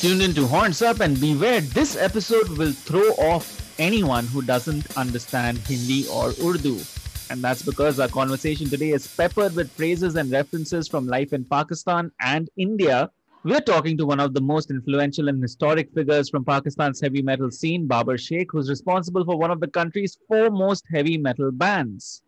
Tuned 0.00 0.22
into 0.22 0.46
Horns 0.46 0.80
Up 0.80 1.00
and 1.00 1.20
beware, 1.20 1.60
this 1.60 1.94
episode 1.94 2.48
will 2.56 2.72
throw 2.72 3.10
off 3.18 3.78
anyone 3.78 4.26
who 4.26 4.40
doesn't 4.40 4.96
understand 4.96 5.58
Hindi 5.58 6.08
or 6.08 6.32
Urdu. 6.42 6.80
And 7.28 7.44
that's 7.44 7.60
because 7.60 8.00
our 8.00 8.08
conversation 8.08 8.70
today 8.70 8.92
is 8.92 9.06
peppered 9.06 9.54
with 9.54 9.70
phrases 9.70 10.16
and 10.16 10.32
references 10.32 10.88
from 10.88 11.06
life 11.06 11.34
in 11.34 11.44
Pakistan 11.44 12.10
and 12.22 12.48
India. 12.56 13.10
We're 13.44 13.60
talking 13.60 13.98
to 13.98 14.06
one 14.06 14.20
of 14.20 14.32
the 14.32 14.40
most 14.40 14.70
influential 14.70 15.28
and 15.28 15.42
historic 15.42 15.92
figures 15.92 16.30
from 16.30 16.46
Pakistan's 16.46 16.98
heavy 16.98 17.20
metal 17.20 17.50
scene, 17.50 17.86
Babar 17.86 18.16
Sheikh, 18.16 18.52
who's 18.52 18.70
responsible 18.70 19.26
for 19.26 19.36
one 19.36 19.50
of 19.50 19.60
the 19.60 19.68
country's 19.68 20.16
foremost 20.28 20.86
heavy 20.90 21.18
metal 21.18 21.52
bands, 21.52 22.22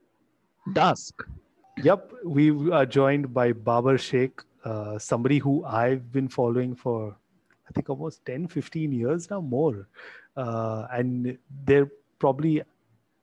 Dusk. 0.75 1.23
Yep, 1.83 2.13
we 2.27 2.71
are 2.71 2.85
joined 2.85 3.33
by 3.33 3.53
Babar 3.53 3.97
Sheikh, 3.97 4.43
uh, 4.63 4.99
somebody 4.99 5.39
who 5.39 5.65
I've 5.65 6.13
been 6.13 6.29
following 6.29 6.75
for, 6.75 7.17
I 7.73 7.75
think, 7.75 7.89
almost 7.89 8.25
10, 8.27 8.49
15 8.49 8.93
years 8.93 9.31
now, 9.31 9.41
more. 9.41 9.89
Uh, 10.37 10.87
and 10.93 11.39
they're 11.65 11.91
probably, 12.19 12.63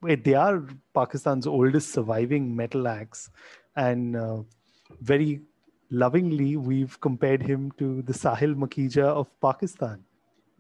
wait, 0.02 0.24
they 0.24 0.34
are 0.34 0.64
Pakistan's 0.94 1.46
oldest 1.46 1.92
surviving 1.92 2.56
metal 2.56 2.88
acts. 2.88 3.30
And 3.76 4.16
uh, 4.16 4.42
very 5.02 5.42
lovingly, 5.92 6.58
we've 6.58 7.00
compared 7.00 7.44
him 7.44 7.72
to 7.78 8.02
the 8.02 8.14
Sahil 8.14 8.56
Makhija 8.56 9.04
of 9.04 9.28
Pakistan. 9.40 10.04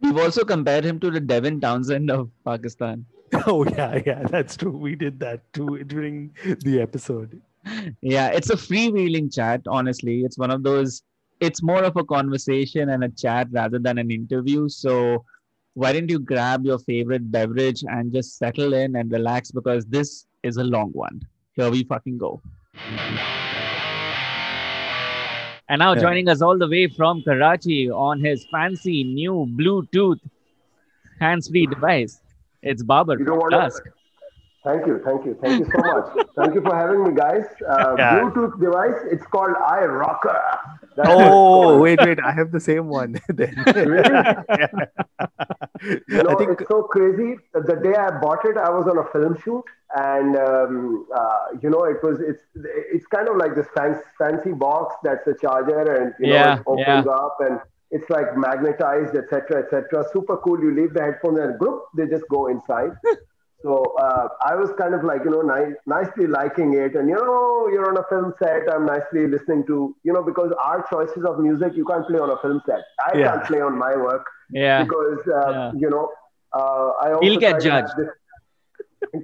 We've 0.02 0.18
also 0.18 0.46
compared 0.46 0.86
him 0.86 1.00
to 1.00 1.10
the 1.10 1.20
Devin 1.20 1.60
Townsend 1.60 2.12
of 2.12 2.30
Pakistan. 2.46 3.06
Oh, 3.46 3.64
yeah, 3.64 4.02
yeah, 4.08 4.24
that's 4.24 4.58
true. 4.58 4.76
We 4.76 4.96
did 4.96 5.20
that 5.20 5.54
too 5.54 5.84
during 5.84 6.34
the 6.62 6.82
episode 6.82 7.40
yeah, 8.02 8.28
it's 8.28 8.50
a 8.50 8.56
freewheeling 8.56 9.34
chat, 9.34 9.62
honestly. 9.68 10.22
It's 10.22 10.38
one 10.38 10.52
of 10.52 10.64
those, 10.64 11.04
it's 11.40 11.64
more 11.64 11.84
of 11.84 11.96
a 11.96 12.04
conversation 12.04 12.90
and 12.90 13.04
a 13.04 13.10
chat 13.10 13.48
rather 13.52 13.80
than 13.80 13.98
an 13.98 14.12
interview. 14.12 14.68
So 14.70 15.24
why 15.74 15.94
don't 15.94 16.10
you 16.10 16.20
grab 16.20 16.66
your 16.66 16.80
favorite 16.80 17.32
beverage 17.32 17.84
and 17.88 18.12
just 18.12 18.38
settle 18.38 18.74
in 18.74 18.96
and 18.96 19.12
relax 19.12 19.52
because 19.52 19.86
this 19.86 20.26
is 20.44 20.58
a 20.58 20.64
long 20.64 20.92
one. 20.92 21.22
Here 21.54 21.70
we 21.70 21.84
fucking 21.84 22.18
go. 22.18 22.42
And 25.70 25.80
now 25.80 25.94
yeah. 25.94 26.02
joining 26.02 26.28
us 26.28 26.42
all 26.42 26.58
the 26.58 26.68
way 26.68 26.88
from 26.88 27.22
Karachi 27.22 27.92
on 27.92 28.20
his 28.20 28.46
fancy 28.52 29.04
new 29.04 29.48
Bluetooth 29.58 30.20
hands-free 31.22 31.68
device, 31.68 32.20
it's 32.62 32.82
Babar 32.82 33.20
you 33.20 33.26
know 33.26 33.48
Dusk. 33.50 33.84
Thank 34.70 34.86
you, 34.86 35.02
thank 35.04 35.26
you, 35.26 35.36
thank 35.42 35.60
you 35.60 35.72
so 35.74 35.80
much. 35.80 36.28
thank 36.36 36.54
you 36.54 36.62
for 36.62 36.76
having 36.76 37.04
me, 37.04 37.12
guys. 37.16 37.46
Uh, 37.68 37.96
yeah. 37.98 38.20
Bluetooth 38.20 38.60
device. 38.60 39.02
It's 39.12 39.26
called 39.26 39.56
iRocker. 39.56 40.42
That's 40.96 41.10
oh, 41.12 41.80
wait, 41.80 42.00
wait. 42.02 42.20
I 42.20 42.32
have 42.32 42.52
the 42.52 42.60
same 42.60 42.88
one. 42.88 43.20
then. 43.30 43.56
really? 43.66 44.14
You 46.08 46.24
know, 46.24 46.30
I 46.30 46.36
think... 46.36 46.52
it's 46.52 46.70
so 46.70 46.84
crazy. 46.84 47.38
The 47.54 47.80
day 47.82 47.96
I 47.96 48.20
bought 48.20 48.46
it, 48.46 48.58
I 48.58 48.70
was 48.70 48.86
on 48.88 49.00
a 49.00 49.06
film 49.12 49.38
shoot, 49.44 49.64
and 49.96 50.36
um, 50.36 51.08
uh, 51.16 51.46
you 51.64 51.70
know, 51.72 51.86
it 51.86 52.04
was 52.04 52.20
it's 52.20 52.44
it's 52.94 53.08
kind 53.08 53.28
of 53.28 53.38
like 53.38 53.56
this 53.56 53.68
fancy, 53.76 54.02
fancy 54.20 54.52
box 54.52 54.96
that's 55.04 55.26
a 55.26 55.34
charger, 55.42 55.82
and 55.96 56.14
you 56.20 56.34
yeah, 56.34 56.44
know, 56.44 56.54
it 56.54 56.64
opens 56.68 57.06
yeah. 57.08 57.12
up 57.12 57.38
and 57.40 57.60
it's 57.92 58.10
like 58.12 58.38
magnetized, 58.38 59.16
etc., 59.16 59.64
etc. 59.64 60.06
Super 60.14 60.38
cool. 60.38 60.60
You 60.62 60.76
leave 60.76 60.94
the 60.94 61.02
headphones 61.02 61.40
and 61.40 61.58
group, 61.58 61.86
they 61.96 62.06
just 62.06 62.26
go 62.30 62.48
inside. 62.48 62.92
So 63.62 63.94
uh, 64.00 64.30
I 64.46 64.56
was 64.56 64.72
kind 64.78 64.94
of 64.94 65.04
like, 65.04 65.22
you 65.26 65.32
know, 65.32 65.42
ni- 65.42 65.76
nicely 65.86 66.28
liking 66.28 66.76
it. 66.76 66.96
And, 66.96 67.10
you 67.10 67.16
know, 67.16 67.68
you're 67.72 67.90
on 67.90 67.98
a 67.98 68.06
film 68.08 68.34
set. 68.42 68.72
I'm 68.74 68.86
nicely 68.86 69.28
listening 69.28 69.66
to, 69.68 69.96
you 70.04 70.14
know, 70.14 70.24
because 70.24 70.54
our 70.64 70.86
choices 70.90 71.26
of 71.26 71.40
music, 71.40 71.74
you 71.76 71.84
can't 71.84 72.08
play 72.08 72.20
on 72.20 72.30
a 72.30 72.38
film 72.38 72.62
set. 72.66 72.84
I 73.06 73.18
yeah. 73.18 73.32
can't 73.32 73.44
play 73.46 73.60
on 73.60 73.78
my 73.78 73.98
work. 73.98 74.26
Yeah. 74.50 74.84
Because, 74.84 75.20
uh, 75.28 75.52
yeah. 75.52 75.72
you 75.76 75.90
know, 75.90 76.10
uh, 76.54 76.92
I 77.02 77.12
also. 77.12 77.20
He'll 77.20 77.40
get 77.40 77.62
judged. 77.62 77.92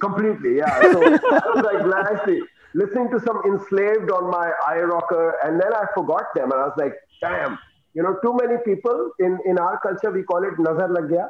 Completely, 0.01 0.57
yeah. 0.57 0.81
So 0.81 1.01
I 1.01 1.41
was 1.53 1.63
like 1.63 1.85
nicely 1.85 2.41
listening 2.73 3.09
to 3.11 3.19
some 3.21 3.41
enslaved 3.45 4.11
on 4.11 4.29
my 4.29 4.51
iRocker. 4.67 5.33
And 5.45 5.61
then 5.61 5.73
I 5.73 5.85
forgot 5.93 6.25
them. 6.35 6.51
And 6.51 6.59
I 6.61 6.65
was 6.65 6.73
like, 6.77 6.93
damn, 7.21 7.57
you 7.93 8.03
know, 8.03 8.17
too 8.21 8.37
many 8.41 8.57
people 8.65 9.11
in, 9.19 9.39
in 9.45 9.57
our 9.59 9.79
culture, 9.79 10.11
we 10.11 10.23
call 10.23 10.43
it 10.43 10.59
nazar 10.59 10.89
lag 10.91 11.09
gaya 11.09 11.29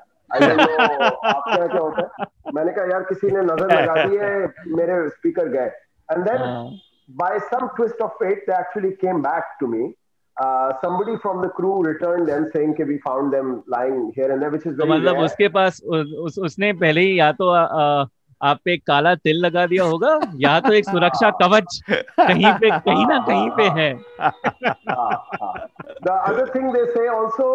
मैंने 2.53 2.71
कहा 2.71 2.85
यार 2.85 3.03
किसी 3.03 3.27
ने 3.27 3.41
नज़र 3.41 3.81
लगा 3.81 4.05
दी 4.05 4.17
है 4.17 4.31
मेरे 4.67 5.09
speaker 5.09 5.47
गए 5.47 5.67
and 6.11 6.23
then 6.23 6.41
by 7.09 7.39
some 7.39 7.67
twist 7.67 8.01
of 8.01 8.11
fate 8.11 8.45
they 8.49 8.59
actually 8.59 8.89
came 8.89 9.21
back 9.21 9.55
to 9.59 9.67
me 9.67 9.93
Somebody 10.83 11.13
from 11.17 11.41
the 11.41 11.49
crew 11.49 11.81
returned 11.81 12.27
and 12.27 12.47
saying 12.53 12.75
that 12.77 12.87
we 12.87 12.97
found 12.97 13.33
them 13.33 13.63
lying 13.67 14.11
here 14.15 14.31
and 14.31 14.41
there, 14.41 14.49
which 14.49 14.65
is 14.65 14.73
मतलब 14.77 15.17
उसके 15.17 15.47
पास 15.47 15.81
उस 15.81 16.39
उसने 16.39 16.73
पहले 16.73 17.01
ही 17.01 17.19
या 17.19 17.31
तो 17.31 17.51
आप 18.45 18.59
पे 18.65 18.75
काला 18.87 19.13
तिल 19.17 19.37
लगा 19.45 19.65
दिया 19.67 19.83
होगा 19.83 20.19
या 20.39 20.59
तो 20.59 20.73
एक 20.73 20.85
सुरक्षा 20.85 21.29
कवच 21.41 21.79
कहीं 21.89 22.53
पे, 22.53 22.69
कहीं 22.69 23.05
ना 23.07 23.17
कहीं 23.27 23.49
पे 23.57 23.63
है। 23.79 23.93
The 26.03 26.09
other 26.09 26.51
thing 26.55 26.71
they 26.73 26.85
say 26.85 27.07
also 27.07 27.49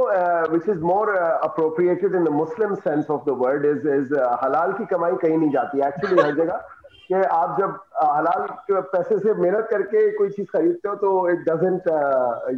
which 0.51 0.69
is 0.69 0.83
more 0.85 1.15
appropriated 1.17 2.15
in 2.15 2.25
the 2.25 2.29
Muslim 2.35 2.75
sense 2.85 3.11
of 3.11 3.25
the 3.27 3.37
word 3.41 3.65
is 3.67 3.89
is 3.89 4.15
हलाल 4.45 4.73
की 4.73 4.87
कमाई 4.95 5.17
कहीं 5.25 5.39
नहीं 5.39 5.51
जाती 5.51 5.87
एक्चुअली 5.89 6.23
हर 6.23 6.35
जगह 6.37 6.63
कि 7.09 7.23
आप 7.35 7.57
जब 7.59 7.79
हलाल 8.03 8.47
पैसे 8.71 9.19
से 9.19 9.35
मेहनत 9.35 9.69
करके 9.71 10.11
कोई 10.17 10.29
चीज़ 10.31 10.47
खरीदते 10.53 10.89
हो 10.89 10.95
तो 10.97 11.29
it 11.31 11.39
doesn't 11.49 11.89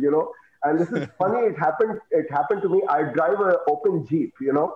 you 0.04 0.10
know 0.10 0.22
and 0.66 0.78
this 0.78 0.92
is 0.92 1.04
funny 1.22 1.46
it 1.46 1.62
happened 1.64 1.98
it 2.14 2.32
happened 2.34 2.62
to 2.62 2.68
me 2.68 2.80
I 2.90 3.02
drive 3.18 3.44
a 3.44 3.52
open 3.70 4.00
jeep 4.10 4.42
you 4.42 4.52
know 4.52 4.66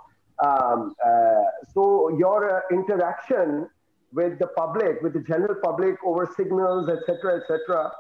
um, 0.45 0.95
uh, 1.05 1.43
so 1.73 2.17
your 2.19 2.59
uh, 2.59 2.61
interaction 2.71 3.69
with 4.13 4.39
the 4.39 4.47
public, 4.49 5.01
with 5.03 5.13
the 5.13 5.21
general 5.21 5.57
public 5.63 5.97
over 6.05 6.31
signals, 6.37 6.89
etc., 6.89 7.41
etc., 7.41 7.91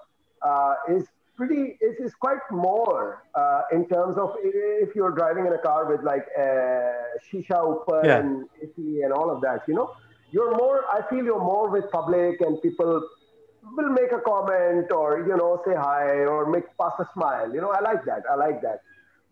uh, 0.43 0.75
is 0.89 1.07
pretty 1.37 1.77
is, 1.81 1.97
is 1.99 2.15
quite 2.15 2.41
more 2.51 3.25
uh, 3.35 3.63
in 3.73 3.89
terms 3.89 4.17
of 4.17 4.35
if 4.43 4.95
you're 4.95 5.13
driving 5.13 5.47
in 5.47 5.53
a 5.53 5.59
car 5.59 5.91
with 5.91 6.03
like 6.03 6.27
uh, 6.39 6.43
shisha 7.27 7.59
upar 7.73 8.05
yeah. 8.05 8.19
and 8.19 8.49
and 8.77 9.13
all 9.13 9.31
of 9.31 9.41
that, 9.43 9.63
you 9.69 9.75
know, 9.75 9.93
you're 10.31 10.57
more. 10.57 10.85
I 10.93 11.09
feel 11.09 11.25
you're 11.25 11.39
more 11.39 11.71
with 11.71 11.91
public 11.91 12.41
and 12.41 12.61
people 12.63 13.03
will 13.77 13.91
make 13.91 14.13
a 14.13 14.21
comment 14.21 14.93
or 14.93 15.27
you 15.27 15.37
know 15.37 15.61
say 15.67 15.75
hi 15.75 16.25
or 16.25 16.51
make 16.51 16.65
pass 16.79 16.93
a 16.99 17.07
smile. 17.15 17.53
You 17.53 17.61
know, 17.61 17.71
I 17.71 17.81
like 17.81 18.05
that. 18.05 18.23
I 18.31 18.35
like 18.35 18.61
that. 18.63 18.81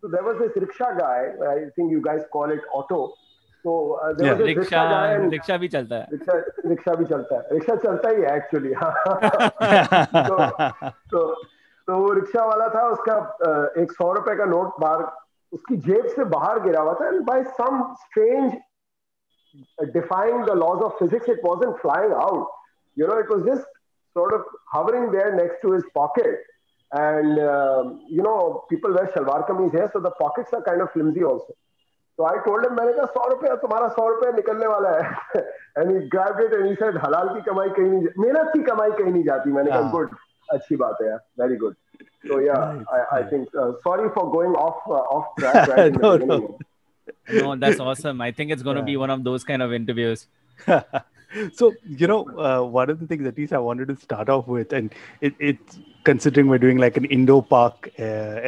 So 0.05 0.11
there 0.13 0.23
was 0.23 0.39
this 0.39 0.53
rickshaw 0.55 0.93
guy. 0.99 1.33
I 1.51 1.71
think 1.75 1.91
you 1.91 2.03
guys 2.03 2.21
call 2.31 2.51
it 2.51 2.61
auto. 2.75 3.15
So 3.63 3.99
uh, 4.05 4.13
there 4.13 4.27
yeah. 4.27 4.33
was 4.35 4.41
a 4.43 4.45
rickshaw 4.45 4.91
guy. 4.91 5.13
And 5.13 5.33
rickshaw 5.33 5.57
भी 5.59 5.69
चलता 5.75 5.97
है. 5.97 6.09
Rickshaw, 6.13 6.35
rickshaw 6.73 6.97
भी 6.99 7.05
चलता 7.13 7.37
है. 7.37 7.49
Rickshaw 7.53 7.77
चलता 7.85 8.11
ही 8.11 8.21
है 8.23 8.33
actually. 8.41 8.75
तो 10.29 10.37
तो 11.15 11.23
तो 11.87 11.97
वो 12.03 12.13
रिक्शा 12.21 12.45
वाला 12.45 12.69
था 12.75 12.83
उसका 12.91 13.17
एक 13.83 13.93
सौ 13.93 14.13
रुपए 14.13 14.37
का 14.37 14.45
नोट 14.53 14.79
बाहर 14.81 15.01
उसकी 15.53 15.77
जेब 15.89 16.07
से 16.17 16.25
बाहर 16.37 16.61
गिरा 16.69 16.81
हुआ 16.83 16.95
था 17.01 17.09
and 17.09 17.25
by 17.25 17.41
some 17.57 17.81
strange 18.05 18.55
defying 19.97 20.45
the 20.45 20.55
laws 20.55 20.83
of 20.85 20.99
physics 20.99 21.29
it 21.29 21.45
wasn't 21.49 21.81
flying 21.83 22.13
out 22.29 22.49
you 22.97 23.07
know 23.07 23.19
it 23.25 23.29
was 23.35 23.45
just 23.51 23.67
sort 24.19 24.35
of 24.35 24.43
hovering 24.77 25.13
there 25.13 25.35
next 25.43 25.63
to 25.63 25.73
his 25.73 25.85
pocket 26.01 26.51
And, 26.94 27.40
uh, 27.40 27.84
you 28.10 28.24
know, 28.24 28.66
people 28.70 28.92
wear 28.92 29.08
shalwar 29.16 29.48
kameez 29.48 29.72
here, 29.72 29.90
so 29.94 30.00
the 30.00 30.12
pockets 30.12 30.52
are 30.54 30.64
kind 30.64 30.82
of 30.82 30.92
flimsy 30.92 31.24
also. 31.24 31.54
So 32.20 32.26
I 32.26 32.38
told 32.46 32.66
him, 32.66 32.74
मैंने 32.76 32.94
कहा 32.94 33.06
सौ 33.16 33.28
रुपया 33.32 33.56
तुम्हारा 33.60 33.88
सौ 33.98 34.08
रुपया 34.10 34.32
निकलने 34.38 34.68
वाला 34.68 34.90
है 35.02 35.44
and 35.78 35.92
he 35.92 36.10
grabbed 36.16 36.42
it 36.46 36.56
and 36.58 36.66
he 36.70 36.76
said 36.82 36.98
हलाल 37.04 37.30
की 37.36 37.42
कमाई 37.50 37.70
कहीं 37.78 37.86
नहीं 37.92 38.08
मेहनत 38.24 38.52
की 38.56 38.64
कमाई 38.64 38.92
कहीं 38.98 39.14
नहीं 39.14 39.24
जाती 39.24 39.52
मैंने 39.58 39.72
कहा 39.72 39.92
गुड 39.92 40.16
अच्छी 40.54 40.76
बात 40.82 40.98
है 41.02 41.18
very 41.42 41.60
good 41.62 41.78
so 42.28 42.40
yeah 42.40 42.74
nice, 42.74 42.86
I, 42.98 43.20
I 43.20 43.24
think 43.30 43.56
uh, 43.56 43.72
sorry 43.86 44.10
for 44.18 44.26
going 44.34 44.58
off 44.64 44.82
uh, 44.88 45.16
off 45.16 45.30
track 45.40 45.70
right 45.70 46.02
no, 46.02 46.18
no. 46.18 46.60
no 47.30 47.56
that's 47.64 47.80
awesome 47.80 48.20
I 48.28 48.32
think 48.40 48.52
it's 48.52 48.68
going 48.70 48.82
to 48.82 48.82
yeah. 48.82 48.92
be 48.92 48.98
one 49.06 49.16
of 49.18 49.24
those 49.30 49.48
kind 49.52 49.68
of 49.68 49.78
interviews 49.82 50.28
so 51.53 51.73
you 51.85 52.07
know 52.07 52.25
uh, 52.39 52.63
one 52.63 52.91
of 52.91 53.01
the 53.01 53.07
things 53.07 53.27
at 53.27 53.37
least 53.37 53.53
i 53.53 53.59
wanted 53.59 53.89
to 53.89 53.97
start 53.97 54.29
off 54.29 54.47
with 54.47 54.73
and 54.73 54.95
it, 55.21 55.35
it's 55.39 55.79
considering 56.05 56.49
we're 56.49 56.59
doing 56.59 56.77
like 56.77 56.97
an 56.99 57.07
Indo 57.07 57.41
Pak 57.41 57.89
uh, 57.99 58.03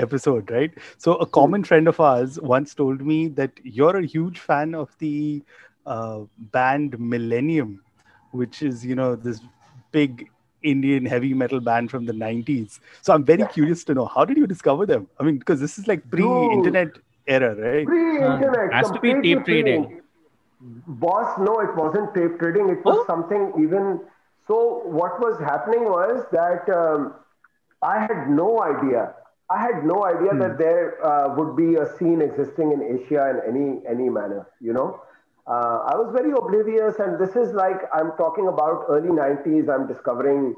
episode 0.05 0.51
right? 0.51 0.71
So 0.99 1.15
a 1.15 1.27
common 1.27 1.63
hmm. 1.63 1.67
friend 1.67 1.89
of 1.89 1.99
ours 1.99 2.39
once 2.41 2.75
told 2.75 3.01
me 3.01 3.29
that 3.29 3.51
you're 3.63 3.97
a 3.97 4.05
huge 4.05 4.41
fan 4.41 4.75
of 4.75 4.95
the 4.99 5.43
uh, 5.87 6.21
band 6.53 6.99
millennium 6.99 7.83
which 8.33 8.63
is 8.63 8.85
you 8.85 8.95
know 8.95 9.17
this 9.17 9.41
big 9.93 10.29
indian 10.63 11.07
heavy 11.07 11.33
metal 11.33 11.61
band 11.61 11.91
from 11.91 12.05
the 12.07 12.13
90s 12.13 12.81
so 13.01 13.15
i'm 13.15 13.25
very 13.25 13.47
curious 13.47 13.85
to 13.85 13.95
know 13.95 14.05
how 14.05 14.25
did 14.25 14.37
you 14.37 14.47
discover 14.47 14.85
them? 14.85 15.09
I 15.19 15.23
mean 15.23 15.39
because 15.39 15.61
this 15.61 15.79
is 15.79 15.87
like 15.87 16.09
pre-internet 16.11 16.99
era 17.27 17.55
right? 17.55 17.87
Pre-internet 17.87 18.73
has 18.73 18.91
to 18.91 19.01
be 19.01 19.15
tape 19.23 19.47
reading 19.47 20.03
Boss, 20.87 21.39
no, 21.39 21.61
it 21.61 21.75
wasn't 21.77 22.15
tape 22.15 22.39
trading. 22.39 22.69
It 22.71 22.85
was 22.85 22.99
oh? 22.99 23.05
something 23.07 23.53
even. 23.63 24.01
So 24.47 24.83
what 24.85 25.21
was 25.21 25.39
happening 25.41 25.85
was 25.85 26.25
that 26.33 26.69
um, 26.71 27.15
I 27.83 28.01
had 28.01 28.29
no 28.31 28.63
idea 28.63 29.15
I 29.51 29.61
had 29.61 29.85
no 29.85 30.05
idea 30.05 30.33
Hmm. 30.33 30.39
that 30.41 30.59
there 30.59 31.05
uh, 31.07 31.35
would 31.37 31.57
be 31.57 31.77
a 31.77 31.87
scene 31.97 32.21
existing 32.21 32.73
in 32.73 32.83
Asia 32.83 33.31
in 33.31 33.39
any 33.51 33.87
any 33.87 34.09
manner. 34.09 34.47
You 34.61 34.73
know, 34.73 35.01
uh, 35.47 35.79
I 35.93 35.95
was 35.97 36.13
very 36.13 36.33
oblivious, 36.33 36.99
and 36.99 37.19
this 37.19 37.37
is 37.37 37.53
like 37.53 37.81
I'm 37.93 38.13
talking 38.17 38.49
about 38.49 38.87
early 38.89 39.11
'90s. 39.11 39.69
I'm 39.69 39.87
discovering 39.87 40.57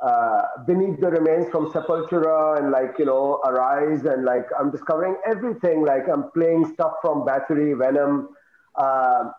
uh, 0.00 0.42
beneath 0.66 1.00
the 1.00 1.10
remains 1.10 1.50
from 1.50 1.70
Sepultura 1.70 2.58
and 2.58 2.70
like 2.70 2.98
you 2.98 3.04
know 3.04 3.40
Arise, 3.44 4.04
and 4.06 4.24
like 4.24 4.46
I'm 4.58 4.70
discovering 4.70 5.16
everything. 5.26 5.84
Like 5.84 6.08
I'm 6.08 6.30
playing 6.32 6.64
stuff 6.72 6.94
from 7.02 7.24
Battery, 7.26 7.74
Venom. 7.74 8.28
Uh, 8.74 9.30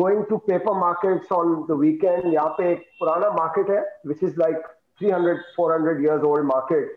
going 0.00 0.24
to 0.28 0.38
paper 0.48 0.74
markets 0.74 1.30
on 1.30 1.66
the 1.68 1.76
weekend 1.76 2.32
यहाँ 2.34 2.54
पे 2.58 2.70
एक 2.72 2.84
पुराना 3.00 3.34
market 3.38 3.70
है 3.70 3.82
which 4.04 4.22
is 4.22 4.36
like 4.36 4.62
300 5.00 5.40
400 5.56 6.02
years 6.02 6.22
old 6.24 6.44
market 6.46 6.88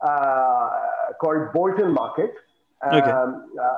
uh, 0.00 0.68
called 1.20 1.52
Bolton 1.52 1.92
Market. 1.92 2.34
Okay. 2.84 3.10
Um, 3.10 3.50
uh, 3.60 3.74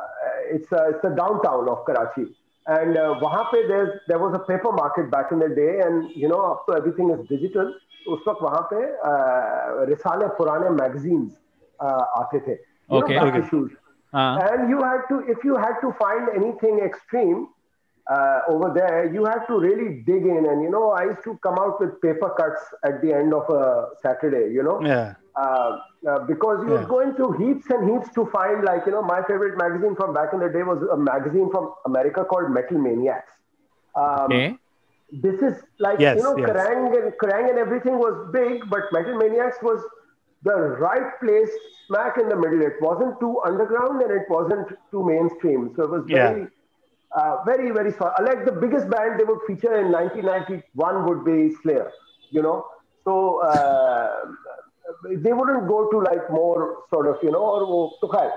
it's 0.51 0.71
a, 0.73 0.89
it's 0.91 1.03
the 1.03 1.11
downtown 1.11 1.69
of 1.69 1.85
Karachi. 1.87 2.27
And 2.67 2.99
uh, 2.99 3.15
वहाँ 3.21 3.45
पे 3.53 3.67
there's, 3.69 4.01
there 4.09 4.19
was 4.19 4.35
a 4.35 4.41
paper 4.41 4.73
market 4.73 5.11
back 5.11 5.33
in 5.33 5.39
the 5.39 5.49
day 5.49 5.81
and 5.85 6.11
you 6.15 6.29
know 6.29 6.41
अब 6.49 6.65
तो 6.69 6.77
everything 6.79 7.11
is 7.11 7.27
digital. 7.29 7.73
तो 8.05 8.15
उस 8.17 8.25
वक्त 8.29 8.43
वहाँ 8.43 8.63
पे 8.73 8.81
uh, 9.11 9.87
रिसाले 9.89 10.27
पुराने 10.41 10.77
magazines 10.77 11.31
uh, 11.81 12.05
आते 12.23 12.41
थे. 12.47 12.57
You 12.91 13.03
Okay. 13.03 13.15
know, 13.15 13.25
back 13.25 13.35
Okay. 13.35 13.47
issues. 13.47 13.71
Uh, 14.13 14.39
And 14.51 14.71
you 14.71 14.83
had 14.83 15.03
to, 15.09 15.21
if 15.33 15.45
you 15.45 15.57
had 15.57 15.81
to 15.83 15.93
find 16.03 16.29
anything 16.35 16.79
extreme 16.81 17.49
uh, 18.12 18.40
over 18.50 18.72
there, 18.74 19.14
you 19.14 19.26
had 19.26 19.46
to 19.48 19.60
really 19.60 20.04
dig 20.06 20.24
in. 20.26 20.46
And, 20.50 20.62
you 20.64 20.70
know, 20.70 20.92
I 20.92 21.06
used 21.06 21.24
to 21.24 21.38
come 21.44 21.58
out 21.60 21.80
with 21.80 22.02
paper 22.02 22.30
cuts 22.38 22.62
at 22.86 23.02
the 23.02 23.14
end 23.14 23.34
of 23.34 23.50
a 23.50 23.90
Saturday, 24.02 24.54
you 24.54 24.64
know, 24.64 24.82
Yeah. 24.82 25.16
uh, 25.36 25.78
uh, 26.10 26.20
because 26.28 26.64
you 26.64 26.72
Yeah. 26.72 26.78
would 26.78 26.88
go 26.88 27.00
into 27.00 27.32
heaps 27.34 27.70
and 27.70 27.90
heaps 27.90 28.14
to 28.16 28.26
find, 28.28 28.64
like, 28.64 28.86
you 28.86 28.92
know, 28.92 29.02
my 29.02 29.22
favorite 29.24 29.58
magazine 29.58 29.96
from 29.96 30.14
back 30.14 30.34
in 30.34 30.40
the 30.40 30.50
day 30.50 30.64
was 30.64 30.82
a 30.92 30.98
magazine 30.98 31.50
from 31.52 31.74
America 31.86 32.26
called 32.26 32.52
Metal 32.52 32.78
Maniacs. 32.78 33.32
Um, 33.96 34.32
okay. 34.34 34.58
this 35.12 35.42
is 35.42 35.62
like 35.80 36.00
Yes, 36.00 36.16
you 36.16 36.24
know 36.24 36.36
yes. 36.36 36.48
Kerrang 36.48 36.88
and 37.00 37.14
Kerrang 37.22 37.50
and 37.50 37.58
everything 37.60 37.98
was 38.00 38.30
big, 38.34 38.70
but 38.70 38.82
Metal 38.92 39.16
Maniacs 39.18 39.58
was 39.62 39.80
the 40.44 40.56
right 40.56 41.12
place, 41.22 41.50
smack 41.88 42.18
in 42.18 42.28
the 42.30 42.36
middle. 42.36 42.62
It 42.62 42.74
wasn't 42.82 43.20
too 43.20 43.40
underground 43.46 44.02
and 44.02 44.12
it 44.12 44.28
wasn't 44.30 44.68
too 44.92 45.04
mainstream. 45.06 45.72
So 45.76 45.84
it 45.84 45.90
was 45.90 46.06
Yeah. 46.08 46.32
very, 46.32 46.48
uh, 47.16 47.44
very 47.46 47.72
very 47.72 47.92
small. 47.92 48.12
Uh, 48.18 48.24
like 48.24 48.44
the 48.46 48.52
biggest 48.52 48.90
band 48.90 49.20
they 49.20 49.24
would 49.24 49.40
feature 49.48 49.80
in 49.80 49.92
1991 49.92 51.08
would 51.08 51.24
be 51.24 51.54
Slayer, 51.62 51.92
you 52.32 52.42
know. 52.42 52.66
So 53.04 53.42
uh, 53.44 54.26
they 55.18 55.32
wouldn't 55.34 55.68
go 55.68 55.90
to 55.92 56.00
like 56.00 56.30
more 56.32 56.84
sort 56.90 57.08
of 57.08 57.18
you 57.22 57.32
know 57.32 57.44
or 57.44 57.92
to 58.02 58.08
so 58.08 58.32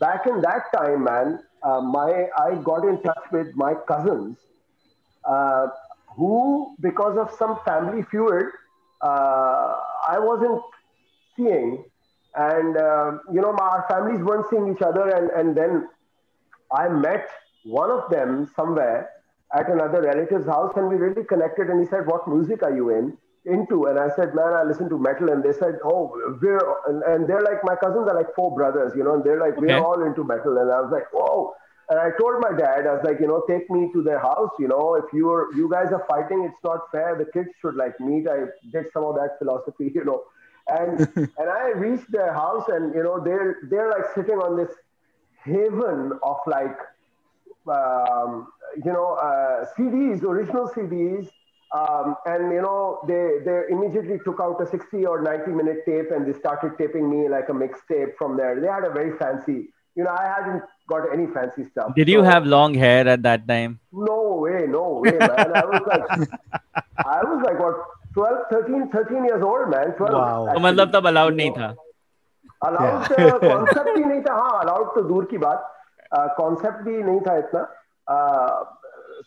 Back 0.00 0.26
in 0.26 0.40
that 0.42 0.64
time, 0.76 1.04
man, 1.04 1.38
uh, 1.62 1.80
my 1.80 2.26
I 2.36 2.56
got 2.62 2.84
in 2.84 3.00
touch 3.02 3.24
with 3.32 3.54
my 3.54 3.74
cousins, 3.88 4.36
uh, 5.24 5.68
who 6.16 6.74
because 6.80 7.16
of 7.16 7.30
some 7.38 7.58
family 7.64 8.02
feud, 8.10 8.44
I 9.02 10.18
wasn't 10.18 10.60
seeing, 11.36 11.84
and 12.34 12.74
you 13.32 13.40
know 13.40 13.56
our 13.58 13.86
families 13.88 14.22
weren't 14.22 14.46
seeing 14.50 14.74
each 14.74 14.82
other, 14.82 15.08
and 15.08 15.30
and 15.30 15.56
then 15.56 15.88
I 16.72 16.88
met 16.88 17.28
one 17.66 17.90
of 17.90 18.08
them 18.10 18.50
somewhere 18.54 19.10
at 19.54 19.68
another 19.70 20.02
relative's 20.02 20.46
house 20.46 20.72
and 20.76 20.88
we 20.88 20.96
really 20.96 21.24
connected. 21.24 21.68
And 21.68 21.80
he 21.80 21.86
said, 21.86 22.06
What 22.06 22.26
music 22.28 22.62
are 22.62 22.74
you 22.74 22.90
in? 22.90 23.16
Into 23.44 23.86
and 23.86 23.98
I 23.98 24.08
said, 24.16 24.34
Man, 24.34 24.52
I 24.54 24.62
listen 24.62 24.88
to 24.88 24.98
metal. 24.98 25.30
And 25.30 25.42
they 25.42 25.52
said, 25.52 25.78
Oh, 25.84 26.12
we're 26.40 26.60
and, 26.88 27.02
and 27.02 27.28
they're 27.28 27.42
like 27.42 27.62
my 27.64 27.76
cousins 27.76 28.08
are 28.08 28.14
like 28.14 28.34
four 28.34 28.54
brothers, 28.54 28.92
you 28.96 29.04
know, 29.04 29.14
and 29.14 29.24
they're 29.24 29.40
like, 29.40 29.56
Okay. 29.58 29.66
We're 29.66 29.78
all 29.84 30.04
into 30.04 30.24
metal. 30.24 30.58
And 30.58 30.70
I 30.70 30.80
was 30.80 30.90
like, 30.92 31.12
Whoa. 31.12 31.54
And 31.88 32.00
I 32.00 32.10
told 32.18 32.40
my 32.40 32.50
dad, 32.50 32.86
I 32.88 32.94
was 32.94 33.04
like, 33.04 33.20
you 33.20 33.28
know, 33.28 33.44
take 33.48 33.70
me 33.70 33.88
to 33.92 34.02
their 34.02 34.18
house. 34.18 34.50
You 34.58 34.66
know, 34.66 34.96
if 34.96 35.04
you're 35.12 35.54
you 35.54 35.70
guys 35.70 35.92
are 35.92 36.04
fighting, 36.08 36.42
it's 36.42 36.62
not 36.64 36.90
fair. 36.90 37.14
The 37.16 37.26
kids 37.26 37.50
should 37.60 37.76
like 37.76 37.98
meet. 38.00 38.26
I 38.28 38.46
did 38.72 38.86
some 38.92 39.04
of 39.04 39.14
that 39.14 39.38
philosophy, 39.38 39.92
you 39.94 40.04
know. 40.04 40.24
And 40.68 41.00
and 41.16 41.48
I 41.48 41.68
reached 41.76 42.10
their 42.10 42.32
house 42.32 42.64
and 42.68 42.92
you 42.94 43.04
know, 43.04 43.22
they're 43.22 43.58
they're 43.70 43.90
like 43.90 44.06
sitting 44.14 44.36
on 44.36 44.56
this 44.56 44.74
haven 45.44 46.18
of 46.24 46.36
like 46.48 46.76
um, 47.67 48.47
you 48.85 48.91
know, 48.91 49.13
uh, 49.15 49.65
CDs, 49.77 50.23
original 50.23 50.67
CDs. 50.69 51.29
Um, 51.73 52.15
and 52.25 52.51
you 52.51 52.61
know, 52.61 52.99
they 53.07 53.39
they 53.45 53.57
immediately 53.69 54.17
took 54.25 54.39
out 54.41 54.61
a 54.61 54.65
60 54.69 55.05
or 55.05 55.21
90 55.21 55.51
minute 55.51 55.85
tape 55.85 56.11
and 56.11 56.25
they 56.27 56.33
started 56.37 56.73
taping 56.77 57.09
me 57.09 57.29
like 57.29 57.47
a 57.47 57.53
mixtape 57.53 58.17
from 58.17 58.35
there. 58.35 58.59
They 58.59 58.67
had 58.67 58.83
a 58.83 58.89
very 58.89 59.17
fancy, 59.17 59.69
you 59.95 60.03
know, 60.03 60.09
I 60.23 60.25
hadn't 60.35 60.63
got 60.89 61.07
any 61.13 61.27
fancy 61.27 61.63
stuff. 61.69 61.93
Did 61.95 62.09
you 62.09 62.19
So- 62.19 62.29
have 62.31 62.45
long 62.45 62.73
hair 62.73 63.07
at 63.07 63.23
that 63.23 63.47
time? 63.47 63.79
no 63.93 64.17
way, 64.43 64.65
no 64.67 64.83
way, 65.05 65.11
man. 65.17 65.55
I 65.61 65.65
was 65.71 65.81
like, 65.93 66.29
I 67.05 67.23
was 67.23 67.41
like, 67.45 67.57
what, 67.59 67.75
12, 68.15 68.37
13, 68.51 68.89
13 68.89 69.23
years 69.31 69.41
old, 69.41 69.69
man. 69.69 69.93
12, 69.93 70.13
Wow. 70.13 70.45
तो 70.45 70.49
actually. 70.49 70.63
मतलब 70.67 70.91
तब 70.95 71.07
allowed 71.13 71.33
नहीं 71.41 71.51
था 71.61 71.73
allowed 72.67 73.07
concept 73.43 73.97
ही 73.97 74.03
नहीं 74.03 74.21
था 74.21 74.33
हाँ 74.41 74.59
allowed 74.63 74.93
तो 74.95 75.01
दूर 75.13 75.25
की 75.31 75.37
बात 75.43 75.71
कॉन्सेप्ट 76.13 76.83
भी 76.85 77.01
नहीं 77.03 77.19
था 77.27 77.35
इतना 77.37 77.67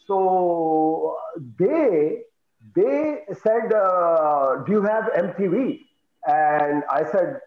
सो 0.08 0.20
दे 1.62 2.24
they 2.76 3.18
said 3.40 3.72
uh, 3.72 4.56
do 4.66 4.72
you 4.72 4.82
have 4.82 5.08
mtv 5.22 5.80
and 6.26 6.82
i 6.90 7.04
said 7.10 7.40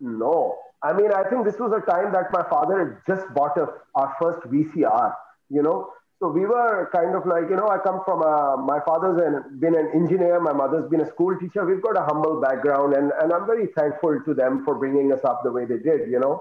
no 0.00 0.56
i 0.82 0.92
mean 0.92 1.12
i 1.12 1.22
think 1.24 1.44
this 1.44 1.58
was 1.58 1.72
a 1.78 1.80
time 1.90 2.12
that 2.12 2.32
my 2.32 2.42
father 2.52 2.78
had 2.78 2.94
just 3.06 3.34
bought 3.34 3.58
a, 3.58 3.66
our 3.94 4.14
first 4.20 4.40
vcr 4.54 5.14
you 5.50 5.62
know 5.62 5.90
so 6.18 6.28
we 6.28 6.46
were 6.46 6.88
kind 6.94 7.14
of 7.14 7.26
like 7.26 7.50
you 7.50 7.56
know 7.56 7.68
i 7.68 7.78
come 7.78 8.00
from 8.04 8.22
a, 8.22 8.56
my 8.56 8.80
father's 8.86 9.20
an, 9.20 9.58
been 9.60 9.74
an 9.74 9.90
engineer 9.94 10.40
my 10.40 10.52
mother's 10.52 10.88
been 10.88 11.02
a 11.02 11.08
school 11.08 11.36
teacher 11.38 11.64
we've 11.66 11.82
got 11.82 11.98
a 11.98 12.04
humble 12.04 12.40
background 12.40 12.94
and, 12.94 13.12
and 13.20 13.32
i'm 13.32 13.46
very 13.46 13.66
thankful 13.78 14.18
to 14.24 14.34
them 14.34 14.64
for 14.64 14.74
bringing 14.76 15.12
us 15.12 15.24
up 15.24 15.42
the 15.44 15.52
way 15.52 15.64
they 15.64 15.78
did 15.78 16.08
you 16.10 16.18
know 16.18 16.40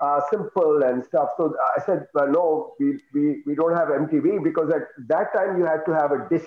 uh, 0.00 0.20
simple 0.30 0.82
and 0.82 1.04
stuff. 1.04 1.30
So 1.36 1.54
I 1.76 1.80
said, 1.84 2.06
well, 2.14 2.28
no, 2.28 2.74
we, 2.78 2.98
we, 3.14 3.42
we 3.46 3.54
don't 3.54 3.74
have 3.76 3.88
MTV 3.88 4.42
because 4.44 4.70
at 4.72 4.82
that 5.08 5.32
time 5.34 5.58
you 5.58 5.64
had 5.64 5.84
to 5.86 5.92
have 5.92 6.12
a 6.12 6.28
dish 6.28 6.46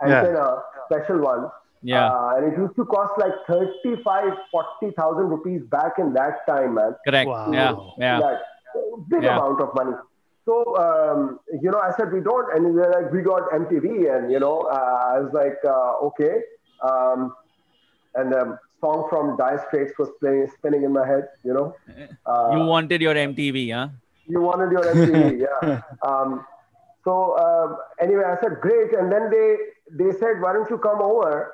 and 0.00 0.10
Yeah. 0.10 0.18
antenna, 0.20 0.56
special 0.86 1.18
one. 1.20 1.48
Yeah. 1.82 2.06
Uh, 2.12 2.34
and 2.36 2.52
it 2.52 2.58
used 2.58 2.76
to 2.76 2.84
cost 2.84 3.12
like 3.18 3.32
35, 3.48 4.32
40,000 4.50 5.28
rupees 5.28 5.62
back 5.70 5.98
in 5.98 6.12
that 6.14 6.46
time, 6.48 6.74
man. 6.74 6.94
Correct. 7.06 7.28
Wow. 7.28 7.50
Yeah. 7.52 7.74
Yeah. 7.98 8.20
That 8.20 8.40
big 9.08 9.22
Yeah. 9.22 9.36
amount 9.36 9.60
of 9.60 9.74
money. 9.74 9.96
So, 10.44 10.76
um, 10.76 11.38
you 11.60 11.70
know, 11.70 11.78
I 11.78 11.92
said, 11.96 12.12
we 12.12 12.20
don't. 12.20 12.52
And 12.56 12.76
they're 12.76 12.90
like, 12.90 13.12
we 13.12 13.22
got 13.22 13.50
MTV. 13.52 14.08
And, 14.14 14.30
you 14.30 14.40
know, 14.40 14.60
uh, 14.62 15.14
I 15.14 15.20
was 15.20 15.32
like, 15.32 15.58
uh, 15.64 16.06
okay. 16.08 16.34
Um, 16.82 17.34
and 18.14 18.32
the 18.32 18.58
song 18.82 19.06
from 19.10 19.36
Dire 19.36 19.62
Straits 19.66 19.92
was 19.98 20.10
playing, 20.20 20.46
spinning 20.56 20.82
in 20.84 20.92
my 20.92 21.06
head, 21.06 21.28
you 21.44 21.54
know. 21.58 21.68
Uh, 22.26 22.48
You 22.54 22.60
wanted 22.74 23.00
your 23.08 23.14
MTV, 23.14 23.72
huh? 23.78 23.88
you 24.26 24.40
wanted 24.40 24.70
your 24.76 24.84
MTV, 24.96 25.40
yeah. 25.46 25.80
Um, 26.08 26.44
so 27.04 27.14
um, 27.44 27.76
anyway, 28.00 28.24
I 28.26 28.36
said 28.42 28.60
great, 28.60 28.94
and 29.00 29.10
then 29.12 29.30
they 29.30 29.48
they 30.02 30.12
said, 30.18 30.40
why 30.44 30.52
don't 30.52 30.70
you 30.70 30.78
come 30.78 31.02
over? 31.02 31.52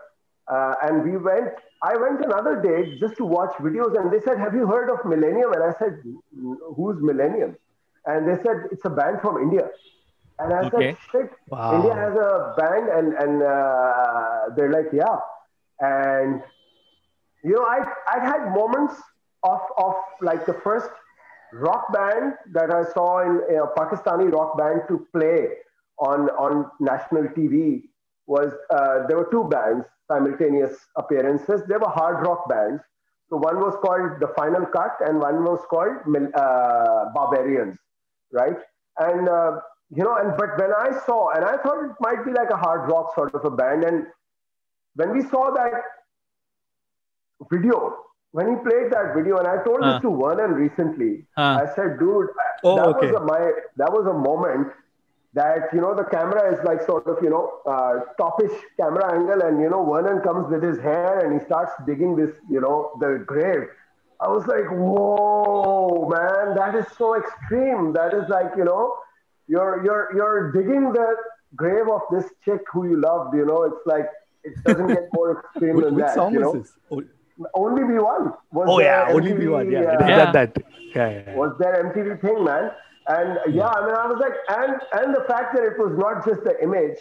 Uh, 0.56 0.74
and 0.82 1.04
we 1.04 1.16
went. 1.16 1.48
I 1.82 1.96
went 1.96 2.24
another 2.24 2.54
day 2.60 2.98
just 3.02 3.16
to 3.18 3.24
watch 3.24 3.52
videos, 3.66 3.96
and 3.98 4.12
they 4.12 4.20
said, 4.26 4.38
have 4.44 4.54
you 4.60 4.66
heard 4.66 4.90
of 4.90 4.98
Millennium? 5.12 5.52
And 5.52 5.62
I 5.62 5.72
said, 5.78 6.02
who's 6.76 6.98
Millennium? 7.10 7.56
And 8.06 8.28
they 8.28 8.36
said 8.42 8.56
it's 8.72 8.84
a 8.84 8.90
band 8.90 9.20
from 9.20 9.36
India. 9.46 9.68
And 10.40 10.52
I 10.52 10.62
Okay. 10.66 10.90
said, 10.90 10.96
shit, 11.12 11.30
Wow. 11.48 11.70
India 11.76 11.94
has 11.94 12.14
a 12.16 12.54
band, 12.58 12.88
and 12.98 13.08
and 13.24 13.42
uh, 13.42 14.40
they're 14.56 14.72
like, 14.78 14.90
yeah, 14.92 15.16
and 15.80 16.42
you 17.44 17.52
know, 17.54 17.64
I 17.64 17.80
I 18.12 18.18
had 18.20 18.54
moments 18.54 18.94
of 19.42 19.60
of 19.76 19.94
like 20.20 20.46
the 20.46 20.54
first 20.54 20.90
rock 21.52 21.92
band 21.92 22.34
that 22.52 22.70
I 22.70 22.84
saw 22.92 23.20
in 23.20 23.40
a 23.56 23.66
Pakistani 23.78 24.32
rock 24.32 24.58
band 24.58 24.82
to 24.88 25.06
play 25.12 25.48
on 25.98 26.28
on 26.30 26.70
national 26.80 27.24
TV 27.36 27.82
was 28.26 28.52
uh, 28.70 29.06
there 29.06 29.16
were 29.16 29.28
two 29.30 29.44
bands 29.44 29.86
simultaneous 30.10 30.74
appearances. 30.96 31.62
They 31.68 31.76
were 31.76 31.88
hard 31.88 32.26
rock 32.26 32.48
bands. 32.48 32.82
So 33.28 33.36
one 33.36 33.60
was 33.60 33.76
called 33.82 34.20
The 34.20 34.28
Final 34.36 34.64
Cut 34.66 34.96
and 35.06 35.20
one 35.20 35.44
was 35.44 35.60
called 35.68 35.98
uh, 36.34 37.10
Barbarians, 37.14 37.76
right? 38.32 38.56
And 38.96 39.28
uh, 39.28 39.60
you 39.90 40.02
know, 40.02 40.16
and 40.16 40.34
but 40.36 40.58
when 40.58 40.72
I 40.72 40.98
saw, 41.04 41.30
and 41.30 41.44
I 41.44 41.56
thought 41.58 41.84
it 41.84 41.92
might 42.00 42.24
be 42.24 42.32
like 42.32 42.50
a 42.50 42.56
hard 42.56 42.90
rock 42.90 43.14
sort 43.14 43.34
of 43.34 43.44
a 43.44 43.50
band, 43.50 43.84
and 43.84 44.06
when 44.94 45.12
we 45.12 45.22
saw 45.28 45.50
that 45.52 45.72
video, 47.50 47.96
when 48.32 48.48
he 48.48 48.56
played 48.56 48.90
that 48.92 49.14
video, 49.14 49.38
and 49.38 49.46
I 49.46 49.62
told 49.64 49.80
Huh. 49.82 49.92
this 49.92 50.02
to 50.02 50.10
Vernon 50.16 50.52
recently, 50.54 51.26
Huh. 51.36 51.60
I 51.62 51.74
said, 51.74 51.98
dude, 51.98 52.28
Oh, 52.64 52.76
that 52.76 52.86
okay. 52.88 53.12
was 53.12 53.22
a, 53.22 53.24
my 53.24 53.52
that 53.76 53.92
was 53.92 54.06
a 54.06 54.12
moment 54.12 54.68
that 55.34 55.72
you 55.72 55.80
know 55.80 55.94
the 55.94 56.04
camera 56.04 56.52
is 56.52 56.58
like 56.64 56.80
sort 56.84 57.06
of 57.06 57.22
you 57.22 57.30
know 57.30 57.60
uh, 57.66 58.00
topish 58.18 58.50
camera 58.76 59.14
angle, 59.14 59.40
and 59.42 59.60
you 59.60 59.70
know 59.70 59.84
Vernon 59.84 60.20
comes 60.22 60.50
with 60.50 60.62
his 60.62 60.78
hair 60.80 61.20
and 61.24 61.38
he 61.38 61.44
starts 61.46 61.72
digging 61.86 62.16
this 62.16 62.30
you 62.50 62.60
know 62.60 62.92
the 63.00 63.22
grave, 63.26 63.68
I 64.20 64.28
was 64.28 64.46
like, 64.48 64.66
whoa, 64.68 66.08
man, 66.08 66.56
that 66.56 66.74
is 66.74 66.86
so 66.96 67.14
extreme. 67.16 67.92
That 67.92 68.14
is 68.14 68.28
like, 68.28 68.50
you 68.56 68.64
know, 68.64 68.96
you're 69.46 69.84
you're 69.84 70.08
you're 70.14 70.52
digging 70.52 70.92
the 70.92 71.16
grave 71.54 71.88
of 71.88 72.00
this 72.10 72.26
chick 72.44 72.62
who 72.72 72.88
you 72.88 73.00
loved. 73.00 73.34
You 73.36 73.46
know, 73.46 73.62
it's 73.62 73.86
like 73.86 74.08
it 74.44 74.54
doesn't 74.64 74.88
get 74.88 75.08
more 75.12 75.40
extreme 75.40 75.76
Which, 75.76 75.84
than 75.84 75.94
which 75.94 76.04
that. 76.06 76.14
song 76.14 76.32
you 76.34 76.40
know? 76.40 76.52
this? 76.52 76.72
Only 77.54 77.84
be 77.84 77.98
one. 77.98 78.32
Was 78.52 78.68
oh 78.68 78.78
the 78.78 78.84
yeah, 78.84 79.06
only 79.08 79.32
MTV, 79.32 79.34
be 79.34 79.46
one. 79.46 79.70
Yeah, 79.70 79.80
uh, 79.80 80.08
Yeah. 80.08 80.16
that. 80.16 80.32
that. 80.32 80.56
Yeah, 80.94 81.08
yeah, 81.10 81.22
yeah. 81.26 81.36
was 81.36 81.56
their 81.58 81.74
MTV 81.84 82.20
thing, 82.20 82.44
man. 82.44 82.70
And 83.08 83.38
yeah, 83.54 83.68
I 83.68 83.86
mean, 83.86 83.94
I 83.94 84.06
was 84.06 84.18
like, 84.20 84.34
and 84.58 84.80
and 84.92 85.14
the 85.14 85.24
fact 85.28 85.54
that 85.54 85.64
it 85.64 85.78
was 85.78 85.96
not 85.96 86.24
just 86.24 86.44
the 86.44 86.60
image, 86.62 86.98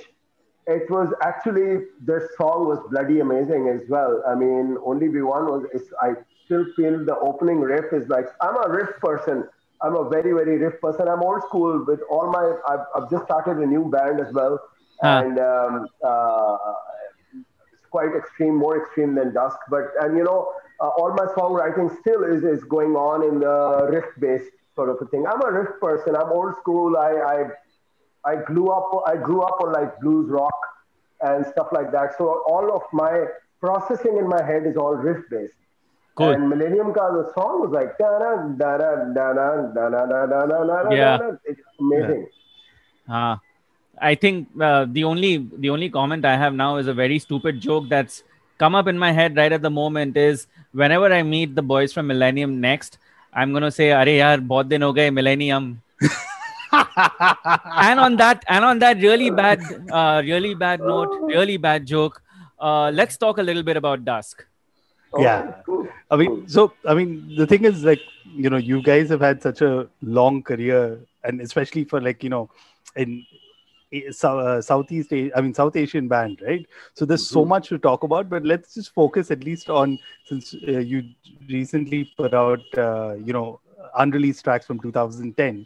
it 0.68 0.90
was 0.90 1.14
actually 1.22 1.86
their 2.02 2.30
song 2.38 2.68
was 2.68 2.80
bloody 2.92 3.20
amazing 3.20 3.70
as 3.70 3.82
well. 3.90 4.22
I 4.28 4.36
mean, 4.36 4.78
Only 4.86 5.08
Be 5.08 5.22
One 5.22 5.46
was. 5.46 5.66
Is, 5.74 5.84
I 6.02 6.14
still 6.46 6.66
feel 6.76 7.04
the 7.06 7.18
opening 7.18 7.60
riff 7.60 7.92
is 7.94 8.08
like 8.10 8.26
I'm 8.42 8.56
a 8.64 8.70
riff 8.70 8.90
person. 9.02 9.44
I'm 9.82 9.96
a 9.96 10.10
very 10.10 10.32
very 10.34 10.58
riff 10.58 10.80
person. 10.82 11.08
I'm 11.08 11.22
old 11.24 11.42
school 11.44 11.84
with 11.88 12.00
all 12.10 12.32
my. 12.32 12.46
I've, 12.70 12.86
I've 12.96 13.10
just 13.10 13.26
started 13.26 13.58
a 13.58 13.66
new 13.66 13.90
band 13.90 14.20
as 14.20 14.34
well, 14.34 14.60
Huh. 15.02 15.22
and 15.26 15.40
um, 15.40 15.88
uh, 16.04 16.58
it's 16.58 16.87
quite 17.98 18.16
extreme, 18.16 18.56
more 18.56 18.76
extreme 18.82 19.16
than 19.16 19.34
Dusk. 19.34 19.58
But 19.70 19.86
and 20.02 20.18
you 20.18 20.24
know, 20.24 20.40
uh, 20.80 20.90
all 21.00 21.12
my 21.22 21.28
songwriting 21.38 21.88
still 22.00 22.24
is 22.24 22.44
is 22.44 22.64
going 22.76 22.94
on 22.96 23.24
in 23.30 23.40
the 23.40 23.58
riff 23.94 24.10
based 24.20 24.52
sort 24.76 24.90
of 24.94 24.98
a 25.02 25.08
thing. 25.12 25.26
I'm 25.32 25.42
a 25.50 25.52
riff 25.60 25.74
person. 25.82 26.16
I'm 26.22 26.32
old 26.40 26.56
school. 26.62 26.98
I 27.10 27.12
I 27.34 27.38
I 28.32 28.36
grew 28.50 28.68
up 28.78 28.88
I 29.14 29.16
grew 29.28 29.42
up 29.50 29.58
on 29.64 29.74
like 29.80 30.00
blues 30.00 30.30
rock 30.30 30.60
and 31.22 31.46
stuff 31.54 31.70
like 31.78 31.92
that. 31.98 32.18
So 32.18 32.44
all 32.54 32.76
of 32.80 32.84
my 33.04 33.14
processing 33.60 34.18
in 34.18 34.28
my 34.36 34.44
head 34.50 34.68
is 34.72 34.78
all 34.78 34.96
riff 35.10 35.24
based. 35.32 35.54
Cool. 36.16 36.32
And 36.34 36.50
Millennium 36.50 36.94
ka 36.94 37.10
the 37.18 37.26
song 37.34 37.62
was 37.64 37.72
like 37.80 37.98
da 37.98 38.12
da 38.24 38.32
da 38.62 38.78
da 38.78 38.88
da 39.18 39.28
da 39.34 39.48
da 39.74 40.06
da 40.06 40.36
da 40.36 40.46
da 40.46 40.80
da 40.84 40.96
Yeah. 41.02 41.32
It's 41.46 41.62
amazing. 41.80 42.28
Uh, 43.10 43.36
I 44.02 44.16
think 44.16 44.48
uh, 44.62 44.86
the 44.90 45.04
only 45.04 45.38
the 45.58 45.70
only 45.70 45.90
comment 45.90 46.26
I 46.26 46.38
have 46.38 46.54
now 46.54 46.78
is 46.78 46.88
a 46.88 46.94
very 46.94 47.20
stupid 47.20 47.60
joke 47.60 47.90
that's 47.90 48.24
come 48.58 48.76
up 48.76 48.88
in 48.88 48.98
my 48.98 49.12
head 49.12 49.36
right 49.38 49.52
at 49.52 49.62
the 49.62 49.70
moment 49.70 50.18
is 50.18 50.48
whenever 50.72 51.12
I 51.12 51.24
meet 51.24 51.56
the 51.56 51.62
boys 51.62 51.94
from 51.94 52.08
Millennium 52.08 52.60
next, 52.62 52.98
I'm 53.34 53.54
gonna 53.54 53.72
say, 53.72 53.90
"Arey 53.90 54.18
yaar, 54.20 54.38
bahut 54.54 54.70
din 54.70 54.82
ho 54.82 54.92
gaye 54.94 55.10
Millennium." 55.10 55.82
and 56.72 58.00
on 58.00 58.16
that 58.18 58.44
and 58.48 58.66
on 58.66 58.80
that 58.80 58.98
really 59.02 59.30
bad 59.30 59.60
uh, 59.92 60.22
really 60.24 60.54
bad 60.54 60.80
note, 60.82 61.10
really 61.28 61.58
bad 61.58 61.86
joke. 61.86 62.22
Uh, 62.60 62.90
let's 62.92 63.18
talk 63.18 63.38
a 63.38 63.44
little 63.44 63.64
bit 63.64 63.78
about 63.78 64.04
Dusk. 64.06 64.46
Oh, 65.14 65.22
Yeah. 65.22 65.62
cool. 65.66 65.88
I 66.12 66.16
mean, 66.18 66.48
so 66.48 66.74
I 66.86 66.94
mean, 66.94 67.36
the 67.36 67.46
thing 67.48 67.66
is, 67.66 67.84
like, 67.84 68.02
you 68.36 68.50
know, 68.50 68.58
you 68.58 68.82
guys 68.82 69.10
have 69.10 69.22
had 69.22 69.42
such 69.42 69.62
a 69.62 69.88
long 70.02 70.42
career, 70.44 71.00
and 71.24 71.42
especially 71.42 71.84
for 71.86 72.02
like, 72.02 72.24
you 72.24 72.30
know, 72.30 72.50
in 72.96 73.26
Sou- 73.30 73.47
Southeast, 74.02 74.78
I 74.84 75.02
mean, 75.02 75.32
South 75.32 75.52
Asian 75.52 75.82
band, 75.82 76.18
right? 76.18 76.42
So 76.72 76.88
there's 76.88 77.12
so 77.12 77.24
Mhm. 77.24 77.40
much 77.44 77.52
to 77.56 77.62
talk 77.62 77.92
about, 77.92 78.18
but 78.18 78.44
let's 78.44 78.74
just 78.74 78.94
focus 78.94 79.30
at 79.32 79.44
least 79.44 79.70
on 79.70 79.98
since 80.24 80.54
uh, 80.68 80.80
you 80.80 81.04
recently 81.50 82.04
put 82.18 82.34
out, 82.34 82.60
uh, 82.78 83.14
you 83.14 83.34
know, 83.34 83.60
unreleased 83.98 84.44
tracks 84.44 84.66
from 84.66 84.80
2010. 84.80 85.66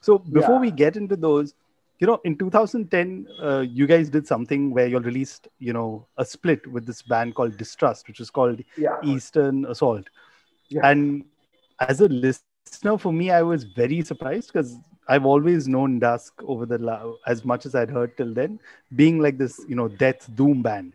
So 0.00 0.18
before 0.18 0.56
Yeah. 0.56 0.60
we 0.60 0.70
get 0.70 0.96
into 0.96 1.16
those, 1.16 1.54
you 1.98 2.06
know, 2.06 2.20
in 2.24 2.36
2010, 2.36 3.26
uh, 3.42 3.60
you 3.60 3.86
guys 3.86 4.08
did 4.08 4.26
something 4.26 4.70
where 4.72 4.86
you 4.86 4.98
released, 4.98 5.48
you 5.58 5.72
know, 5.72 6.06
a 6.16 6.24
split 6.24 6.66
with 6.66 6.86
this 6.86 7.02
band 7.02 7.34
called 7.34 7.56
Distrust, 7.56 8.08
which 8.08 8.20
is 8.20 8.30
called 8.30 8.62
Yeah. 8.76 8.96
Eastern 9.02 9.64
Assault. 9.66 10.08
Yeah. 10.68 10.80
And 10.84 11.24
as 11.80 12.00
a 12.00 12.08
listener, 12.08 12.96
for 12.98 13.12
me, 13.12 13.30
I 13.30 13.42
was 13.42 13.64
very 13.64 14.02
surprised 14.02 14.52
because 14.52 14.78
I've 15.08 15.24
always 15.26 15.66
known 15.66 15.98
Dusk 15.98 16.42
over 16.44 16.66
the 16.66 16.78
la- 16.78 17.14
as 17.26 17.44
much 17.44 17.66
as 17.66 17.74
I'd 17.74 17.90
heard 17.90 18.16
till 18.16 18.32
then, 18.32 18.60
being 18.94 19.18
like 19.18 19.38
this, 19.38 19.60
you 19.68 19.74
know, 19.74 19.88
death 19.88 20.28
doom 20.36 20.62
band. 20.62 20.92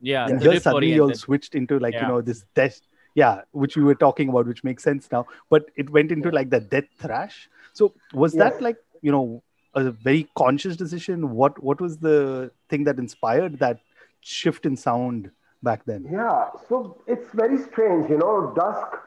Yeah, 0.00 0.26
and 0.26 0.38
the 0.38 0.44
here 0.44 0.52
riff 0.52 0.62
suddenly 0.64 0.92
you 0.92 1.02
all 1.04 1.14
switched 1.14 1.54
into 1.54 1.78
like 1.78 1.94
Yeah. 1.94 2.02
you 2.02 2.08
know 2.08 2.20
this 2.20 2.44
death, 2.54 2.80
yeah, 3.14 3.42
which 3.52 3.76
we 3.76 3.82
were 3.82 3.94
talking 3.94 4.28
about, 4.28 4.46
which 4.46 4.62
makes 4.62 4.82
sense 4.82 5.10
now. 5.10 5.26
But 5.48 5.70
it 5.76 5.88
went 5.90 6.12
into 6.12 6.30
like 6.30 6.50
the 6.50 6.60
death 6.60 6.84
thrash. 6.98 7.48
So 7.72 7.94
was 8.12 8.34
that 8.34 8.60
like 8.60 8.76
you 9.00 9.10
know 9.10 9.42
a 9.74 9.90
very 9.90 10.28
conscious 10.36 10.76
decision? 10.76 11.30
What 11.30 11.62
what 11.62 11.80
was 11.80 11.98
the 11.98 12.50
thing 12.68 12.84
that 12.84 12.98
inspired 12.98 13.58
that 13.60 13.80
shift 14.20 14.66
in 14.66 14.76
sound 14.76 15.30
back 15.62 15.84
then? 15.86 16.06
Yeah, 16.10 16.50
so 16.68 17.02
it's 17.06 17.32
very 17.32 17.58
strange, 17.58 18.10
you 18.10 18.18
know, 18.18 18.52
Dusk. 18.54 18.98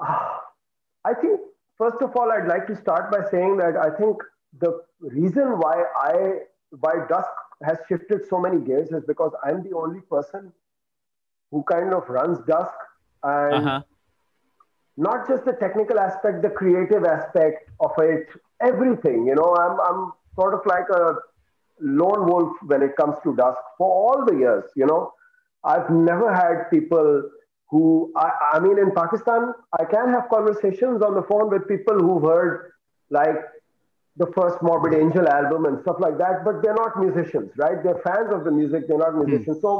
Ah, 0.00 0.40
I 1.04 1.14
think, 1.14 1.40
first 1.82 2.02
of 2.02 2.16
all, 2.16 2.32
I'd 2.32 2.48
like 2.48 2.66
to 2.68 2.76
start 2.76 3.10
by 3.12 3.22
saying 3.30 3.56
that 3.58 3.76
I 3.76 3.90
think 3.96 4.16
the 4.60 4.80
reason 5.00 5.58
why 5.58 5.84
I, 5.96 6.14
why 6.80 6.94
Dusk 7.08 7.30
has 7.64 7.78
shifted 7.88 8.26
so 8.28 8.40
many 8.40 8.60
gears 8.60 8.90
is 8.90 9.04
because 9.06 9.32
I'm 9.44 9.62
the 9.62 9.76
only 9.76 10.00
person 10.02 10.52
who 11.50 11.64
kind 11.64 11.94
of 11.94 12.08
runs 12.08 12.38
Dusk 12.46 12.74
and 13.22 13.72
Uh-huh. 13.72 13.82
not 14.96 15.28
just 15.28 15.44
the 15.44 15.52
technical 15.52 15.98
aspect, 15.98 16.42
the 16.42 16.50
creative 16.50 17.04
aspect 17.04 17.70
of 17.80 17.92
it, 17.98 18.26
everything. 18.60 19.26
You 19.26 19.34
know, 19.34 19.54
I'm 19.58 19.80
I'm 19.80 20.12
sort 20.38 20.54
of 20.54 20.60
like 20.66 20.88
a 20.90 21.14
lone 21.80 22.26
wolf 22.30 22.52
when 22.66 22.82
it 22.82 22.96
comes 22.96 23.16
to 23.24 23.34
Dusk 23.36 23.60
for 23.78 23.90
all 23.90 24.24
the 24.24 24.36
years. 24.36 24.64
You 24.76 24.86
know, 24.86 25.12
I've 25.64 25.90
never 25.90 26.34
had 26.34 26.70
people 26.70 27.22
who 27.71 28.13
I, 28.15 28.31
I 28.53 28.59
mean 28.59 28.77
in 28.79 28.91
Pakistan, 28.91 29.53
I 29.77 29.85
can 29.85 30.13
have 30.13 30.29
conversations 30.29 31.01
on 31.01 31.15
the 31.15 31.23
phone 31.23 31.49
with 31.49 31.67
people 31.67 31.99
who've 31.99 32.23
heard 32.23 32.71
like 33.11 33.39
the 34.17 34.27
first 34.35 34.61
Morbid 34.63 34.93
Angel 34.93 35.27
album 35.27 35.65
and 35.65 35.79
stuff 35.81 35.97
like 35.99 36.17
that, 36.17 36.43
but 36.45 36.61
they're 36.61 36.73
not 36.73 36.99
musicians, 36.99 37.51
right? 37.57 37.83
They're 37.83 38.01
fans 38.05 38.31
of 38.33 38.45
the 38.45 38.51
music, 38.51 38.87
they're 38.87 38.97
not 38.97 39.15
musicians. 39.15 39.61
So 39.61 39.77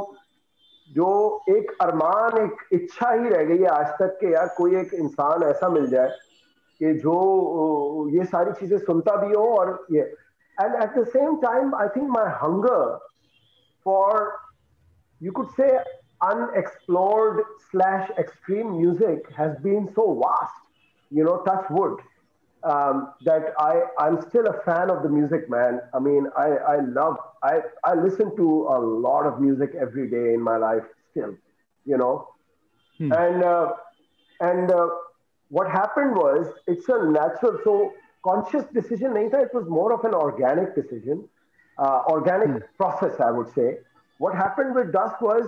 जो 0.90 1.08
एक 1.50 1.70
अरमान 1.82 2.36
एक 2.42 2.60
इच्छा 2.72 3.10
ही 3.10 3.28
रह 3.28 3.44
गई 3.44 3.58
है 3.58 3.68
आज 3.70 3.86
तक 3.98 4.16
कि 4.20 4.32
यार 4.34 4.54
कोई 4.58 4.76
एक 4.80 4.94
इंसान 4.94 5.42
ऐसा 5.48 5.68
मिल 5.68 5.86
जाए 5.90 6.10
कि 6.78 6.92
जो 7.02 7.16
अ, 7.62 8.14
ये 8.14 8.24
सारी 8.24 8.52
चीजें 8.60 8.78
सुनता 8.78 9.16
भी 9.24 9.32
हो 9.32 9.44
और 9.58 9.72
ये 9.92 10.02
and 10.60 10.74
at 10.82 10.94
the 10.98 11.04
same 11.16 11.36
time 11.42 11.74
I 11.80 11.88
think 11.96 12.08
my 12.16 12.26
hunger 12.42 12.96
for 13.86 14.30
you 15.20 15.32
could 15.40 15.50
say 15.58 15.68
unexplored 16.31 17.43
slash 17.71 18.09
extreme 18.17 18.77
music 18.81 19.29
has 19.35 19.57
been 19.67 19.89
so 19.95 20.05
vast 20.23 20.53
you 21.11 21.23
know 21.23 21.37
touch 21.47 21.65
wood 21.69 21.99
um, 22.63 23.13
that 23.25 23.53
i 23.59 23.81
i'm 23.99 24.19
still 24.21 24.47
a 24.47 24.57
fan 24.65 24.89
of 24.89 25.03
the 25.03 25.09
music 25.09 25.49
man. 25.49 25.79
I 25.93 25.99
mean 25.99 26.27
i 26.37 26.49
i 26.73 26.79
love 26.99 27.17
i 27.43 27.61
i 27.83 27.93
listen 27.93 28.35
to 28.37 28.47
a 28.75 28.79
lot 29.07 29.25
of 29.31 29.41
music 29.41 29.71
every 29.79 30.09
day 30.09 30.33
in 30.33 30.41
my 30.41 30.57
life 30.57 30.83
still 31.11 31.35
you 31.85 31.97
know? 31.97 32.27
Hmm. 32.97 33.11
and 33.11 33.43
uh, 33.43 33.73
and 34.39 34.71
uh, 34.71 34.87
what 35.49 35.69
happened 35.69 36.15
was 36.15 36.47
it's 36.67 36.87
a 36.89 36.99
natural 37.05 37.59
so 37.63 37.91
conscious 38.27 38.65
decision 38.79 39.15
nahi 39.17 39.41
it 39.47 39.53
was 39.59 39.67
more 39.77 39.91
of 39.95 40.05
an 40.09 40.13
organic 40.25 40.75
decision 40.75 41.23
uh, 41.77 41.99
organic 42.15 42.63
process 42.77 43.19
i 43.19 43.31
would 43.31 43.51
say. 43.53 43.77
What 44.19 44.35
happened 44.35 44.75
with 44.75 44.91
dusk 44.93 45.21
was 45.21 45.47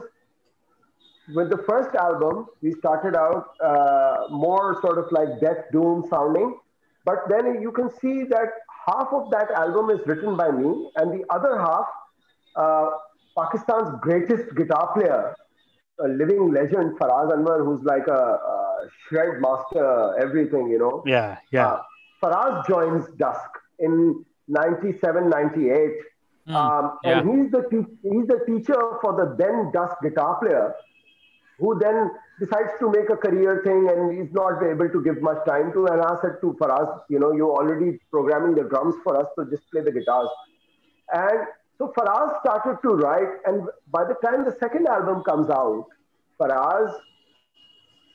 with 1.33 1.49
the 1.49 1.57
first 1.67 1.95
album 1.95 2.45
we 2.61 2.71
started 2.73 3.15
out 3.15 3.45
uh, 3.63 4.27
more 4.29 4.79
sort 4.81 4.97
of 4.97 5.05
like 5.11 5.29
death 5.41 5.63
doom 5.71 6.03
sounding 6.09 6.57
but 7.05 7.19
then 7.29 7.61
you 7.61 7.71
can 7.71 7.89
see 8.01 8.23
that 8.23 8.49
half 8.87 9.07
of 9.11 9.29
that 9.31 9.49
album 9.51 9.89
is 9.89 9.99
written 10.05 10.35
by 10.37 10.49
me 10.51 10.89
and 10.97 11.11
the 11.19 11.23
other 11.33 11.57
half 11.59 11.87
uh, 12.55 12.89
pakistan's 13.37 13.89
greatest 14.01 14.55
guitar 14.55 14.91
player 14.93 15.35
a 16.05 16.07
living 16.21 16.51
legend 16.51 16.97
faraz 16.99 17.31
anwar 17.35 17.57
who's 17.65 17.83
like 17.83 18.07
a, 18.07 18.21
a 18.53 18.87
shred 19.07 19.41
master 19.45 19.87
everything 20.25 20.67
you 20.67 20.77
know 20.77 21.03
Yeah, 21.05 21.37
yeah. 21.51 21.67
uh, 21.67 21.81
Faraz 22.23 22.65
joins 22.67 23.05
Dusk 23.17 23.49
in 23.79 24.23
97, 24.47 25.29
98. 25.29 25.91
Hmm, 26.47 26.55
Um, 26.55 26.97
yeah. 27.03 27.19
And 27.19 27.29
he's 27.29 27.51
the, 27.51 27.61
te- 27.71 27.97
he's 28.09 28.27
the 28.27 28.39
teacher 28.47 28.79
for 29.01 29.11
the 29.19 29.35
then 29.41 29.71
Dusk 29.73 29.95
guitar 30.01 30.37
player 30.41 30.73
who 31.59 31.79
then 31.79 32.11
decides 32.39 32.71
to 32.79 32.89
make 32.91 33.09
a 33.09 33.15
career 33.15 33.61
thing 33.63 33.89
and 33.89 34.19
is 34.19 34.33
not 34.33 34.61
able 34.63 34.89
to 34.89 35.03
give 35.03 35.21
much 35.21 35.45
time 35.47 35.71
to. 35.73 35.87
And 35.87 36.01
I 36.01 36.15
said 36.21 36.41
to 36.41 36.57
Faraz, 36.59 37.01
you 37.09 37.19
know, 37.19 37.31
you're 37.31 37.51
already 37.51 37.99
programming 38.11 38.55
the 38.55 38.63
drums 38.63 38.95
for 39.03 39.17
us, 39.17 39.27
so 39.35 39.45
just 39.45 39.69
play 39.71 39.81
the 39.81 39.91
guitars. 39.91 40.29
And 41.13 41.47
so 41.77 41.93
Faraz 41.97 42.39
started 42.41 42.77
to 42.81 42.89
write. 42.95 43.29
And 43.45 43.67
by 43.91 44.03
the 44.05 44.15
time 44.25 44.43
the 44.43 44.55
second 44.59 44.87
album 44.87 45.23
comes 45.23 45.49
out, 45.49 45.87
Faraz 46.39 46.93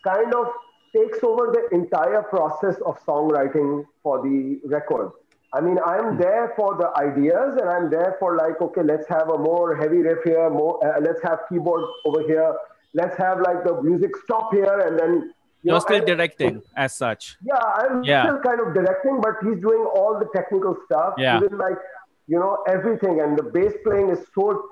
kind 0.05 0.35
of 0.35 0.47
takes 0.95 1.23
over 1.23 1.53
the 1.53 1.75
entire 1.77 2.23
process 2.23 2.77
of 2.85 2.99
songwriting 3.07 3.85
for 4.03 4.23
the 4.23 4.61
record. 4.67 5.13
I 5.53 5.61
mean, 5.61 5.79
I'm 5.85 6.17
there 6.17 6.53
for 6.57 6.77
the 6.77 6.97
ideas 6.97 7.57
and 7.61 7.69
I'm 7.69 7.91
there 7.91 8.17
for 8.21 8.37
like, 8.37 8.61
okay, 8.61 8.83
let's 8.83 9.09
have 9.09 9.29
a 9.31 9.39
more 9.39 9.75
heavy 9.75 9.99
riff 9.99 10.23
here, 10.25 10.49
more, 10.49 10.79
uh, 10.87 11.01
let's 11.01 11.21
have 11.23 11.41
keyboard 11.49 11.85
over 12.05 12.23
here, 12.23 12.55
let's 12.95 13.17
have 13.17 13.41
like 13.41 13.65
the 13.65 13.83
music 13.83 14.11
stop 14.25 14.53
here 14.53 14.79
and 14.87 14.99
then 14.99 15.33
You're 15.63 15.75
know, 15.75 15.79
still 15.81 15.97
and- 15.99 16.07
directing 16.07 16.63
as 16.77 16.95
such. 16.97 17.37
Yeah, 17.43 17.57
I'm 17.57 18.03
Yeah. 18.05 18.23
still 18.25 18.39
kind 18.41 18.61
of 18.61 18.75
directing, 18.75 19.21
but 19.21 19.35
he's 19.45 19.61
doing 19.61 19.85
all 19.95 20.19
the 20.19 20.29
technical 20.35 20.77
stuff. 20.87 21.15
Yeah. 21.19 21.37
Even 21.39 21.59
like, 21.59 21.79
you 22.27 22.39
know, 22.39 22.63
everything. 22.69 23.21
And 23.21 23.39
the 23.39 23.43
bass 23.45 23.75
playing 23.85 24.11
is 24.11 24.21
so 24.35 24.65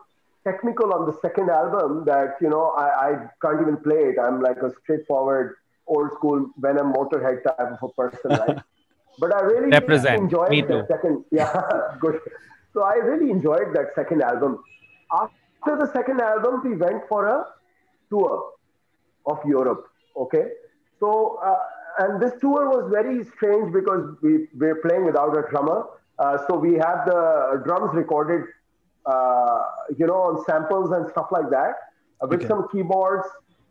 technical 0.45 0.93
on 0.95 1.07
the 1.07 1.17
second 1.21 1.51
album 1.51 2.05
that, 2.07 2.37
you 2.41 2.49
know, 2.49 2.71
I, 2.85 2.87
I 3.09 3.11
can't 3.43 3.61
even 3.61 3.77
play 3.79 4.03
it. 4.11 4.17
I'm 4.19 4.41
like 4.41 4.59
a 4.63 4.71
straightforward, 4.83 5.57
old 5.87 6.11
school 6.17 6.51
Venom 6.59 6.93
Motorhead 6.93 7.43
type 7.45 7.61
of 7.61 7.79
a 7.83 7.89
person, 8.01 8.31
right? 8.31 8.59
but 9.21 9.35
I 9.35 9.41
really 9.43 9.69
Represent. 9.69 10.21
enjoyed 10.23 10.51
Me 10.51 10.63
the 10.63 10.81
too. 10.81 10.85
second. 10.89 11.25
Yeah, 11.31 11.61
good. 12.01 12.19
So 12.73 12.83
I 12.83 12.95
really 12.95 13.31
enjoyed 13.31 13.75
that 13.75 13.95
second 13.95 14.23
album. 14.23 14.59
After 15.13 15.77
the 15.77 15.91
second 15.93 16.21
album, 16.21 16.63
we 16.65 16.77
went 16.77 17.03
for 17.09 17.27
a 17.27 17.45
tour 18.11 18.51
of 19.27 19.39
Europe. 19.45 19.85
Okay, 20.17 20.45
so 20.99 21.39
uh, 21.45 21.57
and 21.99 22.21
this 22.21 22.33
tour 22.41 22.69
was 22.69 22.91
very 22.91 23.25
strange 23.25 23.73
because 23.73 24.17
we 24.23 24.49
were 24.57 24.77
playing 24.87 25.05
without 25.07 25.37
a 25.37 25.43
drummer. 25.51 25.85
Uh, 26.19 26.39
so 26.47 26.57
we 26.57 26.73
had 26.75 27.05
the 27.07 27.63
drums 27.65 27.95
recorded, 27.95 28.43
uh, 29.07 29.63
you 29.97 30.07
know, 30.07 30.21
on 30.29 30.45
samples 30.45 30.91
and 30.91 31.09
stuff 31.11 31.29
like 31.31 31.49
that, 31.51 31.75
uh, 32.23 32.27
with 32.29 32.41
Okay. 32.41 32.49
some 32.49 32.67
keyboards 32.73 33.27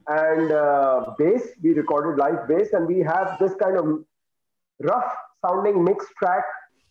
and 0.07 0.51
uh, 0.51 1.13
bass. 1.17 1.43
We 1.61 1.73
recorded 1.73 2.17
live 2.17 2.47
bass, 2.47 2.71
and 2.73 2.87
we 2.87 2.99
have 2.99 3.37
this 3.39 3.53
kind 3.55 3.77
of 3.77 3.85
rough 4.81 5.11
sounding 5.45 5.83
mixed 5.83 6.09
track 6.19 6.43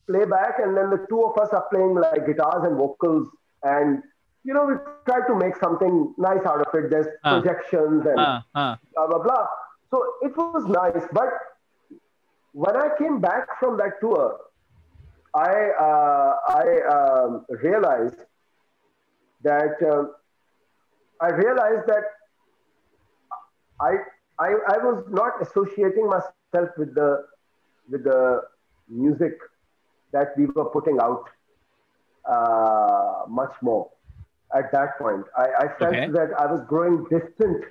playback, 0.07 0.59
and 0.63 0.77
then 0.77 0.91
the 0.91 1.05
two 1.09 1.23
of 1.25 1.37
us 1.39 1.49
are 1.53 1.65
playing 1.73 1.95
like 1.95 2.27
guitars 2.27 2.65
and 2.65 2.77
vocals, 2.77 3.29
and 3.63 4.03
you 4.47 4.55
know, 4.55 4.65
we 4.71 4.75
try 5.11 5.21
to 5.29 5.35
make 5.35 5.57
something 5.57 5.95
nice 6.25 6.45
out 6.51 6.61
of 6.67 6.75
it. 6.81 6.91
There's 6.91 7.09
Ah. 7.25 7.31
projections 7.35 8.07
and 8.11 8.21
Uh, 8.25 8.41
uh, 8.63 8.75
blah 8.95 9.07
blah 9.13 9.23
blah. 9.27 9.45
So 9.95 10.03
it 10.29 10.37
was 10.43 10.67
nice, 10.75 11.07
but 11.21 11.33
when 12.65 12.77
I 12.83 12.89
came 12.99 13.21
back 13.25 13.59
from 13.61 13.77
that 13.81 13.99
tour, 14.05 14.27
I 15.35 15.55
uh, 15.87 16.31
I 16.61 16.67
um, 16.97 17.33
realized 17.65 18.21
that 19.49 19.83
uh, 19.95 20.05
I 21.27 21.31
realized 21.41 21.87
that 21.95 22.05
I, 23.81 23.93
I 24.39 24.49
I 24.75 24.79
was 24.87 25.05
not 25.21 25.43
associating 25.47 26.09
myself 26.15 26.71
with 26.79 26.95
the 26.95 27.11
with 27.91 28.05
the 28.05 28.43
music 28.89 29.37
that 30.13 30.37
we 30.39 30.47
were 30.47 30.69
putting 30.77 30.99
out 31.01 31.29
uh, 32.35 33.25
much 33.29 33.55
more 33.61 33.91
at 34.55 34.71
that 34.73 34.99
point. 34.99 35.25
I, 35.37 35.47
I 35.65 35.67
felt 35.79 35.99
Okay. 35.99 36.09
that 36.13 36.31
I 36.39 36.47
was 36.47 36.61
growing 36.69 37.05
distant. 37.11 37.65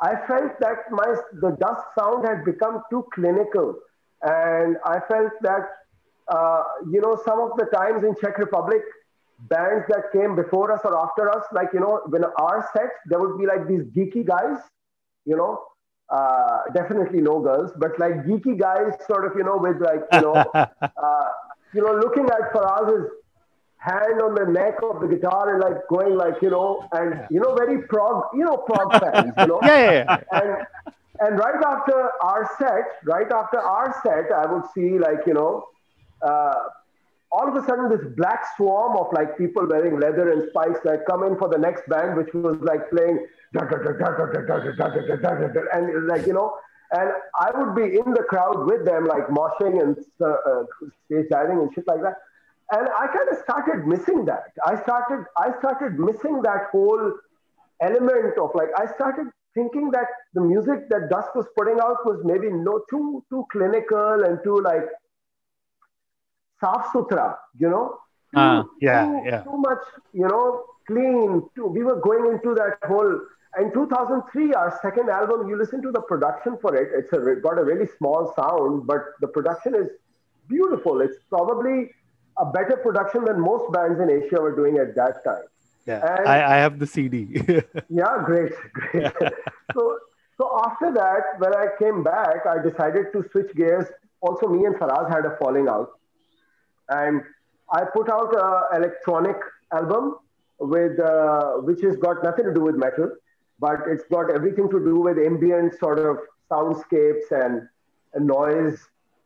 I 0.00 0.14
felt 0.26 0.58
that 0.60 0.78
my 0.90 1.14
the 1.40 1.56
dusk 1.60 1.82
sound 1.98 2.26
had 2.26 2.44
become 2.44 2.82
too 2.90 3.04
clinical, 3.14 3.74
and 4.22 4.76
I 4.84 5.00
felt 5.08 5.32
that 5.42 5.64
uh, 6.28 6.62
you 6.90 7.00
know 7.00 7.16
some 7.24 7.40
of 7.40 7.50
the 7.58 7.66
times 7.76 8.04
in 8.04 8.14
Czech 8.20 8.38
Republic, 8.38 8.82
bands 9.38 9.84
that 9.88 10.12
came 10.12 10.34
before 10.36 10.72
us 10.72 10.80
or 10.84 10.96
after 10.98 11.30
us, 11.30 11.44
like 11.52 11.68
you 11.72 11.80
know 11.80 12.00
when 12.08 12.24
our 12.38 12.68
set, 12.72 12.90
there 13.06 13.20
would 13.20 13.38
be 13.38 13.46
like 13.46 13.66
these 13.68 13.82
geeky 13.96 14.26
guys, 14.26 14.58
you 15.24 15.36
know. 15.36 15.62
Uh, 16.10 16.62
definitely 16.74 17.20
no 17.20 17.40
girls, 17.40 17.70
but 17.78 17.98
like 17.98 18.12
geeky 18.24 18.58
guys, 18.58 18.92
sort 19.06 19.24
of, 19.24 19.32
you 19.36 19.44
know, 19.44 19.56
with 19.56 19.80
like, 19.80 20.02
you 20.12 20.20
know, 20.20 20.52
uh, 21.02 21.28
you 21.72 21.80
know, 21.82 21.92
looking 21.92 22.24
at 22.26 22.52
Faraz's 22.52 23.08
hand 23.80 24.20
on 24.22 24.34
the 24.34 24.46
neck 24.46 24.76
of 24.82 25.00
the 25.00 25.08
guitar 25.08 25.54
and 25.54 25.62
like 25.62 25.88
going 25.88 26.14
like, 26.16 26.40
you 26.42 26.50
know, 26.50 26.86
and 26.92 27.26
you 27.30 27.40
know, 27.40 27.54
very 27.54 27.82
prog, 27.88 28.24
you 28.34 28.44
know, 28.44 28.58
prog 28.58 28.92
fans, 29.00 29.32
you 29.38 29.46
know. 29.46 29.58
yeah, 29.62 29.90
yeah, 29.90 30.04
yeah. 30.04 30.40
And 30.40 30.66
and 31.20 31.38
right 31.38 31.62
after 31.64 32.10
our 32.22 32.50
set, 32.58 32.84
right 33.04 33.30
after 33.30 33.60
our 33.60 33.94
set, 34.02 34.32
I 34.32 34.46
would 34.50 34.64
see 34.74 34.98
like, 34.98 35.26
you 35.26 35.34
know, 35.34 35.64
uh, 36.22 36.54
all 37.32 37.48
of 37.48 37.54
a 37.62 37.66
sudden 37.66 37.88
this 37.88 38.04
black 38.16 38.44
swarm 38.56 38.96
of 38.96 39.06
like 39.12 39.38
people 39.38 39.66
wearing 39.66 40.00
leather 40.00 40.30
and 40.30 40.48
spikes 40.50 40.80
like 40.84 41.00
come 41.08 41.24
in 41.24 41.38
for 41.38 41.48
the 41.48 41.58
next 41.58 41.86
band, 41.88 42.16
which 42.16 42.32
was 42.34 42.56
like 42.62 42.90
playing 42.90 43.24
and 45.72 46.06
like 46.06 46.26
you 46.26 46.32
know, 46.32 46.54
and 46.92 47.10
I 47.38 47.50
would 47.54 47.74
be 47.74 47.98
in 47.98 48.12
the 48.12 48.24
crowd 48.28 48.66
with 48.66 48.84
them 48.84 49.06
like 49.06 49.26
moshing 49.28 49.80
and 49.80 49.96
uh, 50.20 50.26
uh, 50.26 50.64
stage 51.06 51.26
diving 51.30 51.58
and 51.58 51.72
shit 51.74 51.86
like 51.86 52.02
that. 52.02 52.16
And 52.72 52.88
I 52.88 53.06
kind 53.08 53.28
of 53.30 53.38
started 53.38 53.86
missing 53.86 54.24
that. 54.26 54.44
I 54.64 54.80
started 54.82 55.24
I 55.36 55.52
started 55.58 55.98
missing 55.98 56.40
that 56.42 56.68
whole 56.72 57.12
element 57.82 58.38
of 58.38 58.50
like 58.54 58.68
I 58.78 58.86
started 58.94 59.26
thinking 59.54 59.90
that 59.90 60.06
the 60.34 60.40
music 60.40 60.88
that 60.90 61.08
Dusk 61.10 61.34
was 61.34 61.46
putting 61.56 61.80
out 61.80 62.04
was 62.06 62.20
maybe 62.24 62.48
no 62.50 62.82
too 62.88 63.24
too 63.30 63.44
clinical 63.50 64.22
and 64.24 64.38
too 64.44 64.60
like 64.60 64.84
saf 66.62 66.92
sutra, 66.92 67.38
you 67.58 67.68
know. 67.68 67.98
Ah, 68.36 68.62
Too- 68.62 68.70
yeah, 68.80 69.04
too, 69.06 69.22
yeah. 69.24 69.42
Too 69.42 69.56
much, 69.56 69.84
you 70.12 70.28
know, 70.28 70.64
clean. 70.86 71.42
Too, 71.56 71.66
we 71.66 71.82
were 71.82 72.00
going 72.00 72.26
into 72.32 72.54
that 72.54 72.78
whole. 72.84 73.20
In 73.58 73.72
2003, 73.72 74.54
our 74.54 74.78
second 74.80 75.10
album, 75.10 75.48
you 75.48 75.56
listen 75.56 75.82
to 75.82 75.90
the 75.90 76.00
production 76.02 76.56
for 76.62 76.76
it. 76.76 76.90
It's 76.94 77.12
a, 77.12 77.18
got 77.42 77.58
a 77.58 77.64
really 77.64 77.88
small 77.98 78.32
sound, 78.36 78.86
but 78.86 79.00
the 79.20 79.26
production 79.26 79.74
is 79.74 79.88
beautiful. 80.48 81.00
It's 81.00 81.16
probably 81.28 81.90
a 82.42 82.46
better 82.56 82.76
production 82.76 83.24
than 83.24 83.40
most 83.40 83.72
bands 83.72 84.00
in 84.00 84.10
Asia 84.10 84.40
were 84.40 84.54
doing 84.54 84.78
at 84.78 84.94
that 85.00 85.22
time. 85.24 85.46
yeah. 85.86 86.16
And- 86.16 86.28
I, 86.28 86.54
I 86.54 86.56
have 86.64 86.78
the 86.78 86.86
CD. 86.86 87.18
Yeah, 88.00 88.14
great, 88.24 88.52
great. 88.74 89.12
so, 89.74 89.98
so 90.38 90.60
after 90.66 90.92
that, 91.00 91.22
when 91.38 91.54
I 91.54 91.66
came 91.78 92.02
back, 92.02 92.46
I 92.46 92.56
decided 92.68 93.06
to 93.14 93.24
switch 93.32 93.54
gears. 93.54 93.86
Also, 94.20 94.46
me 94.48 94.64
and 94.66 94.74
Faraz 94.76 95.08
had 95.14 95.24
a 95.26 95.36
falling 95.40 95.68
out, 95.68 95.90
and 96.88 97.22
I 97.72 97.84
put 97.84 98.10
out 98.10 98.34
an 98.44 98.82
electronic 98.82 99.36
album 99.72 100.16
with 100.58 100.98
uh, 101.00 101.52
which 101.68 101.80
has 101.82 101.96
got 101.96 102.22
nothing 102.22 102.44
to 102.44 102.54
do 102.54 102.60
with 102.60 102.76
metal, 102.76 103.10
but 103.58 103.80
it's 103.86 104.04
got 104.10 104.30
everything 104.30 104.68
to 104.70 104.78
do 104.78 104.96
with 105.00 105.18
ambient 105.18 105.78
sort 105.78 105.98
of 105.98 106.18
soundscapes 106.50 107.30
and, 107.30 107.66
and 108.14 108.26
noise. 108.26 108.78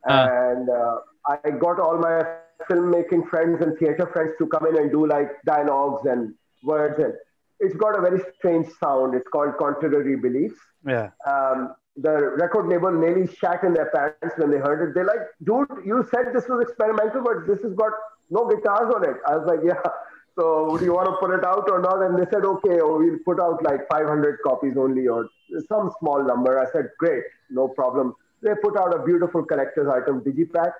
Ah. 0.08 0.28
And 0.50 0.68
uh, 0.68 0.98
I 1.26 1.50
got 1.50 1.80
all 1.80 1.98
my 1.98 2.22
filmmaking 2.70 3.28
friends 3.28 3.60
and 3.60 3.76
theater 3.78 4.08
friends 4.12 4.32
to 4.38 4.46
come 4.46 4.66
in 4.66 4.76
and 4.76 4.90
do 4.90 5.06
like 5.06 5.30
dialogues 5.44 6.06
and 6.06 6.34
words 6.62 6.98
and 6.98 7.14
it's 7.60 7.76
got 7.76 7.98
a 7.98 8.02
very 8.02 8.20
strange 8.36 8.66
sound. 8.80 9.14
It's 9.14 9.28
called 9.28 9.56
Contrary 9.58 10.16
Beliefs. 10.16 10.58
yeah. 10.86 11.10
Um, 11.26 11.74
the 11.96 12.34
record 12.36 12.66
label 12.66 12.90
nearly 12.90 13.32
shat 13.36 13.62
in 13.62 13.72
their 13.72 13.88
pants 13.94 14.36
when 14.36 14.50
they 14.50 14.58
heard 14.58 14.88
it. 14.88 14.94
They're 14.94 15.04
like, 15.06 15.28
dude, 15.44 15.86
you 15.86 16.04
said 16.10 16.34
this 16.34 16.48
was 16.48 16.60
experimental, 16.62 17.22
but 17.22 17.46
this 17.46 17.62
has 17.62 17.72
got 17.74 17.92
no 18.30 18.48
guitars 18.48 18.92
on 18.94 19.08
it. 19.08 19.16
I 19.26 19.36
was 19.36 19.46
like, 19.46 19.60
yeah. 19.64 19.80
So 20.36 20.76
do 20.76 20.84
you 20.84 20.92
want 20.92 21.06
to 21.06 21.14
put 21.20 21.30
it 21.30 21.44
out 21.44 21.70
or 21.70 21.80
not? 21.80 22.02
And 22.02 22.18
they 22.18 22.28
said, 22.28 22.44
okay, 22.44 22.80
or 22.80 22.98
we'll 22.98 23.20
put 23.24 23.38
out 23.38 23.62
like 23.62 23.86
500 23.88 24.40
copies 24.44 24.76
only 24.76 25.06
or 25.06 25.28
some 25.68 25.92
small 26.00 26.24
number. 26.24 26.58
I 26.58 26.68
said, 26.72 26.88
great, 26.98 27.22
no 27.50 27.68
problem. 27.68 28.16
They 28.42 28.50
put 28.60 28.76
out 28.76 28.92
a 28.92 29.04
beautiful 29.04 29.44
collector's 29.44 29.86
item, 29.86 30.22
Digipack. 30.22 30.72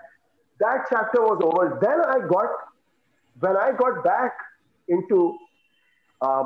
That 0.60 0.86
chapter 0.90 1.20
was 1.22 1.40
over. 1.42 1.78
Then 1.80 2.00
I 2.00 2.26
got, 2.26 2.50
when 3.40 3.56
I 3.56 3.72
got 3.72 4.04
back 4.04 4.32
into 4.88 5.36
uh, 6.20 6.44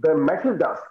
the 0.00 0.16
Metal 0.16 0.56
Dusk, 0.56 0.82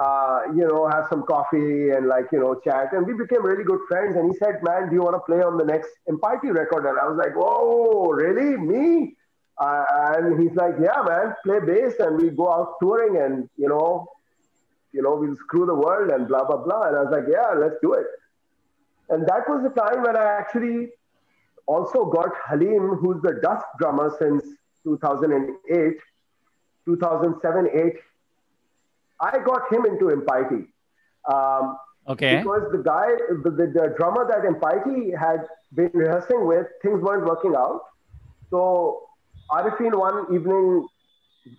uh, 0.00 0.40
you 0.54 0.66
know, 0.66 0.88
have 0.88 1.06
some 1.08 1.22
coffee 1.24 1.90
and 1.90 2.06
like, 2.06 2.26
you 2.32 2.38
know, 2.40 2.54
chat. 2.64 2.92
And 2.92 3.06
we 3.06 3.14
became 3.14 3.44
really 3.44 3.64
good 3.64 3.80
friends. 3.88 4.16
And 4.16 4.30
he 4.30 4.36
said, 4.38 4.56
man, 4.62 4.88
do 4.88 4.94
you 4.94 5.02
want 5.02 5.14
to 5.16 5.20
play 5.30 5.42
on 5.42 5.56
the 5.58 5.64
next 5.64 5.90
Impiety 6.06 6.50
record? 6.50 6.86
And 6.86 6.98
I 6.98 7.06
was 7.06 7.16
like, 7.16 7.34
whoa, 7.36 8.10
really? 8.10 8.56
Me? 8.56 9.16
Uh, 9.62 9.84
and 10.16 10.40
he's 10.40 10.54
like, 10.56 10.74
yeah, 10.86 11.00
man, 11.08 11.34
play 11.44 11.60
bass 11.70 11.94
and 12.00 12.20
we 12.20 12.30
go 12.30 12.46
out 12.52 12.74
touring 12.82 13.16
and, 13.24 13.48
you 13.56 13.68
know, 13.68 14.06
you 14.92 15.02
know, 15.02 15.14
we'll 15.20 15.36
screw 15.36 15.66
the 15.66 15.74
world 15.74 16.10
and 16.10 16.28
blah, 16.28 16.44
blah, 16.44 16.56
blah. 16.66 16.82
And 16.88 16.96
I 16.96 17.02
was 17.04 17.12
like, 17.12 17.26
yeah, 17.30 17.48
let's 17.62 17.76
do 17.82 17.92
it. 17.94 18.06
And 19.10 19.26
that 19.28 19.48
was 19.48 19.62
the 19.62 19.70
time 19.80 20.02
when 20.02 20.16
I 20.16 20.24
actually 20.24 20.90
also 21.66 22.04
got 22.06 22.30
Halim, 22.48 22.88
who's 23.00 23.20
the 23.22 23.34
Dusk 23.42 23.64
drummer 23.78 24.08
since 24.18 24.42
2008, 24.84 25.96
2007, 26.86 27.68
8. 27.74 27.94
I 29.20 29.38
got 29.38 29.72
him 29.72 29.86
into 29.86 30.08
Impiety. 30.08 30.66
Um, 31.32 31.76
Okay. 32.08 32.38
because 32.38 32.62
the 32.72 32.78
guy, 32.78 33.06
the, 33.44 33.50
the, 33.50 33.66
the 33.78 33.94
drummer 33.96 34.26
that 34.28 34.44
Impiety 34.44 35.12
had 35.12 35.46
been 35.72 35.90
rehearsing 35.94 36.46
with, 36.46 36.66
things 36.82 37.00
weren't 37.00 37.24
working 37.24 37.54
out. 37.56 37.80
So 38.50 39.02
Arifin 39.50 39.94
one 39.98 40.34
evening 40.34 40.86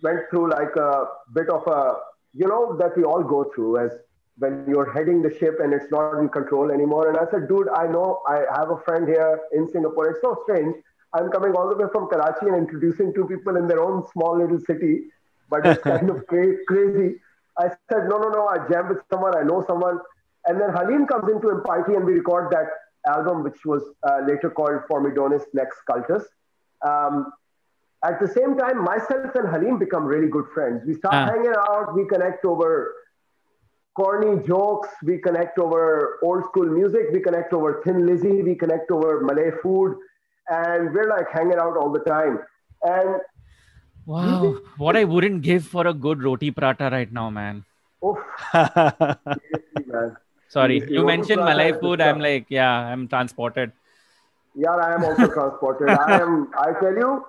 went 0.02 0.20
through 0.30 0.50
like 0.50 0.74
a 0.76 1.06
bit 1.32 1.48
of 1.48 1.66
a, 1.66 1.96
you 2.32 2.46
know, 2.48 2.76
that 2.76 2.96
we 2.96 3.04
all 3.04 3.22
go 3.22 3.50
through 3.54 3.78
as 3.78 3.90
when 4.38 4.64
you're 4.68 4.92
heading 4.92 5.22
the 5.22 5.32
ship 5.38 5.58
and 5.62 5.72
it's 5.72 5.90
not 5.90 6.18
in 6.18 6.28
control 6.28 6.70
anymore. 6.70 7.08
And 7.08 7.18
I 7.18 7.30
said, 7.30 7.48
dude, 7.48 7.68
I 7.68 7.86
know 7.86 8.20
I 8.26 8.44
have 8.56 8.70
a 8.70 8.78
friend 8.78 9.06
here 9.06 9.40
in 9.52 9.68
Singapore. 9.68 10.10
It's 10.10 10.20
so 10.20 10.36
strange. 10.42 10.74
I'm 11.12 11.30
coming 11.30 11.52
all 11.52 11.68
the 11.68 11.76
way 11.76 11.88
from 11.92 12.08
Karachi 12.08 12.46
and 12.46 12.56
introducing 12.56 13.14
two 13.14 13.26
people 13.26 13.56
in 13.56 13.68
their 13.68 13.80
own 13.80 14.04
small 14.12 14.36
little 14.36 14.58
city, 14.58 15.04
but 15.48 15.64
it's 15.64 15.82
kind 15.92 16.10
of 16.10 16.26
cra- 16.26 16.64
crazy. 16.66 17.20
I 17.56 17.68
said, 17.68 18.08
no, 18.08 18.18
no, 18.18 18.30
no, 18.30 18.48
I 18.48 18.66
jam 18.68 18.88
with 18.88 18.98
someone, 19.12 19.36
I 19.38 19.42
know 19.42 19.64
someone. 19.68 20.00
And 20.46 20.60
then 20.60 20.70
Halim 20.70 21.06
comes 21.06 21.30
into 21.30 21.50
Impiety 21.50 21.94
and 21.94 22.04
we 22.04 22.14
record 22.14 22.50
that 22.50 22.66
album, 23.06 23.44
which 23.44 23.64
was 23.64 23.82
uh, 24.02 24.20
later 24.26 24.50
called 24.50 24.80
Formidonis 24.90 25.44
Nex 25.54 25.76
Cultus. 25.88 26.24
Um, 26.82 27.32
at 28.08 28.20
the 28.20 28.28
same 28.28 28.56
time, 28.58 28.82
myself 28.84 29.34
and 29.40 29.48
Halim 29.54 29.78
become 29.78 30.04
really 30.04 30.28
good 30.36 30.46
friends. 30.54 30.82
We 30.86 30.94
start 31.00 31.14
Ah. 31.20 31.26
hanging 31.32 31.54
out, 31.68 31.94
we 31.98 32.06
connect 32.14 32.44
over 32.52 32.70
corny 34.00 34.32
jokes, 34.46 34.88
we 35.10 35.18
connect 35.26 35.58
over 35.64 35.84
old 36.22 36.44
school 36.48 36.66
music, 36.78 37.12
we 37.12 37.20
connect 37.28 37.52
over 37.58 37.70
Thin 37.84 38.00
Lizzy, 38.06 38.42
we 38.48 38.54
connect 38.64 38.90
over 38.96 39.12
Malay 39.28 39.50
food, 39.62 39.96
and 40.62 40.92
we're 40.94 41.08
like 41.10 41.30
hanging 41.36 41.58
out 41.66 41.76
all 41.82 41.92
the 41.98 42.04
time. 42.10 42.40
And 42.82 43.20
Wow. 44.06 44.56
What 44.76 44.96
I 45.00 45.04
wouldn't 45.04 45.40
give 45.44 45.64
for 45.74 45.86
a 45.86 45.94
good 46.06 46.22
roti 46.22 46.50
prata 46.50 46.88
right 46.94 47.10
now, 47.18 47.30
man. 47.30 47.64
oof, 48.06 48.18
seriously, 48.52 49.84
man. 49.86 50.16
Sorry. 50.48 50.74
Seriously, 50.80 50.94
You 50.96 51.04
mentioned 51.06 51.42
Malay 51.44 51.72
food. 51.84 52.02
I'm 52.06 52.20
like, 52.20 52.44
yeah, 52.56 52.70
I'm 52.90 53.08
transported. 53.08 53.72
Yeah, 54.54 54.74
I 54.88 54.92
am 54.96 55.04
also 55.04 55.28
transported. 55.36 55.88
I 55.88 56.20
am. 56.20 56.34
I 56.64 56.72
tell 56.82 56.98
you, 57.04 57.24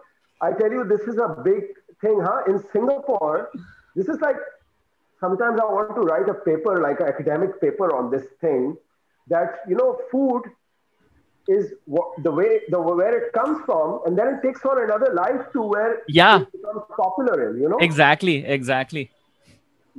I 0.47 0.51
tell 0.59 0.71
you, 0.77 0.83
this 0.93 1.01
is 1.11 1.17
a 1.27 1.29
big 1.49 1.63
thing, 2.01 2.17
huh? 2.27 2.39
In 2.51 2.57
Singapore, 2.73 3.49
this 3.95 4.07
is 4.13 4.19
like 4.27 4.37
sometimes 5.23 5.59
I 5.65 5.65
want 5.77 5.95
to 5.99 6.03
write 6.09 6.29
a 6.35 6.37
paper, 6.49 6.73
like 6.87 6.99
an 6.99 7.07
academic 7.13 7.59
paper 7.65 7.87
on 7.99 8.11
this 8.13 8.25
thing, 8.41 8.75
that 9.35 9.59
you 9.69 9.75
know, 9.81 9.89
food 10.11 10.43
is 11.47 11.65
what, 11.85 12.07
the 12.27 12.31
way 12.39 12.51
the 12.73 12.79
where 12.81 13.15
it 13.21 13.27
comes 13.33 13.57
from, 13.65 13.99
and 14.05 14.17
then 14.17 14.27
it 14.33 14.39
takes 14.45 14.63
on 14.65 14.81
another 14.83 15.11
life 15.13 15.41
to 15.53 15.61
where 15.73 15.91
Yeah. 16.07 16.41
it 16.41 16.51
becomes 16.57 16.83
popular 17.03 17.35
in. 17.49 17.61
You 17.61 17.69
know, 17.69 17.77
Exactly. 17.89 18.37
Exactly. 18.59 19.05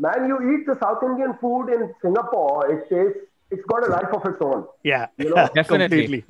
man, 0.05 0.27
you 0.31 0.37
eat 0.53 0.67
the 0.71 0.75
South 0.85 1.03
Indian 1.11 1.33
food 1.43 1.69
in 1.77 1.83
Singapore, 2.03 2.71
it 2.73 2.81
tastes. 2.91 3.21
It's 3.55 3.65
got 3.73 3.87
a 3.89 3.91
life 3.97 4.13
of 4.19 4.23
its 4.31 4.41
own. 4.49 4.67
yeah, 4.93 5.07
You 5.19 5.31
know, 5.35 5.49
Definitely. 5.55 6.25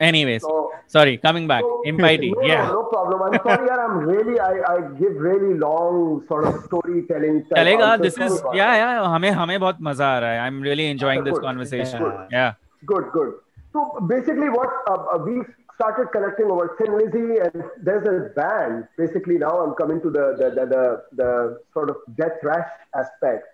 Anyways, 0.00 0.42
so, 0.42 0.72
sorry, 0.88 1.18
coming 1.18 1.46
back. 1.46 1.62
So, 1.62 1.82
Impiety. 1.84 2.32
No, 2.32 2.42
yeah. 2.42 2.66
No 2.66 2.82
problem. 2.84 3.22
I'm 3.22 3.40
sorry, 3.42 3.66
yeah, 3.66 3.76
I'm 3.76 3.98
really, 3.98 4.40
I, 4.40 4.52
I 4.68 4.80
give 4.98 5.14
really 5.14 5.56
long 5.56 6.24
sort 6.26 6.46
of 6.46 6.64
storytelling. 6.64 7.44
Chalega, 7.44 8.02
this 8.02 8.18
is, 8.18 8.42
yeah, 8.52 8.74
yeah, 8.74 9.06
हमें 9.06 9.30
हमें 9.30 9.58
बहुत 9.60 9.78
मजा 9.82 10.06
आ 10.06 10.18
रहा 10.18 10.30
है. 10.32 10.40
I'm 10.46 10.60
really 10.60 10.86
enjoying 10.86 11.22
this 11.22 11.34
good. 11.34 11.42
conversation. 11.42 12.02
Good. 12.02 12.26
Yeah. 12.32 12.54
Good, 12.84 13.04
good. 13.12 13.34
So 13.72 14.00
basically, 14.08 14.48
what 14.48 14.68
uh, 14.88 14.98
uh 15.14 15.18
we 15.18 15.42
started 15.76 16.10
connecting 16.12 16.50
over 16.50 16.76
Thin 16.78 16.98
Lizzy, 16.98 17.38
and 17.38 17.62
there's 17.80 18.06
a 18.06 18.34
band. 18.34 18.88
Basically, 18.98 19.38
now 19.38 19.54
I'm 19.62 19.74
coming 19.74 20.02
to 20.02 20.10
the 20.10 20.26
the, 20.42 20.50
the, 20.58 20.66
the, 20.74 20.84
the 21.22 21.30
sort 21.72 21.88
of 21.88 21.96
death 22.16 22.38
thrash 22.42 22.68
aspect. 22.96 23.46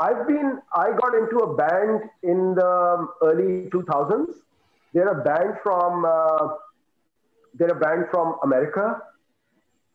I've 0.00 0.26
been, 0.26 0.58
I 0.74 0.92
got 0.98 1.14
into 1.14 1.36
a 1.44 1.54
band 1.54 2.08
in 2.22 2.54
the 2.54 3.08
early 3.22 3.68
2000s 3.70 4.40
they're 4.92 5.08
a 5.20 5.22
band 5.22 5.54
from 5.62 6.04
uh, 6.04 6.48
they're 7.54 7.68
a 7.76 7.78
band 7.78 8.06
from 8.10 8.36
America, 8.42 9.00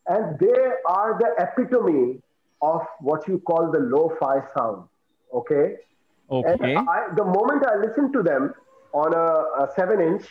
and 0.06 0.38
they 0.38 0.70
are 0.86 1.18
the 1.18 1.30
epitome 1.38 2.20
of 2.62 2.82
what 3.00 3.26
you 3.28 3.38
call 3.40 3.70
the 3.70 3.80
lo-fi 3.80 4.40
sound. 4.54 4.88
Okay. 5.32 5.76
Okay. 6.30 6.56
And 6.60 6.88
I, 6.88 7.08
the 7.14 7.24
moment 7.24 7.64
I 7.66 7.76
listened 7.76 8.12
to 8.14 8.22
them 8.22 8.54
on 8.92 9.14
a, 9.14 9.64
a 9.64 9.68
seven-inch, 9.76 10.24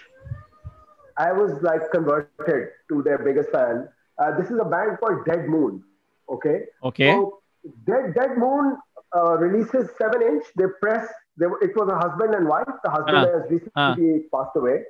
I 1.18 1.32
was 1.32 1.62
like 1.62 1.90
converted 1.92 2.70
to 2.90 3.02
their 3.04 3.20
biggest 3.20 3.50
fan. 3.52 3.88
Uh, 4.18 4.38
this 4.38 4.50
is 4.50 4.60
a 4.60 4.66
band 4.66 4.98
called 5.00 5.26
Dead 5.26 5.48
Moon. 5.48 5.84
Okay. 6.30 6.64
Okay. 6.84 7.12
So 7.12 7.40
Dead 7.86 8.14
Dead 8.14 8.38
Moon 8.38 8.78
uh, 9.16 9.38
releases 9.38 9.90
seven 9.98 10.22
inch. 10.22 10.44
They 10.58 10.66
press 10.82 11.08
they, 11.38 11.48
were- 11.48 11.62
it 11.62 11.76
was 11.76 11.90
a 11.90 11.98
husband 11.98 12.34
and 12.36 12.48
wife. 12.48 12.68
The 12.84 12.90
husband 12.90 13.18
Ah, 13.18 13.26
has 13.40 13.44
recently 13.50 14.28
passed 14.34 14.56
away. 14.56 14.84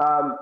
Um, 0.00 0.36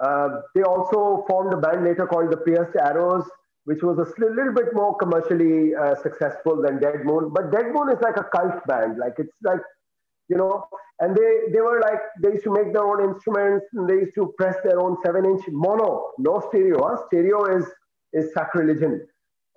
uh, 0.00 0.40
they 0.54 0.62
also 0.62 1.24
formed 1.28 1.52
a 1.52 1.56
band 1.58 1.84
later 1.84 2.06
called 2.06 2.30
the 2.32 2.38
Pierced 2.38 2.76
Arrows, 2.76 3.24
which 3.64 3.82
was 3.82 3.98
a 3.98 4.06
little 4.18 4.54
bit 4.54 4.72
more 4.74 4.96
commercially 4.96 5.74
uh, 5.74 5.94
successful 5.96 6.62
than 6.62 6.80
Dead 6.80 7.04
Moon. 7.04 7.28
But 7.34 7.50
Dead 7.52 7.66
Moon 7.74 7.90
is 7.90 8.00
like 8.00 8.16
a 8.16 8.24
cult 8.24 8.66
band. 8.66 8.98
Like 8.98 9.14
it's 9.18 9.34
like, 9.42 9.60
you 10.28 10.36
know, 10.38 10.64
and 11.00 11.14
they 11.14 11.30
they 11.52 11.60
were 11.60 11.80
like 11.80 12.00
they 12.22 12.30
used 12.32 12.44
to 12.44 12.52
make 12.52 12.72
their 12.72 12.84
own 12.84 13.04
instruments 13.10 13.66
and 13.74 13.88
they 13.88 13.94
used 14.04 14.14
to 14.14 14.32
press 14.38 14.56
their 14.64 14.80
own 14.80 14.96
seven 15.04 15.24
inch 15.26 15.44
mono, 15.48 16.12
no 16.18 16.40
stereo. 16.48 16.78
Huh? 16.86 16.96
Stereo 17.08 17.44
is 17.58 17.66
is 18.14 18.32
sacrilegion, 18.32 19.06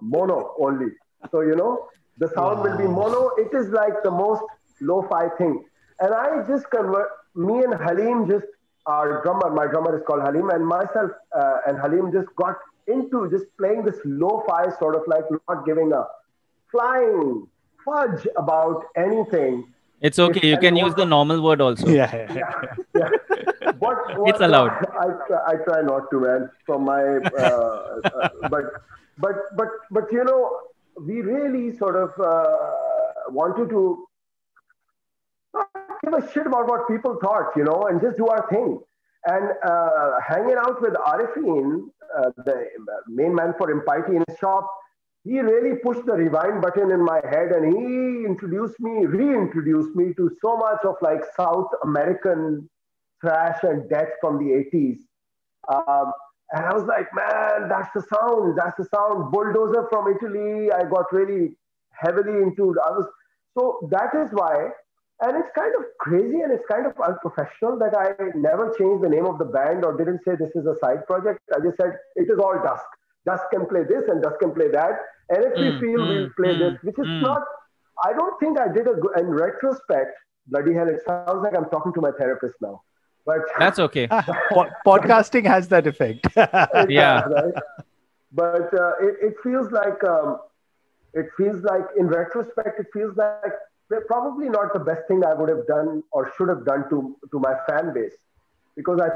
mono 0.02 0.56
only. 0.60 0.88
So 1.32 1.40
you 1.42 1.56
know, 1.56 1.88
the 2.18 2.28
sound 2.36 2.64
will 2.64 2.78
be 2.78 2.84
mono. 2.88 3.30
It 3.38 3.54
is 3.54 3.70
like 3.70 4.04
the 4.04 4.12
most 4.12 4.44
lo-fi 4.84 5.30
thing. 5.38 5.64
And 6.00 6.14
I 6.14 6.44
just 6.48 6.70
convert, 6.70 7.10
me 7.36 7.64
and 7.64 7.74
Halim 7.74 8.30
just, 8.30 8.46
our 8.86 9.22
drummer, 9.24 9.50
my 9.50 9.68
drummer 9.68 9.98
is 9.98 10.04
called 10.06 10.22
Halim, 10.22 10.50
and 10.50 10.66
myself 10.66 11.12
uh, 11.36 11.58
and 11.68 11.78
Halim 11.80 12.12
just 12.12 12.28
got 12.36 12.58
into 12.88 13.30
just 13.30 13.46
playing 13.58 13.84
this 13.86 13.96
lo-fi 14.04 14.70
sort 14.78 14.96
of 14.96 15.04
like 15.08 15.24
not 15.48 15.66
giving 15.66 15.94
a 15.94 16.06
flying 16.70 17.48
fudge 17.86 18.28
about 18.38 18.84
anything. 18.96 19.74
It's 20.02 20.20
okay. 20.20 20.40
If 20.40 20.44
you 20.44 20.58
can 20.58 20.76
use 20.76 20.94
the 20.96 21.06
normal 21.06 21.42
word 21.42 21.62
also. 21.62 21.88
Yeah. 21.88 22.14
yeah, 22.14 22.76
yeah. 22.94 23.10
it's 24.30 24.42
allowed. 24.42 24.72
I, 25.00 25.06
I, 25.06 25.52
I, 25.52 25.56
try 25.64 25.82
not 25.82 26.12
to, 26.12 26.20
man. 26.20 26.50
From 26.66 26.84
my, 26.84 27.02
uh, 27.02 28.00
uh, 28.14 28.30
but 28.50 28.66
but 29.18 29.36
but 29.56 29.70
but 29.92 30.12
you 30.12 30.26
know, 30.26 30.60
we 31.00 31.22
really 31.22 31.78
sort 31.78 31.96
of 31.96 32.12
uh, 32.20 32.58
wanted 33.30 33.70
to 33.70 34.06
not 35.54 35.70
give 36.04 36.14
a 36.14 36.32
shit 36.32 36.48
about 36.48 36.68
what 36.68 36.88
people 36.88 37.18
thought, 37.22 37.52
you 37.56 37.64
know, 37.64 37.88
and 37.90 38.02
just 38.02 38.18
do 38.18 38.28
our 38.28 38.48
thing. 38.50 38.80
And 39.26 39.52
uh, 39.66 40.12
hanging 40.28 40.58
out 40.58 40.82
with 40.82 40.94
Arifin, 40.94 41.86
uh, 42.18 42.32
the 42.46 42.66
main 43.08 43.34
man 43.34 43.54
for 43.58 43.72
Impiety 43.72 44.18
in 44.18 44.24
his 44.28 44.38
shop, 44.38 44.70
he 45.24 45.40
really 45.40 45.78
pushed 45.78 46.06
the 46.06 46.14
rewind 46.14 46.62
button 46.62 46.92
in 46.92 47.04
my 47.04 47.22
head 47.32 47.54
and 47.54 47.74
he 47.74 48.26
introduced 48.26 48.78
me, 48.82 49.06
reintroduced 49.06 49.96
me 49.96 50.14
to 50.16 50.30
so 50.42 50.58
much 50.58 50.80
of 50.84 50.96
like 51.02 51.22
South 51.38 51.70
American 51.84 52.70
thrash 53.22 53.64
and 53.64 53.90
death 53.90 54.10
from 54.20 54.38
the 54.38 54.66
80s. 54.74 54.98
Um, 55.74 56.12
and 56.52 56.66
I 56.66 56.74
was 56.74 56.84
like, 56.84 57.08
man, 57.16 57.70
that's 57.70 57.90
the 57.96 58.04
sound. 58.14 58.58
That's 58.58 58.76
the 58.78 58.86
sound. 58.94 59.32
Bulldozer 59.32 59.88
from 59.90 60.14
Italy. 60.14 60.72
I 60.72 60.84
got 60.84 61.12
really 61.14 61.56
heavily 61.92 62.44
into. 62.44 62.76
I 62.86 62.92
was 62.92 63.08
so 63.58 63.88
that 63.92 64.14
is 64.16 64.30
why, 64.32 64.70
and 65.22 65.38
it's 65.38 65.50
kind 65.58 65.74
of 65.76 65.84
crazy 66.00 66.42
and 66.42 66.52
it's 66.52 66.66
kind 66.72 66.86
of 66.86 66.94
unprofessional 67.00 67.78
that 67.80 67.96
I 67.98 68.16
never 68.36 68.74
changed 68.78 69.04
the 69.04 69.10
name 69.10 69.26
of 69.26 69.38
the 69.38 69.46
band 69.46 69.86
or 69.86 69.98
didn't 69.98 70.22
say 70.26 70.36
this 70.38 70.52
is 70.56 70.66
a 70.66 70.76
side 70.80 71.06
project. 71.08 71.40
I 71.56 71.60
just 71.64 71.78
said 71.78 71.94
it 72.16 72.28
is 72.30 72.40
all 72.40 72.56
Dusk. 72.64 72.86
Dusk 73.26 73.44
can 73.52 73.66
play 73.68 73.84
this 73.84 74.04
and 74.08 74.22
Dusk 74.22 74.40
can 74.40 74.54
play 74.54 74.70
that. 74.72 75.00
And 75.30 75.44
if 75.46 75.54
we 75.60 75.72
Mm, 75.72 75.80
feel 75.80 76.06
mm, 76.06 76.08
we'll 76.08 76.30
play 76.38 76.56
mm, 76.56 76.58
this, 76.58 76.74
which 76.84 77.00
is 77.00 77.08
mm. 77.08 77.22
not. 77.22 77.42
I 78.06 78.14
don't 78.14 78.38
think 78.40 78.60
I 78.60 78.68
did 78.72 78.88
a 78.88 78.94
good. 78.96 79.18
In 79.20 79.28
retrospect, 79.28 80.12
bloody 80.48 80.74
hell, 80.74 80.90
it 80.90 81.02
sounds 81.06 81.28
like 81.28 81.40
I'm 81.40 81.52
talking 81.52 81.78
to 81.80 81.86
my 81.88 81.96
therapist 81.98 82.40
now. 82.46 82.68
But 83.12 83.30
that's 83.58 83.80
okay. 83.80 84.08
Podcasting 84.86 85.46
has 85.46 85.68
that 85.70 85.88
effect. 85.88 86.28
Yeah. 86.90 87.22
right? 87.28 87.54
But 88.32 88.74
uh, 88.74 88.94
it, 89.02 89.16
it 89.22 89.34
feels 89.44 89.72
like 89.72 90.04
um, 90.04 90.40
it 91.14 91.28
feels 91.38 91.62
like 91.64 91.86
in 91.98 92.08
retrospect, 92.08 92.80
it 92.80 92.88
feels 92.94 93.16
like 93.18 93.54
probably 94.08 94.50
not 94.50 94.74
the 94.74 94.80
best 94.80 95.08
thing 95.08 95.24
I 95.26 95.34
would 95.34 95.50
have 95.50 95.66
done 95.68 96.04
or 96.12 96.32
should 96.38 96.50
have 96.50 96.66
done 96.66 96.90
to 96.90 97.16
to 97.32 97.40
my 97.40 97.56
fan 97.68 97.94
base, 97.94 98.16
because 98.76 99.00
I 99.00 99.10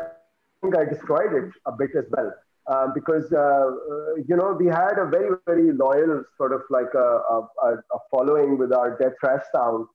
think 0.62 0.78
I 0.78 0.86
destroyed 0.86 1.34
it 1.34 1.52
a 1.66 1.72
bit 1.72 1.92
as 1.98 2.06
well. 2.12 2.34
Um, 2.70 2.92
because 2.94 3.32
uh, 3.32 3.38
uh, 3.38 4.16
you 4.28 4.36
know 4.36 4.52
we 4.60 4.68
had 4.68 5.00
a 5.00 5.06
very 5.06 5.36
very 5.46 5.72
loyal 5.72 6.24
sort 6.36 6.52
of 6.52 6.62
like 6.70 6.94
a, 6.94 7.22
a, 7.36 7.48
a- 7.64 8.00
following 8.12 8.58
with 8.58 8.74
our 8.74 8.98
death 8.98 9.14
thrash 9.22 9.44
sound, 9.54 9.88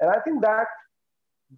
and 0.00 0.10
I 0.10 0.20
think 0.20 0.42
that 0.42 0.66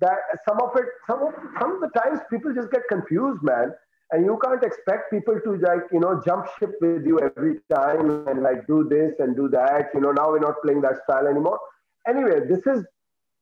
that 0.01 0.19
some 0.49 0.61
of 0.61 0.71
it 0.77 0.85
some 1.07 1.23
of 1.23 1.35
some 1.61 1.75
of 1.75 1.81
the 1.81 1.89
times 1.99 2.21
people 2.31 2.55
just 2.55 2.71
get 2.71 2.83
confused, 2.89 3.43
man, 3.43 3.73
and 4.13 4.25
you 4.25 4.39
can't 4.45 4.63
expect 4.63 5.11
people 5.11 5.41
to 5.45 5.57
like 5.57 5.83
you 5.93 5.99
know 5.99 6.23
jump 6.25 6.47
ship 6.59 6.73
with 6.81 7.05
you 7.05 7.19
every 7.19 7.59
time 7.75 8.29
and 8.29 8.43
like 8.43 8.67
do 8.69 8.87
this 8.89 9.15
and 9.19 9.35
do 9.35 9.49
that. 9.49 9.89
You 9.93 10.01
know 10.01 10.13
now 10.13 10.31
we're 10.31 10.39
not 10.39 10.63
playing 10.63 10.83
that 10.83 11.03
style 11.03 11.27
anymore. 11.27 11.59
Anyway, 12.09 12.41
this 12.49 12.67
is 12.67 12.85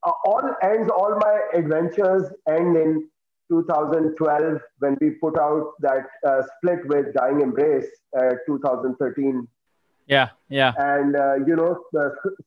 uh, 0.07 0.13
all 0.25 0.43
ends. 0.63 0.91
All 0.91 1.19
my 1.19 1.41
adventures 1.55 2.25
end 2.49 2.77
in 2.77 3.09
2012 3.51 4.61
when 4.79 4.97
we 5.01 5.11
put 5.11 5.39
out 5.39 5.73
that 5.81 6.07
uh, 6.27 6.43
split 6.57 6.87
with 6.87 7.15
Dying 7.15 7.41
Embrace, 7.41 7.87
uh, 8.19 8.35
2013 8.47 9.49
Yeah, 10.07 10.31
yeah. 10.49 10.73
and 10.79 11.17
uh, 11.17 11.35
you 11.47 11.55
know 11.55 11.83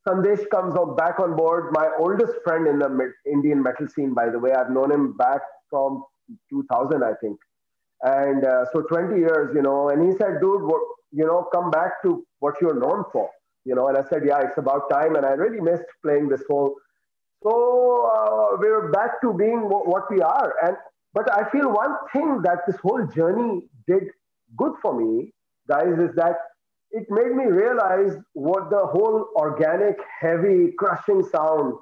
Sandesh 0.08 0.50
comes 0.50 0.76
on 0.76 0.96
back 0.96 1.20
on 1.20 1.36
board. 1.36 1.72
My 1.74 1.90
oldest 2.00 2.34
friend 2.44 2.68
in 2.68 2.80
the 2.80 3.12
Indian 3.26 3.62
metal 3.62 3.88
scene, 3.88 4.14
by 4.14 4.30
the 4.30 4.40
way, 4.40 4.52
I've 4.54 4.72
known 4.72 4.92
him 4.92 5.14
back 5.18 5.42
from 5.70 6.04
2000, 6.50 7.04
I 7.04 7.14
think, 7.22 7.38
and 8.02 8.44
uh, 8.46 8.66
so 8.74 8.82
20 8.82 9.18
years, 9.18 9.54
you 9.56 9.62
know. 9.62 9.90
And 9.90 10.02
he 10.06 10.18
said, 10.18 10.40
"Dude, 10.42 10.64
what, 10.64 10.82
you 11.12 11.26
know, 11.26 11.48
come 11.54 11.70
back 11.70 12.02
to 12.04 12.26
what 12.40 12.56
you're 12.62 12.80
known 12.80 13.04
for," 13.12 13.30
you 13.66 13.76
know. 13.76 13.88
And 13.88 13.98
I 13.98 14.04
said, 14.10 14.24
"Yeah, 14.26 14.40
it's 14.42 14.58
about 14.58 14.90
time." 14.90 15.16
And 15.16 15.26
I 15.26 15.32
really 15.32 15.60
missed 15.62 15.84
playing 16.04 16.30
this 16.30 16.44
whole. 16.50 16.76
So 17.44 18.10
uh, 18.16 18.58
we're 18.60 18.92
back 18.92 19.22
to 19.22 19.34
being 19.34 19.60
wh- 19.60 19.88
what 19.88 20.10
we 20.12 20.22
are, 20.22 20.54
and 20.64 20.76
but 21.14 21.32
I 21.34 21.50
feel 21.50 21.72
one 21.72 21.96
thing 22.14 22.42
that 22.44 22.60
this 22.68 22.78
whole 22.78 23.06
journey 23.08 23.64
did 23.88 24.04
good 24.58 24.74
for 24.82 25.00
me, 25.00 25.34
guys, 25.68 25.98
is 26.00 26.16
that 26.16 26.36
it 26.92 27.06
made 27.10 27.32
me 27.36 27.46
realize 27.46 28.16
what 28.34 28.70
the 28.70 28.86
whole 28.86 29.28
organic, 29.36 29.98
heavy, 30.20 30.74
crushing 30.78 31.24
sound 31.24 31.74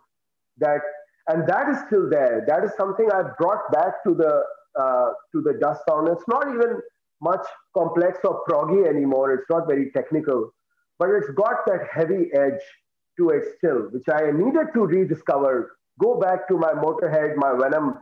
that, 0.57 0.81
and 1.27 1.47
that 1.47 1.69
is 1.69 1.77
still 1.87 2.09
there. 2.09 2.43
That 2.47 2.63
is 2.63 2.71
something 2.77 3.09
I 3.11 3.23
brought 3.39 3.71
back 3.71 4.03
to 4.07 4.13
the 4.13 4.43
uh, 4.79 5.09
to 5.33 5.41
the 5.41 5.53
Dusk 5.59 5.81
sound. 5.89 6.07
It's 6.09 6.27
not 6.27 6.47
even 6.47 6.79
much 7.21 7.45
complex 7.75 8.19
or 8.23 8.43
proggy 8.49 8.87
anymore. 8.87 9.33
It's 9.33 9.49
not 9.49 9.67
very 9.67 9.91
technical, 9.91 10.51
but 10.99 11.09
it's 11.09 11.29
got 11.31 11.65
that 11.67 11.87
heavy 11.91 12.29
edge 12.33 12.61
to 13.17 13.29
it 13.29 13.43
still, 13.57 13.83
which 13.91 14.07
I 14.11 14.31
needed 14.31 14.67
to 14.73 14.85
rediscover. 14.85 15.77
Go 15.99 16.19
back 16.19 16.47
to 16.49 16.57
my 16.57 16.73
Motorhead, 16.73 17.35
my 17.37 17.53
Venom 17.61 17.95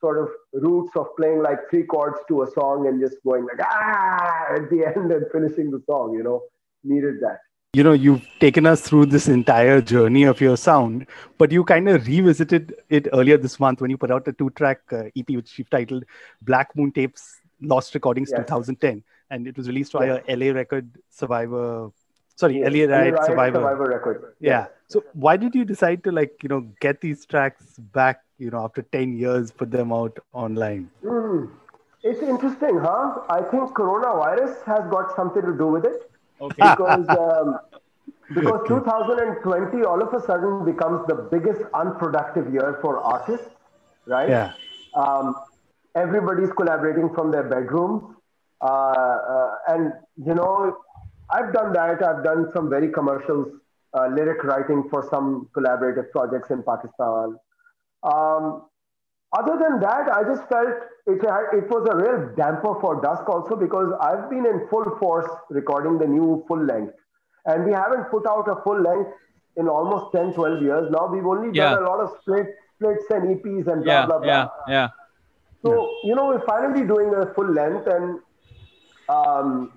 sort 0.00 0.18
of 0.22 0.28
roots 0.52 0.90
of 0.96 1.06
playing 1.16 1.42
like 1.42 1.58
three 1.70 1.84
chords 1.84 2.18
to 2.28 2.42
a 2.42 2.50
song 2.50 2.86
and 2.88 3.00
just 3.00 3.16
going 3.24 3.44
like 3.44 3.60
ah 3.62 4.54
at 4.54 4.68
the 4.70 4.84
end 4.96 5.12
and 5.12 5.26
finishing 5.32 5.70
the 5.70 5.80
song. 5.86 6.14
You 6.14 6.22
know, 6.22 6.42
needed 6.84 7.16
that. 7.26 7.38
you 7.78 7.82
know 7.86 7.92
you've 8.02 8.26
taken 8.42 8.66
us 8.70 8.80
through 8.88 9.04
this 9.14 9.24
entire 9.32 9.80
journey 9.92 10.20
of 10.32 10.38
your 10.44 10.56
sound 10.64 11.00
but 11.42 11.54
you 11.56 11.62
kind 11.70 11.88
of 11.94 12.06
revisited 12.10 12.70
it 12.98 13.08
earlier 13.18 13.36
this 13.46 13.56
month 13.64 13.82
when 13.84 13.90
you 13.94 13.98
put 14.04 14.12
out 14.16 14.28
a 14.32 14.34
two 14.42 14.48
track 14.60 14.80
uh, 14.98 15.00
ep 15.22 15.32
which 15.38 15.50
you've 15.58 15.72
titled 15.74 16.06
black 16.50 16.70
moon 16.78 16.92
tapes 16.98 17.26
lost 17.72 17.98
recordings 17.98 18.32
Yes. 18.36 18.46
2010 18.46 19.02
and 19.30 19.50
it 19.52 19.58
was 19.62 19.68
released 19.72 19.96
via 19.98 20.16
la 20.42 20.52
record 20.60 20.88
survivor 21.20 21.66
sorry 22.42 22.58
Yes. 22.60 22.72
la 22.74 22.80
riot 22.96 23.14
Riot 23.16 23.24
survivor, 23.30 23.58
Survivor 23.60 23.86
record. 23.92 24.18
yeah 24.50 24.66
so 24.94 25.02
why 25.26 25.36
did 25.44 25.54
you 25.58 25.64
decide 25.74 26.02
to 26.08 26.12
like 26.20 26.42
you 26.46 26.50
know 26.52 26.60
get 26.86 27.00
these 27.06 27.24
tracks 27.34 27.78
back 28.00 28.22
you 28.46 28.50
know 28.54 28.64
after 28.68 28.82
10 28.96 29.14
years 29.22 29.52
put 29.62 29.70
them 29.78 29.92
out 30.00 30.18
online 30.46 30.90
Hmm. 31.12 31.44
It's 32.08 32.20
interesting, 32.32 32.76
huh? 32.82 33.22
I 33.36 33.38
think 33.52 33.70
coronavirus 33.76 34.52
has 34.72 34.82
got 34.90 35.14
something 35.16 35.42
to 35.46 35.54
do 35.60 35.66
with 35.76 35.86
it. 35.88 36.04
Okay. 36.48 36.54
Because 36.66 37.08
um, 37.22 37.48
because 38.36 38.60
2020 38.68 39.82
all 39.92 40.02
of 40.04 40.14
a 40.18 40.20
sudden 40.26 40.64
becomes 40.68 41.00
the 41.08 41.16
biggest 41.32 41.62
unproductive 41.80 42.52
year 42.52 42.78
for 42.82 42.92
artists, 43.14 43.50
right? 44.14 44.28
yeah 44.28 44.52
Um, 45.04 45.34
everybody's 46.04 46.52
collaborating 46.60 47.10
from 47.16 47.32
their 47.36 47.42
bedrooms, 47.54 48.04
uh, 48.60 48.68
uh, 49.34 49.50
and 49.74 49.92
you 50.30 50.34
know, 50.42 50.76
I've 51.30 51.52
done 51.52 51.72
that. 51.72 52.02
I've 52.02 52.22
done 52.24 52.50
some 52.54 52.70
very 52.70 52.88
commercials, 52.90 53.48
uh, 53.94 54.06
lyric 54.08 54.44
writing 54.44 54.88
for 54.90 55.06
some 55.10 55.48
collaborative 55.56 56.10
projects 56.10 56.50
in 56.50 56.62
Pakistan. 56.62 57.36
Um, 58.02 58.62
other 59.36 59.58
than 59.58 59.80
that, 59.80 60.08
I 60.12 60.22
just 60.22 60.48
felt 60.48 60.68
it, 61.06 61.20
had, 61.22 61.44
it 61.52 61.68
was 61.68 61.86
a 61.90 61.96
real 61.96 62.34
damper 62.36 62.80
for 62.80 63.00
Dusk 63.02 63.28
also 63.28 63.56
because 63.56 63.92
I've 64.00 64.30
been 64.30 64.46
in 64.46 64.66
full 64.68 64.96
force 64.98 65.28
recording 65.50 65.98
the 65.98 66.06
new 66.06 66.44
full 66.46 66.62
length. 66.64 66.94
And 67.46 67.64
we 67.64 67.72
haven't 67.72 68.04
put 68.10 68.26
out 68.28 68.48
a 68.48 68.62
full 68.62 68.80
length 68.80 69.10
in 69.56 69.68
almost 69.68 70.12
10, 70.14 70.32
12 70.34 70.62
years. 70.62 70.90
Now 70.90 71.06
we've 71.12 71.26
only 71.26 71.50
Yeah. 71.56 71.70
done 71.74 71.82
a 71.82 71.86
lot 71.88 72.00
of 72.00 72.10
split, 72.20 72.46
splits 72.74 73.04
and 73.10 73.28
EPs 73.36 73.66
and 73.66 73.82
blah, 73.84 73.92
Yeah, 73.92 74.06
blah, 74.06 74.18
blah. 74.18 74.26
yeah, 74.26 74.48
yeah. 74.68 74.88
So, 75.62 75.90
you 76.04 76.14
know, 76.14 76.28
we're 76.28 76.44
finally 76.46 76.86
doing 76.86 77.12
a 77.14 77.26
full 77.34 77.50
length 77.50 77.86
and 77.88 78.20
um, 79.08 79.72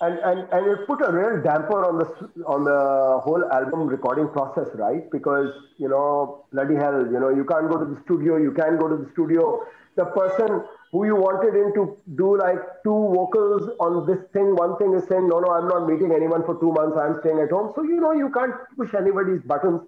and, 0.00 0.18
and 0.18 0.48
and 0.52 0.66
it 0.66 0.86
put 0.86 1.00
a 1.06 1.10
real 1.10 1.42
damper 1.42 1.84
on 1.84 1.98
the 1.98 2.44
on 2.44 2.64
the 2.64 3.20
whole 3.20 3.44
album 3.52 3.86
recording 3.86 4.28
process, 4.28 4.68
right? 4.74 5.10
Because 5.10 5.52
you 5.78 5.88
know, 5.88 6.44
bloody 6.52 6.74
hell, 6.74 7.06
you 7.06 7.18
know, 7.18 7.30
you 7.30 7.44
can't 7.44 7.70
go 7.70 7.78
to 7.78 7.84
the 7.84 8.00
studio. 8.04 8.36
You 8.36 8.52
can 8.52 8.78
go 8.78 8.88
to 8.88 8.96
the 8.96 9.10
studio. 9.12 9.64
The 9.96 10.04
person 10.04 10.64
who 10.92 11.06
you 11.06 11.16
wanted 11.16 11.54
in 11.54 11.72
to 11.74 11.96
do 12.14 12.36
like 12.38 12.58
two 12.84 12.98
vocals 13.14 13.70
on 13.80 14.06
this 14.06 14.18
thing, 14.32 14.54
one 14.54 14.76
thing 14.76 14.92
is 14.92 15.08
saying, 15.08 15.28
no, 15.28 15.40
no, 15.40 15.50
I'm 15.50 15.68
not 15.68 15.88
meeting 15.88 16.12
anyone 16.12 16.44
for 16.44 16.60
two 16.60 16.72
months. 16.72 16.98
I'm 16.98 17.18
staying 17.20 17.38
at 17.40 17.50
home. 17.50 17.72
So 17.74 17.82
you 17.82 18.00
know, 18.00 18.12
you 18.12 18.30
can't 18.30 18.54
push 18.76 18.92
anybody's 18.94 19.40
buttons. 19.42 19.80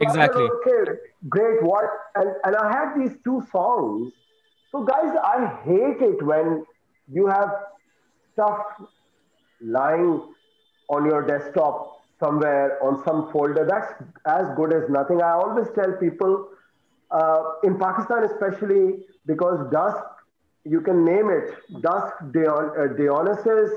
Exactly. 0.00 0.42
okay, 0.42 0.92
great. 1.28 1.62
What? 1.62 1.84
And 2.16 2.30
and 2.44 2.56
I 2.56 2.68
had 2.72 2.98
these 2.98 3.16
two 3.22 3.46
songs. 3.52 4.12
So 4.72 4.82
guys, 4.82 5.14
I 5.22 5.60
hate 5.64 6.02
it 6.02 6.22
when 6.22 6.66
you 7.08 7.28
have 7.28 7.50
stuff 8.32 8.58
lying 9.60 10.22
on 10.88 11.04
your 11.04 11.26
desktop 11.26 12.02
somewhere 12.18 12.82
on 12.82 13.02
some 13.04 13.30
folder. 13.32 13.66
That's 13.66 13.92
as 14.26 14.54
good 14.56 14.72
as 14.72 14.88
nothing. 14.88 15.22
I 15.22 15.32
always 15.32 15.66
tell 15.74 15.92
people 15.92 16.48
uh, 17.10 17.42
in 17.64 17.78
Pakistan, 17.78 18.24
especially 18.24 19.04
because 19.26 19.70
Dusk, 19.70 20.04
you 20.64 20.80
can 20.80 21.04
name 21.04 21.30
it 21.30 21.54
Dusk, 21.82 22.14
Dion, 22.32 22.70
uh, 22.78 22.86
Dionysus, 22.94 23.70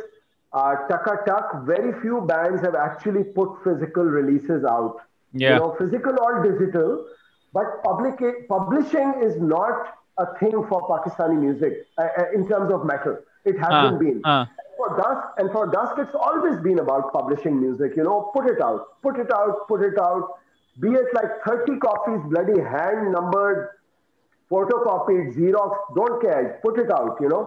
uh, 0.53 0.75
Taka 0.87 1.23
Tuck. 1.27 1.65
Very 1.65 1.99
few 2.01 2.21
bands 2.21 2.61
have 2.61 2.75
actually 2.75 3.23
put 3.23 3.63
physical 3.63 4.03
releases 4.03 4.63
out. 4.63 4.97
Yeah. 5.33 5.53
You 5.53 5.59
know, 5.59 5.75
physical 5.77 6.15
or 6.19 6.43
digital, 6.43 7.05
but 7.53 7.83
public 7.83 8.19
publishing 8.47 9.13
is 9.21 9.39
not 9.39 9.95
a 10.17 10.25
thing 10.39 10.65
for 10.67 10.81
Pakistani 10.89 11.39
music 11.39 11.85
uh, 11.97 12.07
uh, 12.17 12.25
in 12.33 12.47
terms 12.47 12.73
of 12.73 12.85
metal. 12.85 13.17
It 13.45 13.57
hasn't 13.59 13.95
Uh, 13.95 13.99
been 13.99 14.21
uh. 14.25 14.45
for 14.77 14.89
dusk 14.97 15.39
and 15.39 15.51
for 15.51 15.67
dusk 15.67 15.97
it's 15.97 16.15
always 16.15 16.57
been 16.65 16.79
about 16.79 17.11
publishing 17.13 17.59
music 17.59 17.95
you 17.95 18.03
know 18.03 18.31
put 18.33 18.49
it 18.49 18.61
out 18.61 19.01
put 19.01 19.17
it 19.19 19.31
out 19.37 19.67
put 19.67 19.81
it 19.81 19.99
out 19.99 20.29
be 20.77 20.91
it 20.99 21.13
like 21.13 21.31
30 21.45 21.77
copies 21.79 22.21
bloody 22.33 22.59
hand 22.73 23.11
numbered 23.11 23.69
photocopied 24.51 25.33
xerox 25.35 25.75
don't 25.95 26.21
care 26.21 26.59
put 26.63 26.79
it 26.79 26.91
out 26.99 27.19
you 27.21 27.29
know 27.29 27.41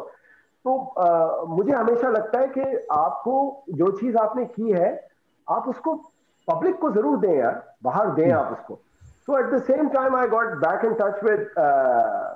तो 0.66 0.72
uh, 1.05 1.48
मुझे 1.48 1.72
हमेशा 1.72 2.09
लगता 2.16 2.40
है 2.40 2.48
कि 2.57 2.64
आपको 2.92 3.33
जो 3.78 3.90
चीज़ 4.00 4.16
आपने 4.16 4.44
की 4.57 4.70
है 4.72 4.90
आप 5.48 5.68
उसको 5.68 5.94
पब्लिक 6.50 6.78
को 6.81 6.90
ज़रूर 6.92 7.18
दें 7.24 7.35
यार 7.38 7.62
बाहर 7.85 8.11
दें 8.18 8.31
आप 8.33 8.52
उसको 8.59 8.78
so 9.26 9.37
at 9.38 9.50
the 9.55 9.59
same 9.66 9.90
time 9.94 10.14
i 10.20 10.26
got 10.26 10.61
back 10.62 10.85
in 10.85 10.94
touch 11.00 11.18
with 11.22 11.42
uh, 11.57 11.64
uh, 11.64 12.35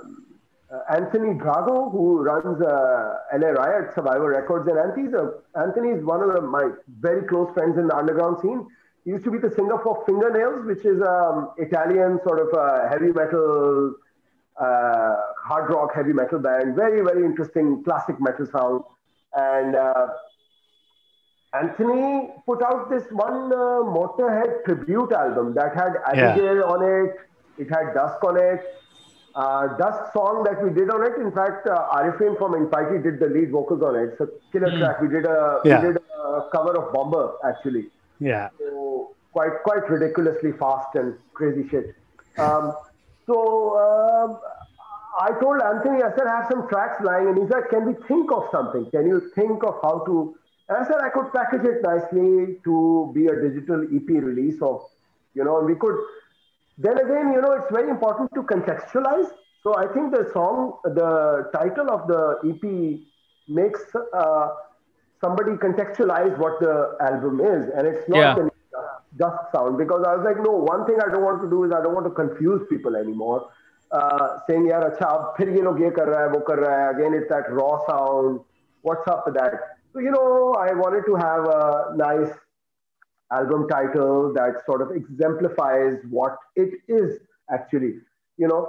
Anthony 0.90 1.34
Drago, 1.34 1.90
who 1.92 2.22
runs 2.22 2.60
uh, 2.60 3.18
LA 3.38 3.48
Riot 3.48 3.94
Survivor 3.94 4.30
Records, 4.30 4.68
and 4.68 4.78
Anthony's, 4.78 5.98
is 5.98 6.04
one 6.04 6.22
of 6.22 6.32
the, 6.34 6.40
my 6.40 6.70
very 7.00 7.26
close 7.26 7.52
friends 7.54 7.78
in 7.78 7.86
the 7.86 7.96
underground 7.96 8.38
scene. 8.42 8.66
He 9.04 9.10
used 9.12 9.24
to 9.24 9.30
be 9.30 9.38
the 9.38 9.50
singer 9.50 9.78
for 9.84 10.02
Fingernails, 10.06 10.66
which 10.66 10.84
is 10.84 11.00
um, 11.02 11.50
Italian 11.58 12.18
sort 12.24 12.40
of 12.40 12.52
uh, 12.52 12.88
heavy 12.88 13.12
metal, 13.12 13.94
uh, 14.60 15.14
hard 15.40 15.70
rock 15.70 15.94
heavy 15.94 16.12
metal 16.12 16.40
band. 16.40 16.74
Very, 16.74 17.00
very 17.02 17.24
interesting 17.24 17.84
classic 17.84 18.16
metal 18.20 18.46
sound. 18.46 18.82
And 19.34 19.76
uh, 19.76 20.08
Anthony 21.54 22.30
put 22.44 22.62
out 22.62 22.90
this 22.90 23.04
one 23.12 23.52
uh, 23.52 23.86
Motorhead 23.86 24.64
tribute 24.64 25.12
album 25.12 25.54
that 25.54 25.74
had 25.76 25.92
Yeah. 26.14 26.30
Abigail 26.32 26.64
on 26.64 26.82
it. 26.82 27.16
It 27.58 27.68
had 27.70 27.94
Dusk 27.94 28.22
on 28.24 28.36
it. 28.36 28.60
Uh, 29.36 29.76
Dusk 29.76 30.14
song 30.14 30.44
that 30.44 30.62
we 30.64 30.70
did 30.70 30.88
on 30.90 31.02
it. 31.04 31.20
In 31.20 31.30
fact, 31.30 31.66
uh, 31.66 31.88
Arifin 31.94 32.38
from 32.38 32.54
Infighty 32.54 33.02
did 33.02 33.20
the 33.20 33.26
lead 33.26 33.50
vocals 33.50 33.82
on 33.82 33.94
it. 33.94 34.04
It's 34.12 34.20
a 34.22 34.28
killer 34.50 34.70
Hmm. 34.70 34.78
track. 34.78 35.00
We 35.02 35.08
did 35.08 35.26
a 35.26 35.60
Yeah. 35.64 35.80
we 35.82 35.88
did 35.88 35.98
a 35.98 36.48
cover 36.54 36.72
of 36.80 36.90
Bomber 36.94 37.24
actually. 37.44 37.90
Yeah. 38.18 38.48
So 38.58 39.10
quite 39.34 39.62
quite 39.62 39.90
ridiculously 39.90 40.52
fast 40.52 40.94
and 40.94 41.18
crazy 41.34 41.68
shit. 41.68 41.94
Um, 42.38 42.72
so 43.26 43.36
um, 43.84 44.38
I 45.20 45.32
told 45.42 45.60
Anthony, 45.60 46.02
I 46.02 46.10
said, 46.16 46.26
I 46.26 46.36
have 46.40 46.48
some 46.50 46.66
tracks 46.68 47.02
lying, 47.02 47.28
and 47.28 47.36
he 47.42 47.46
said, 47.52 47.68
Can 47.68 47.84
we 47.84 47.94
think 48.08 48.32
of 48.32 48.48
something? 48.50 48.90
Can 48.90 49.06
you 49.06 49.20
think 49.34 49.62
of 49.64 49.78
how 49.82 49.98
to? 50.08 50.34
And 50.70 50.78
I 50.78 50.84
said, 50.86 50.96
I 51.08 51.10
could 51.10 51.30
package 51.34 51.64
it 51.74 51.82
nicely 51.82 52.58
to 52.64 53.10
be 53.14 53.26
a 53.26 53.36
digital 53.42 53.84
EP 53.98 54.08
release 54.30 54.62
of, 54.62 54.80
you 55.34 55.44
know, 55.44 55.58
and 55.58 55.66
we 55.66 55.74
could. 55.74 55.98
Then 56.78 56.98
again, 56.98 57.32
you 57.32 57.40
know, 57.40 57.52
it's 57.52 57.70
very 57.70 57.88
important 57.88 58.30
to 58.34 58.42
contextualize. 58.42 59.30
So 59.62 59.76
I 59.76 59.86
think 59.92 60.12
the 60.14 60.28
song, 60.32 60.78
the 60.84 61.50
title 61.54 61.90
of 61.90 62.06
the 62.06 62.22
EP 62.50 63.00
makes 63.48 63.80
uh, 64.14 64.48
somebody 65.20 65.52
contextualize 65.52 66.36
what 66.38 66.60
the 66.60 66.96
album 67.00 67.40
is, 67.40 67.70
and 67.76 67.86
it's 67.86 68.08
not 68.08 68.20
Yeah. 68.20 68.36
an 68.44 68.50
Dusk 69.16 69.50
sound 69.50 69.78
because 69.78 70.04
I 70.06 70.14
was 70.14 70.24
like, 70.24 70.36
no, 70.42 70.50
one 70.50 70.84
thing 70.84 70.96
I 71.00 71.10
don't 71.10 71.22
want 71.24 71.40
to 71.40 71.48
do 71.48 71.64
is 71.64 71.72
I 71.72 71.80
don't 71.82 71.94
want 71.94 72.04
to 72.04 72.10
confuse 72.10 72.60
people 72.68 72.96
anymore. 72.96 73.48
Uh, 73.90 74.40
saying, 74.46 74.66
yaar, 74.68 74.94
acha, 74.94 75.34
phir 75.38 75.48
ye 75.54 75.62
log 75.62 75.80
ye 75.80 75.90
kar 75.90 76.06
raha 76.06 76.26
hai, 76.28 76.34
wo 76.34 76.40
kar 76.40 76.56
raha 76.58 76.92
hai. 76.92 76.98
Again, 76.98 77.14
it's 77.14 77.28
that 77.30 77.50
raw 77.50 77.78
sound. 77.86 78.40
What's 78.82 79.08
up 79.08 79.22
with 79.24 79.36
that? 79.36 79.54
So, 79.94 80.00
you 80.00 80.10
know, 80.10 80.54
I 80.58 80.74
wanted 80.74 81.06
to 81.06 81.14
have 81.14 81.48
a 81.48 81.96
nice 81.96 82.34
album 83.32 83.66
title 83.68 84.32
that 84.34 84.64
sort 84.66 84.82
of 84.82 84.90
exemplifies 84.96 85.98
what 86.10 86.36
it 86.54 86.70
is 86.88 87.18
actually, 87.50 87.94
you 88.36 88.48
know. 88.48 88.68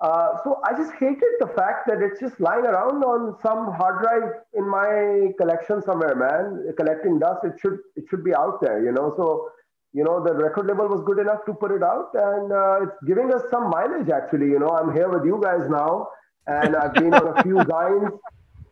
Uh, 0.00 0.36
so 0.44 0.60
I 0.64 0.76
just 0.76 0.92
hated 1.00 1.32
the 1.40 1.46
fact 1.56 1.86
that 1.86 2.02
it's 2.02 2.20
just 2.20 2.38
lying 2.38 2.66
around 2.66 3.02
on 3.02 3.34
some 3.40 3.72
hard 3.72 4.02
drive 4.02 4.30
in 4.52 4.68
my 4.68 5.32
collection 5.38 5.80
somewhere, 5.82 6.14
man, 6.14 6.70
collecting 6.76 7.18
dust. 7.18 7.44
It 7.44 7.54
should 7.58 7.78
it 7.96 8.04
should 8.10 8.22
be 8.22 8.34
out 8.34 8.60
there, 8.60 8.84
you 8.84 8.92
know. 8.92 9.14
So 9.16 9.48
you 9.94 10.04
know 10.04 10.22
the 10.22 10.34
record 10.34 10.66
label 10.66 10.88
was 10.88 11.02
good 11.06 11.18
enough 11.18 11.46
to 11.46 11.54
put 11.54 11.70
it 11.70 11.82
out, 11.82 12.10
and 12.12 12.52
uh, 12.52 12.82
it's 12.82 13.02
giving 13.06 13.32
us 13.32 13.42
some 13.50 13.70
mileage 13.70 14.10
actually. 14.10 14.48
You 14.48 14.58
know, 14.58 14.68
I'm 14.68 14.92
here 14.92 15.08
with 15.08 15.24
you 15.24 15.40
guys 15.42 15.66
now, 15.70 16.08
and 16.46 16.76
I've 16.76 16.92
been 16.92 17.14
on 17.14 17.38
a 17.38 17.42
few 17.42 17.54
zines. 17.72 18.10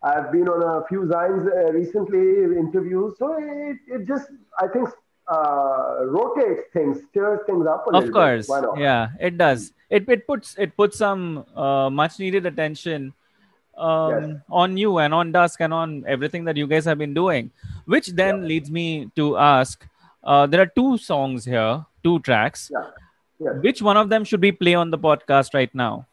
I've 0.03 0.31
been 0.31 0.47
on 0.47 0.83
a 0.83 0.87
few 0.89 1.05
zines 1.05 1.47
uh, 1.49 1.73
recently, 1.73 2.59
interviews. 2.59 3.15
So 3.19 3.35
it, 3.39 3.79
it 3.89 4.07
just 4.07 4.29
I 4.61 4.69
think 4.69 4.91
uh, 5.29 6.05
rotates 6.07 6.63
things, 6.73 6.99
stirs 7.11 7.41
things 7.47 7.67
up 7.67 7.87
a 7.87 7.91
little 7.91 8.09
of 8.09 8.13
course. 8.13 8.49
Yeah 8.77 9.09
it 9.21 9.39
does 9.39 9.73
it, 9.91 10.09
it 10.09 10.27
puts 10.27 10.57
it 10.59 10.77
puts 10.77 10.99
some 10.99 11.45
uh, 11.57 11.89
much 11.91 12.19
needed 12.19 12.47
attention 12.47 13.13
um, 13.77 14.11
Yes. 14.11 14.37
on 14.51 14.77
you 14.77 14.99
and 14.99 15.13
on 15.15 15.33
dusk 15.33 15.61
and 15.61 15.73
on 15.73 16.05
everything 16.07 16.45
that 16.45 16.57
you 16.57 16.67
guys 16.67 16.85
have 16.85 16.99
been 16.99 17.15
doing 17.15 17.51
which 17.87 18.09
then 18.09 18.43
Yeah. 18.43 18.49
leads 18.49 18.71
me 18.71 19.11
to 19.17 19.37
ask 19.37 19.87
uh, 20.23 20.47
there 20.47 20.61
are 20.61 20.67
two 20.81 20.97
songs 20.99 21.45
here 21.45 21.85
two 22.03 22.19
tracks 22.21 22.71
Yeah. 22.73 22.91
Yes. 23.41 23.55
which 23.63 23.83
one 23.83 23.97
of 23.97 24.09
them 24.11 24.25
should 24.25 24.41
we 24.43 24.53
play 24.53 24.75
on 24.75 24.91
the 24.91 24.99
podcast 24.99 25.55
right 25.55 25.75
now 25.75 26.07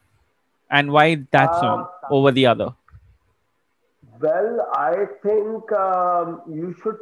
and 0.69 0.91
why 0.91 1.15
that 1.31 1.49
Uh, 1.51 1.59
song 1.59 1.87
over 2.09 2.31
the 2.31 2.45
other 2.47 2.73
Well, 4.19 4.69
I 4.73 5.05
think 5.23 5.71
um, 5.71 6.41
you 6.47 6.75
should 6.81 6.97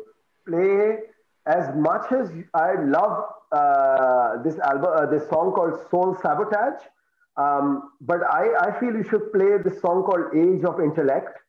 play 0.48 1.00
as 1.50 1.76
much 1.76 2.12
as 2.12 2.32
I 2.54 2.74
love 2.98 3.26
uh, 3.52 4.42
this 4.44 4.58
album, 4.60 4.92
uh, 4.96 5.06
this 5.08 5.28
song 5.30 5.52
called 5.58 5.76
Soul 5.90 6.16
Sabotage. 6.22 6.82
Um, 7.38 7.92
but 8.02 8.20
I, 8.32 8.44
I 8.68 8.80
feel 8.80 8.94
you 8.94 9.06
should 9.10 9.32
play 9.34 9.58
this 9.64 9.82
song 9.82 10.04
called 10.04 10.36
Age 10.36 10.64
of 10.64 10.80
Intellect. 10.80 11.40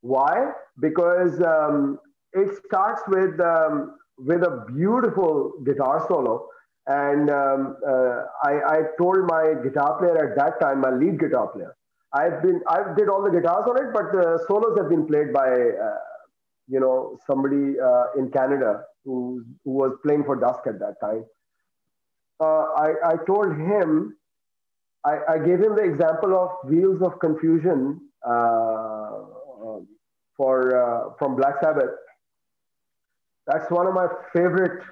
Why? 0.00 0.52
Because 0.80 1.40
um, 1.42 1.98
it 2.32 2.48
starts 2.64 3.02
with 3.08 3.38
um, 3.40 3.98
with 4.16 4.42
a 4.42 4.64
beautiful 4.72 5.52
guitar 5.64 6.04
solo. 6.08 6.46
And 6.86 7.30
um, 7.30 7.76
uh, 7.86 8.22
I, 8.42 8.52
I 8.66 8.78
told 8.98 9.18
my 9.28 9.54
guitar 9.62 9.98
player 9.98 10.30
at 10.30 10.36
that 10.38 10.60
time, 10.60 10.80
my 10.80 10.90
lead 10.90 11.20
guitar 11.20 11.48
player, 11.48 11.76
I've 12.14 12.42
been 12.42 12.60
I 12.66 12.78
did 12.96 13.08
all 13.08 13.22
the 13.22 13.30
guitars 13.30 13.66
on 13.68 13.76
it, 13.82 13.92
but 13.92 14.10
the 14.12 14.42
solos 14.48 14.78
have 14.78 14.88
been 14.88 15.06
played 15.06 15.32
by 15.32 15.48
uh, 15.50 15.98
you 16.70 16.80
know 16.80 17.18
somebody 17.26 17.78
uh, 17.80 18.04
in 18.18 18.30
Canada 18.30 18.84
who 19.04 19.44
who 19.64 19.72
was 19.72 19.92
playing 20.04 20.24
for 20.24 20.36
Dusk 20.36 20.60
at 20.66 20.78
that 20.78 20.96
time. 21.02 21.24
Uh, 22.40 22.64
I 22.86 22.88
I 23.12 23.16
told 23.26 23.56
him 23.56 24.16
I, 25.04 25.18
I 25.28 25.38
gave 25.38 25.60
him 25.60 25.76
the 25.76 25.82
example 25.82 26.34
of 26.34 26.70
Wheels 26.70 27.02
of 27.02 27.18
Confusion 27.20 28.00
uh, 28.26 29.22
um, 29.64 29.88
for 30.36 30.56
uh, 30.76 31.14
from 31.18 31.36
Black 31.36 31.60
Sabbath. 31.62 31.90
That's 33.46 33.70
one 33.70 33.86
of 33.86 33.94
my 33.94 34.06
favorite 34.32 34.82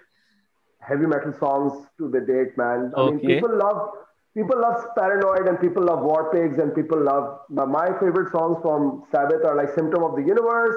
heavy 0.80 1.06
metal 1.06 1.34
songs 1.38 1.86
to 1.98 2.08
the 2.08 2.20
date, 2.20 2.56
man. 2.56 2.92
I 2.96 3.10
mean, 3.10 3.20
people 3.20 3.56
love 3.56 3.90
people 4.34 4.60
love 4.60 4.84
Paranoid 4.96 5.46
and 5.48 5.60
people 5.60 5.84
love 5.84 6.00
War 6.00 6.30
Pigs 6.32 6.58
and 6.58 6.74
people 6.74 7.02
love 7.02 7.40
my, 7.50 7.64
my 7.64 7.86
favorite 8.00 8.30
songs 8.32 8.58
from 8.62 9.04
Sabbath 9.10 9.44
are 9.44 9.56
like 9.56 9.74
Symptom 9.74 10.02
of 10.02 10.16
the 10.16 10.22
Universe. 10.22 10.76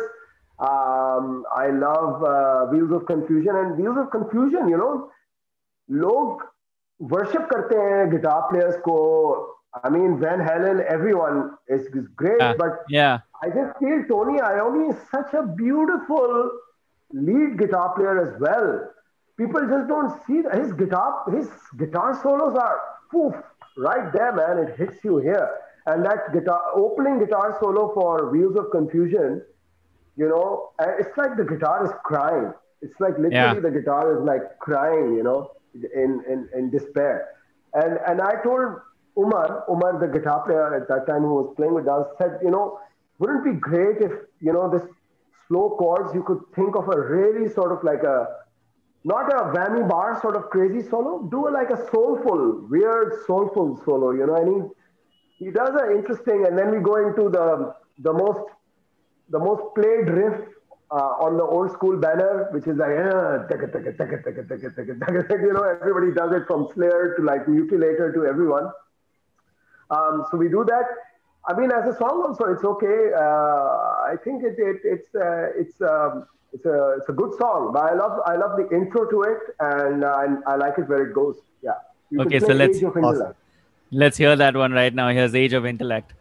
Um, 0.61 1.45
I 1.55 1.69
love 1.69 2.23
uh, 2.25 2.66
Wheels 2.73 2.92
of 2.92 3.07
Confusion 3.07 3.55
and 3.57 3.77
Wheels 3.77 3.99
of 3.99 4.11
Confusion. 4.11 4.69
You 4.69 4.79
know, 4.79 5.11
लोग 5.90 6.42
worship 7.14 7.49
करते 7.53 7.77
हैं 7.77 8.11
guitar 8.11 8.40
players 8.53 8.77
को. 8.88 8.97
I 9.85 9.90
mean, 9.90 10.19
Van 10.19 10.40
Halen, 10.40 10.81
everyone 10.87 11.51
is, 11.69 11.83
is 11.95 12.07
great, 12.16 12.40
Yeah. 12.40 12.55
but 12.61 12.85
yeah 12.88 13.19
I 13.42 13.51
just 13.51 13.79
feel 13.79 14.05
Tony 14.09 14.40
Iommi 14.40 14.90
is 14.92 14.97
such 15.11 15.35
a 15.35 15.42
beautiful 15.42 16.51
lead 17.12 17.59
guitar 17.59 17.92
player 17.95 18.14
as 18.23 18.40
well. 18.40 18.88
People 19.37 19.66
just 19.69 19.87
don't 19.88 20.14
see 20.27 20.40
that 20.40 20.55
his 20.55 20.73
guitar, 20.73 21.25
his 21.31 21.51
guitar 21.77 22.19
solos 22.23 22.55
are 22.55 22.81
poof, 23.11 23.35
right 23.77 24.11
there, 24.14 24.33
man. 24.33 24.59
It 24.64 24.77
hits 24.79 25.05
you 25.05 25.19
here. 25.19 25.51
And 25.85 26.07
that 26.07 26.33
guitar 26.33 26.62
opening 26.75 27.19
guitar 27.19 27.59
solo 27.61 27.92
for 27.92 28.31
Wheels 28.31 28.57
of 28.57 28.71
Confusion, 28.71 29.42
you 30.17 30.28
know, 30.28 30.71
it's 31.00 31.15
like 31.17 31.38
the 31.38 31.43
guitar 31.45 31.86
is 31.86 31.91
crying. 32.04 32.52
It's 32.82 33.00
like 33.00 33.17
literally 33.17 33.58
Yeah. 33.58 33.60
the 33.67 33.71
guitar 33.71 34.17
is 34.17 34.24
like 34.24 34.60
crying, 34.60 35.15
you 35.15 35.24
know, 35.24 35.52
in, 35.74 36.21
in, 36.28 36.50
in 36.58 36.69
despair. 36.69 37.30
And 37.74 38.00
and 38.08 38.21
I 38.21 38.41
told 38.43 38.76
Umar, 39.17 39.63
Umar, 39.69 40.00
the 40.00 40.08
guitar 40.08 40.43
player 40.45 40.76
at 40.76 40.88
that 40.88 41.06
time 41.08 41.21
who 41.21 41.36
was 41.36 41.54
playing 41.58 41.74
with 41.74 41.88
us, 41.88 42.08
said, 42.17 42.39
you 42.43 42.52
know, 42.52 42.80
wouldn't 43.19 43.45
it 43.45 43.54
be 43.54 43.60
great 43.60 43.97
if, 44.02 44.12
you 44.39 44.52
know, 44.54 44.69
this 44.69 44.82
slow 45.47 45.76
chords, 45.78 46.13
you 46.13 46.24
could 46.24 46.39
think 46.56 46.76
of 46.76 46.88
a 46.88 47.00
really 47.00 47.50
sort 47.50 47.71
of 47.71 47.84
like 47.84 48.04
a, 48.04 48.28
not 49.04 49.32
a 49.34 49.45
whammy 49.54 49.88
bar 49.88 50.19
sort 50.21 50.36
of 50.36 50.50
crazy 50.50 50.82
solo, 50.88 51.24
do 51.32 51.47
a, 51.47 51.52
like 51.52 51.69
a 51.69 51.78
soulful, 51.91 52.65
weird 52.69 53.13
soulful 53.28 53.82
solo, 53.86 54.12
you 54.12 54.26
know, 54.26 54.36
and 54.36 54.47
he, 55.39 55.45
he 55.45 55.52
does 55.52 55.69
an 55.82 55.97
interesting, 55.97 56.45
and 56.45 56.58
then 56.58 56.71
we 56.71 56.80
go 56.80 56.95
into 57.08 57.30
the, 57.30 57.74
the 58.00 58.13
most, 58.13 58.39
the 59.32 59.39
most 59.39 59.63
played 59.76 60.10
riff 60.10 60.39
uh, 60.91 61.26
on 61.26 61.38
the 61.38 61.44
old 61.44 61.72
school 61.72 61.98
banner, 61.98 62.50
which 62.52 62.67
is 62.67 62.78
like, 62.78 62.89
uh, 62.89 63.39
you 65.46 65.54
know, 65.54 65.63
everybody 65.63 66.12
does 66.13 66.34
it 66.34 66.46
from 66.48 66.67
Slayer 66.74 67.15
to 67.17 67.24
like 67.24 67.46
Mutilator 67.46 68.13
to 68.13 68.26
everyone. 68.26 68.70
Um, 69.89 70.26
so 70.30 70.38
we 70.38 70.50
do 70.50 70.65
that. 70.65 70.86
I 71.48 71.60
mean, 71.60 71.71
as 71.71 71.88
a 71.88 71.98
song 71.98 72.23
also, 72.27 72.46
it's 72.54 72.63
okay. 72.63 73.12
Uh, 73.17 74.12
I 74.12 74.15
think 74.23 74.44
it, 74.44 74.56
it 74.58 74.77
it's 74.84 75.15
uh, 75.15 75.48
it's 75.56 75.82
um, 75.82 76.27
it's 76.54 76.65
a 76.65 76.96
it's 77.00 77.10
a 77.10 77.13
good 77.13 77.34
song. 77.40 77.71
But 77.73 77.92
I 77.92 77.94
love 77.96 78.19
I 78.25 78.36
love 78.36 78.58
the 78.58 78.69
intro 78.75 79.10
to 79.10 79.21
it, 79.23 79.40
and 79.60 80.04
uh, 80.04 80.08
I, 80.08 80.54
I 80.54 80.56
like 80.56 80.77
it 80.77 80.88
where 80.88 81.10
it 81.10 81.13
goes. 81.15 81.38
Yeah. 81.63 81.71
You 82.12 82.21
okay, 82.21 82.40
so 82.40 82.54
let's 82.54 82.84
awesome. 82.84 83.34
let's 83.92 84.17
hear 84.17 84.36
that 84.36 84.56
one 84.56 84.71
right 84.71 84.94
now. 84.94 85.10
Here's 85.10 85.34
Age 85.34 85.54
of 85.54 85.65
Intellect. 85.65 86.13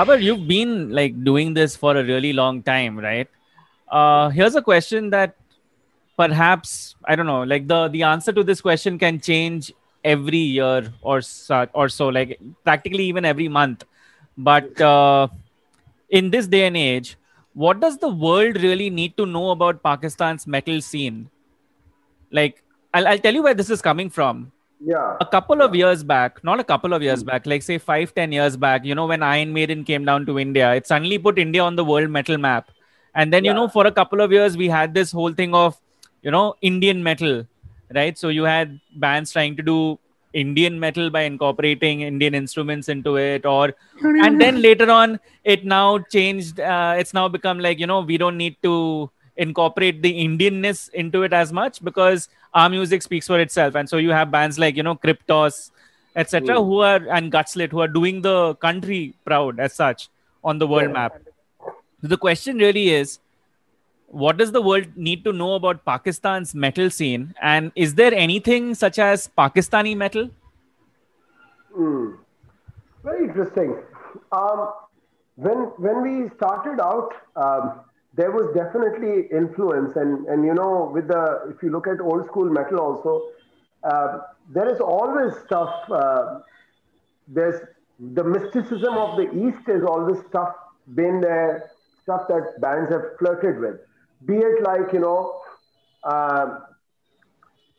Babar, 0.00 0.16
you've 0.16 0.48
been 0.48 0.88
like 0.88 1.22
doing 1.24 1.52
this 1.52 1.76
for 1.76 1.94
a 1.94 2.02
really 2.02 2.32
long 2.32 2.62
time, 2.62 2.98
right? 2.98 3.28
Uh, 3.86 4.30
here's 4.30 4.54
a 4.54 4.62
question 4.62 5.10
that 5.10 5.34
perhaps 6.16 6.96
I 7.04 7.14
don't 7.16 7.26
know, 7.26 7.42
like 7.42 7.68
the 7.68 7.88
the 7.88 8.04
answer 8.04 8.32
to 8.32 8.42
this 8.42 8.62
question 8.62 8.98
can 8.98 9.20
change 9.20 9.74
every 10.02 10.38
year 10.38 10.90
or 11.02 11.20
so, 11.20 11.66
or 11.74 11.90
so, 11.90 12.08
like 12.08 12.40
practically 12.64 13.04
even 13.04 13.26
every 13.26 13.48
month. 13.48 13.84
But 14.38 14.80
uh, 14.80 15.28
in 16.08 16.30
this 16.30 16.46
day 16.46 16.66
and 16.66 16.78
age, 16.78 17.18
what 17.52 17.80
does 17.80 17.98
the 17.98 18.08
world 18.08 18.62
really 18.62 18.88
need 18.88 19.18
to 19.18 19.26
know 19.26 19.50
about 19.50 19.82
Pakistan's 19.82 20.46
metal 20.46 20.80
scene? 20.80 21.28
Like, 22.30 22.62
I'll, 22.94 23.06
I'll 23.06 23.18
tell 23.18 23.34
you 23.34 23.42
where 23.42 23.52
this 23.52 23.68
is 23.68 23.82
coming 23.82 24.08
from 24.08 24.50
Yeah. 24.82 25.16
a 25.20 25.26
couple 25.26 25.60
of 25.60 25.74
years 25.74 26.02
back 26.02 26.42
not 26.42 26.58
a 26.58 26.64
couple 26.64 26.94
of 26.94 27.02
years 27.02 27.22
back 27.22 27.44
like 27.44 27.62
say 27.62 27.76
five 27.76 28.14
ten 28.14 28.32
years 28.32 28.56
back 28.56 28.82
you 28.82 28.94
know 28.94 29.06
when 29.06 29.22
iron 29.22 29.52
maiden 29.52 29.84
came 29.84 30.06
down 30.06 30.24
to 30.24 30.38
india 30.38 30.72
it 30.74 30.86
suddenly 30.86 31.18
put 31.18 31.38
india 31.38 31.62
on 31.62 31.76
the 31.76 31.84
world 31.84 32.10
metal 32.10 32.38
map. 32.38 32.70
And 33.14 33.32
then 33.32 33.44
you 33.44 33.52
know 33.52 33.68
for 33.68 33.86
a 33.86 33.92
couple 33.92 34.20
of 34.20 34.32
years 34.32 34.56
we 34.56 34.68
had 34.68 34.94
this 34.94 35.10
whole 35.12 35.32
thing 35.32 35.54
of 35.54 35.78
you 36.22 36.30
know 36.30 36.54
indian 36.62 37.02
metal 37.02 37.44
right? 37.94 38.16
So 38.16 38.28
you 38.28 38.44
had 38.44 38.80
bands 38.96 39.32
trying 39.32 39.56
to 39.56 39.62
do 39.62 39.98
indian 40.32 40.78
metal 40.78 41.10
by 41.10 41.22
incorporating 41.22 42.02
indian 42.02 42.36
instruments 42.36 42.88
into 42.88 43.16
it 43.16 43.44
or 43.44 43.74
and 44.24 44.40
then 44.40 44.62
later 44.66 44.88
on 44.88 45.18
it 45.42 45.64
now 45.64 45.98
changed 45.98 46.60
uh, 46.60 46.94
it's 46.96 47.12
now 47.12 47.26
become 47.26 47.58
like 47.58 47.80
you 47.80 47.86
know 47.86 48.00
we 48.00 48.16
don't 48.16 48.36
need 48.36 48.56
to 48.62 49.10
incorporate 49.36 50.02
the 50.02 50.12
indianness 50.24 50.88
into 50.90 51.24
it 51.24 51.32
as 51.32 51.52
much 51.52 51.82
because 51.82 52.28
our 52.54 52.68
music 52.68 53.02
speaks 53.02 53.26
for 53.26 53.38
itself 53.40 53.74
and 53.74 53.88
so 53.88 53.96
you 53.96 54.10
have 54.10 54.30
bands 54.30 54.58
like 54.58 54.76
you 54.76 54.82
know 54.82 54.94
Kryptos 54.96 55.70
etc 56.16 56.56
Mm. 56.56 56.66
who 56.66 56.78
are 56.80 57.00
and 57.16 57.32
gutslit 57.32 57.70
who 57.70 57.80
are 57.80 57.88
doing 57.96 58.22
the 58.22 58.54
country 58.56 59.14
proud 59.24 59.60
as 59.60 59.74
such 59.74 60.08
on 60.42 60.58
the 60.58 60.66
world 60.66 60.88
Yeah. 60.90 60.98
map 61.00 61.18
so 62.02 62.08
the 62.14 62.16
question 62.16 62.58
really 62.58 62.88
is 62.90 63.18
what 64.24 64.36
does 64.38 64.50
the 64.50 64.60
world 64.60 64.86
need 64.96 65.22
to 65.24 65.32
know 65.32 65.54
about 65.54 65.84
pakistan's 65.84 66.54
metal 66.54 66.90
scene 66.90 67.32
and 67.40 67.70
is 67.86 67.94
there 67.94 68.12
anything 68.12 68.74
such 68.74 68.98
as 68.98 69.28
pakistani 69.42 69.96
metal 69.96 70.30
Hmm. 71.74 72.06
Very 73.04 73.24
interesting. 73.24 73.76
Um, 74.32 74.72
when 75.36 75.58
when 75.84 76.02
we 76.06 76.28
started 76.30 76.80
out, 76.86 77.12
um, 77.36 77.68
there 78.20 78.32
was 78.32 78.54
definitely 78.54 79.28
influence, 79.42 79.96
and 79.96 80.26
and 80.28 80.44
you 80.44 80.54
know, 80.54 80.90
with 80.94 81.08
the 81.08 81.24
if 81.54 81.62
you 81.62 81.70
look 81.70 81.86
at 81.88 82.00
old 82.00 82.26
school 82.26 82.50
metal 82.58 82.80
also, 82.80 83.30
uh, 83.84 84.18
there 84.52 84.68
is 84.74 84.80
always 84.80 85.34
stuff. 85.46 85.74
Uh, 85.90 86.40
there's 87.28 87.60
the 87.98 88.24
mysticism 88.24 88.94
of 88.96 89.16
the 89.16 89.26
East 89.46 89.68
is 89.68 89.84
always 89.84 90.18
stuff 90.28 90.54
been 90.94 91.20
there, 91.20 91.70
stuff 92.02 92.28
that 92.28 92.60
bands 92.60 92.90
have 92.90 93.04
flirted 93.18 93.60
with. 93.60 93.76
Be 94.26 94.36
it 94.36 94.62
like 94.62 94.92
you 94.92 95.00
know. 95.00 95.40
um 96.12 96.52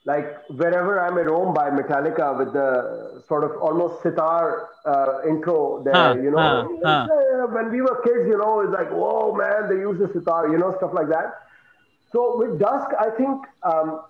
like 0.05 0.25
Wherever 0.49 0.99
I 0.99 1.09
May 1.11 1.21
Roam 1.23 1.53
by 1.53 1.69
Metallica 1.69 2.37
with 2.37 2.53
the 2.53 3.23
sort 3.27 3.43
of 3.43 3.51
almost 3.61 4.01
sitar 4.01 4.69
uh, 4.85 5.27
intro 5.27 5.83
there, 5.83 6.13
Huh, 6.13 6.23
you 6.23 6.31
know. 6.31 6.61
huh, 6.61 6.67
huh. 6.83 7.07
Uh, 7.09 7.47
When 7.47 7.71
we 7.71 7.81
were 7.81 8.01
kids, 8.01 8.27
you 8.27 8.37
know, 8.37 8.61
it's 8.61 8.71
like, 8.73 8.89
whoa, 8.91 9.33
man, 9.35 9.69
they 9.69 9.75
use 9.81 9.99
the 9.99 10.07
sitar, 10.11 10.49
you 10.49 10.57
know, 10.57 10.73
stuff 10.77 10.91
like 10.93 11.07
that. 11.09 11.33
So 12.11 12.37
with 12.37 12.59
Dusk, 12.59 12.89
I 12.99 13.09
think, 13.11 13.41
um, 13.63 14.01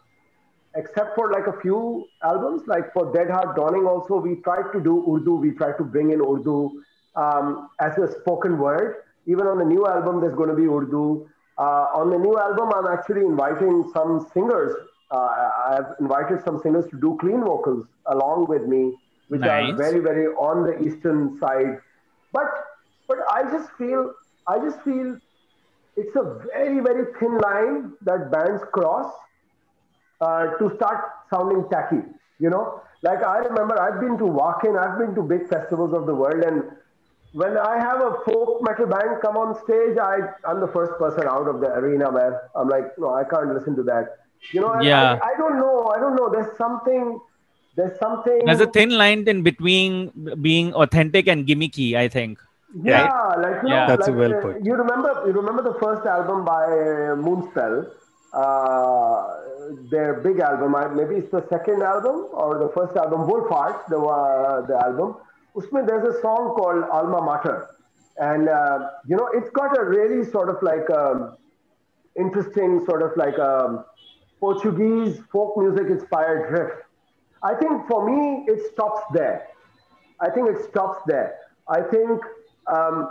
except 0.75 1.15
for 1.15 1.31
like 1.31 1.47
a 1.47 1.59
few 1.61 2.05
albums, 2.23 2.63
like 2.67 2.91
for 2.93 3.11
Dead 3.13 3.29
Heart 3.29 3.55
Dawning, 3.55 3.85
also 3.85 4.17
we 4.17 4.35
tried 4.37 4.71
to 4.73 4.79
do 4.81 5.03
Urdu. 5.13 5.35
We 5.35 5.51
tried 5.51 5.77
to 5.77 5.83
bring 5.83 6.11
in 6.11 6.21
Urdu 6.21 6.71
um, 7.15 7.69
as 7.79 7.97
a 7.97 8.07
spoken 8.21 8.57
word. 8.57 8.95
Even 9.25 9.47
on 9.47 9.57
the 9.59 9.65
new 9.65 9.85
album, 9.85 10.21
there's 10.21 10.35
going 10.35 10.49
to 10.49 10.55
be 10.55 10.67
Urdu. 10.67 11.27
Uh, 11.57 11.85
on 11.93 12.09
the 12.09 12.17
new 12.17 12.37
album, 12.37 12.69
I'm 12.75 12.87
actually 12.87 13.21
inviting 13.25 13.89
some 13.93 14.25
singers. 14.33 14.73
Uh, 15.12 15.49
I've 15.68 15.95
invited 15.99 16.43
some 16.43 16.59
singers 16.62 16.86
to 16.91 16.99
do 16.99 17.18
clean 17.20 17.41
vocals 17.41 17.86
along 18.05 18.47
with 18.47 18.64
me, 18.66 18.97
which 19.28 19.41
Nice. 19.41 19.74
are 19.74 19.76
very, 19.76 19.99
very 19.99 20.28
on 20.28 20.64
the 20.64 20.80
eastern 20.88 21.38
side. 21.39 21.80
But, 22.32 22.49
but 23.07 23.18
I 23.30 23.43
just 23.51 23.70
feel, 23.78 24.14
I 24.47 24.59
just 24.59 24.82
feel 24.84 25.18
it's 25.97 26.16
a 26.16 26.39
very, 26.53 26.80
very 26.80 27.05
thin 27.20 27.38
line 27.39 27.93
that 28.03 28.32
bands 28.32 28.64
cross 28.72 29.14
uh, 30.22 30.57
to 30.57 30.74
start 30.76 31.03
sounding 31.30 31.68
tacky. 31.70 32.01
You 32.39 32.49
know, 32.49 32.82
like 33.03 33.24
I 33.24 33.39
remember 33.39 33.80
I've 33.80 33.99
been 33.99 34.18
to 34.18 34.24
Wacken, 34.24 34.80
I've 34.80 34.97
been 34.97 35.14
to 35.16 35.22
big 35.22 35.47
festivals 35.49 35.93
of 35.93 36.05
the 36.05 36.16
world, 36.16 36.43
and 36.43 36.64
when 37.34 37.57
I 37.57 37.80
have 37.80 38.01
a 38.01 38.16
folk 38.26 38.62
metal 38.62 38.88
band 38.88 39.22
come 39.22 39.38
on 39.38 39.55
stage, 39.64 39.97
I 39.97 40.20
I'm 40.45 40.59
the 40.59 40.68
first 40.68 40.93
person 40.97 41.28
out 41.28 41.47
of 41.47 41.62
the 41.62 41.68
arena, 41.68 42.12
man. 42.12 42.34
I'm 42.55 42.68
like, 42.68 42.97
no, 42.97 43.14
I 43.14 43.24
can't 43.24 43.53
listen 43.53 43.76
to 43.76 43.84
that. 43.84 44.18
You 44.51 44.61
know, 44.61 44.71
and 44.73 44.83
Yeah. 44.85 45.19
I, 45.21 45.29
I 45.31 45.37
don't 45.37 45.57
know, 45.59 45.87
I 45.95 45.99
don't 45.99 46.15
know. 46.15 46.29
There's 46.29 46.57
something, 46.57 47.19
there's 47.75 47.97
something. 47.99 48.39
there's 48.45 48.59
a 48.59 48.67
thin 48.67 48.89
line 48.97 49.27
in 49.27 49.43
between 49.43 50.11
being 50.41 50.73
authentic 50.73 51.27
and 51.27 51.47
gimmicky 51.47 51.95
i 51.95 52.07
think 52.07 52.39
Yeah, 52.83 53.07
like 53.43 53.57
you 53.63 53.69
Yeah. 53.69 53.85
know, 53.85 53.85
That's 53.87 54.07
like, 54.07 54.17
well 54.17 54.33
uh, 54.37 54.41
put. 54.43 54.65
You 54.65 54.75
remember, 54.75 55.09
you 55.27 55.33
remember 55.33 55.63
the 55.63 55.77
first 55.79 56.05
album 56.11 56.45
by 56.45 56.63
uh, 56.65 57.15
Moonspell, 57.25 57.75
uh, 58.41 59.23
their 59.93 60.21
big 60.27 60.39
album. 60.39 60.75
Maybe 60.99 61.15
it's 61.21 61.31
the 61.31 61.43
second 61.49 61.83
album 61.83 62.27
or 62.43 62.57
the 62.63 62.69
first 62.77 62.95
album, 62.95 63.27
Wolfheart, 63.31 63.77
the 63.89 63.99
uh, 63.99 64.65
the 64.71 64.77
album. 64.85 65.15
Usme 65.55 65.85
there's 65.89 66.07
a 66.13 66.21
song 66.21 66.43
called 66.59 66.83
Alma 66.99 67.21
Mater, 67.29 67.57
and 68.29 68.47
uh, 68.47 68.77
you 69.05 69.17
know 69.17 69.27
it's 69.33 69.49
got 69.59 69.77
a 69.77 69.83
really 69.83 70.23
sort 70.31 70.49
of 70.55 70.57
like 70.71 70.89
um, 71.01 71.35
interesting 72.25 72.83
sort 72.85 73.01
of 73.01 73.11
like 73.23 73.37
um, 73.39 73.83
Portuguese 74.41 75.21
folk 75.31 75.55
music 75.57 75.87
inspired 75.89 76.51
riff. 76.51 76.73
I 77.43 77.53
think 77.55 77.87
for 77.87 78.01
me 78.09 78.45
it 78.51 78.59
stops 78.73 79.01
there. 79.13 79.47
I 80.19 80.29
think 80.29 80.49
it 80.49 80.59
stops 80.69 80.99
there. 81.07 81.35
I 81.69 81.81
think 81.81 82.21
um, 82.67 83.09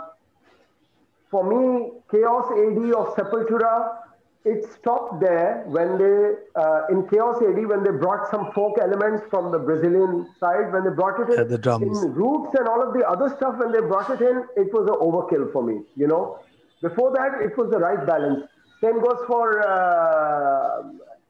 for 1.31 1.43
me, 1.51 1.91
Chaos 2.11 2.45
AD 2.51 2.79
of 2.93 3.15
Sepultura, 3.15 3.97
it 4.43 4.65
stopped 4.73 5.21
there 5.21 5.63
when 5.67 5.97
they, 5.97 6.33
uh, 6.55 6.87
in 6.89 7.07
Chaos 7.09 7.41
AD, 7.41 7.65
when 7.67 7.83
they 7.83 7.91
brought 7.91 8.29
some 8.29 8.51
folk 8.53 8.77
elements 8.81 9.23
from 9.29 9.51
the 9.51 9.59
Brazilian 9.59 10.27
side, 10.39 10.71
when 10.73 10.83
they 10.83 10.89
brought 10.89 11.19
it 11.21 11.29
in, 11.31 11.37
Yeah, 11.37 11.43
the 11.43 11.57
drums. 11.57 12.03
in 12.03 12.13
Roots 12.13 12.53
and 12.57 12.67
all 12.67 12.81
of 12.85 12.93
the 12.93 13.07
other 13.07 13.29
stuff, 13.37 13.57
when 13.59 13.71
they 13.71 13.79
brought 13.81 14.09
it 14.09 14.21
in, 14.21 14.43
it 14.57 14.73
was 14.73 14.87
an 14.87 14.97
overkill 15.07 15.51
for 15.53 15.63
me, 15.63 15.81
you 15.95 16.07
know. 16.07 16.39
Before 16.81 17.11
that, 17.13 17.41
it 17.41 17.57
was 17.57 17.69
the 17.69 17.77
right 17.77 18.05
balance. 18.05 18.45
Same 18.81 18.99
goes 18.99 19.19
for 19.27 19.61
uh, 19.61 19.69
uh, 19.71 20.83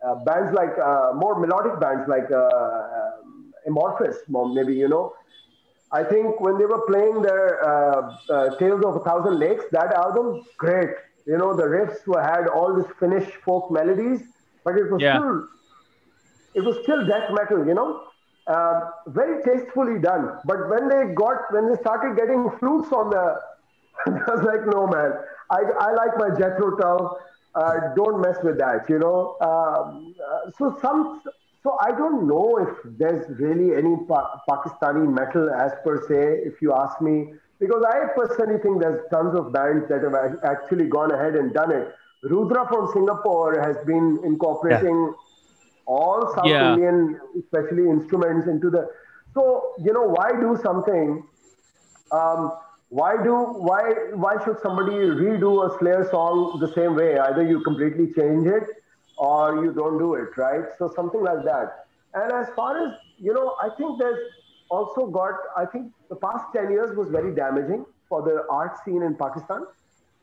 bands 0.06 0.54
like, 0.54 0.78
uh, 0.78 1.12
more 1.16 1.40
melodic 1.40 1.80
bands 1.80 2.08
like 2.08 2.30
uh, 2.32 3.12
Amorphis, 3.68 4.16
maybe, 4.54 4.74
you 4.76 4.88
know. 4.88 5.14
I 5.92 6.04
think 6.04 6.40
when 6.40 6.58
they 6.58 6.66
were 6.66 6.82
playing 6.88 7.22
their 7.22 7.64
uh, 7.64 8.16
uh, 8.30 8.56
Tales 8.58 8.84
of 8.86 8.96
a 8.96 9.00
Thousand 9.00 9.40
Lakes, 9.40 9.66
that 9.72 9.94
album, 9.94 10.44
great. 10.58 10.90
You 11.26 11.38
know, 11.38 11.56
the 11.56 11.64
riffs 11.64 12.06
were, 12.08 12.22
had 12.22 12.48
all 12.48 12.76
this 12.76 12.88
Finnish 13.00 13.28
folk 13.46 13.72
melodies, 13.72 14.22
but 14.64 14.78
it 14.78 14.90
was 14.92 15.02
Yeah. 15.02 15.10
still, 15.10 15.48
it 16.54 16.62
was 16.64 16.78
still 16.84 17.06
death 17.08 17.30
metal. 17.32 17.66
You 17.66 17.74
know, 17.74 18.02
uh, 18.48 18.82
very 19.08 19.44
tastefully 19.44 20.00
done. 20.00 20.40
But 20.46 20.70
when 20.70 20.88
they 20.90 21.14
got, 21.14 21.52
when 21.52 21.70
they 21.70 21.76
started 21.80 22.16
getting 22.18 22.50
flutes 22.60 22.92
on 22.92 23.10
the, 23.10 23.40
I 24.08 24.34
was 24.36 24.44
like, 24.44 24.66
no 24.74 24.88
man, 24.88 25.14
I, 25.52 25.62
I 25.88 25.92
like 25.94 26.18
my 26.18 26.30
Jethro 26.38 26.76
Tull. 26.78 27.18
Uh, 27.54 27.94
don't 27.96 28.22
mess 28.22 28.38
with 28.44 28.58
that. 28.60 28.90
You 28.90 29.00
know. 29.00 29.38
Um, 29.42 30.16
uh, 30.20 30.52
so 30.58 30.78
some 30.82 31.22
so 31.64 31.78
I 31.82 31.92
don't 31.92 32.28
know 32.28 32.58
if 32.58 32.98
there's 32.98 33.40
really 33.40 33.76
any 33.76 33.96
pa- 34.08 34.42
Pakistani 34.50 35.12
metal 35.12 35.50
as 35.50 35.72
per 35.84 36.02
se, 36.08 36.42
if 36.48 36.62
you 36.62 36.74
ask 36.74 37.00
me, 37.02 37.34
because 37.60 37.84
I 37.88 38.08
personally 38.16 38.60
think 38.60 38.82
there's 38.82 39.02
tons 39.12 39.38
of 39.38 39.54
bands 39.54 39.88
that 39.90 40.02
have 40.02 40.40
actually 40.44 40.86
gone 40.88 41.12
ahead 41.12 41.36
and 41.36 41.54
done 41.54 41.72
it. 41.72 41.94
Rudra 42.24 42.68
from 42.68 42.90
Singapore 42.94 43.62
has 43.62 43.78
been 43.86 44.20
incorporating 44.24 45.14
all 45.86 46.34
South 46.34 46.46
Yeah. 46.48 46.74
Indian, 46.74 47.20
especially 47.38 47.90
instruments 47.90 48.48
into 48.48 48.70
the. 48.70 48.88
So 49.34 49.74
you 49.84 49.94
know 49.94 50.08
why 50.08 50.32
do 50.32 50.58
something 50.64 51.24
um, 52.12 52.52
why 53.00 53.12
do 53.24 53.34
why 53.70 53.82
why 54.24 54.32
should 54.44 54.58
somebody 54.62 54.96
redo 55.24 55.52
a 55.66 55.78
Slayer 55.80 56.08
song 56.12 56.60
the 56.60 56.72
same 56.74 56.96
way? 56.96 57.18
Either 57.18 57.44
you 57.52 57.62
completely 57.68 58.08
change 58.14 58.46
it 58.46 58.66
or 59.18 59.64
you 59.64 59.72
don't 59.74 59.98
do 59.98 60.16
it, 60.16 60.36
right? 60.38 60.66
So 60.78 60.92
something 60.96 61.24
like 61.24 61.44
that. 61.46 61.86
And 62.14 62.34
as 62.34 62.50
far 62.56 62.72
as 62.86 62.94
you 63.18 63.34
know, 63.34 63.56
I 63.62 63.70
think 63.78 63.98
there's 63.98 64.20
also 64.70 65.06
got. 65.08 65.36
I 65.56 65.66
think 65.66 65.94
the 66.10 66.18
past 66.18 66.46
ten 66.54 66.70
years 66.72 66.96
was 66.98 67.10
very 67.10 67.34
damaging 67.34 67.86
for 68.10 68.22
the 68.22 68.44
art 68.50 68.78
scene 68.84 69.04
in 69.04 69.16
Pakistan. 69.16 69.64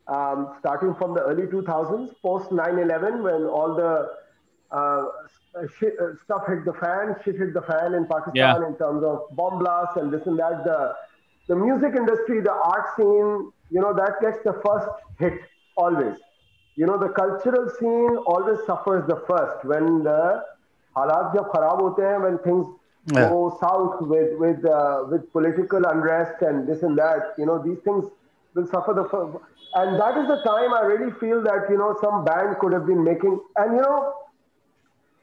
Um, 0.09 0.55
starting 0.59 0.95
from 0.95 1.15
the 1.15 1.23
early 1.23 1.47
2000s, 1.47 2.15
post 2.23 2.51
9/11, 2.51 3.23
when 3.23 3.43
all 3.45 3.75
the 3.75 4.11
uh, 4.71 5.05
shit, 5.79 5.99
uh, 6.01 6.15
stuff 6.25 6.47
hit 6.47 6.65
the 6.67 6.73
fan, 6.75 7.15
shit 7.25 7.37
hit 7.37 7.53
the 7.55 7.61
fan 7.63 7.93
in 7.95 8.07
Pakistan 8.07 8.35
Yeah. 8.35 8.67
in 8.69 8.77
terms 8.77 9.05
of 9.05 9.27
bomb 9.33 9.59
blasts 9.59 9.97
and 9.97 10.11
this 10.11 10.27
and 10.27 10.39
that. 10.39 10.65
The 10.65 10.79
the 11.49 11.57
music 11.57 11.95
industry, 11.97 12.41
the 12.41 12.53
art 12.53 12.87
scene, 12.97 13.53
you 13.71 13.81
know, 13.81 13.93
that 13.95 14.21
gets 14.21 14.39
the 14.45 14.55
first 14.65 14.89
hit 15.19 15.35
always. 15.77 16.17
You 16.77 16.87
know, 16.87 16.99
the 16.99 17.09
cultural 17.09 17.69
scene 17.79 18.17
always 18.27 18.59
suffers 18.67 19.07
the 19.07 19.23
first 19.29 19.65
when 19.65 20.03
the 20.05 20.43
halat 20.97 21.35
jab 21.35 21.47
kharab 21.55 21.81
hote 21.81 22.01
hain, 22.01 22.23
when 22.23 22.39
things 22.39 22.67
Yeah. 23.07 23.31
go 23.31 23.57
south 23.61 24.01
with 24.03 24.31
with 24.39 24.65
uh, 24.65 25.05
with 25.11 25.31
political 25.33 25.85
unrest 25.93 26.43
and 26.43 26.69
this 26.69 26.83
and 26.83 26.97
that. 26.99 27.33
You 27.39 27.47
know, 27.47 27.59
these 27.63 27.79
things 27.85 28.05
will 28.55 28.67
suffer 28.67 28.95
the 28.95 29.09
first. 29.11 29.39
And 29.75 30.01
that 30.01 30.17
is 30.19 30.29
the 30.29 30.41
time 30.47 30.73
I 30.75 30.83
really 30.93 31.13
feel 31.21 31.43
that 31.43 31.69
you 31.71 31.79
know 31.79 31.97
some 32.01 32.25
band 32.25 32.59
could 32.61 32.73
have 32.73 32.87
been 32.87 33.03
making. 33.05 33.39
And 33.57 33.75
you 33.77 33.83
know, 33.83 34.13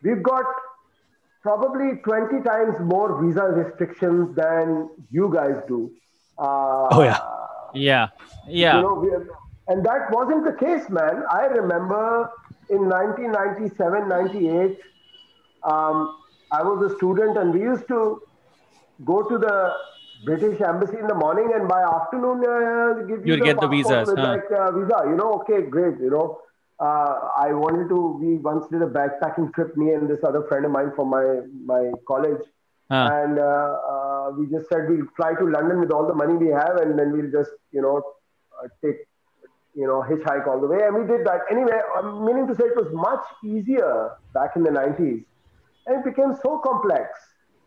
we've 0.02 0.24
got 0.24 0.46
probably 1.42 1.98
20 2.04 2.42
times 2.44 2.76
more 2.82 3.22
visa 3.24 3.44
restrictions 3.44 4.36
than 4.36 4.90
you 5.12 5.32
guys 5.34 5.62
do. 5.68 5.92
Uh, 6.38 6.88
Oh, 6.92 7.04
yeah. 7.04 7.20
Yeah. 7.74 8.08
Yeah. 8.48 8.76
You 8.78 8.82
know, 8.82 8.94
we 8.96 9.10
and 9.68 9.84
that 9.86 10.12
wasn't 10.12 10.46
the 10.46 10.54
case, 10.54 10.90
man. 10.90 11.24
I 11.32 11.46
remember 11.46 12.30
in 12.70 12.88
1997, 12.88 14.08
98, 14.08 14.80
um, 15.64 16.18
I 16.52 16.62
was 16.62 16.92
a 16.92 16.96
student 16.98 17.38
and 17.38 17.54
we 17.54 17.62
used 17.62 17.88
to 17.88 18.22
go 19.04 19.24
to 19.24 19.38
the 19.38 19.74
British 20.24 20.62
embassy 20.62 20.98
in 20.98 21.08
the 21.08 21.16
morning 21.16 21.52
and 21.56 21.68
by 21.68 21.82
afternoon 21.82 22.46
uh, 22.46 23.06
give 23.08 23.26
you 23.26 23.34
You'd 23.34 23.44
get 23.44 23.60
the 23.60 23.68
visas, 23.68 24.08
with 24.08 24.18
huh? 24.18 24.28
like 24.34 24.52
uh, 24.52 24.72
visa. 24.72 25.04
You 25.10 25.16
know, 25.16 25.34
okay, 25.42 25.64
great. 25.64 26.00
You 26.00 26.12
know, 26.12 26.40
uh, 26.80 27.30
I 27.38 27.52
wanted 27.54 27.90
to. 27.90 28.18
We 28.22 28.36
once 28.38 28.68
did 28.72 28.82
a 28.82 28.88
backpacking 28.88 29.54
trip, 29.54 29.76
me 29.76 29.94
and 29.94 30.08
this 30.10 30.24
other 30.24 30.44
friend 30.48 30.66
of 30.66 30.72
mine 30.72 30.92
from 30.96 31.10
my 31.10 31.42
my 31.66 31.92
college, 32.08 32.42
Huh. 32.90 33.10
and 33.22 33.40
uh, 33.40 33.44
uh, 33.92 34.32
we 34.38 34.46
just 34.48 34.70
said 34.70 34.88
we'll 34.90 35.08
fly 35.16 35.34
to 35.40 35.46
London 35.50 35.80
with 35.80 35.92
all 35.92 36.08
the 36.08 36.14
money 36.14 36.36
we 36.36 36.48
have, 36.50 36.78
and 36.78 36.98
then 36.98 37.12
we'll 37.12 37.32
just 37.32 37.52
you 37.72 37.82
know 37.82 38.02
uh, 38.64 38.68
take 38.84 38.98
you 39.76 39.88
know 39.88 40.04
hitchhike 40.08 40.48
all 40.48 40.60
the 40.60 40.68
way, 40.68 40.80
and 40.84 40.96
we 40.96 41.06
did 41.06 41.26
that. 41.26 41.42
Anyway, 41.52 41.80
I'm 41.98 42.26
meaning 42.26 42.48
to 42.48 42.56
say 42.56 42.66
it 42.66 42.76
was 42.76 42.90
much 42.94 43.24
easier 43.44 44.12
back 44.34 44.52
in 44.56 44.64
the 44.64 44.72
90s, 44.72 45.26
and 45.86 46.00
it 46.00 46.06
became 46.06 46.34
so 46.42 46.60
complex, 46.60 47.10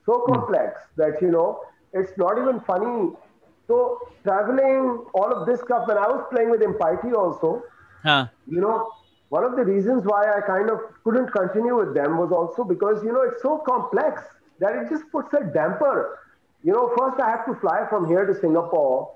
so 0.04 0.20
complex 0.32 0.80
that 0.96 1.20
you 1.20 1.30
know 1.30 1.60
it's 1.92 2.12
not 2.16 2.38
even 2.38 2.60
funny. 2.60 3.12
So 3.66 3.98
traveling, 4.24 5.04
all 5.14 5.32
of 5.32 5.46
this 5.46 5.60
stuff. 5.60 5.86
When 5.88 5.96
I 5.98 6.06
was 6.08 6.24
playing 6.32 6.50
with 6.50 6.62
Impiety 6.62 7.12
also, 7.12 7.62
Huh. 8.02 8.28
you 8.46 8.60
know, 8.60 8.88
one 9.28 9.44
of 9.44 9.56
the 9.56 9.64
reasons 9.64 10.04
why 10.04 10.24
I 10.36 10.40
kind 10.40 10.70
of 10.70 10.78
couldn't 11.04 11.28
continue 11.32 11.76
with 11.76 11.94
them 11.94 12.16
was 12.18 12.30
also 12.32 12.64
because, 12.64 13.02
you 13.02 13.12
know, 13.12 13.22
it's 13.22 13.42
so 13.42 13.58
complex 13.68 14.22
that 14.60 14.74
it 14.76 14.88
just 14.90 15.04
puts 15.10 15.32
a 15.34 15.44
damper. 15.52 16.18
You 16.62 16.72
know, 16.72 16.92
first 16.96 17.20
I 17.20 17.30
have 17.30 17.46
to 17.46 17.54
fly 17.60 17.86
from 17.88 18.06
here 18.08 18.26
to 18.26 18.34
Singapore. 18.34 19.10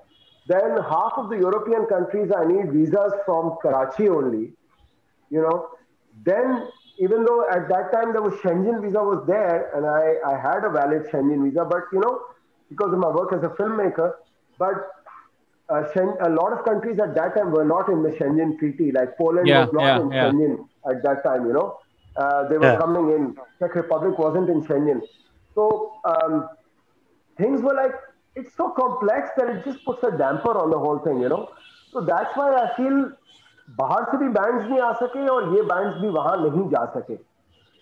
Then 0.47 0.77
half 0.89 1.13
of 1.17 1.29
the 1.29 1.37
European 1.37 1.85
countries 1.85 2.31
I 2.35 2.45
need 2.45 2.71
visas 2.71 3.13
from 3.25 3.57
Karachi 3.61 4.09
only. 4.09 4.53
You 5.29 5.41
know, 5.41 5.69
then 6.25 6.67
even 6.99 7.25
though 7.25 7.47
at 7.49 7.67
that 7.69 7.91
time 7.91 8.13
there 8.13 8.21
was 8.21 8.33
Schengen 8.35 8.81
visa 8.81 8.99
was 9.03 9.25
there 9.27 9.71
and 9.75 9.85
I, 9.85 10.15
I 10.33 10.37
had 10.39 10.63
a 10.63 10.69
valid 10.69 11.03
Schengen 11.11 11.43
visa, 11.43 11.65
but 11.65 11.83
you 11.91 11.99
know, 11.99 12.21
because 12.69 12.93
of 12.93 12.99
my 12.99 13.09
work 13.09 13.33
as 13.33 13.43
a 13.43 13.49
filmmaker, 13.49 14.13
but 14.57 14.75
uh, 15.69 15.83
Shen- 15.93 16.17
a 16.21 16.29
lot 16.29 16.53
of 16.53 16.63
countries 16.65 16.99
at 16.99 17.15
that 17.15 17.35
time 17.35 17.51
were 17.51 17.65
not 17.65 17.89
in 17.89 18.03
the 18.03 18.09
Schengen 18.09 18.57
treaty. 18.59 18.91
Like 18.91 19.17
Poland 19.17 19.51
Yeah, 19.51 19.53
was 19.53 19.69
not 19.73 19.97
yeah, 19.97 19.97
in 19.97 20.11
yeah. 20.11 20.31
Schengen 20.31 20.67
at 20.89 21.01
that 21.03 21.23
time. 21.23 21.45
You 21.47 21.53
know, 21.53 21.77
uh, 22.15 22.47
they 22.47 22.57
were 22.57 22.73
coming 22.73 23.09
in. 23.15 23.35
Czech 23.59 23.75
Republic 23.75 24.17
wasn't 24.17 24.49
in 24.49 24.61
Schengen. 24.63 25.01
So 25.54 26.00
um, 26.04 26.48
things 27.36 27.62
were 27.62 27.74
like 27.74 27.94
it's 28.36 28.54
so 28.56 28.70
complex 28.70 29.30
that 29.36 29.48
it 29.50 29.64
just 29.64 29.84
puts 29.84 30.02
a 30.04 30.10
damper 30.16 30.56
on 30.58 30.70
the 30.70 30.78
whole 30.78 30.98
thing. 30.98 31.20
You 31.20 31.28
know, 31.28 31.48
so 31.92 32.00
that's 32.00 32.36
why 32.36 32.54
I 32.54 32.74
feel 32.76 33.00
बाहर 33.78 34.04
से 34.10 34.18
भी 34.18 34.28
bands 34.34 34.66
नहीं 34.68 34.80
आ 34.80 34.92
सके 34.98 35.26
और 35.28 35.54
ये 35.54 35.62
bands 35.70 35.96
भी 36.02 36.08
वहां 36.18 36.36
नहीं 36.42 36.68
जा 36.70 36.84
सके 36.98 37.16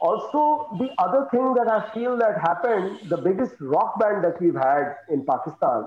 also 0.06 0.40
the 0.78 0.86
other 1.02 1.20
thing 1.28 1.44
that 1.58 1.68
i 1.74 1.76
feel 1.92 2.16
that 2.22 2.34
happened 2.40 2.98
the 3.12 3.18
biggest 3.26 3.60
rock 3.74 3.94
band 4.00 4.24
that 4.24 4.40
we've 4.44 4.58
had 4.62 5.14
in 5.14 5.22
pakistan 5.30 5.86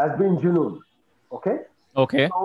has 0.00 0.16
been 0.22 0.34
junoon 0.44 0.72
okay 1.38 1.54
Okay. 1.96 2.26
so 2.32 2.40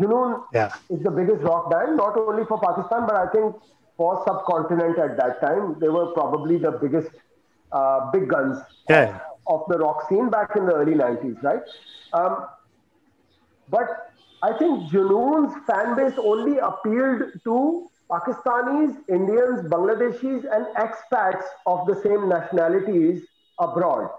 junoon 0.00 0.34
Yeah. 0.56 0.72
is 0.96 1.04
the 1.04 1.12
biggest 1.18 1.46
rock 1.50 1.70
band 1.74 1.96
not 2.00 2.18
only 2.24 2.44
for 2.50 2.58
pakistan 2.64 3.06
but 3.10 3.20
i 3.20 3.26
think 3.36 3.54
for 4.02 4.10
subcontinent 4.24 4.98
at 5.06 5.16
that 5.22 5.40
time 5.44 5.70
they 5.84 5.92
were 5.98 6.06
probably 6.18 6.58
the 6.66 6.72
biggest 6.82 7.10
uh, 7.71 8.11
big 8.11 8.27
guns 8.29 8.57
Yeah. 8.89 9.19
of 9.47 9.63
the 9.67 9.77
rock 9.77 10.07
scene 10.09 10.29
back 10.29 10.55
in 10.55 10.65
the 10.65 10.73
early 10.73 10.95
90s, 10.95 11.41
right? 11.43 11.61
Um, 12.13 12.45
but 13.69 13.87
I 14.43 14.57
think 14.57 14.89
Junoon's 14.91 15.53
fan 15.65 15.95
base 15.95 16.17
only 16.17 16.57
appealed 16.57 17.23
to 17.43 17.89
Pakistanis, 18.09 18.97
Indians, 19.07 19.61
Bangladeshis, 19.69 20.43
and 20.53 20.65
expats 20.75 21.43
of 21.65 21.85
the 21.87 21.95
same 22.01 22.27
nationalities 22.27 23.25
abroad. 23.59 24.09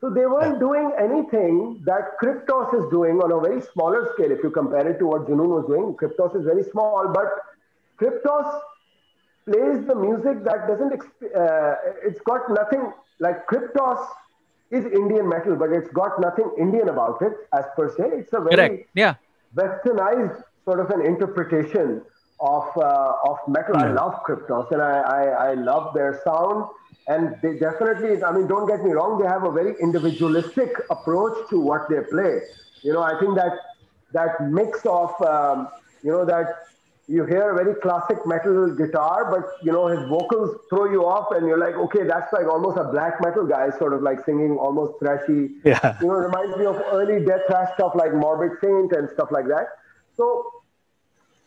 So 0.00 0.10
they 0.10 0.26
weren't 0.26 0.58
doing 0.60 0.92
anything 0.98 1.82
that 1.86 2.18
Kryptos 2.22 2.74
is 2.74 2.90
doing 2.90 3.20
on 3.20 3.30
a 3.32 3.40
very 3.40 3.60
smaller 3.60 4.10
scale. 4.14 4.30
If 4.30 4.42
you 4.42 4.50
compare 4.50 4.86
it 4.88 4.98
to 4.98 5.06
what 5.06 5.26
Junoon 5.26 5.48
was 5.48 5.66
doing, 5.66 5.94
Kryptos 5.94 6.36
is 6.36 6.44
very 6.44 6.64
small, 6.64 7.08
but 7.14 7.28
Kryptos 8.00 8.60
plays 9.46 9.86
the 9.86 9.94
music 9.94 10.44
that 10.44 10.66
doesn't 10.68 10.92
exp- 10.98 11.34
uh, 11.44 11.74
it's 12.08 12.20
got 12.20 12.42
nothing 12.50 12.92
like 13.20 13.46
Kryptos 13.46 14.06
is 14.70 14.84
indian 15.00 15.28
metal 15.28 15.54
but 15.54 15.70
it's 15.70 15.90
got 15.92 16.20
nothing 16.20 16.50
indian 16.58 16.88
about 16.88 17.22
it 17.22 17.34
as 17.58 17.64
per 17.76 17.88
se 17.96 18.04
it's 18.20 18.32
a 18.32 18.40
very 18.40 18.56
Correct. 18.56 18.88
Yeah. 18.94 19.14
westernized 19.54 20.42
sort 20.64 20.80
of 20.80 20.90
an 20.90 21.02
interpretation 21.06 22.02
of 22.40 22.64
uh, 22.76 23.30
of 23.30 23.38
metal. 23.48 23.76
I 23.76 23.90
love 23.92 24.14
Kryptos 24.26 24.70
and 24.72 24.82
I, 24.82 24.98
I 24.98 25.22
I 25.50 25.54
love 25.54 25.94
their 25.94 26.20
sound. 26.24 26.68
And 27.08 27.36
they 27.40 27.56
definitely, 27.58 28.22
I 28.22 28.32
mean, 28.32 28.48
don't 28.48 28.66
get 28.66 28.84
me 28.84 28.90
wrong, 28.90 29.18
they 29.20 29.28
have 29.28 29.44
a 29.44 29.52
very 29.52 29.74
individualistic 29.80 30.72
approach 30.90 31.48
to 31.50 31.60
what 31.60 31.88
they 31.88 32.00
play. 32.10 32.40
You 32.82 32.92
know, 32.94 33.02
I 33.02 33.18
think 33.20 33.36
that 33.36 33.52
that 34.12 34.50
mix 34.50 34.84
of 34.84 35.10
um, 35.22 35.68
you 36.02 36.10
know 36.10 36.24
that 36.24 36.48
you 37.08 37.24
hear 37.24 37.52
a 37.52 37.54
very 37.54 37.74
classic 37.80 38.18
metal 38.26 38.74
guitar, 38.74 39.30
but 39.30 39.44
you 39.64 39.70
know 39.70 39.86
his 39.86 40.02
vocals 40.08 40.56
throw 40.68 40.90
you 40.90 41.04
off, 41.06 41.28
and 41.30 41.46
you're 41.46 41.58
like, 41.58 41.74
okay, 41.76 42.02
that's 42.04 42.32
like 42.32 42.46
almost 42.46 42.76
a 42.78 42.84
black 42.84 43.20
metal 43.20 43.46
guy, 43.46 43.70
sort 43.78 43.92
of 43.92 44.02
like 44.02 44.24
singing 44.24 44.56
almost 44.56 45.00
thrashy 45.00 45.50
Yeah. 45.64 45.96
you 46.00 46.08
know, 46.08 46.14
reminds 46.14 46.56
me 46.56 46.66
of 46.66 46.76
early 46.90 47.24
death 47.24 47.42
thrash 47.48 47.72
stuff 47.74 47.92
like 47.94 48.12
Morbid 48.12 48.58
Saint 48.60 48.92
and 48.92 49.08
stuff 49.10 49.28
like 49.30 49.46
that. 49.46 49.68
So, 50.16 50.50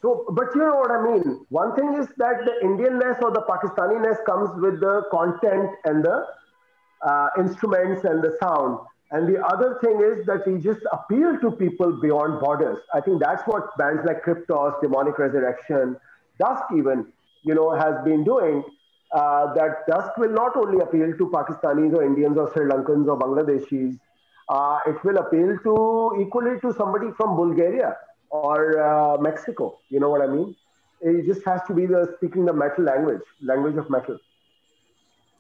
so, 0.02 0.26
but 0.32 0.48
you 0.56 0.62
know 0.62 0.76
what 0.76 0.92
I 0.92 1.04
mean. 1.04 1.46
One 1.50 1.76
thing 1.76 1.94
is 2.00 2.08
that 2.18 2.46
the 2.46 2.54
Indianness 2.64 3.22
or 3.22 3.32
the 3.32 3.42
Pakistaniness 3.42 4.24
comes 4.26 4.50
with 4.62 4.80
the 4.80 5.04
content 5.12 5.72
and 5.84 6.06
the 6.06 6.26
uh, 7.02 7.30
instruments 7.38 8.06
and 8.06 8.24
the 8.24 8.38
sound. 8.42 8.80
And 9.12 9.28
the 9.28 9.44
other 9.44 9.80
thing 9.84 10.00
is 10.02 10.26
that 10.28 10.46
we 10.46 10.60
just 10.60 10.82
appeal 10.92 11.40
to 11.40 11.52
people 11.52 12.00
beyond 12.00 12.40
borders. 12.40 12.78
I 12.94 13.02
think 13.02 13.22
that's 13.22 13.42
what 13.48 13.76
bands 13.78 14.04
like 14.06 14.24
Kryptos, 14.24 14.80
Demonic 14.82 15.18
Resurrection, 15.18 15.98
Dusk 16.40 16.64
even, 16.78 17.08
you 17.44 17.56
know, 17.56 17.72
has 17.72 17.96
been 18.04 18.24
doing. 18.24 18.64
Uh, 19.12 19.52
that 19.56 19.88
Dusk 19.88 20.16
will 20.18 20.30
not 20.30 20.56
only 20.56 20.80
appeal 20.84 21.18
to 21.18 21.28
Pakistanis 21.28 21.96
or 21.96 22.04
Indians 22.04 22.38
or 22.38 22.52
Sri 22.54 22.70
Lankans 22.70 23.08
or 23.08 23.18
Bangladeshis, 23.18 24.00
uh, 24.50 24.80
it 24.86 25.04
will 25.04 25.18
appeal 25.18 25.58
to 25.64 26.22
equally 26.22 26.60
to 26.60 26.72
somebody 26.74 27.08
from 27.18 27.36
Bulgaria 27.36 27.98
or 28.30 28.80
uh, 28.80 29.18
Mexico. 29.18 29.80
You 29.90 30.00
know 30.00 30.10
what 30.10 30.22
I 30.22 30.28
mean? 30.28 30.56
It 31.02 31.26
just 31.26 31.44
has 31.46 31.62
to 31.68 31.74
be 31.74 31.88
the 31.88 32.14
speaking 32.18 32.46
the 32.46 32.54
metal 32.54 32.84
language, 32.84 33.22
language 33.42 33.78
of 33.78 33.90
metal. 33.90 34.20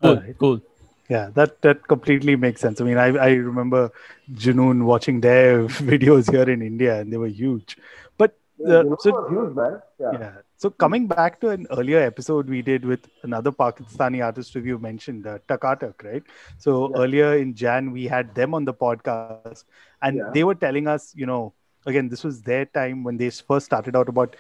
Cool. 0.01 0.23
Cool. 0.39 0.61
Yeah, 1.09 1.31
that 1.33 1.61
that 1.63 1.87
completely 1.87 2.35
makes 2.35 2.61
sense. 2.61 2.79
I 2.81 2.83
mean, 2.85 2.97
I, 2.97 3.07
I 3.17 3.29
remember 3.31 3.91
Junoon 4.33 4.83
watching 4.83 5.21
their 5.21 5.63
videos 5.91 6.29
here 6.31 6.49
in 6.49 6.61
India, 6.61 6.99
and 7.01 7.11
they 7.11 7.17
were 7.17 7.33
huge. 7.43 7.77
But 8.17 8.35
Yeah, 8.59 8.83
you 8.83 8.97
so, 8.99 9.27
huge, 9.29 9.55
man. 9.55 9.81
Yeah. 9.99 10.11
yeah. 10.19 10.33
So 10.57 10.69
coming 10.69 11.07
back 11.07 11.39
to 11.41 11.49
an 11.49 11.65
earlier 11.71 11.99
episode 11.99 12.47
we 12.47 12.61
did 12.61 12.85
with 12.85 13.07
another 13.23 13.51
Pakistani 13.51 14.23
artist 14.23 14.53
who 14.53 14.59
you 14.59 14.77
mentioned, 14.77 15.25
uh, 15.25 15.39
Takatak, 15.47 16.03
right? 16.03 16.23
So 16.57 16.89
yeah. 16.89 17.01
earlier 17.01 17.33
in 17.37 17.55
Jan 17.55 17.91
we 17.91 18.05
had 18.05 18.35
them 18.35 18.53
on 18.53 18.65
the 18.65 18.73
podcast, 18.73 19.63
and 20.01 20.21
they 20.33 20.43
were 20.43 20.55
telling 20.55 20.87
us, 20.87 21.13
you 21.15 21.25
know, 21.25 21.53
again 21.85 22.09
this 22.09 22.23
was 22.23 22.41
their 22.43 22.65
time 22.65 23.03
when 23.03 23.17
they 23.17 23.29
first 23.31 23.65
started 23.65 23.95
out 23.95 24.09
about 24.09 24.35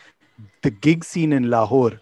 the 0.61 0.69
gig 0.69 1.03
scene 1.03 1.33
in 1.33 1.49
Lahore 1.49 1.99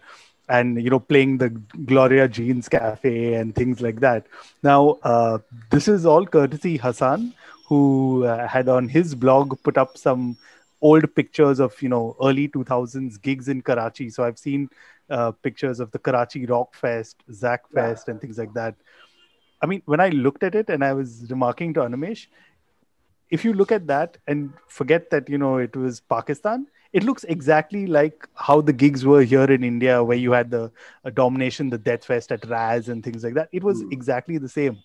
and 0.48 0.82
you 0.82 0.90
know 0.90 0.98
playing 0.98 1.38
the 1.38 1.50
gloria 1.84 2.26
jeans 2.28 2.68
cafe 2.68 3.34
and 3.34 3.54
things 3.54 3.80
like 3.80 4.00
that. 4.00 4.26
Now 4.62 4.98
uh, 5.02 5.38
this 5.70 5.88
is 5.88 6.06
all 6.06 6.26
courtesy 6.26 6.76
hassan 6.76 7.34
who 7.66 8.24
uh, 8.24 8.48
had 8.48 8.68
on 8.68 8.88
his 8.88 9.14
blog 9.14 9.60
put 9.62 9.76
up 9.76 9.98
some 9.98 10.36
old 10.80 11.14
pictures 11.14 11.60
of 11.60 11.80
you 11.82 11.88
know 11.88 12.16
early 12.22 12.48
2000s 12.48 13.20
gigs 13.20 13.48
in 13.48 13.62
karachi. 13.62 14.10
So 14.10 14.24
i've 14.24 14.38
seen 14.38 14.70
uh, 15.10 15.32
pictures 15.32 15.80
of 15.80 15.90
the 15.90 15.98
karachi 15.98 16.46
rock 16.46 16.74
fest 16.74 17.22
zach 17.32 17.68
fest 17.70 18.04
yeah. 18.06 18.12
and 18.12 18.20
things 18.20 18.38
like 18.38 18.54
that. 18.54 18.74
I 19.60 19.66
mean 19.66 19.82
when 19.86 20.00
i 20.00 20.08
looked 20.10 20.44
at 20.44 20.54
it 20.54 20.70
and 20.70 20.84
i 20.84 20.92
was 20.92 21.26
remarking 21.30 21.74
to 21.74 21.80
animesh 21.80 22.26
if 23.30 23.44
you 23.44 23.52
look 23.52 23.72
at 23.72 23.86
that 23.86 24.16
and 24.26 24.52
forget 24.68 25.10
that 25.10 25.28
you 25.28 25.38
know 25.38 25.56
it 25.58 25.76
was 25.76 26.00
pakistan 26.00 26.66
it 26.92 27.04
looks 27.04 27.24
exactly 27.24 27.86
like 27.86 28.26
how 28.34 28.60
the 28.60 28.72
gigs 28.72 29.04
were 29.04 29.22
here 29.22 29.44
in 29.44 29.62
India, 29.62 30.02
where 30.02 30.16
you 30.16 30.32
had 30.32 30.50
the 30.50 30.72
domination, 31.14 31.70
the 31.70 31.78
Death 31.78 32.04
Fest 32.04 32.32
at 32.32 32.48
Raz 32.48 32.88
and 32.88 33.04
things 33.04 33.22
like 33.22 33.34
that. 33.34 33.48
It 33.52 33.62
was 33.62 33.82
mm. 33.82 33.92
exactly 33.92 34.38
the 34.38 34.48
same. 34.48 34.78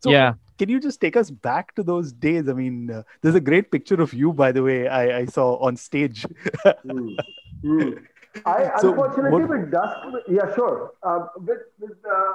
So, 0.00 0.10
yeah. 0.10 0.34
Can 0.58 0.68
you 0.68 0.78
just 0.78 1.00
take 1.00 1.16
us 1.16 1.30
back 1.30 1.74
to 1.74 1.82
those 1.82 2.12
days? 2.12 2.48
I 2.48 2.52
mean, 2.52 2.90
uh, 2.90 3.02
there's 3.22 3.34
a 3.34 3.40
great 3.40 3.70
picture 3.70 4.00
of 4.00 4.12
you, 4.12 4.32
by 4.32 4.52
the 4.52 4.62
way, 4.62 4.88
I, 4.88 5.18
I 5.20 5.24
saw 5.26 5.56
on 5.56 5.76
stage. 5.76 6.26
mm. 6.66 7.16
Mm. 7.64 8.02
I 8.46 8.70
so 8.80 8.90
unfortunately 8.90 9.44
what, 9.44 9.48
with 9.48 9.70
dusk, 9.70 9.96
yeah, 10.28 10.54
sure. 10.54 10.92
Uh, 11.02 11.26
with, 11.36 11.58
with, 11.80 11.96
uh, 12.04 12.32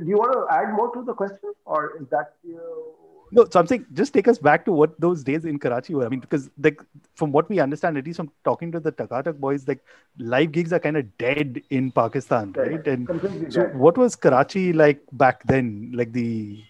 do 0.00 0.06
you 0.06 0.16
want 0.16 0.32
to 0.32 0.54
add 0.54 0.74
more 0.74 0.92
to 0.94 1.02
the 1.02 1.14
question, 1.14 1.52
or 1.64 1.96
is 2.00 2.08
that 2.08 2.34
you? 2.42 2.94
No, 3.30 3.46
so 3.50 3.60
I'm 3.60 3.66
saying 3.66 3.86
just 3.92 4.14
take 4.14 4.28
us 4.28 4.38
back 4.38 4.64
to 4.64 4.72
what 4.72 4.98
those 5.00 5.22
days 5.22 5.44
in 5.44 5.58
Karachi 5.58 5.94
were. 5.94 6.06
I 6.06 6.08
mean, 6.08 6.20
because 6.20 6.50
like 6.62 6.80
from 7.14 7.32
what 7.32 7.48
we 7.48 7.60
understand, 7.60 7.98
at 7.98 8.06
least 8.06 8.16
from 8.16 8.30
talking 8.44 8.72
to 8.72 8.80
the 8.80 8.92
Takatak 8.92 9.38
boys, 9.38 9.68
like 9.68 9.80
live 10.18 10.52
gigs 10.52 10.72
are 10.72 10.78
kind 10.78 10.96
of 10.96 11.16
dead 11.18 11.60
in 11.70 11.90
Pakistan, 11.92 12.52
right? 12.56 12.86
And 12.86 13.06
so 13.50 13.62
dead. 13.62 13.76
what 13.76 13.98
was 13.98 14.16
Karachi 14.16 14.72
like 14.72 15.00
back 15.12 15.42
then, 15.44 15.92
like 15.94 16.12
the 16.12 16.62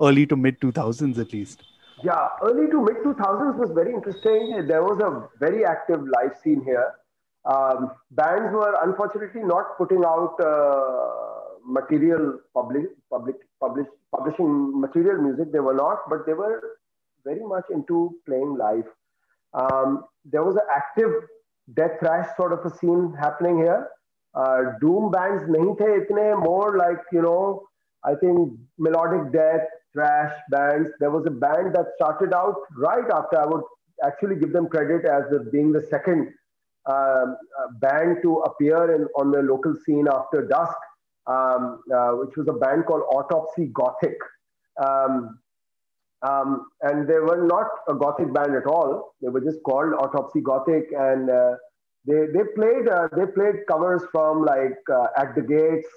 early 0.00 0.26
to 0.26 0.36
mid 0.36 0.60
2000s 0.60 1.18
at 1.18 1.32
least? 1.32 1.62
Yeah, 2.02 2.28
early 2.42 2.70
to 2.70 2.82
mid 2.82 2.96
2000s 3.04 3.56
was 3.56 3.70
very 3.70 3.92
interesting. 3.92 4.66
There 4.66 4.82
was 4.82 4.98
a 5.00 5.28
very 5.38 5.64
active 5.64 6.02
live 6.02 6.36
scene 6.42 6.62
here. 6.64 6.92
Um, 7.44 7.92
bands 8.10 8.52
were 8.52 8.76
unfortunately 8.82 9.42
not 9.42 9.78
putting 9.78 10.04
out 10.04 10.36
uh, 10.40 11.30
material 11.64 12.38
public, 12.54 12.86
public, 13.10 13.36
publish, 13.60 13.86
publishing 14.14 14.80
material 14.80 15.22
music. 15.22 15.52
They 15.52 15.60
were 15.60 15.74
not, 15.74 15.98
but 16.08 16.26
they 16.26 16.34
were 16.34 16.60
very 17.24 17.44
much 17.44 17.64
into 17.70 18.16
playing 18.26 18.56
live. 18.56 18.84
Um, 19.52 20.04
there 20.24 20.44
was 20.44 20.56
an 20.56 20.66
active 20.74 21.10
death 21.74 21.98
thrash 22.00 22.28
sort 22.36 22.52
of 22.52 22.64
a 22.64 22.76
scene 22.76 23.14
happening 23.18 23.58
here. 23.58 23.88
Uh, 24.34 24.78
doom 24.80 25.10
bands 25.10 25.42
itne 25.44 26.44
more 26.44 26.76
like 26.76 26.98
you 27.12 27.20
know 27.20 27.66
I 28.04 28.14
think 28.14 28.52
melodic 28.78 29.32
death 29.32 29.66
thrash 29.92 30.32
bands. 30.50 30.88
There 31.00 31.10
was 31.10 31.26
a 31.26 31.30
band 31.30 31.74
that 31.74 31.86
started 31.96 32.32
out 32.32 32.54
right 32.76 33.10
after 33.12 33.40
I 33.40 33.46
would 33.46 33.62
actually 34.04 34.36
give 34.36 34.52
them 34.52 34.68
credit 34.68 35.04
as 35.04 35.24
being 35.50 35.72
the 35.72 35.82
second 35.90 36.32
um, 36.86 37.36
uh, 37.58 37.66
band 37.80 38.18
to 38.22 38.36
appear 38.38 38.94
in, 38.94 39.06
on 39.16 39.30
the 39.30 39.42
local 39.42 39.74
scene 39.84 40.06
after 40.10 40.46
dusk 40.46 40.76
um, 41.30 41.82
uh, 41.94 42.10
which 42.20 42.36
was 42.36 42.48
a 42.48 42.52
band 42.52 42.86
called 42.86 43.02
Autopsy 43.12 43.66
Gothic. 43.66 44.18
Um, 44.84 45.38
um, 46.22 46.66
and 46.82 47.08
they 47.08 47.18
were 47.28 47.46
not 47.46 47.68
a 47.88 47.94
gothic 47.94 48.32
band 48.32 48.54
at 48.54 48.66
all. 48.66 49.14
They 49.22 49.28
were 49.28 49.40
just 49.40 49.62
called 49.62 49.94
Autopsy 49.94 50.40
Gothic, 50.40 50.88
and 50.92 51.30
uh, 51.30 51.54
they 52.06 52.26
they 52.34 52.44
played 52.54 52.88
uh, 52.88 53.08
they 53.16 53.26
played 53.26 53.66
covers 53.68 54.02
from 54.12 54.44
like 54.44 54.78
uh, 54.92 55.06
At 55.16 55.34
the 55.34 55.42
Gates. 55.42 55.88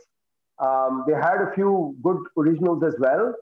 Um, 0.59 1.03
they 1.07 1.13
had 1.13 1.41
a 1.41 1.51
few 1.53 1.95
good 2.03 2.19
originals 2.38 2.84
as 2.84 2.95
well. 2.99 3.34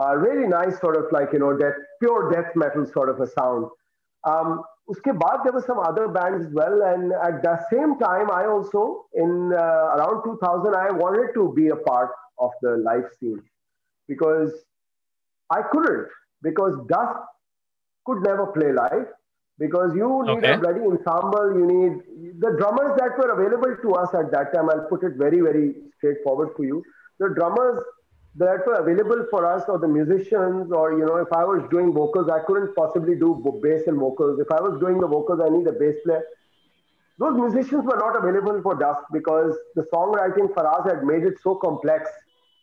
Uh, 0.00 0.16
really 0.16 0.48
nice, 0.48 0.78
sort 0.80 0.96
of 0.96 1.12
like 1.12 1.32
you 1.32 1.40
know, 1.40 1.56
death, 1.56 1.74
pure 2.00 2.30
death 2.30 2.52
metal 2.54 2.86
sort 2.86 3.10
of 3.10 3.20
a 3.20 3.26
sound. 3.26 3.66
Um, 4.24 4.62
uske 4.88 5.12
baad, 5.22 5.44
there 5.44 5.52
were 5.52 5.64
some 5.66 5.78
other 5.78 6.08
bands 6.08 6.46
as 6.46 6.52
well. 6.52 6.82
And 6.82 7.12
at 7.12 7.42
the 7.42 7.58
same 7.70 7.98
time, 7.98 8.30
I 8.30 8.46
also, 8.46 9.06
in 9.14 9.52
uh, 9.52 9.96
around 9.96 10.24
2000, 10.24 10.74
I 10.74 10.90
wanted 10.90 11.32
to 11.34 11.52
be 11.54 11.68
a 11.68 11.76
part 11.76 12.10
of 12.38 12.50
the 12.62 12.76
live 12.76 13.08
scene 13.18 13.42
because 14.08 14.52
I 15.50 15.62
couldn't, 15.62 16.08
because 16.42 16.76
Dusk 16.88 17.20
could 18.06 18.22
never 18.22 18.46
play 18.46 18.72
live 18.72 19.06
because 19.58 19.94
you 19.94 20.08
need 20.26 20.38
okay. 20.38 20.54
a 20.54 20.58
bloody 20.58 20.80
ensemble. 20.80 21.54
You 21.54 21.66
need 21.66 22.40
the 22.40 22.56
drummers 22.58 22.98
that 22.98 23.18
were 23.18 23.30
available 23.30 23.76
to 23.82 23.92
us 23.92 24.14
at 24.14 24.32
that 24.32 24.54
time. 24.54 24.70
I'll 24.70 24.88
put 24.88 25.04
it 25.04 25.16
very, 25.16 25.40
very 25.40 25.74
straightforward 25.98 26.50
for 26.56 26.64
you. 26.64 26.82
The 27.18 27.28
drummers 27.38 27.82
that 28.36 28.64
were 28.66 28.74
available 28.74 29.26
for 29.30 29.44
us 29.44 29.64
or 29.68 29.78
the 29.78 29.88
musicians 29.88 30.70
or 30.70 30.92
you 30.92 31.04
know 31.04 31.16
if 31.16 31.32
i 31.32 31.44
was 31.44 31.62
doing 31.70 31.92
vocals 31.92 32.28
i 32.30 32.38
couldn't 32.46 32.74
possibly 32.76 33.16
do 33.16 33.30
bass 33.62 33.86
and 33.88 33.98
vocals. 33.98 34.38
If 34.38 34.50
i 34.52 34.60
was 34.60 34.78
doing 34.78 35.00
the 35.00 35.08
vocals 35.08 35.40
i 35.44 35.48
need 35.48 35.66
a 35.66 35.72
bass 35.72 35.96
player. 36.04 36.22
Those 37.18 37.34
musicians 37.34 37.84
were 37.84 37.98
not 37.98 38.16
available 38.16 38.62
for 38.62 38.76
dusk 38.76 39.02
because 39.12 39.54
the 39.74 39.82
songwriting 39.92 40.48
faraz 40.54 40.88
had 40.88 41.04
made 41.04 41.24
it 41.24 41.34
so 41.42 41.56
complex 41.56 42.08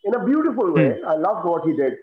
in 0.04 0.14
a 0.14 0.24
beautiful 0.24 0.72
way. 0.72 0.88
Mm. 0.88 1.04
i 1.04 1.14
loved 1.16 1.46
what 1.46 1.64
he 1.66 1.76
did. 1.76 1.94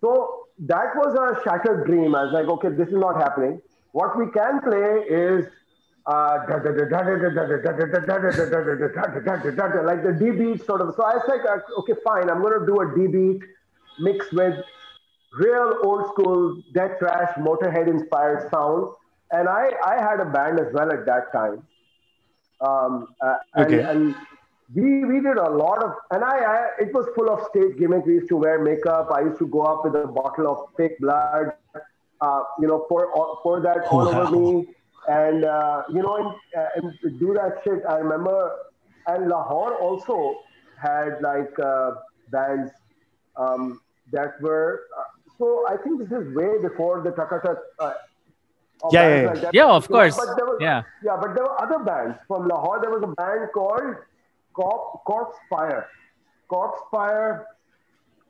So 0.00 0.44
that 0.58 0.94
was 0.96 1.14
a 1.14 1.42
shattered 1.42 1.86
dream. 1.86 2.14
I 2.14 2.24
was 2.24 2.32
like 2.32 2.46
okay 2.46 2.68
this 2.68 2.88
is 2.88 3.00
not 3.06 3.16
happening. 3.16 3.62
What 3.92 4.18
we 4.18 4.30
can 4.30 4.60
play 4.60 5.04
is 5.08 5.46
like 9.84 10.02
the 10.02 10.12
D 10.12 10.30
beat 10.30 10.64
sort 10.64 10.80
of. 10.80 10.94
So 10.96 11.04
I 11.04 11.16
was 11.16 11.24
like, 11.28 11.42
okay, 11.80 11.92
fine, 12.02 12.30
I'm 12.30 12.40
going 12.40 12.58
to 12.58 12.66
do 12.66 12.80
a 12.80 12.96
D 12.96 13.06
beat 13.06 13.42
mixed 14.00 14.32
with 14.32 14.56
real 15.34 15.74
old 15.82 16.06
school 16.08 16.62
death 16.72 16.98
thrash, 16.98 17.30
motorhead 17.36 17.88
inspired 17.88 18.50
sound. 18.50 18.94
And 19.32 19.48
I, 19.48 19.72
I 19.84 20.00
had 20.00 20.20
a 20.20 20.24
band 20.24 20.58
as 20.58 20.72
well 20.72 20.90
at 20.90 21.04
that 21.04 21.30
time. 21.30 21.62
Um, 22.62 23.08
uh, 23.20 23.34
and, 23.54 23.66
okay. 23.66 23.82
and 23.82 24.14
we, 24.74 25.04
we 25.04 25.20
did 25.20 25.36
a 25.36 25.50
lot 25.50 25.84
of, 25.84 25.92
and 26.10 26.24
I, 26.24 26.38
I, 26.38 26.68
it 26.80 26.94
was 26.94 27.06
full 27.14 27.28
of 27.28 27.46
stage 27.50 27.78
gimmick. 27.78 28.06
We 28.06 28.14
used 28.14 28.28
to 28.28 28.36
wear 28.38 28.58
makeup. 28.62 29.10
I 29.14 29.20
used 29.20 29.38
to 29.40 29.46
go 29.46 29.60
up 29.60 29.84
with 29.84 29.94
a 29.94 30.06
bottle 30.06 30.48
of 30.48 30.74
fake 30.78 30.98
blood, 31.00 31.52
uh, 32.22 32.42
you 32.60 32.66
know, 32.66 32.86
pour, 32.88 33.12
pour 33.42 33.60
that 33.60 33.86
all 33.90 34.06
wow. 34.06 34.22
over 34.22 34.34
me 34.34 34.68
and 35.08 35.44
uh, 35.44 35.82
you 35.88 36.02
know, 36.02 36.16
and, 36.16 36.62
uh, 36.62 36.68
and, 36.76 37.18
do 37.18 37.34
that 37.34 37.60
shit. 37.64 37.82
I 37.88 37.96
remember, 37.96 38.52
and 39.06 39.28
Lahore 39.28 39.74
also 39.76 40.40
had 40.80 41.20
like 41.22 41.58
uh, 41.58 41.92
bands 42.30 42.70
um, 43.36 43.80
that 44.12 44.40
were. 44.40 44.84
Uh, 44.96 45.02
so 45.38 45.64
I 45.68 45.76
think 45.76 45.98
this 46.00 46.10
is 46.10 46.34
way 46.34 46.60
before 46.60 47.00
the 47.02 47.10
Takatak. 47.10 47.56
Uh, 47.78 47.92
yeah, 48.92 49.22
yeah, 49.22 49.32
like 49.32 49.52
yeah, 49.52 49.66
of 49.66 49.88
course. 49.88 50.16
But 50.16 50.36
there 50.36 50.46
was, 50.46 50.58
yeah, 50.60 50.82
yeah, 51.02 51.16
but 51.20 51.34
there 51.34 51.44
were 51.44 51.60
other 51.60 51.78
bands 51.78 52.18
from 52.28 52.46
Lahore. 52.46 52.80
There 52.80 52.90
was 52.90 53.02
a 53.02 53.12
band 53.14 53.48
called 53.52 53.96
Corp, 54.52 55.04
Corpse 55.04 55.36
Fire. 55.48 55.88
Corpse 56.48 56.80
Fire. 56.90 57.46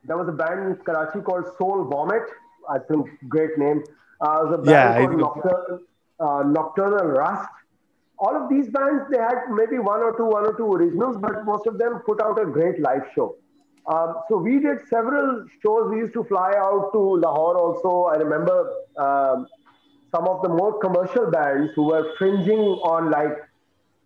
There 0.05 0.17
was 0.17 0.29
a 0.29 0.33
band 0.33 0.61
in 0.61 0.77
Karachi 0.77 1.21
called 1.21 1.45
Soul 1.59 1.85
Vomit. 1.85 2.23
I 2.69 2.79
think 2.79 3.09
great 3.29 3.59
name. 3.59 3.83
Uh, 4.21 4.35
there 4.35 4.45
was 4.45 4.55
a 4.55 4.63
band 4.63 4.69
yeah, 4.69 5.07
called 5.07 5.19
Nocturne, 5.19 5.81
uh, 6.21 6.43
Nocturnal 6.47 7.07
Rust. 7.07 7.49
All 8.19 8.37
of 8.37 8.49
these 8.49 8.69
bands, 8.69 9.05
they 9.11 9.19
had 9.19 9.51
maybe 9.51 9.79
one 9.79 10.01
or 10.01 10.17
two, 10.17 10.25
one 10.25 10.45
or 10.45 10.57
two 10.57 10.73
originals, 10.73 11.17
but 11.21 11.45
most 11.45 11.67
of 11.67 11.79
them 11.79 12.01
put 12.05 12.21
out 12.21 12.41
a 12.41 12.47
great 12.47 12.81
live 12.81 13.07
show. 13.15 13.37
Um, 13.87 14.17
so 14.29 14.37
we 14.37 14.59
did 14.59 14.79
several 14.91 15.47
shows. 15.63 15.91
We 15.91 15.99
used 15.99 16.13
to 16.15 16.25
fly 16.25 16.53
out 16.57 16.91
to 16.93 16.99
Lahore 16.99 17.57
also. 17.57 18.11
I 18.13 18.17
remember 18.17 18.71
um, 18.97 19.47
some 20.11 20.27
of 20.29 20.43
the 20.43 20.49
more 20.49 20.79
commercial 20.79 21.31
bands 21.31 21.73
who 21.75 21.85
were 21.85 22.13
fringing 22.19 22.59
on 22.59 23.11
like 23.11 23.37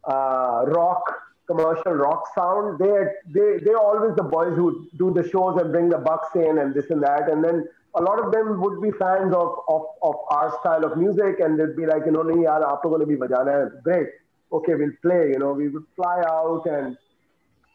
uh, 0.05 0.65
rock, 0.69 1.03
commercial 1.49 1.95
rock 1.95 2.23
sound. 2.35 2.79
They 2.79 2.93
they 3.35 3.59
they're 3.65 3.79
always 3.79 4.15
the 4.15 4.23
boys 4.23 4.55
who 4.57 4.89
do 4.99 5.13
the 5.13 5.29
shows 5.29 5.61
and 5.61 5.73
bring 5.73 5.89
the 5.89 5.99
bucks 5.99 6.29
in 6.37 6.59
and 6.59 6.75
this 6.75 6.91
and 6.91 7.03
that. 7.03 7.29
And 7.29 7.43
then 7.43 7.67
a 7.95 8.01
lot 8.03 8.19
of 8.25 8.33
them 8.33 8.61
would 8.61 8.81
be 8.81 8.91
fans 8.93 9.35
of, 9.35 9.59
of, 9.69 9.83
of 10.03 10.15
our 10.31 10.57
style 10.61 10.85
of 10.85 10.97
music 10.97 11.41
and 11.41 11.59
they'd 11.59 11.77
be 11.77 11.87
like, 11.87 12.05
you 12.07 12.13
know, 12.13 12.23
nahi 12.23 12.45
yaar, 12.45 12.63
aap 12.63 12.83
to 12.83 12.89
bhi 12.89 13.17
bajana 13.17 13.55
hai. 13.63 13.81
Great. 13.85 14.09
Okay, 14.53 14.75
we'll 14.75 14.97
play. 15.03 15.31
You 15.31 15.39
know, 15.39 15.53
we 15.53 15.69
would 15.69 15.85
fly 15.97 16.23
out 16.27 16.67
and 16.67 16.97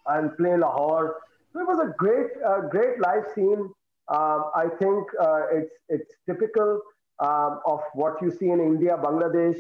and 0.08 0.36
play 0.38 0.56
Lahore. 0.58 1.18
So 1.52 1.60
it 1.60 1.68
was 1.68 1.80
a 1.80 1.94
great, 1.98 2.28
uh, 2.46 2.62
great 2.70 3.00
live 3.00 3.26
scene. 3.36 3.70
Um, 4.10 4.52
I 4.56 4.68
think 4.80 5.08
uh, 5.20 5.42
it's 5.52 5.74
it's 5.90 6.14
typical 6.26 6.82
um, 7.20 7.60
of 7.66 7.82
what 7.94 8.22
you 8.22 8.32
see 8.32 8.50
in 8.50 8.60
India, 8.60 8.98
Bangladesh. 8.98 9.60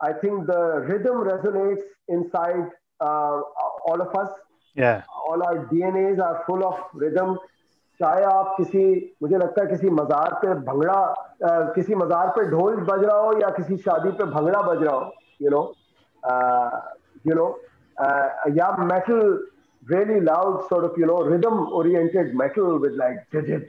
I 0.00 0.12
think 0.12 0.46
the 0.46 0.84
rhythm 0.88 1.16
resonates 1.24 1.82
inside 2.08 2.70
uh, 3.00 3.40
all 3.86 4.00
of 4.00 4.14
us. 4.16 4.32
Yeah. 4.74 5.02
All 5.28 5.42
our 5.42 5.66
DNAs 5.66 6.20
are 6.20 6.42
full 6.46 6.64
of 6.66 6.80
rhythm. 6.92 7.38
चाहे 7.99 8.23
आप 8.23 8.53
किसी 8.57 8.83
मुझे 9.21 9.37
लगता 9.37 9.61
है 9.61 9.67
किसी 9.69 9.89
मज़ार 9.89 10.33
पे 10.41 10.53
bhangra 10.71 10.99
uh, 11.47 11.75
किसी 11.75 11.95
मज़ार 11.95 12.27
पे 12.37 12.49
ढोल 12.49 12.75
बज 12.89 13.03
रहा 13.03 13.17
हो 13.17 13.33
या 13.39 13.49
किसी 13.57 13.77
शादी 13.87 14.11
पे 14.19 14.25
भंगड़ा 14.35 14.61
बज 14.61 14.83
रहा 14.83 14.95
हो 14.95 15.11
यू 15.41 15.49
नो 15.55 15.63
यू 17.27 17.35
नो 17.35 17.47
या 18.57 18.75
metal 18.91 19.39
really 19.91 20.19
loud 20.21 20.67
sort 20.69 20.83
of 20.85 20.97
you 20.97 21.05
know 21.09 21.17
rhythm 21.23 21.59
oriented 21.79 22.33
metal 22.35 22.79
with 22.79 22.93
like 23.01 23.19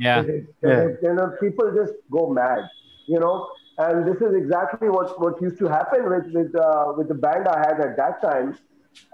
Yeah. 0.00 0.24
Yeah. 0.62 0.88
you 1.02 1.14
know 1.14 1.26
people 1.40 1.70
just 1.76 1.94
go 2.16 2.28
mad 2.38 2.68
you 3.06 3.20
know 3.20 3.48
and 3.78 4.06
this 4.08 4.20
is 4.28 4.34
exactly 4.40 4.90
what 4.96 5.14
what 5.24 5.40
used 5.42 5.58
to 5.58 5.68
happen 5.68 6.08
with 6.12 6.26
with 6.38 6.58
uh, 6.64 6.92
with 6.96 7.08
the 7.08 7.18
band 7.26 7.48
I 7.54 7.58
had 7.58 7.80
at 7.86 7.96
that 8.02 8.20
time 8.22 8.50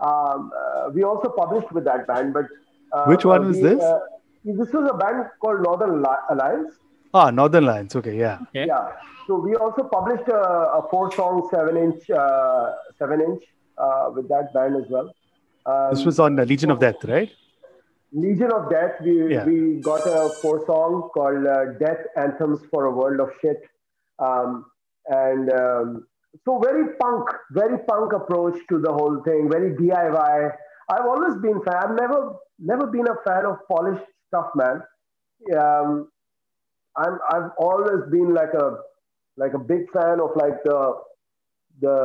um, 0.09 0.51
uh, 0.63 0.91
we 0.95 1.05
also 1.05 1.29
published 1.29 1.73
with 1.79 1.85
that 1.85 2.07
band 2.07 2.35
but 2.39 2.47
uh, 2.93 3.05
Which 3.13 3.25
one 3.25 3.47
was 3.47 3.57
we, 3.57 3.63
this? 3.63 3.85
this 4.44 4.72
was 4.74 4.90
a 4.92 4.98
band 4.98 5.26
called 5.40 5.62
Northern 5.62 6.04
Alliance 6.30 6.74
Ah, 7.14 7.30
Northern 7.30 7.66
Alliance. 7.66 7.94
Okay, 7.96 8.18
yeah. 8.18 8.38
Okay. 8.44 8.66
yeah. 8.68 8.92
So 9.28 9.36
we 9.36 9.56
also 9.56 9.84
published 9.84 10.28
a, 10.30 10.42
a 10.80 10.88
four-song, 10.90 11.50
seven-inch, 11.52 12.10
uh, 12.10 12.72
seven-inch 12.98 13.44
uh, 13.78 14.12
with 14.16 14.30
that 14.30 14.54
band 14.54 14.78
as 14.78 14.90
well. 14.90 15.14
Um, 15.66 15.94
This 15.94 16.06
was 16.06 16.20
on 16.20 16.40
uh, 16.40 16.44
Legion 16.46 16.72
of 16.72 16.80
Death, 16.80 17.04
right? 17.04 17.30
Legion 18.14 18.52
of 18.54 18.70
Death. 18.70 18.94
We 19.02 19.34
Yeah. 19.34 19.44
we 19.46 19.82
got 19.82 20.06
a 20.08 20.30
four-song 20.42 21.10
called 21.14 21.46
uh, 21.46 21.74
"Death 21.84 22.02
Anthems 22.16 22.60
for 22.72 22.86
a 22.86 22.92
World 22.92 23.20
of 23.26 23.30
Shit," 23.42 23.62
um, 24.20 24.66
and 25.08 25.52
um, 25.54 26.06
so 26.46 26.60
very 26.60 26.86
punk, 27.04 27.30
very 27.52 27.78
punk 27.92 28.14
approach 28.14 28.58
to 28.70 28.80
the 28.80 28.92
whole 28.92 29.22
thing. 29.28 29.50
Very 29.50 29.76
DIY. 29.76 30.52
I've 30.90 31.06
always 31.14 31.36
been 31.46 31.62
fan. 31.68 31.76
I've 31.84 31.96
never 32.00 32.20
never 32.74 32.88
been 32.88 33.08
a 33.08 33.18
fan 33.28 33.46
of 33.46 33.58
polished 33.70 34.04
stuff, 34.32 34.48
man. 34.56 34.82
Um, 35.58 36.10
I'm 36.96 37.18
I've 37.34 37.52
always 37.58 38.02
been 38.12 38.34
like 38.34 38.54
a 38.54 38.78
like 39.38 39.54
a 39.54 39.60
big 39.60 39.90
fan 39.92 40.20
of 40.20 40.32
like 40.36 40.58
the 40.64 40.80
the 41.82 41.98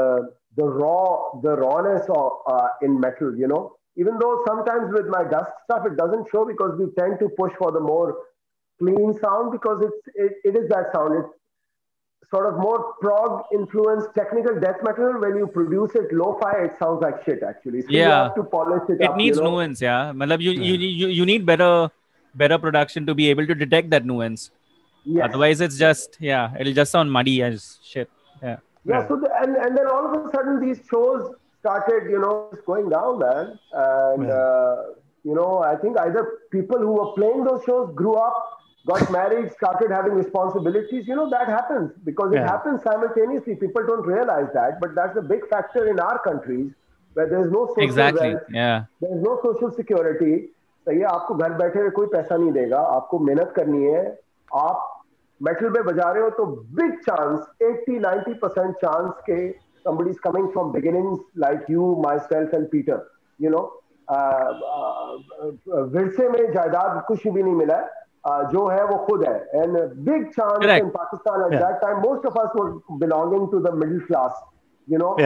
the 0.56 0.64
raw 0.64 1.40
the 1.42 1.56
rawness 1.56 2.02
of 2.08 2.32
uh, 2.46 2.68
in 2.82 2.98
metal 3.00 3.36
you 3.36 3.48
know 3.48 3.62
even 3.96 4.18
though 4.20 4.42
sometimes 4.46 4.92
with 4.92 5.06
my 5.16 5.24
Dusk 5.24 5.50
stuff 5.64 5.82
it 5.90 5.96
doesn't 5.96 6.28
show 6.30 6.44
because 6.46 6.78
we 6.78 6.86
tend 6.98 7.18
to 7.18 7.28
push 7.40 7.52
for 7.58 7.72
the 7.72 7.80
more 7.80 8.16
clean 8.78 9.12
sound 9.20 9.50
because 9.52 9.82
it's 9.82 10.02
it, 10.14 10.32
it 10.44 10.56
is 10.62 10.68
that 10.70 10.92
sound 10.94 11.18
it's 11.24 12.30
sort 12.30 12.46
of 12.46 12.58
more 12.58 12.94
prog 13.02 13.42
influenced 13.52 14.08
technical 14.14 14.58
death 14.60 14.80
metal 14.88 15.20
when 15.24 15.36
you 15.36 15.46
produce 15.58 15.94
it 15.94 16.12
lo-fi 16.12 16.54
it 16.68 16.72
sounds 16.78 17.02
like 17.02 17.22
shit 17.24 17.42
actually 17.42 17.82
so 17.82 17.90
you 17.90 17.98
Yeah. 17.98 18.22
have 18.24 18.34
to 18.36 18.44
polish 18.56 18.82
it, 18.88 19.00
It 19.00 19.10
up 19.10 19.16
needs 19.16 19.36
you 19.36 19.44
know? 19.44 19.50
nuance, 19.50 19.80
yeah. 19.82 20.12
Matlab, 20.14 20.40
you, 20.40 20.52
you, 20.52 20.74
you, 21.02 21.08
you 21.08 21.26
need 21.26 21.44
better 21.44 21.90
better 22.36 22.58
production 22.58 23.06
to 23.06 23.14
be 23.14 23.28
able 23.30 23.46
to 23.46 23.54
detect 23.54 23.90
that 23.90 24.04
nuance. 24.04 24.50
Yes. 25.04 25.28
Otherwise, 25.28 25.60
it's 25.60 25.78
just, 25.78 26.16
yeah, 26.20 26.52
it'll 26.58 26.72
just 26.72 26.90
sound 26.92 27.10
muddy 27.12 27.42
as 27.42 27.78
shit. 27.84 28.10
Yeah. 28.42 28.56
Yeah, 28.84 29.00
Yeah. 29.00 29.08
so 29.08 29.16
the, 29.16 29.30
and, 29.40 29.56
and 29.56 29.76
then 29.76 29.86
all 29.86 30.04
of 30.06 30.26
a 30.26 30.30
sudden 30.32 30.60
these 30.60 30.80
shows 30.90 31.34
started, 31.60 32.10
you 32.10 32.18
know, 32.20 32.48
just 32.52 32.64
going 32.66 32.88
down, 32.88 33.18
man. 33.20 33.58
And, 33.72 34.26
Yeah. 34.26 34.34
uh, 34.34 34.82
you 35.24 35.34
know, 35.34 35.58
I 35.60 35.76
think 35.76 35.98
either 35.98 36.38
people 36.50 36.78
who 36.78 36.92
were 36.92 37.12
playing 37.14 37.44
those 37.44 37.62
shows 37.64 37.92
grew 37.94 38.14
up, 38.14 38.52
got 38.86 39.10
married, 39.10 39.52
started 39.52 39.90
having 39.90 40.12
responsibilities. 40.12 41.08
You 41.08 41.16
know, 41.16 41.28
that 41.30 41.48
happens 41.48 41.92
because 42.04 42.32
it 42.32 42.36
Yeah. 42.36 42.46
happens 42.50 42.82
simultaneously. 42.82 43.56
People 43.56 43.84
don't 43.86 44.06
realize 44.06 44.50
that, 44.54 44.80
but 44.80 44.94
that's 44.94 45.16
a 45.16 45.22
big 45.22 45.48
factor 45.48 45.86
in 45.88 45.98
our 45.98 46.18
countries 46.20 46.72
where 47.14 47.28
there's 47.28 47.50
no 47.50 47.66
social 47.68 47.82
Exactly. 47.82 48.34
wealth, 48.34 48.42
Yeah. 48.50 48.84
there's 49.00 49.22
no 49.22 49.40
social 49.42 49.72
security. 49.72 50.50
भैया 50.88 51.08
आपको 51.08 51.34
घर 51.34 51.52
बैठे 51.52 51.80
हुए 51.80 51.90
कोई 51.90 52.06
पैसा 52.06 52.36
नहीं 52.36 52.52
देगा 52.52 52.80
आपको 52.80 53.18
मेहनत 53.18 53.52
करनी 53.56 53.84
है। 53.84 54.20
आप 54.54 54.92
मेटल 55.40 55.70
पे 55.70 55.82
बजा 55.82 56.10
रहे 56.12 56.22
हो 56.22 56.30
तो 56.30 56.44
बिग 56.46 56.92
चांस 57.00 57.46
80 57.62 57.98
90 58.00 58.34
परसेंट 58.34 58.74
चांस 58.76 59.14
के 59.20 59.48
somebody 59.86 60.12
coming 60.12 60.48
from 60.48 60.70
beginning 60.72 61.16
like 61.38 61.66
you 61.70 61.94
myself 62.18 62.54
and 62.54 62.68
Peter 62.70 63.02
you 63.40 63.50
know 63.50 63.82
विरसे 65.92 66.28
में 66.28 66.52
जायदाद 66.52 67.02
कुछ 67.08 67.26
भी 67.28 67.42
नहीं 67.42 67.54
मिला 67.54 67.76
है। 67.76 67.90
uh, 68.28 68.44
जो 68.50 68.66
है 68.68 68.84
वो 68.84 68.96
खुद 68.96 69.24
है। 69.24 69.34
And 69.54 69.78
big 70.04 70.26
chance 70.26 70.64
in 70.78 70.88
Pakistan 70.88 71.42
at 71.42 71.58
that 71.60 71.80
time 71.80 71.98
most 71.98 72.26
of 72.26 72.38
us 72.38 72.50
belonging 72.92 73.50
to 73.50 73.60
the 73.60 73.74
middle 73.74 74.00
class 74.00 74.42
you 74.88 74.98
know 74.98 75.16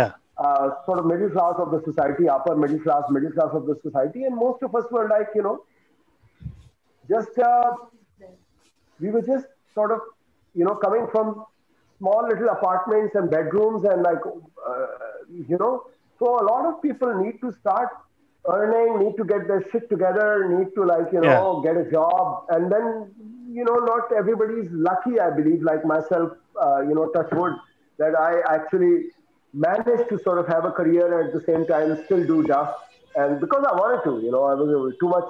uh, 0.40 0.70
sort 0.86 0.98
of 0.98 1.06
middle 1.06 1.30
class 1.30 1.54
of 1.58 1.70
the 1.70 1.82
society, 1.84 2.28
upper 2.28 2.56
middle 2.56 2.80
class, 2.80 3.02
middle 3.10 3.32
class 3.32 3.50
of 3.52 3.66
the 3.66 3.76
society, 3.82 4.24
and 4.24 4.34
most 4.34 4.62
of 4.62 4.74
us 4.74 4.84
were 4.90 5.08
like, 5.08 5.28
you 5.34 5.42
know, 5.42 5.64
just 7.08 7.38
uh, 7.38 7.72
we 9.00 9.10
were 9.10 9.22
just 9.22 9.46
sort 9.74 9.92
of, 9.92 10.00
you 10.54 10.64
know, 10.64 10.74
coming 10.74 11.06
from 11.12 11.44
small 11.98 12.26
little 12.26 12.48
apartments 12.48 13.14
and 13.14 13.30
bedrooms 13.30 13.84
and 13.84 14.02
like, 14.02 14.22
uh, 14.26 14.86
you 15.50 15.58
know, 15.58 15.84
so 16.18 16.38
a 16.40 16.44
lot 16.44 16.64
of 16.66 16.80
people 16.82 17.12
need 17.22 17.40
to 17.40 17.52
start 17.60 17.88
earning, 18.48 18.98
need 19.04 19.16
to 19.16 19.24
get 19.24 19.46
their 19.46 19.62
shit 19.70 19.88
together, 19.90 20.48
need 20.48 20.74
to 20.74 20.84
like, 20.84 21.12
you 21.12 21.20
know, 21.20 21.60
get 21.62 21.76
a 21.76 21.90
job, 21.90 22.44
and 22.48 22.72
then, 22.72 23.10
you 23.50 23.64
know, 23.64 23.74
not 23.74 24.12
everybody's 24.16 24.70
lucky. 24.70 25.20
I 25.20 25.30
believe, 25.30 25.62
like 25.62 25.84
myself, 25.84 26.32
uh, 26.60 26.80
you 26.80 26.94
know, 26.94 27.08
touch 27.08 27.30
wood, 27.32 27.52
that 27.98 28.14
I 28.14 28.40
actually 28.54 29.06
managed 29.52 30.08
to 30.08 30.18
sort 30.22 30.38
of 30.38 30.46
have 30.48 30.64
a 30.64 30.70
career 30.70 31.06
and 31.20 31.28
at 31.28 31.34
the 31.34 31.44
same 31.44 31.66
time 31.66 31.96
still 32.04 32.24
do 32.26 32.42
Dusk. 32.44 32.72
And 33.16 33.40
because 33.40 33.64
I 33.68 33.74
wanted 33.74 34.04
to, 34.04 34.24
you 34.24 34.30
know, 34.30 34.44
I 34.44 34.54
was 34.54 34.94
too 35.00 35.08
much, 35.08 35.24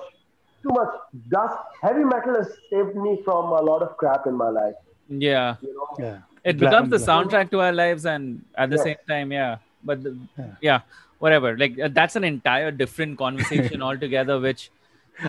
too 0.63 0.69
much 0.69 0.89
dust. 1.31 1.57
Heavy 1.83 2.05
metal 2.05 2.35
has 2.35 2.49
saved 2.71 2.95
me 2.95 3.21
from 3.25 3.47
a 3.47 3.63
lot 3.63 3.81
of 3.83 3.97
crap 3.97 4.27
in 4.27 4.35
my 4.35 4.51
life. 4.51 4.75
Yeah. 5.09 5.57
You 5.63 5.75
know, 5.75 6.05
Yeah. 6.07 6.19
It 6.45 6.59
Black 6.59 6.71
becomes 6.73 6.91
the 6.91 6.97
soundtrack 6.99 7.51
to 7.51 7.61
our 7.61 7.73
lives, 7.73 8.05
and 8.07 8.43
at 8.57 8.71
the 8.71 8.77
Yes. 8.77 8.85
same 8.85 8.97
time, 9.09 9.33
yeah. 9.33 9.57
But 9.85 10.03
the, 10.03 10.17
Yeah. 10.39 10.45
yeah. 10.63 10.81
whatever. 11.19 11.57
Like 11.57 11.79
uh, 11.79 11.89
that's 11.93 12.17
an 12.17 12.25
entire 12.25 12.71
different 12.71 13.19
conversation 13.19 13.83
altogether, 13.89 14.39
which, 14.41 14.71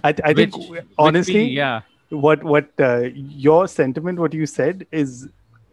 I, 0.03 0.13
I 0.23 0.33
think 0.33 0.55
which 0.55 0.67
which 0.69 0.85
honestly, 0.97 1.43
we- 1.47 1.57
yeah. 1.61 1.81
what 2.09 2.43
what 2.43 2.69
uh, 2.79 3.09
your 3.13 3.67
sentiment, 3.67 4.19
what 4.19 4.33
you 4.33 4.45
said, 4.45 4.85
is 4.91 5.27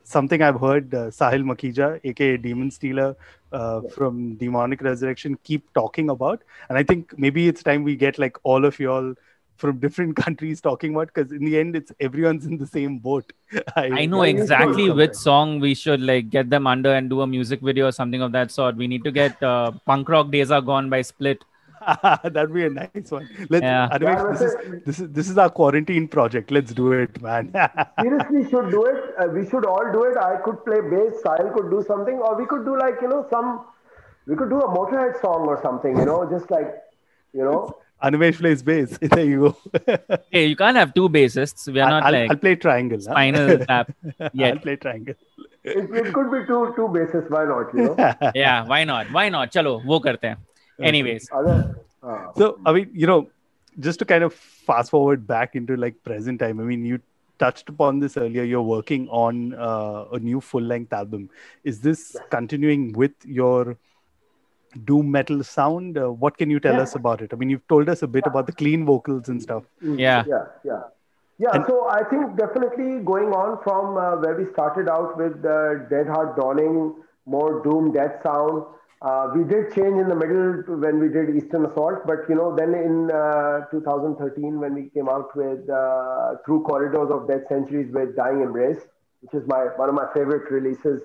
something 0.09 0.43
I've 0.43 0.61
heard 0.61 0.95
uh, 0.95 1.07
Sahil 1.21 1.45
Makhija, 1.45 2.01
aka 2.03 2.39
Demonstealer 2.39 3.15
uh, 3.53 3.83
from 3.95 4.37
Demonic 4.37 4.81
Resurrection, 4.81 5.39
keep 5.45 5.73
talking 5.75 6.09
about. 6.11 6.43
And 6.69 6.79
I 6.79 6.83
think 6.83 7.17
maybe 7.19 7.47
it's 7.47 7.63
time 7.63 7.85
we 7.85 7.95
get 7.95 8.19
like 8.19 8.39
all 8.43 8.65
of 8.65 8.79
y'all 8.81 9.15
from 9.59 9.79
different 9.79 10.17
countries 10.25 10.63
talking 10.63 10.95
about 10.95 11.09
because 11.13 11.31
in 11.33 11.45
the 11.45 11.59
end, 11.59 11.77
it's 11.77 11.93
everyone's 12.01 12.47
in 12.47 12.57
the 12.57 12.67
same 12.67 12.99
boat. 12.99 13.33
I 13.77 14.07
know 14.07 14.23
exactly 14.23 14.87
should. 14.87 14.97
which 14.97 15.15
song 15.15 15.61
we 15.61 15.75
should 15.75 16.01
like 16.01 16.31
get 16.31 16.49
them 16.49 16.67
under 16.67 16.95
and 16.95 17.11
do 17.11 17.21
a 17.21 17.27
music 17.27 17.61
video 17.61 17.89
or 17.89 17.93
something 17.93 18.23
of 18.23 18.33
that 18.33 18.51
sort. 18.51 18.77
We 18.77 18.87
need 18.87 19.05
to 19.05 19.13
get 19.13 19.43
uh, 19.43 19.73
Punk 19.85 20.09
Rock 20.09 20.31
Days 20.31 20.51
Are 20.51 20.63
Gone 20.63 20.89
by 20.89 21.03
Split. 21.03 21.45
That'd 22.25 22.53
be 22.53 22.65
a 22.65 22.71
nice 22.71 23.11
one. 23.11 23.29
Let's. 23.49 23.63
Yeah. 23.63 23.89
Anyway, 23.93 24.13
Yeah, 24.13 24.33
this 24.33 24.41
is 24.43 24.85
this 24.85 25.01
is 25.01 25.09
this 25.11 25.31
is 25.31 25.39
our 25.39 25.51
quarantine 25.51 26.09
project. 26.09 26.51
Let's 26.51 26.73
do 26.73 26.93
it, 26.93 27.21
man. 27.23 27.53
seriously 28.01 28.49
should 28.51 28.71
do 28.71 28.85
it. 28.85 29.15
Uh, 29.19 29.27
we 29.29 29.49
should 29.49 29.65
all 29.65 29.93
do 29.93 30.05
it. 30.05 30.17
I 30.17 30.37
could 30.45 30.65
play 30.65 30.81
bass, 30.81 31.21
Sahil 31.25 31.53
could 31.55 31.71
do 31.71 31.85
something, 31.87 32.17
or 32.17 32.37
we 32.37 32.47
could 32.47 32.65
do 32.65 32.79
like, 32.79 32.97
you 33.03 33.09
know, 33.09 33.27
some, 33.31 33.67
we 34.27 34.37
could 34.37 34.51
do 34.51 34.61
a 34.61 34.69
Motorhead 34.69 35.21
song 35.21 35.47
or 35.47 35.61
something, 35.63 35.97
you 35.97 36.05
know, 36.05 36.29
just 36.31 36.51
like, 36.51 36.75
you 37.33 37.45
know. 37.45 37.77
Animesh 38.03 38.39
plays 38.39 38.63
bass. 38.63 38.97
There 39.03 39.25
you 39.25 39.41
go. 39.41 40.19
Hey, 40.31 40.47
you 40.47 40.57
can't 40.57 40.77
have 40.77 40.95
two 40.95 41.09
bassists. 41.09 41.73
We 41.73 41.81
are 41.81 41.91
not 41.91 42.05
I'll, 42.05 42.13
like 42.13 42.31
I'll 42.31 42.37
play 42.37 42.55
triangle. 42.55 42.99
huh? 42.99 43.11
Spinal 43.13 43.59
Yeah, 44.33 44.49
I'll 44.49 44.59
play 44.59 44.77
triangle. 44.77 45.15
It, 45.65 45.91
it 45.91 46.15
could 46.15 46.31
be 46.31 46.47
two 46.47 46.73
two 46.77 46.89
bases, 46.89 47.25
why 47.29 47.45
not, 47.45 47.75
you 47.75 47.83
know? 47.87 48.31
Yeah, 48.35 48.67
why 48.67 48.85
not? 48.85 49.11
Why 49.11 49.29
not? 49.29 49.53
Chalo, 49.53 49.85
wo 49.85 50.01
karte 50.01 50.23
hain. 50.23 50.37
Anyways, 50.81 51.29
Other, 51.33 51.79
uh, 52.03 52.33
So, 52.37 52.59
I 52.65 52.73
mean, 52.73 52.91
you 52.93 53.07
know, 53.07 53.29
just 53.81 53.99
to 54.01 54.05
kind 54.05 54.25
of 54.25 54.35
fast 54.35 54.91
forward 54.91 55.27
back 55.27 55.55
into 55.57 55.77
like 55.77 56.03
present 56.05 56.41
time, 56.41 56.61
I 56.61 56.65
mean, 56.65 56.85
you 56.85 57.01
touched 57.39 57.69
upon 57.69 58.01
this 58.01 58.17
earlier. 58.17 58.43
You're 58.45 58.63
working 58.63 59.09
on 59.09 59.55
uh, 59.55 60.05
a 60.13 60.19
new 60.19 60.41
full 60.41 60.63
length 60.63 60.93
album. 60.93 61.31
Is 61.65 61.81
this 61.81 62.17
continuing 62.31 62.93
with 62.93 63.13
your 63.25 63.77
doom 64.85 65.11
metal 65.11 65.43
sound? 65.43 65.99
Uh, 65.99 66.11
what 66.13 66.37
can 66.37 66.51
you 66.51 66.61
tell 66.61 66.75
Yeah. 66.75 66.83
us 66.83 66.95
about 66.95 67.23
it? 67.23 67.33
I 67.33 67.37
mean, 67.37 67.51
you've 67.51 67.67
told 67.69 67.89
us 67.89 68.03
a 68.03 68.07
bit 68.07 68.27
about 68.27 68.47
the 68.47 68.53
clean 68.53 68.85
vocals 68.85 69.29
and 69.29 69.41
stuff. 69.43 69.65
yeah. 69.81 70.25
yeah, 70.27 70.45
yeah. 70.65 70.81
Yeah, 71.41 71.51
And- 71.53 71.65
so 71.67 71.89
I 71.89 72.03
think 72.03 72.37
definitely 72.37 72.99
going 73.05 73.33
on 73.33 73.63
from 73.63 73.97
uh, 73.97 74.17
where 74.17 74.35
we 74.37 74.51
started 74.53 74.89
out 74.89 75.17
with 75.17 75.45
uh, 75.45 75.75
Dead 75.89 76.09
Heart 76.09 76.37
Dawning, 76.37 76.97
more 77.27 77.63
doom 77.63 77.93
death 77.93 78.21
sound. 78.25 78.65
Uh, 79.01 79.31
we 79.35 79.45
did 79.45 79.73
change 79.75 79.97
in 79.97 80.09
the 80.09 80.15
middle 80.15 80.77
when 80.79 80.99
we 80.99 81.09
did 81.09 81.31
Eastern 81.37 81.65
Assault, 81.67 82.05
but 82.05 82.29
you 82.29 82.35
know, 82.35 82.55
then 82.57 82.75
in 82.75 83.11
uh, 83.13 83.61
2013 83.71 84.59
when 84.59 84.75
we 84.75 84.89
came 84.91 85.09
out 85.09 85.35
with 85.37 85.69
uh, 85.71 86.35
Through 86.45 86.63
Corridors 86.65 87.09
of 87.11 87.29
Dead 87.29 87.45
Centuries 87.49 87.93
with 87.93 88.17
Dying 88.17 88.41
Embrace, 88.43 88.81
which 89.21 89.35
is 89.41 89.47
my 89.47 89.67
one 89.77 89.89
of 89.89 89.95
my 89.95 90.07
favorite 90.15 90.51
releases 90.51 91.03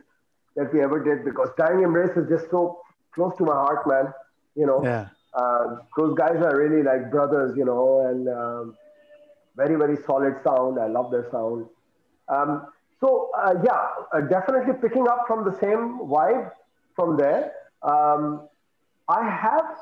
that 0.55 0.73
we 0.73 0.81
ever 0.81 1.03
did 1.03 1.23
because 1.23 1.49
Dying 1.55 1.83
Embrace 1.83 2.17
is 2.17 2.27
just 2.29 2.49
so 2.49 2.81
close 3.13 3.35
to 3.37 3.43
my 3.43 3.53
heart, 3.53 3.87
man. 3.87 4.11
You 4.55 4.65
know, 4.65 4.83
Yeah. 4.83 5.09
uh, 5.35 5.77
those 5.95 6.15
guys 6.15 6.37
are 6.43 6.57
really 6.57 6.81
like 6.81 7.11
brothers, 7.11 7.55
you 7.55 7.65
know, 7.65 8.07
and 8.07 8.27
um, 8.27 8.75
very, 9.55 9.75
very 9.75 9.97
solid 9.97 10.35
sound. 10.43 10.79
I 10.79 10.87
love 10.87 11.11
their 11.11 11.29
sound. 11.29 11.67
Um, 12.27 12.65
so, 12.99 13.29
uh, 13.37 13.53
yeah, 13.63 13.81
uh, 14.13 14.21
definitely 14.21 14.73
picking 14.81 15.07
up 15.07 15.25
from 15.27 15.43
the 15.43 15.55
same 15.59 15.99
vibe 16.09 16.51
from 16.95 17.17
there. 17.17 17.51
Um, 17.83 18.47
I 19.09 19.29
have, 19.29 19.77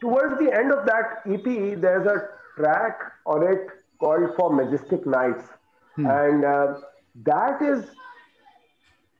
towards 0.00 0.38
the 0.38 0.52
end 0.52 0.72
of 0.72 0.86
that 0.86 1.22
EP, 1.30 1.80
there's 1.80 2.06
a 2.06 2.28
track 2.56 2.98
on 3.26 3.42
it 3.46 3.66
called 3.98 4.34
For 4.36 4.52
Majestic 4.52 5.06
Nights. 5.06 5.44
And 6.06 6.44
uh, 6.44 6.74
that 7.24 7.60
is 7.62 7.84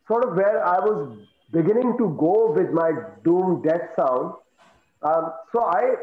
sort 0.08 0.24
of 0.24 0.36
where 0.36 0.64
I 0.64 0.78
was 0.78 1.18
beginning 1.52 1.96
to 1.98 2.16
go 2.18 2.52
with 2.52 2.70
my 2.70 2.92
doom 3.24 3.62
death 3.62 3.90
sound. 3.96 4.34
Um, 5.02 5.32
so 5.52 5.64
I, 5.64 5.94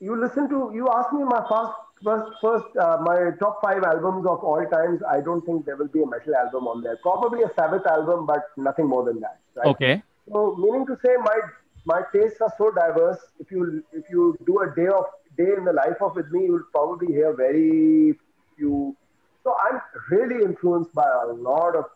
you 0.00 0.18
listen 0.20 0.48
to, 0.48 0.70
you 0.74 0.88
asked 0.88 1.12
me 1.12 1.24
my 1.24 1.44
first, 1.48 1.72
first, 2.02 2.32
first, 2.40 2.76
uh, 2.76 2.98
my 3.02 3.30
top 3.38 3.60
five 3.62 3.82
albums 3.82 4.26
of 4.26 4.44
all 4.44 4.64
times. 4.70 5.00
I 5.08 5.20
don't 5.20 5.44
think 5.44 5.66
there 5.66 5.76
will 5.76 5.88
be 5.88 6.02
a 6.02 6.06
metal 6.06 6.34
album 6.34 6.66
on 6.66 6.82
there. 6.82 6.96
Probably 7.02 7.42
a 7.42 7.50
Sabbath 7.54 7.86
album, 7.86 8.26
but 8.26 8.42
nothing 8.56 8.88
more 8.88 9.04
than 9.04 9.20
that. 9.20 9.40
Right? 9.54 9.66
Okay. 9.66 10.02
So, 10.32 10.56
meaning 10.56 10.86
to 10.86 10.96
say, 11.04 11.14
my 11.22 11.38
my 11.84 12.02
tastes 12.12 12.40
are 12.40 12.52
so 12.58 12.70
diverse. 12.70 13.18
If 13.38 13.50
you 13.50 13.82
if 13.92 14.04
you 14.10 14.36
do 14.46 14.60
a 14.60 14.74
day 14.74 14.88
of 14.88 15.04
day 15.36 15.52
in 15.56 15.64
the 15.64 15.72
life 15.72 16.00
of 16.00 16.16
with 16.16 16.30
me, 16.30 16.44
you'll 16.44 16.68
probably 16.72 17.12
hear 17.12 17.32
very 17.34 18.14
few. 18.56 18.96
So 19.44 19.54
I'm 19.64 19.80
really 20.10 20.44
influenced 20.44 20.92
by 20.92 21.08
a 21.24 21.32
lot 21.32 21.76
of 21.76 21.86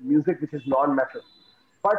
music 0.00 0.40
which 0.40 0.52
is 0.52 0.62
non-metal, 0.66 1.22
but 1.82 1.96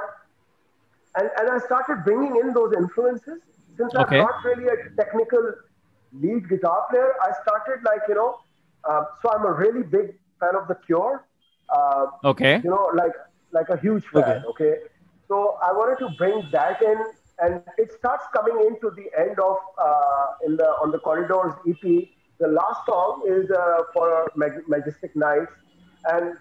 and 1.15 1.29
and 1.39 1.49
I 1.49 1.57
started 1.65 2.03
bringing 2.05 2.35
in 2.35 2.53
those 2.53 2.73
influences 2.73 3.41
since 3.77 3.95
Okay. 3.95 4.19
I'm 4.19 4.25
not 4.25 4.43
really 4.43 4.67
a 4.67 4.77
technical 4.95 5.53
lead 6.13 6.47
guitar 6.49 6.85
player. 6.89 7.13
I 7.21 7.31
started 7.41 7.83
like 7.83 8.01
you 8.07 8.15
know, 8.15 8.35
uh, 8.89 9.03
so 9.21 9.31
I'm 9.33 9.45
a 9.45 9.51
really 9.53 9.83
big 9.83 10.13
fan 10.39 10.55
of 10.55 10.67
The 10.67 10.75
Cure. 10.85 11.25
Uh, 11.69 12.05
Okay. 12.23 12.63
you 12.63 12.69
know, 12.69 12.89
like 12.95 13.13
like 13.51 13.69
a 13.69 13.77
huge 13.79 14.05
fan. 14.13 14.41
Okay. 14.51 14.75
So 15.27 15.57
I 15.63 15.71
wanted 15.73 15.99
to 16.05 16.09
bring 16.17 16.47
that 16.51 16.81
in, 16.81 16.97
and 17.39 17.59
it 17.67 17.81
starts 17.83 18.15
coming 18.23 18.47
into 18.55 18.79
the 18.83 18.97
end 19.07 19.27
of 19.29 19.47
uh, 19.71 20.25
in 20.45 20.55
the 20.55 20.61
on 20.81 20.91
the 20.91 20.99
corridors 20.99 21.53
EP. 21.67 22.09
The 22.39 22.47
last 22.47 22.85
song 22.85 23.21
is 23.27 23.49
uh, 23.51 23.83
for 23.93 24.27
Mag- 24.35 24.67
Majestic 24.67 25.15
Nights, 25.15 25.51
and 26.05 26.33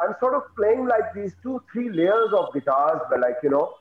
I'm 0.00 0.14
sort 0.20 0.34
of 0.34 0.42
playing 0.56 0.86
like 0.86 1.12
these 1.14 1.34
two, 1.42 1.60
three 1.72 1.90
layers 1.90 2.32
of 2.32 2.52
guitars, 2.52 3.00
but 3.10 3.20
like 3.20 3.36
you 3.42 3.50
know, 3.50 3.72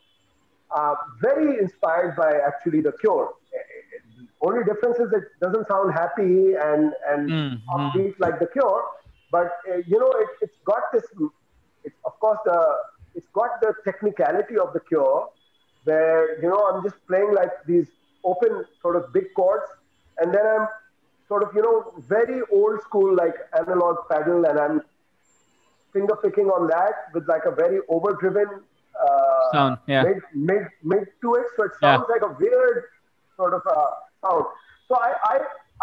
uh, 0.75 0.95
very 1.21 1.59
inspired 1.59 2.15
by 2.15 2.31
actually 2.45 2.81
The 2.81 2.93
Cure. 2.99 3.29
Only 4.41 4.63
difference 4.63 4.97
is 4.99 5.11
it 5.13 5.25
doesn't 5.41 5.67
sound 5.67 5.93
happy 5.93 6.53
and 6.67 6.93
and 7.07 7.31
Mm, 7.31 7.61
upbeat 7.75 8.13
like 8.19 8.39
The 8.39 8.47
Cure, 8.47 8.83
but 9.31 9.49
uh, 9.71 9.77
you 9.87 9.99
know 9.99 10.11
it, 10.23 10.29
it's 10.41 10.59
got 10.65 10.83
this. 10.93 11.03
It's 11.83 11.97
of 12.05 12.13
course 12.19 12.39
the 12.45 12.59
it's 13.15 13.27
got 13.33 13.49
the 13.61 13.73
technicality 13.85 14.57
of 14.57 14.73
The 14.73 14.81
Cure, 14.81 15.29
where 15.83 16.41
you 16.41 16.49
know 16.49 16.61
I'm 16.71 16.83
just 16.83 16.97
playing 17.07 17.33
like 17.33 17.51
these 17.67 17.87
open 18.23 18.65
sort 18.81 18.95
of 18.95 19.11
big 19.13 19.25
chords, 19.35 19.65
and 20.19 20.33
then 20.33 20.45
I'm 20.45 20.67
sort 21.27 21.43
of 21.43 21.49
you 21.55 21.61
know 21.61 22.03
very 22.07 22.41
old 22.51 22.81
school 22.81 23.15
like 23.15 23.35
analog 23.57 23.97
pedal, 24.11 24.45
and 24.45 24.59
I'm 24.59 24.81
finger 25.93 26.15
picking 26.23 26.45
on 26.47 26.67
that 26.67 26.93
with 27.13 27.27
like 27.27 27.43
a 27.45 27.51
very 27.51 27.79
overdriven 27.89 28.47
uh, 29.01 29.51
Sound, 29.51 29.77
yeah. 29.87 30.03
mid 30.03 30.17
mid 30.33 30.63
mid 30.83 31.05
to 31.21 31.35
it, 31.35 31.45
so 31.55 31.63
it 31.65 31.71
Yeah. 31.81 31.99
sounds 31.99 32.05
like 32.09 32.21
a 32.21 32.33
weird 32.39 32.83
sort 33.35 33.53
of 33.53 33.61
uh, 33.69 33.91
sound. 34.23 34.45
So 34.87 34.95
I, 34.95 35.13
I 35.23 35.39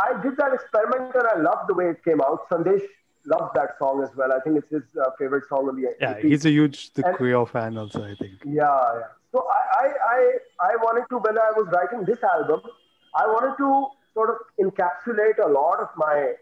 I 0.06 0.22
did 0.22 0.36
that 0.36 0.52
experiment 0.54 1.14
and 1.14 1.26
I 1.34 1.38
loved 1.40 1.68
the 1.68 1.74
way 1.74 1.86
it 1.90 2.04
came 2.04 2.20
out. 2.20 2.48
Sandesh 2.48 2.82
loves 3.26 3.50
that 3.54 3.70
song 3.78 4.02
as 4.02 4.14
well. 4.16 4.32
I 4.32 4.40
think 4.40 4.56
it's 4.58 4.70
his 4.70 4.82
uh, 4.96 5.10
favorite 5.18 5.44
song 5.48 5.68
on 5.68 5.76
the 5.80 5.94
Yeah, 6.00 6.18
he's 6.20 6.44
a 6.46 6.50
huge 6.50 6.92
The 6.92 7.06
And- 7.06 7.16
Cure 7.16 7.46
fan 7.46 7.76
also, 7.76 8.04
I 8.04 8.14
think. 8.14 8.34
Yeah, 8.44 8.62
yeah. 8.62 9.00
So 9.32 9.46
I, 9.50 9.84
I, 9.84 9.88
I, 10.14 10.30
I 10.70 10.76
wanted 10.76 11.04
to, 11.10 11.18
when 11.18 11.36
I 11.36 11.50
was 11.56 11.66
writing 11.72 12.04
this 12.06 12.22
album, 12.22 12.60
I 13.14 13.26
wanted 13.26 13.56
to 13.58 13.88
sort 14.14 14.30
of 14.30 14.36
encapsulate 14.64 15.38
a 15.44 15.48
lot 15.48 15.80
of 15.80 15.88
my, 15.96 16.34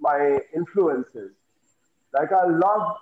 my 0.00 0.38
influences. 0.54 1.32
Like 2.14 2.32
I 2.32 2.46
love 2.46 2.96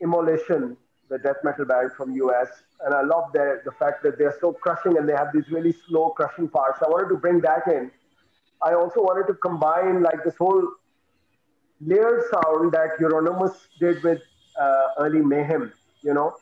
Immolation, 0.00 0.76
the 1.08 1.18
death 1.18 1.36
metal 1.44 1.64
band 1.64 1.92
from 1.96 2.12
US, 2.12 2.48
and 2.84 2.94
I 2.94 3.02
love 3.02 3.32
their, 3.32 3.62
the 3.64 3.72
fact 3.72 4.02
that 4.02 4.18
they're 4.18 4.36
so 4.40 4.52
crushing 4.52 4.98
and 4.98 5.08
they 5.08 5.14
have 5.14 5.28
these 5.32 5.48
really 5.50 5.74
slow 5.86 6.10
crushing 6.10 6.48
parts. 6.48 6.80
I 6.82 6.88
wanted 6.88 7.08
to 7.08 7.16
bring 7.16 7.40
that 7.40 7.66
in. 7.66 7.90
I 8.62 8.74
also 8.74 9.00
wanted 9.00 9.26
to 9.28 9.34
combine 9.34 10.02
like 10.02 10.22
this 10.24 10.36
whole 10.36 10.68
layered 11.80 12.22
sound 12.30 12.72
that 12.72 12.98
Euronymous 13.00 13.54
did 13.78 14.02
with 14.02 14.22
uh, 14.60 14.86
early 14.98 15.20
Mayhem. 15.20 15.72
You 16.02 16.14
know, 16.14 16.34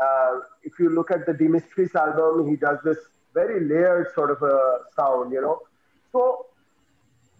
uh, 0.00 0.40
if 0.62 0.78
you 0.78 0.90
look 0.90 1.10
at 1.10 1.26
the 1.26 1.32
De 1.32 1.48
Mysteriis 1.48 1.94
album, 1.94 2.48
he 2.48 2.56
does 2.56 2.78
this 2.84 2.98
very 3.34 3.66
layered 3.66 4.08
sort 4.14 4.30
of 4.30 4.42
a 4.42 4.78
sound. 4.94 5.32
You 5.32 5.40
know, 5.40 5.60
so 6.12 6.46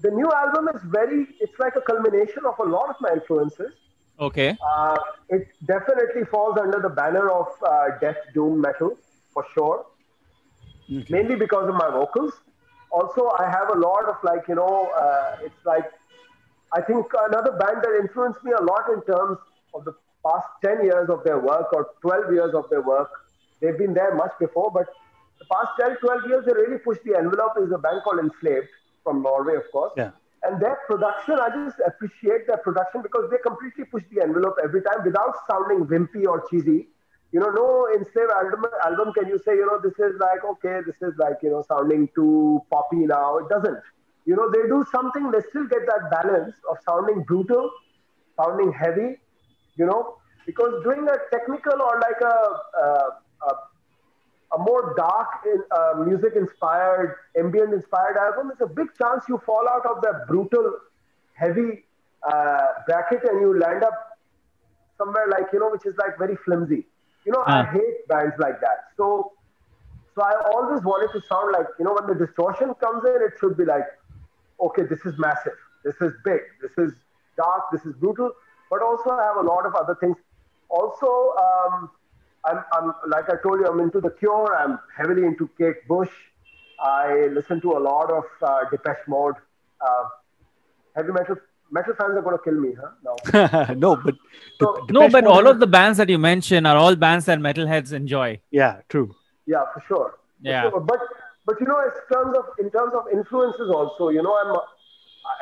the 0.00 0.10
new 0.10 0.30
album 0.30 0.68
is 0.74 0.80
very. 0.84 1.26
It's 1.40 1.58
like 1.58 1.76
a 1.76 1.82
culmination 1.82 2.44
of 2.46 2.58
a 2.58 2.68
lot 2.68 2.90
of 2.90 2.96
my 3.00 3.10
influences. 3.12 3.72
Okay. 4.18 4.56
Uh, 4.64 4.96
it 5.28 5.48
definitely 5.66 6.24
falls 6.24 6.58
under 6.58 6.80
the 6.80 6.88
banner 6.88 7.30
of 7.30 7.48
uh, 7.62 7.98
death 8.00 8.16
doom 8.34 8.60
metal 8.60 8.96
for 9.32 9.44
sure. 9.52 9.86
Mainly 10.88 11.34
because 11.34 11.68
of 11.68 11.74
my 11.74 11.90
vocals. 11.90 12.32
Also, 12.90 13.30
I 13.38 13.50
have 13.50 13.70
a 13.74 13.78
lot 13.78 14.04
of 14.08 14.16
like 14.22 14.46
you 14.48 14.54
know, 14.54 14.90
uh, 14.96 15.36
it's 15.44 15.66
like 15.66 15.90
I 16.72 16.80
think 16.80 17.06
another 17.28 17.52
band 17.52 17.82
that 17.82 17.98
influenced 18.00 18.42
me 18.44 18.52
a 18.52 18.62
lot 18.62 18.88
in 18.92 19.02
terms 19.02 19.38
of 19.74 19.84
the 19.84 19.92
past 20.24 20.46
10 20.64 20.84
years 20.84 21.08
of 21.10 21.22
their 21.24 21.38
work 21.38 21.72
or 21.72 21.88
12 22.00 22.32
years 22.32 22.54
of 22.54 22.68
their 22.70 22.82
work. 22.82 23.10
They've 23.60 23.76
been 23.76 23.94
there 23.94 24.14
much 24.14 24.32
before, 24.38 24.70
but 24.72 24.86
the 25.38 25.46
past 25.50 25.70
10, 25.80 25.96
12 25.98 26.28
years, 26.28 26.44
they 26.46 26.52
really 26.52 26.78
pushed 26.78 27.02
the 27.04 27.16
envelope. 27.16 27.52
Is 27.58 27.72
a 27.72 27.78
band 27.78 28.02
called 28.04 28.20
Enslaved 28.20 28.68
from 29.02 29.22
Norway, 29.22 29.56
of 29.56 29.70
course. 29.72 29.92
Yeah. 29.96 30.10
Their 30.60 30.78
production, 30.86 31.38
I 31.40 31.48
just 31.50 31.76
appreciate 31.86 32.46
their 32.46 32.58
production 32.58 33.02
because 33.02 33.30
they 33.30 33.38
completely 33.38 33.84
push 33.84 34.02
the 34.12 34.22
envelope 34.22 34.56
every 34.62 34.82
time 34.82 35.04
without 35.04 35.34
sounding 35.50 35.86
wimpy 35.86 36.26
or 36.26 36.44
cheesy. 36.50 36.88
You 37.32 37.40
know, 37.40 37.50
no 37.50 37.88
Enslaved 37.94 38.30
album, 38.30 38.64
album 38.84 39.12
can 39.12 39.28
you 39.28 39.38
say, 39.38 39.54
you 39.54 39.66
know, 39.66 39.78
this 39.82 39.98
is 39.98 40.18
like, 40.20 40.44
okay, 40.44 40.80
this 40.86 40.96
is 41.02 41.14
like, 41.18 41.36
you 41.42 41.50
know, 41.50 41.64
sounding 41.68 42.08
too 42.14 42.60
poppy 42.70 43.04
now. 43.06 43.38
It 43.38 43.48
doesn't. 43.48 43.78
You 44.24 44.36
know, 44.36 44.50
they 44.50 44.62
do 44.68 44.84
something, 44.90 45.30
they 45.30 45.40
still 45.50 45.66
get 45.66 45.86
that 45.86 46.10
balance 46.10 46.54
of 46.70 46.78
sounding 46.88 47.22
brutal, 47.22 47.70
sounding 48.36 48.72
heavy, 48.72 49.18
you 49.76 49.86
know, 49.86 50.16
because 50.46 50.82
doing 50.82 51.06
a 51.08 51.16
technical 51.30 51.80
or 51.80 52.00
like 52.00 52.20
a, 52.22 52.80
a, 52.80 53.52
a 54.56 54.58
more 54.58 54.94
dark 54.96 55.28
uh, 55.76 56.04
music 56.04 56.32
inspired, 56.36 57.16
ambient 57.38 57.74
inspired 57.74 58.16
album, 58.16 58.50
it's 58.52 58.62
a 58.62 58.66
big 58.66 58.88
chance 58.98 59.24
you 59.28 59.38
fall 59.46 59.66
out 59.72 59.86
of 59.86 60.02
that 60.02 60.26
brutal, 60.28 60.72
heavy 61.34 61.84
uh, 62.30 62.66
bracket 62.86 63.20
and 63.30 63.40
you 63.40 63.58
land 63.58 63.84
up 63.84 63.94
somewhere 64.98 65.26
like, 65.30 65.46
you 65.52 65.60
know, 65.60 65.70
which 65.70 65.86
is 65.86 65.96
like 65.98 66.18
very 66.18 66.36
flimsy. 66.44 66.86
You 67.24 67.32
know, 67.32 67.44
I 67.46 67.62
Ah. 67.62 67.64
hate 67.72 68.08
bands 68.08 68.34
like 68.38 68.60
that. 68.60 68.78
So, 68.96 69.32
so 70.14 70.22
I 70.22 70.34
always 70.52 70.82
wanted 70.82 71.12
to 71.18 71.26
sound 71.26 71.52
like, 71.52 71.66
you 71.78 71.84
know, 71.84 71.94
when 71.98 72.06
the 72.06 72.26
distortion 72.26 72.74
comes 72.74 73.04
in, 73.04 73.16
it 73.22 73.34
should 73.40 73.56
be 73.56 73.64
like, 73.64 73.86
okay, 74.60 74.82
this 74.84 75.04
is 75.04 75.14
massive, 75.18 75.58
this 75.84 75.96
is 76.00 76.12
big, 76.24 76.40
this 76.62 76.72
is 76.78 76.92
dark, 77.36 77.64
this 77.72 77.84
is 77.86 77.94
brutal, 77.96 78.32
but 78.70 78.82
also 78.82 79.10
I 79.10 79.22
have 79.24 79.36
a 79.36 79.48
lot 79.48 79.66
of 79.66 79.74
other 79.74 79.96
things. 80.00 80.16
Also, 80.68 81.34
um, 81.46 81.90
I'm, 82.46 82.58
I'm 82.72 82.92
like 83.08 83.28
I 83.28 83.36
told 83.42 83.60
you, 83.60 83.66
I'm 83.66 83.80
into 83.80 84.00
The 84.00 84.10
Cure. 84.10 84.56
I'm 84.56 84.78
heavily 84.96 85.24
into 85.26 85.48
Kate 85.58 85.86
Bush. 85.88 86.10
I 86.80 87.28
listen 87.32 87.60
to 87.62 87.72
a 87.72 87.80
lot 87.80 88.10
of 88.12 88.24
uh, 88.42 88.60
Depeche 88.70 89.06
Mode. 89.08 89.34
Uh, 89.80 90.04
heavy 90.94 91.12
metal 91.12 91.36
metal 91.70 91.94
fans 91.98 92.12
are 92.16 92.22
going 92.22 92.36
to 92.38 92.42
kill 92.44 92.54
me, 92.60 92.74
huh? 92.80 92.90
No. 93.04 93.74
no, 93.74 93.96
but 93.96 94.14
So- 94.60 94.84
the, 94.86 94.92
No, 94.92 95.08
but 95.08 95.24
Mode 95.24 95.32
all 95.32 95.46
of 95.48 95.58
the 95.60 95.66
bands 95.66 95.98
that 95.98 96.08
you 96.08 96.18
mentioned 96.18 96.66
are 96.66 96.76
all 96.76 96.94
bands 96.96 97.24
that 97.26 97.38
metalheads 97.40 97.92
enjoy. 97.92 98.40
yeah, 98.50 98.80
true. 98.88 99.14
Yeah, 99.46 99.64
for 99.74 99.82
sure. 99.88 100.10
For 100.42 100.48
Yeah. 100.48 100.70
sure. 100.70 100.80
But 100.80 101.00
but 101.46 101.60
you 101.60 101.66
know, 101.66 101.80
in 101.80 101.90
terms 102.12 102.36
of 102.38 102.44
in 102.58 102.70
terms 102.70 102.92
of 102.94 103.04
influences, 103.12 103.68
also, 103.70 104.08
you 104.10 104.22
know, 104.22 104.34
I'm 104.42 104.56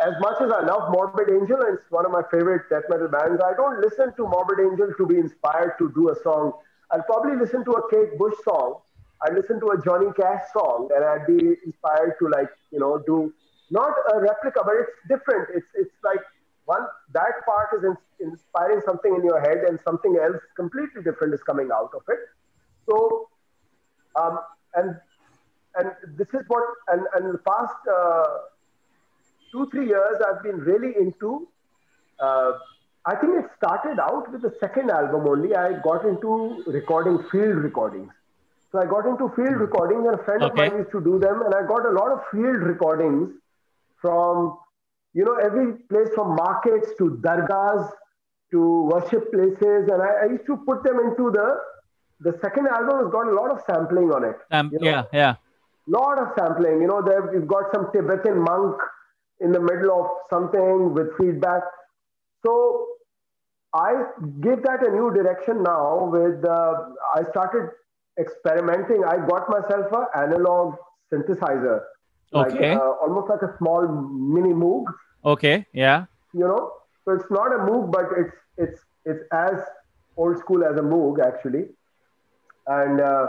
as 0.08 0.14
much 0.20 0.40
as 0.40 0.50
I 0.50 0.60
love 0.64 0.90
Morbid 0.92 1.28
Angel, 1.30 1.60
and 1.60 1.78
it's 1.78 1.90
one 1.90 2.04
of 2.06 2.12
my 2.12 2.22
favorite 2.30 2.62
death 2.70 2.84
metal 2.88 3.08
bands. 3.08 3.40
I 3.44 3.52
don't 3.54 3.80
listen 3.80 4.14
to 4.16 4.22
Morbid 4.28 4.60
Angel 4.60 4.92
to 4.98 5.06
be 5.06 5.16
inspired 5.18 5.72
to 5.78 5.90
do 5.94 6.10
a 6.10 6.16
song. 6.22 6.52
I'll 6.90 7.02
probably 7.02 7.36
listen 7.36 7.64
to 7.64 7.72
a 7.72 7.90
Kate 7.90 8.18
Bush 8.18 8.34
song. 8.44 8.80
I 9.22 9.32
listen 9.32 9.58
to 9.60 9.70
a 9.70 9.82
Johnny 9.82 10.12
Cash 10.16 10.42
song, 10.52 10.88
and 10.94 11.04
I'd 11.04 11.26
be 11.26 11.56
inspired 11.64 12.14
to 12.18 12.28
like 12.28 12.48
you 12.70 12.78
know 12.78 13.02
do 13.06 13.32
not 13.70 13.92
a 14.12 14.20
replica, 14.20 14.60
but 14.64 14.74
it's 14.80 14.92
different. 15.08 15.48
It's 15.54 15.66
it's 15.74 15.94
like 16.04 16.20
one 16.64 16.86
that 17.12 17.44
part 17.44 17.68
is 17.76 17.84
in, 17.84 17.96
inspiring 18.20 18.80
something 18.84 19.14
in 19.14 19.24
your 19.24 19.40
head 19.40 19.58
and 19.68 19.78
something 19.84 20.16
else 20.22 20.40
completely 20.56 21.02
different 21.02 21.34
is 21.34 21.42
coming 21.42 21.70
out 21.72 21.90
of 21.94 22.02
it 22.08 22.18
so 22.88 23.28
um, 24.16 24.38
and 24.74 24.96
and 25.76 25.90
this 26.16 26.28
is 26.28 26.44
what 26.48 26.64
and, 26.88 27.02
and 27.14 27.34
the 27.34 27.38
past 27.38 27.74
uh, 27.88 28.24
two 29.52 29.68
three 29.70 29.86
years 29.88 30.16
i've 30.28 30.42
been 30.42 30.58
really 30.58 30.94
into 30.98 31.48
uh, 32.20 32.52
i 33.12 33.14
think 33.20 33.32
it 33.40 33.46
started 33.56 33.98
out 34.08 34.30
with 34.32 34.42
the 34.42 34.52
second 34.60 34.90
album 34.90 35.26
only 35.32 35.54
i 35.62 35.72
got 35.86 36.04
into 36.10 36.32
recording 36.78 37.18
field 37.32 37.58
recordings 37.68 38.12
so 38.72 38.80
i 38.82 38.86
got 38.92 39.06
into 39.12 39.28
field 39.36 39.58
recordings 39.64 40.06
and 40.10 40.20
a 40.20 40.24
friend 40.28 40.42
Okay. 40.42 40.52
of 40.52 40.56
mine 40.72 40.78
used 40.82 40.92
to 40.96 41.02
do 41.08 41.18
them 41.26 41.42
and 41.48 41.54
i 41.54 41.62
got 41.72 41.86
a 41.90 41.94
lot 42.00 42.10
of 42.16 42.22
field 42.32 42.62
recordings 42.72 43.28
from 44.00 44.56
you 45.20 45.24
know 45.28 45.36
every 45.48 45.66
place 45.92 46.08
from 46.14 46.34
markets 46.36 46.88
to 46.98 47.10
dargahs 47.28 47.84
to 48.54 48.60
worship 48.92 49.30
places 49.32 49.88
and 49.92 50.00
I, 50.08 50.10
I 50.24 50.26
used 50.32 50.46
to 50.46 50.56
put 50.66 50.82
them 50.84 50.98
into 51.04 51.30
the 51.36 51.46
the 52.26 52.32
second 52.42 52.68
album 52.68 52.98
has 53.02 53.08
got 53.14 53.26
a 53.28 53.34
lot 53.38 53.50
of 53.54 53.60
sampling 53.68 54.10
on 54.16 54.24
it 54.30 54.36
Um, 54.50 54.70
you 54.72 54.78
know? 54.80 54.90
yeah, 54.90 55.04
yeah. 55.20 55.34
lot 55.98 56.18
of 56.24 56.28
sampling 56.38 56.80
you 56.82 56.88
know 56.90 57.00
there 57.08 57.22
we've 57.32 57.48
got 57.54 57.72
some 57.74 57.86
tibetan 57.94 58.38
monk 58.50 58.76
in 59.40 59.52
the 59.56 59.60
middle 59.70 59.92
of 60.00 60.06
something 60.34 60.94
with 60.98 61.08
feedback 61.18 61.62
so 62.46 62.52
i 63.74 63.90
give 64.40 64.62
that 64.62 64.86
a 64.86 64.90
new 64.90 65.12
direction 65.14 65.62
now 65.62 66.04
with 66.16 66.44
uh, 66.44 66.74
i 67.16 67.22
started 67.30 67.70
experimenting. 68.18 69.04
I 69.04 69.16
got 69.26 69.48
myself 69.50 69.92
an 69.92 70.04
analog 70.14 70.76
synthesizer. 71.12 71.80
Like 72.30 72.52
Okay. 72.52 72.74
uh, 72.74 72.90
almost 73.06 73.28
like 73.28 73.42
a 73.42 73.56
small 73.58 73.88
mini 74.34 74.52
moog. 74.52 74.84
Okay, 75.24 75.66
yeah. 75.72 76.04
you 76.32 76.46
know? 76.46 76.70
So 77.04 77.12
it's 77.12 77.28
not 77.30 77.52
a 77.56 77.58
moog 77.58 77.90
but 77.90 78.06
it's 78.16 78.36
it's 78.56 78.80
it's 79.04 79.24
as 79.32 79.58
old 80.16 80.38
school 80.38 80.64
as 80.64 80.76
a 80.76 80.86
moog 80.92 81.18
actually. 81.26 81.64
And 82.66 83.00
uh, 83.00 83.26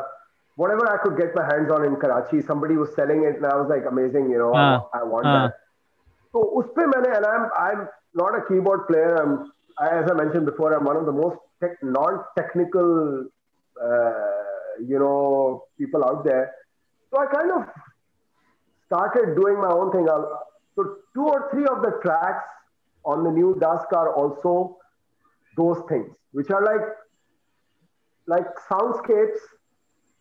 whatever 0.55 0.87
i 0.89 0.97
could 1.03 1.17
get 1.17 1.35
my 1.35 1.43
hands 1.51 1.69
on 1.69 1.83
in 1.85 1.95
karachi 2.01 2.41
somebody 2.41 2.75
was 2.81 2.93
selling 2.95 3.23
it 3.29 3.35
and 3.37 3.45
i 3.45 3.55
was 3.61 3.67
like 3.69 3.85
amazing 3.89 4.29
you 4.29 4.37
know 4.37 4.53
Ah, 4.55 4.83
I, 4.93 4.99
I 4.99 5.03
want 5.03 5.25
ah. 5.27 5.33
that 5.33 5.53
so 6.31 6.43
uspe 6.59 6.85
maine 6.91 7.09
and 7.17 7.25
i'm 7.31 7.49
i'm 7.63 7.81
not 8.15 8.33
a 8.37 8.41
keyboard 8.47 8.87
player. 8.87 9.15
I'm 9.21 9.51
as 9.81 10.09
i 10.09 10.13
mentioned 10.13 10.45
before 10.45 10.73
i'm 10.73 10.85
one 10.85 10.97
of 10.97 11.05
the 11.05 11.11
most 11.11 11.37
tech, 11.61 11.77
non-technical 11.83 13.25
uh, 13.81 14.11
you 14.87 14.99
know 14.99 15.63
people 15.77 16.03
out 16.03 16.23
there 16.23 16.51
so 17.11 17.19
i 17.19 17.25
kind 17.25 17.51
of 17.51 17.67
started 18.85 19.35
doing 19.35 19.59
my 19.59 19.71
own 19.71 19.91
thing. 19.91 20.07
So 20.75 20.97
two 21.13 21.25
or 21.25 21.49
three 21.51 21.65
of 21.65 21.81
the 21.81 21.99
tracks 22.01 22.47
on 23.03 23.23
the 23.23 23.31
new 23.31 23.57
Dusk 23.59 23.91
are 23.93 24.13
also 24.13 24.77
those 25.57 25.81
things, 25.89 26.09
which 26.31 26.49
are 26.49 26.63
like 26.63 26.85
like 28.27 28.45
soundscapes. 28.69 29.39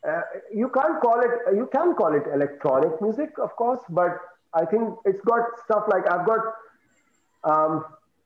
Uh, 0.06 0.20
you 0.52 0.68
can't 0.68 1.00
call 1.00 1.20
it. 1.20 1.56
You 1.56 1.68
can 1.72 1.94
call 1.94 2.14
it 2.14 2.24
electronic 2.32 3.00
music, 3.00 3.30
of 3.42 3.56
course, 3.56 3.80
but 3.88 4.18
I 4.52 4.64
think 4.64 4.94
it's 5.04 5.20
got 5.22 5.42
stuff 5.64 5.84
like 5.88 6.10
I've 6.10 6.26
got. 6.26 6.40
Um, 7.44 7.84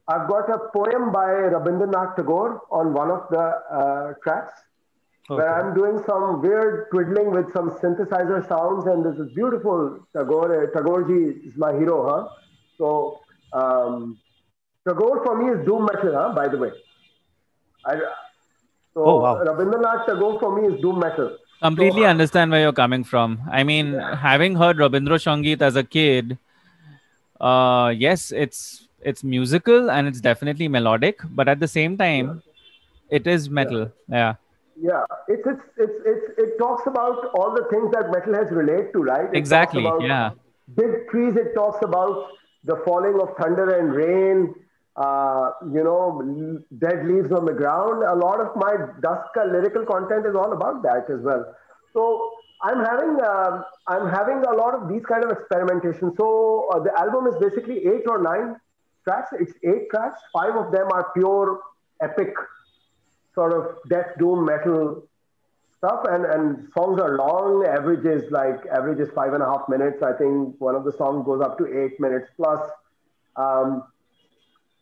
I've 0.08 0.26
got 0.26 0.48
a 0.48 0.58
poem 0.74 1.12
by 1.12 1.26
Rabindranath 1.54 2.16
Tagore 2.16 2.62
on 2.70 2.94
one 2.94 3.10
of 3.10 3.26
the 3.30 3.40
uh, 3.40 4.14
tracks 4.22 4.54
where 5.26 5.52
I'm 5.60 5.74
doing 5.74 6.02
some 6.06 6.40
weird 6.40 6.86
twiddling 6.90 7.30
with 7.30 7.52
some 7.52 7.68
synthesizer 7.72 8.48
sounds, 8.48 8.86
and 8.86 9.04
this 9.04 9.18
is 9.18 9.30
beautiful. 9.34 10.00
Tagore, 10.16 10.72
Tagoreji 10.74 11.46
is 11.46 11.54
my 11.56 11.72
hero, 11.74 12.08
huh? 12.08 12.28
So 12.78 13.20
um, 13.52 14.18
Tagore 14.88 15.22
for 15.24 15.36
me 15.36 15.52
is 15.52 15.66
doom 15.66 15.84
metal, 15.92 16.14
huh? 16.14 16.32
By 16.34 16.48
the 16.48 16.56
way. 16.56 16.70
I, 17.84 17.96
so 18.94 19.04
Oh, 19.04 19.16
wow. 19.20 19.44
Rabindranath 19.44 20.06
Tagore 20.06 20.40
for 20.40 20.58
me 20.58 20.74
is 20.74 20.80
doom 20.80 20.98
metal. 21.00 21.36
Completely 21.60 22.02
So- 22.02 22.06
understand 22.08 22.50
where 22.50 22.60
you're 22.62 22.72
coming 22.72 23.04
from. 23.04 23.42
I 23.50 23.62
mean, 23.64 23.92
having 23.92 24.54
heard 24.56 24.78
Rabindra 24.78 25.20
Sangeet 25.20 25.60
as 25.60 25.76
a 25.76 25.84
kid, 25.84 26.38
uh, 27.38 27.92
yes, 27.94 28.32
it's 28.32 28.87
it's 29.02 29.22
musical 29.24 29.90
and 29.90 30.08
it's 30.08 30.20
definitely 30.20 30.68
melodic, 30.68 31.20
but 31.30 31.48
at 31.48 31.60
the 31.60 31.68
same 31.68 31.96
time, 31.96 32.42
it 33.10 33.26
is 33.26 33.48
metal. 33.48 33.90
Yeah. 34.08 34.34
Yeah, 34.80 35.02
it's, 35.26 35.42
it's 35.44 35.62
it's 35.76 35.98
it's 36.06 36.38
it 36.38 36.58
talks 36.58 36.86
about 36.86 37.30
all 37.34 37.52
the 37.52 37.66
things 37.68 37.90
that 37.92 38.12
metal 38.12 38.34
has 38.34 38.48
relate 38.52 38.92
to, 38.92 39.02
right? 39.02 39.24
It 39.24 39.36
Exactly. 39.36 39.82
Yeah. 40.00 40.30
big 40.76 41.08
trees. 41.10 41.34
It 41.36 41.52
talks 41.54 41.82
about 41.82 42.28
the 42.62 42.76
falling 42.84 43.18
of 43.20 43.36
thunder 43.40 43.76
and 43.76 43.92
rain. 43.92 44.54
Uh, 44.94 45.50
you 45.72 45.82
know, 45.82 46.60
dead 46.78 47.06
leaves 47.06 47.32
on 47.32 47.44
the 47.44 47.52
ground. 47.52 48.04
A 48.04 48.14
lot 48.14 48.40
of 48.40 48.54
my 48.54 48.76
Duska 49.00 49.50
lyrical 49.50 49.84
content 49.84 50.26
is 50.26 50.34
all 50.36 50.52
about 50.52 50.82
that 50.82 51.10
as 51.10 51.20
well. 51.22 51.54
So 51.92 52.32
I'm 52.62 52.84
having 52.84 53.18
um, 53.24 53.64
I'm 53.86 54.08
having 54.08 54.44
a 54.44 54.54
lot 54.54 54.74
of 54.74 54.88
these 54.88 55.04
kind 55.06 55.24
of 55.24 55.30
experimentation. 55.30 56.14
So 56.16 56.68
uh, 56.72 56.80
the 56.80 56.92
album 56.98 57.26
is 57.26 57.34
basically 57.40 57.86
eight 57.86 58.04
or 58.08 58.22
nine 58.22 58.56
tracks. 59.08 59.30
It's 59.40 59.52
eight 59.64 59.88
tracks. 59.90 60.20
Five 60.32 60.54
of 60.62 60.70
them 60.72 60.88
are 60.92 61.10
pure 61.16 61.60
epic 62.02 62.34
sort 63.34 63.52
of 63.52 63.76
death 63.88 64.10
doom 64.18 64.44
metal 64.44 65.02
stuff 65.78 66.00
and 66.10 66.24
and 66.34 66.68
songs 66.76 67.00
are 67.00 67.16
long 67.16 67.64
average 67.66 68.04
is 68.04 68.30
like 68.30 68.66
average 68.78 69.00
is 69.04 69.10
five 69.14 69.32
and 69.32 69.42
a 69.42 69.46
half 69.46 69.68
minutes 69.68 70.02
i 70.02 70.12
think 70.20 70.54
one 70.58 70.74
of 70.74 70.84
the 70.88 70.94
songs 71.00 71.24
goes 71.24 71.40
up 71.40 71.56
to 71.60 71.66
eight 71.80 71.98
minutes 72.00 72.28
plus 72.36 72.60
um, 73.36 73.84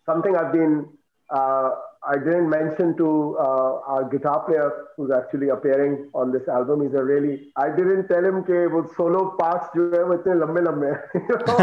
something 0.06 0.36
i've 0.36 0.52
been 0.52 0.86
uh, 1.30 1.70
i 2.11 2.17
didn't 2.17 2.49
mention 2.49 2.95
to 2.97 3.07
uh, 3.39 3.93
our 3.93 4.03
guitar 4.11 4.43
player 4.45 4.69
who's 4.95 5.11
actually 5.17 5.49
appearing 5.55 5.97
on 6.13 6.31
this 6.35 6.47
album 6.47 6.83
he's 6.83 6.97
a 7.01 7.03
really 7.03 7.33
i 7.63 7.67
didn't 7.79 8.07
tell 8.13 8.29
him 8.29 8.41
कि 8.49 8.61
वो 8.75 8.83
solo 8.99 9.23
parts 9.41 9.75
जो 9.75 9.89
है 9.95 10.03
वो 10.11 10.13
इतने 10.13 10.33
लंबे 10.43 10.61
लंबे 10.69 10.93
हैं, 10.93 11.25
you 11.29 11.37
know? 11.43 11.57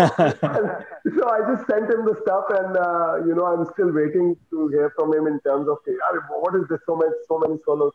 so 1.17 1.31
i 1.37 1.41
just 1.49 1.67
sent 1.73 1.91
him 1.95 2.05
the 2.11 2.17
stuff 2.21 2.53
and 2.61 2.77
uh, 2.89 3.15
you 3.31 3.35
know 3.41 3.49
i'm 3.53 3.65
still 3.73 3.91
waiting 4.03 4.37
to 4.51 4.69
hear 4.77 4.93
from 5.01 5.17
him 5.17 5.33
in 5.33 5.41
terms 5.49 5.75
of 5.75 5.83
कि, 5.89 5.99
"अरे, 6.11 6.23
what 6.47 6.61
is 6.63 6.69
this 6.75 6.87
so 6.93 6.97
many 7.03 7.27
so 7.33 7.43
many 7.47 7.61
solos 7.71 7.93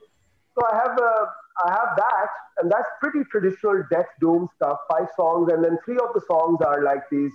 so 0.55 0.61
I 0.71 0.75
have 0.75 0.97
uh, 0.99 1.25
I 1.65 1.71
have 1.71 1.95
that, 1.97 2.29
and 2.59 2.71
that's 2.71 2.87
pretty 3.01 3.23
traditional 3.31 3.83
death 3.91 4.09
doom 4.19 4.47
stuff. 4.55 4.77
Five 4.91 5.07
songs, 5.15 5.51
and 5.51 5.63
then 5.63 5.77
three 5.85 5.97
of 5.97 6.13
the 6.13 6.21
songs 6.27 6.61
are 6.61 6.83
like 6.83 7.09
these 7.11 7.31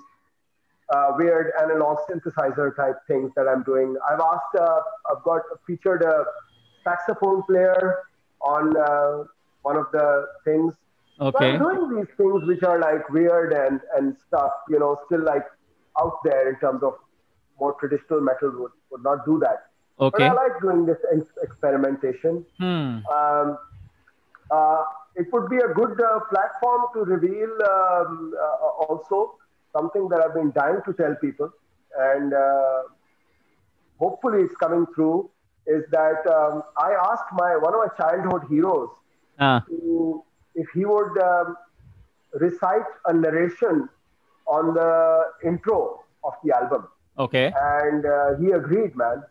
uh, 0.89 1.13
weird 1.17 1.51
analog 1.61 1.97
synthesizer 2.09 2.75
type 2.75 2.97
things 3.07 3.31
that 3.35 3.47
I'm 3.47 3.63
doing. 3.63 3.95
I've 4.09 4.19
asked, 4.19 4.55
uh, 4.59 4.79
I've 5.11 5.23
got 5.23 5.41
featured 5.65 6.03
a 6.03 6.25
saxophone 6.83 7.43
player 7.43 7.99
on 8.41 8.75
uh, 8.77 9.23
one 9.61 9.77
of 9.77 9.87
the 9.91 10.27
things. 10.43 10.73
So 11.19 11.27
Okay. 11.27 11.53
I'm 11.53 11.59
doing 11.59 11.95
these 11.95 12.07
things 12.17 12.43
which 12.45 12.63
are 12.63 12.79
like 12.79 13.07
weird 13.09 13.53
and 13.53 13.79
and 13.95 14.17
stuff, 14.27 14.51
you 14.67 14.79
know, 14.79 14.99
still 15.05 15.23
like 15.23 15.45
out 15.99 16.17
there 16.23 16.49
in 16.49 16.59
terms 16.59 16.81
of 16.83 16.95
more 17.59 17.73
traditional 17.79 18.19
metal 18.19 18.51
would, 18.59 18.71
would 18.91 19.03
not 19.03 19.23
do 19.25 19.39
that. 19.39 19.67
Okay. 19.99 20.17
But 20.17 20.21
I 20.23 20.33
like 20.33 20.59
doing 20.61 20.85
this 20.85 20.97
ex- 21.15 21.37
experimentation 21.43 22.45
Hmm. 22.59 22.97
um, 23.15 23.57
uh, 24.51 24.83
it 25.15 25.27
would 25.31 25.49
be 25.49 25.57
a 25.57 25.67
good 25.73 26.01
uh, 26.01 26.19
platform 26.31 26.81
to 26.93 27.01
reveal 27.01 27.51
um, 27.71 28.33
uh, 28.35 28.85
also 28.87 29.35
something 29.75 30.07
that 30.09 30.21
I've 30.23 30.33
been 30.33 30.51
dying 30.51 30.79
to 30.85 30.93
tell 30.93 31.15
people, 31.21 31.49
and 31.99 32.33
uh, 32.33 32.81
hopefully 33.99 34.41
it's 34.43 34.55
coming 34.55 34.85
through. 34.95 35.29
Is 35.65 35.83
that 35.91 36.27
um, 36.27 36.63
I 36.77 36.91
asked 37.11 37.31
my 37.33 37.55
one 37.57 37.73
of 37.73 37.79
my 37.85 37.91
childhood 37.97 38.43
heroes 38.49 38.89
Ah. 39.39 39.63
to, 39.67 40.23
if 40.55 40.67
he 40.73 40.85
would 40.85 41.17
um, 41.19 41.55
recite 42.33 42.89
a 43.07 43.13
narration 43.13 43.87
on 44.45 44.73
the 44.73 45.23
intro 45.43 46.01
of 46.23 46.33
the 46.43 46.53
album 46.55 46.87
Okay. 47.17 47.51
and 47.59 48.05
uh, 48.05 48.35
he 48.39 48.51
agreed, 48.51 48.95
man. 48.95 49.23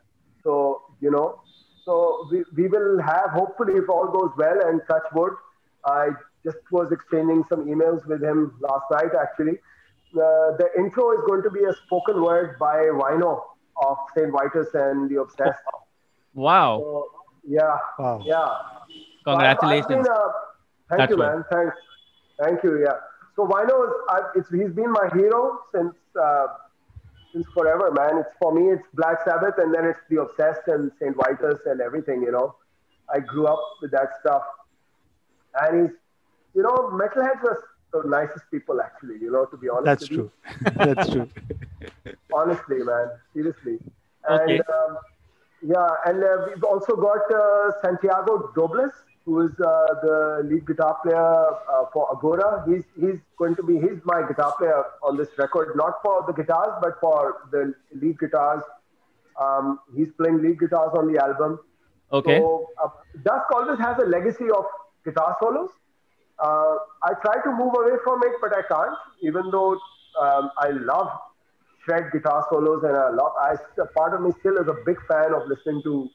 So 0.42 0.82
you 1.00 1.10
know, 1.10 1.40
so 1.84 2.26
we, 2.30 2.42
we 2.56 2.66
will 2.68 3.00
have 3.02 3.30
hopefully 3.30 3.74
if 3.74 3.88
all 3.90 4.08
goes 4.08 4.30
well 4.38 4.58
and 4.68 4.80
touch 4.88 5.04
wood. 5.14 5.32
I 5.84 6.08
just 6.44 6.58
was 6.70 6.90
exchanging 6.92 7.44
some 7.50 7.66
emails 7.66 8.06
with 8.06 8.22
him 8.22 8.54
last 8.60 8.86
night 8.90 9.12
actually. 9.20 9.58
Uh, 10.14 10.56
the 10.58 10.68
intro 10.78 11.12
is 11.12 11.20
going 11.26 11.42
to 11.42 11.50
be 11.50 11.64
a 11.64 11.72
spoken 11.86 12.22
word 12.22 12.58
by 12.58 12.76
Wino 13.00 13.40
of 13.82 13.96
Saint 14.16 14.30
Vitus 14.30 14.68
and 14.74 15.08
the 15.10 15.20
Obsessed. 15.20 15.58
Wow. 16.34 16.78
So, 16.80 17.10
yeah, 17.46 17.78
Wow. 17.98 18.22
yeah. 18.24 18.36
So 19.24 19.32
I've- 19.32 19.46
I've 19.46 19.58
Congratulations. 19.58 20.06
been, 20.06 20.12
uh, 20.14 20.28
thank 20.90 21.00
Touch 21.00 21.10
you, 21.10 21.16
wood. 21.16 21.26
man. 21.26 21.44
Thanks. 21.50 21.76
Thank 22.42 22.62
you. 22.64 22.82
Yeah. 22.82 22.98
So 23.36 23.46
Wino 23.46 23.88
is, 23.88 23.94
I, 24.10 24.20
it's, 24.34 24.50
he's 24.50 24.70
been 24.72 24.92
my 24.92 25.08
hero 25.14 25.60
since 25.74 25.94
uh, 26.20 26.46
since 27.32 27.46
forever, 27.54 27.90
man. 27.92 28.18
It's 28.18 28.28
for 28.38 28.52
me, 28.52 28.70
it's 28.72 28.82
Black 28.92 29.18
Sabbath, 29.24 29.54
and 29.56 29.74
then 29.74 29.86
it's 29.86 29.98
the 30.10 30.20
Obsessed 30.20 30.68
and 30.68 30.92
Saint 31.00 31.16
Vitus 31.16 31.60
and 31.64 31.80
everything. 31.80 32.20
You 32.22 32.32
know, 32.32 32.56
I 33.08 33.20
grew 33.20 33.46
up 33.46 33.62
with 33.80 33.90
that 33.92 34.08
stuff, 34.20 34.42
and 35.62 35.88
he's, 35.88 35.96
you 36.54 36.62
know, 36.62 36.90
metalheads 36.92 37.42
are 37.44 37.64
the 37.92 38.02
nicest 38.08 38.44
people, 38.50 38.80
actually. 38.80 39.18
You 39.20 39.30
know, 39.32 39.44
to 39.46 39.56
be 39.56 39.68
honest. 39.68 39.84
That's 39.84 40.08
true. 40.08 40.30
That's 40.76 41.10
true. 41.10 41.28
Honestly, 42.34 42.78
man, 42.82 43.10
seriously. 43.34 43.78
And 44.28 44.40
Okay. 44.50 44.60
um, 44.74 44.98
yeah, 45.62 45.88
and 46.06 46.22
uh, 46.24 46.46
we've 46.48 46.64
also 46.64 46.96
got 46.96 47.32
uh, 47.32 47.72
Santiago 47.82 48.52
Dobles, 48.56 48.92
who 49.24 49.40
is 49.46 49.52
uh, 49.60 49.86
the 50.02 50.42
lead 50.50 50.66
guitar 50.66 50.96
player 51.02 51.16
uh, 51.74 51.84
for 51.92 52.08
Aghora. 52.14 52.66
He's 52.68 52.84
he's 53.00 53.20
going 53.38 53.54
to 53.56 53.62
be 53.62 53.74
he's 53.78 54.00
my 54.04 54.22
guitar 54.26 54.54
player 54.58 54.82
on 55.02 55.16
this 55.16 55.28
record, 55.38 55.76
not 55.76 56.00
for 56.02 56.24
the 56.26 56.32
guitars, 56.32 56.72
but 56.80 56.98
for 57.00 57.42
the 57.52 57.74
lead 58.00 58.18
guitars. 58.18 58.62
Um, 59.40 59.78
he's 59.96 60.10
playing 60.12 60.42
lead 60.42 60.58
guitars 60.58 60.90
on 60.96 61.12
the 61.12 61.18
album. 61.22 61.60
Okay. 62.12 62.38
So 62.38 62.68
uh, 62.82 62.88
Dusk 63.24 63.50
always 63.52 63.78
has 63.78 63.98
a 63.98 64.06
legacy 64.06 64.50
of 64.50 64.64
guitar 65.04 65.36
solos 65.40 65.70
uh, 66.42 66.76
I 67.04 67.14
try 67.22 67.40
to 67.44 67.50
move 67.52 67.72
away 67.78 67.96
from 68.02 68.20
it, 68.24 68.32
but 68.40 68.52
I 68.56 68.62
can't. 68.62 68.96
Even 69.22 69.50
though 69.50 69.78
um, 70.20 70.50
I 70.58 70.70
love 70.70 71.08
shred 71.84 72.10
guitar 72.12 72.44
solos 72.50 72.82
and 72.82 72.96
I 72.96 73.10
love, 73.10 73.32
I 73.40 73.54
a 73.80 73.86
part 73.86 74.14
of 74.14 74.22
me 74.22 74.32
still 74.40 74.56
is 74.58 74.66
a 74.66 74.76
big 74.84 74.98
fan 75.06 75.34
of 75.34 75.46
listening 75.46 75.82
to, 75.84 76.08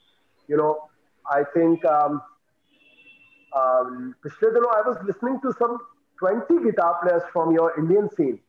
you 0.48 0.58
know, 0.58 0.90
I 1.32 1.44
think, 1.54 1.84
um, 1.86 2.22
um, 3.56 4.16
Pishledano, 4.24 4.68
I 4.76 4.82
was 4.88 4.98
listening 5.06 5.40
to 5.42 5.54
some 5.58 5.78
20 6.20 6.64
guitar 6.64 7.00
players 7.02 7.24
from 7.32 7.54
your 7.54 7.78
Indian 7.80 8.10
scene. 8.16 8.40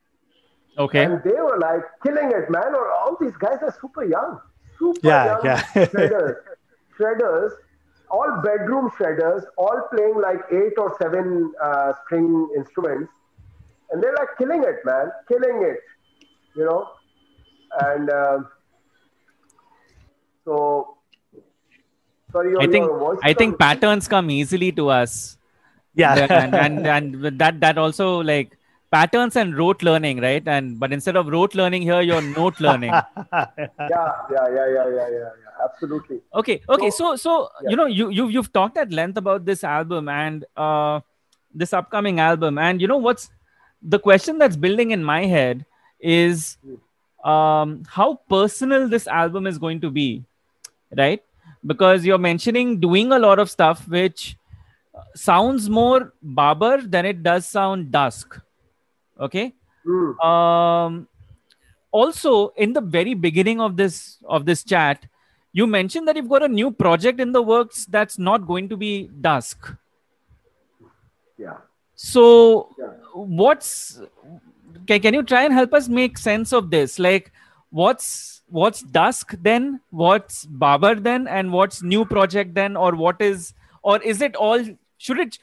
Okay. 0.78 1.04
And 1.04 1.22
they 1.22 1.40
were 1.40 1.58
like 1.58 1.82
killing 2.02 2.30
it, 2.30 2.50
man. 2.50 2.74
Or 2.74 2.90
all 2.92 3.16
these 3.20 3.36
guys 3.36 3.58
are 3.62 3.74
super 3.80 4.04
young, 4.04 4.40
super 4.78 4.98
yeah, 5.02 5.24
young 5.26 5.44
yeah. 5.44 5.62
shredders, 5.74 6.36
shredders 6.98 7.52
all 8.10 8.40
bedroom 8.42 8.90
shredders, 8.90 9.44
all 9.56 9.82
playing 9.92 10.20
like 10.20 10.40
eight 10.50 10.74
or 10.78 10.96
seven 11.00 11.52
uh, 11.62 11.92
string 12.04 12.48
instruments, 12.56 13.12
and 13.90 14.02
they're 14.02 14.14
like 14.14 14.28
killing 14.38 14.64
it, 14.64 14.76
man, 14.84 15.10
killing 15.28 15.62
it, 15.62 15.80
you 16.54 16.64
know. 16.64 16.88
And 17.80 18.10
uh, 18.10 18.38
so, 20.44 20.96
sorry, 22.32 22.50
your, 22.50 22.62
I 22.62 22.66
think 22.66 22.86
your 22.86 22.98
voice 22.98 23.18
I 23.22 23.34
think 23.34 23.52
is- 23.54 23.58
patterns 23.58 24.08
come 24.08 24.30
easily 24.30 24.72
to 24.72 24.88
us. 24.88 25.36
Yeah. 25.94 26.26
and, 26.30 26.54
and 26.54 26.86
and 26.86 27.20
with 27.20 27.38
that 27.38 27.60
that 27.60 27.76
also 27.76 28.22
like 28.22 28.56
patterns 28.90 29.36
and 29.36 29.56
rote 29.56 29.82
learning, 29.82 30.20
right? 30.20 30.46
And 30.46 30.78
but 30.78 30.92
instead 30.92 31.16
of 31.16 31.26
rote 31.26 31.54
learning 31.54 31.82
here, 31.82 32.00
you're 32.00 32.22
note 32.22 32.60
learning. 32.60 32.90
yeah, 33.32 33.46
yeah, 33.56 33.68
yeah, 33.90 34.48
yeah, 34.48 34.88
yeah, 34.88 34.88
yeah, 34.96 35.08
yeah, 35.10 35.30
absolutely. 35.64 36.20
okay 36.34 36.60
okay 36.68 36.90
so 36.90 37.16
so 37.16 37.48
yeah. 37.62 37.70
you 37.70 37.76
know 37.76 37.86
you, 37.86 38.10
you 38.10 38.28
you've 38.28 38.52
talked 38.52 38.76
at 38.76 38.90
length 38.92 39.16
about 39.16 39.44
this 39.44 39.64
album 39.64 40.08
and 40.08 40.44
uh 40.56 41.00
this 41.54 41.72
upcoming 41.72 42.20
album 42.20 42.58
and 42.58 42.80
you 42.80 42.86
know 42.86 42.96
what's 42.96 43.30
the 43.82 43.98
question 43.98 44.38
that's 44.38 44.56
building 44.56 44.90
in 44.90 45.02
my 45.02 45.24
head 45.26 45.64
is 46.00 46.56
um 47.24 47.82
how 47.88 48.20
personal 48.28 48.88
this 48.88 49.06
album 49.06 49.46
is 49.46 49.58
going 49.58 49.80
to 49.80 49.90
be 49.90 50.24
right 50.96 51.22
because 51.66 52.04
you're 52.04 52.18
mentioning 52.18 52.78
doing 52.78 53.12
a 53.12 53.18
lot 53.18 53.38
of 53.38 53.50
stuff 53.50 53.86
which 53.88 54.36
sounds 55.14 55.68
more 55.68 56.12
Babar 56.22 56.82
than 56.82 57.06
it 57.06 57.22
does 57.22 57.48
sound 57.48 57.90
dusk 57.90 58.40
okay 59.18 59.52
Mm. 59.88 60.22
um 60.22 61.08
also 61.90 62.48
in 62.56 62.74
the 62.74 62.80
very 62.80 63.14
beginning 63.14 63.60
of 63.60 63.76
this 63.76 64.18
of 64.28 64.44
this 64.44 64.62
chat 64.62 65.06
you 65.52 65.66
mentioned 65.66 66.06
that 66.08 66.16
you've 66.16 66.28
got 66.28 66.42
a 66.42 66.48
new 66.48 66.70
project 66.70 67.20
in 67.20 67.32
the 67.32 67.42
works 67.42 67.86
that's 67.86 68.18
not 68.18 68.46
going 68.46 68.68
to 68.68 68.76
be 68.76 69.10
dusk. 69.20 69.74
Yeah. 71.36 71.58
so 71.94 72.74
Yeah. 72.78 72.86
what's 73.14 74.00
can, 74.86 75.00
can 75.00 75.14
you 75.14 75.22
try 75.22 75.44
and 75.44 75.54
help 75.54 75.72
us 75.72 75.88
make 75.88 76.18
sense 76.18 76.52
of 76.52 76.70
this? 76.70 76.98
Like 76.98 77.32
what's 77.70 78.42
what's 78.48 78.82
dusk 78.82 79.34
then? 79.40 79.80
What's 79.90 80.44
Babar 80.46 80.96
then? 80.96 81.28
And 81.28 81.52
what's 81.52 81.82
new 81.82 82.04
project 82.04 82.54
then? 82.54 82.76
Or 82.76 82.94
what 82.94 83.20
is 83.20 83.54
or 83.82 84.00
is 84.02 84.20
it 84.20 84.36
all 84.36 84.64
should 84.96 85.18
it 85.18 85.38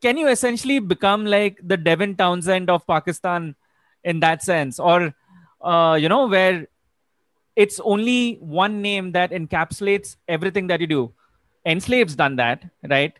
can 0.00 0.16
you 0.16 0.28
essentially 0.28 0.78
become 0.78 1.26
like 1.26 1.58
the 1.62 1.76
devin 1.76 2.14
townsend 2.16 2.70
of 2.70 2.86
pakistan 2.86 3.54
in 4.04 4.20
that 4.20 4.42
sense? 4.42 4.78
Or 4.78 5.14
uh, 5.60 5.98
you 6.00 6.08
know 6.08 6.26
where 6.28 6.66
it's 7.62 7.80
only 7.94 8.18
one 8.60 8.76
name 8.82 9.12
that 9.16 9.30
encapsulates 9.38 10.16
everything 10.36 10.66
that 10.72 10.80
you 10.80 10.86
do. 10.92 11.00
Enslaved's 11.72 12.14
done 12.20 12.36
that 12.36 12.62
right? 12.94 13.18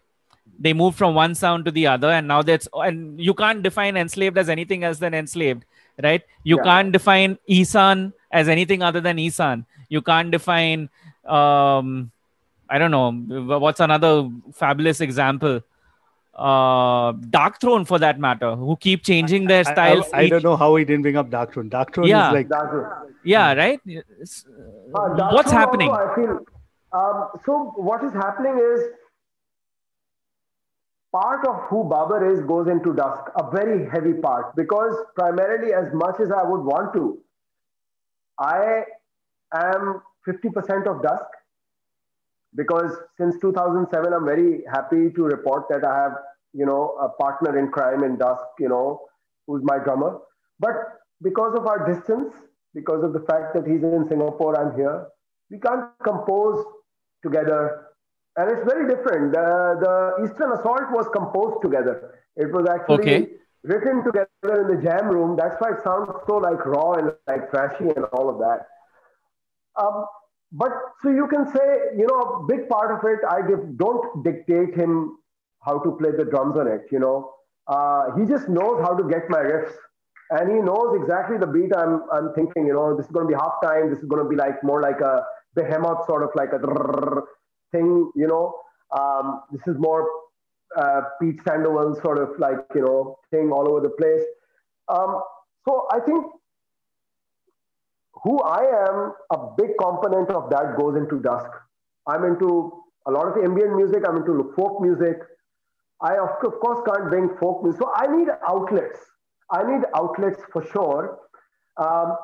They 0.66 0.72
moved 0.82 0.96
from 1.00 1.14
one 1.14 1.34
sound 1.40 1.64
to 1.66 1.70
the 1.78 1.86
other 1.94 2.10
and 2.18 2.28
now 2.32 2.40
that's 2.50 2.68
and 2.88 3.20
you 3.28 3.34
can't 3.42 3.62
define 3.68 3.96
enslaved 4.04 4.38
as 4.42 4.48
anything 4.56 4.84
else 4.90 4.98
than 5.04 5.14
enslaved 5.22 5.64
right? 6.06 6.22
You 6.52 6.56
Yeah. 6.58 6.68
can't 6.70 6.92
define 6.98 7.38
Ihsahn 7.58 8.12
as 8.40 8.48
anything 8.56 8.82
other 8.90 9.00
than 9.08 9.16
Ihsahn. 9.26 9.64
You 9.88 10.02
can't 10.10 10.30
define 10.38 10.88
um 11.38 11.88
i 12.74 12.78
don't 12.80 12.92
know 12.96 13.10
what's 13.64 13.80
another 13.86 14.12
fabulous 14.60 15.00
example 15.06 15.60
uh 16.34 17.12
dark 17.30 17.60
throne 17.60 17.84
for 17.84 17.98
that 17.98 18.18
matter 18.20 18.54
who 18.56 18.76
keep 18.76 19.02
changing 19.02 19.46
their 19.46 19.64
I- 19.66 19.70
I, 19.70 19.72
styles 19.72 20.06
I, 20.14 20.22
each- 20.24 20.30
don't 20.30 20.44
know 20.44 20.56
how 20.56 20.76
he 20.76 20.84
didn't 20.84 21.02
bring 21.02 21.16
up 21.16 21.28
Darkthrone. 21.30 21.68
Dark 21.70 21.94
Throne 21.94 22.06
Yeah. 22.06 22.28
is 22.28 22.34
like 22.34 22.48
That's 22.48 22.74
it. 22.74 22.84
yeah 23.24 23.52
right 23.54 23.80
Uh, 23.88 23.98
what's 25.36 25.50
Throne 25.50 25.60
happening 25.60 25.90
also, 25.90 26.12
I 26.12 26.14
feel. 26.14 26.38
Um, 26.92 27.28
so 27.44 27.72
what 27.76 28.02
is 28.04 28.12
happening 28.12 28.58
is 28.58 28.80
part 31.12 31.46
of 31.46 31.56
who 31.68 31.82
Babar 31.84 32.24
is 32.32 32.40
goes 32.42 32.68
into 32.68 32.92
Dusk, 32.94 33.22
a 33.36 33.50
very 33.50 33.88
heavy 33.90 34.12
part, 34.14 34.54
because 34.56 34.94
primarily, 35.16 35.72
as 35.72 35.92
much 35.92 36.20
as 36.20 36.30
I 36.30 36.42
would 36.44 36.60
want 36.62 36.92
to, 36.94 37.18
I 38.38 38.84
am 39.52 40.00
50% 40.28 40.86
of 40.86 41.02
Dusk. 41.02 41.24
Because 42.54 42.92
since 43.16 43.38
2007, 43.40 44.12
I'm 44.12 44.24
very 44.24 44.62
happy 44.72 45.10
to 45.10 45.22
report 45.24 45.64
that 45.70 45.84
I 45.84 45.94
have, 45.96 46.12
you 46.52 46.66
know, 46.66 46.96
a 47.00 47.08
partner 47.08 47.58
in 47.58 47.70
crime 47.70 48.02
in 48.04 48.16
Dusk, 48.16 48.44
you 48.58 48.68
know, 48.68 49.00
who's 49.46 49.62
my 49.64 49.78
drummer. 49.78 50.18
But 50.58 50.74
because 51.22 51.54
of 51.56 51.66
our 51.66 51.86
distance, 51.86 52.34
because 52.74 53.02
of 53.04 53.12
the 53.12 53.20
fact 53.20 53.54
that 53.54 53.66
he's 53.66 53.82
in 53.82 54.06
Singapore, 54.08 54.58
I'm 54.60 54.76
here, 54.76 55.06
we 55.50 55.58
can't 55.58 55.84
compose 56.02 56.64
together. 57.22 57.86
And 58.36 58.50
it's 58.50 58.64
very 58.64 58.88
different. 58.88 59.32
The, 59.32 59.76
the 59.80 60.24
Eastern 60.24 60.52
Assault 60.52 60.90
was 60.92 61.08
composed 61.08 61.62
together. 61.62 62.14
It 62.36 62.52
was 62.52 62.66
actually 62.68 63.26
Okay. 63.26 63.38
written 63.64 64.04
together 64.04 64.62
in 64.62 64.76
the 64.76 64.82
jam 64.82 65.08
room. 65.08 65.36
That's 65.36 65.56
why 65.60 65.70
it 65.72 65.82
sounds 65.82 66.10
so 66.26 66.36
like 66.38 66.64
raw 66.66 66.92
and 66.92 67.12
like 67.26 67.50
trashy 67.50 67.88
and 67.90 68.04
all 68.12 68.28
of 68.28 68.38
that. 68.38 68.66
Um, 69.80 70.04
but 70.52 70.70
so 71.02 71.10
you 71.10 71.28
can 71.28 71.46
say, 71.52 71.96
you 71.96 72.06
know, 72.06 72.18
a 72.20 72.46
big 72.46 72.68
part 72.68 72.90
of 72.90 73.08
it, 73.08 73.20
I 73.28 73.46
give, 73.46 73.76
don't 73.78 74.24
dictate 74.24 74.74
him 74.74 75.18
how 75.64 75.78
to 75.78 75.92
play 75.92 76.10
the 76.16 76.24
drums 76.24 76.56
on 76.58 76.66
it. 76.66 76.82
You 76.90 76.98
know, 76.98 77.32
uh, 77.68 78.16
he 78.16 78.24
just 78.26 78.48
knows 78.48 78.80
how 78.82 78.94
to 78.96 79.08
get 79.08 79.30
my 79.30 79.38
riffs, 79.38 79.74
and 80.30 80.50
he 80.50 80.56
knows 80.56 80.96
exactly 81.00 81.38
the 81.38 81.46
beat 81.46 81.74
I'm 81.76 82.02
I'm 82.12 82.32
thinking. 82.34 82.66
You 82.66 82.74
know, 82.74 82.96
this 82.96 83.06
is 83.06 83.12
going 83.12 83.28
to 83.28 83.32
be 83.32 83.38
half 83.38 83.60
time. 83.62 83.90
This 83.90 84.00
is 84.00 84.06
going 84.06 84.22
to 84.22 84.28
be 84.28 84.36
like 84.36 84.62
more 84.64 84.82
like 84.82 85.00
a 85.00 85.24
behemoth 85.54 86.06
sort 86.06 86.24
of 86.24 86.30
like 86.34 86.52
a 86.52 86.58
thing. 87.70 88.10
You 88.16 88.26
know, 88.26 88.54
um, 88.98 89.42
this 89.52 89.62
is 89.68 89.78
more 89.78 90.08
uh, 90.76 91.02
Pete 91.20 91.40
Sandoval 91.46 91.94
sort 92.02 92.18
of 92.18 92.30
like 92.38 92.58
you 92.74 92.82
know 92.82 93.18
thing 93.30 93.52
all 93.52 93.68
over 93.68 93.80
the 93.80 93.90
place. 93.90 94.24
Um, 94.88 95.20
so 95.64 95.86
I 95.92 96.00
think 96.00 96.24
who 98.14 98.40
I 98.42 98.62
am, 98.88 99.12
a 99.30 99.54
big 99.56 99.70
component 99.80 100.30
of 100.30 100.50
that 100.50 100.76
goes 100.76 100.96
into 100.96 101.20
Dusk. 101.20 101.50
I'm 102.06 102.24
into 102.24 102.72
a 103.06 103.10
lot 103.10 103.26
of 103.28 103.42
ambient 103.42 103.76
music. 103.76 104.02
I'm 104.06 104.16
into 104.18 104.52
folk 104.56 104.80
music. 104.82 105.16
I 106.02 106.16
of, 106.16 106.30
of 106.44 106.60
course 106.60 106.80
can't 106.86 107.08
bring 107.08 107.30
folk 107.38 107.62
music, 107.62 107.80
so 107.80 107.90
I 107.94 108.06
need 108.16 108.28
outlets. 108.48 108.98
I 109.50 109.62
need 109.70 109.82
outlets 109.94 110.40
for 110.52 110.64
sure. 110.66 111.18
Um, 111.76 112.16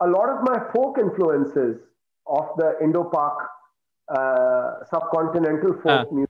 a 0.00 0.06
lot 0.06 0.28
of 0.28 0.42
my 0.42 0.58
folk 0.72 0.98
influences 0.98 1.80
of 2.26 2.46
the 2.56 2.74
Indo-Pak 2.82 3.32
uh, 4.08 4.70
subcontinental 4.92 5.80
folk 5.82 6.08
Ah. 6.08 6.14
music 6.14 6.28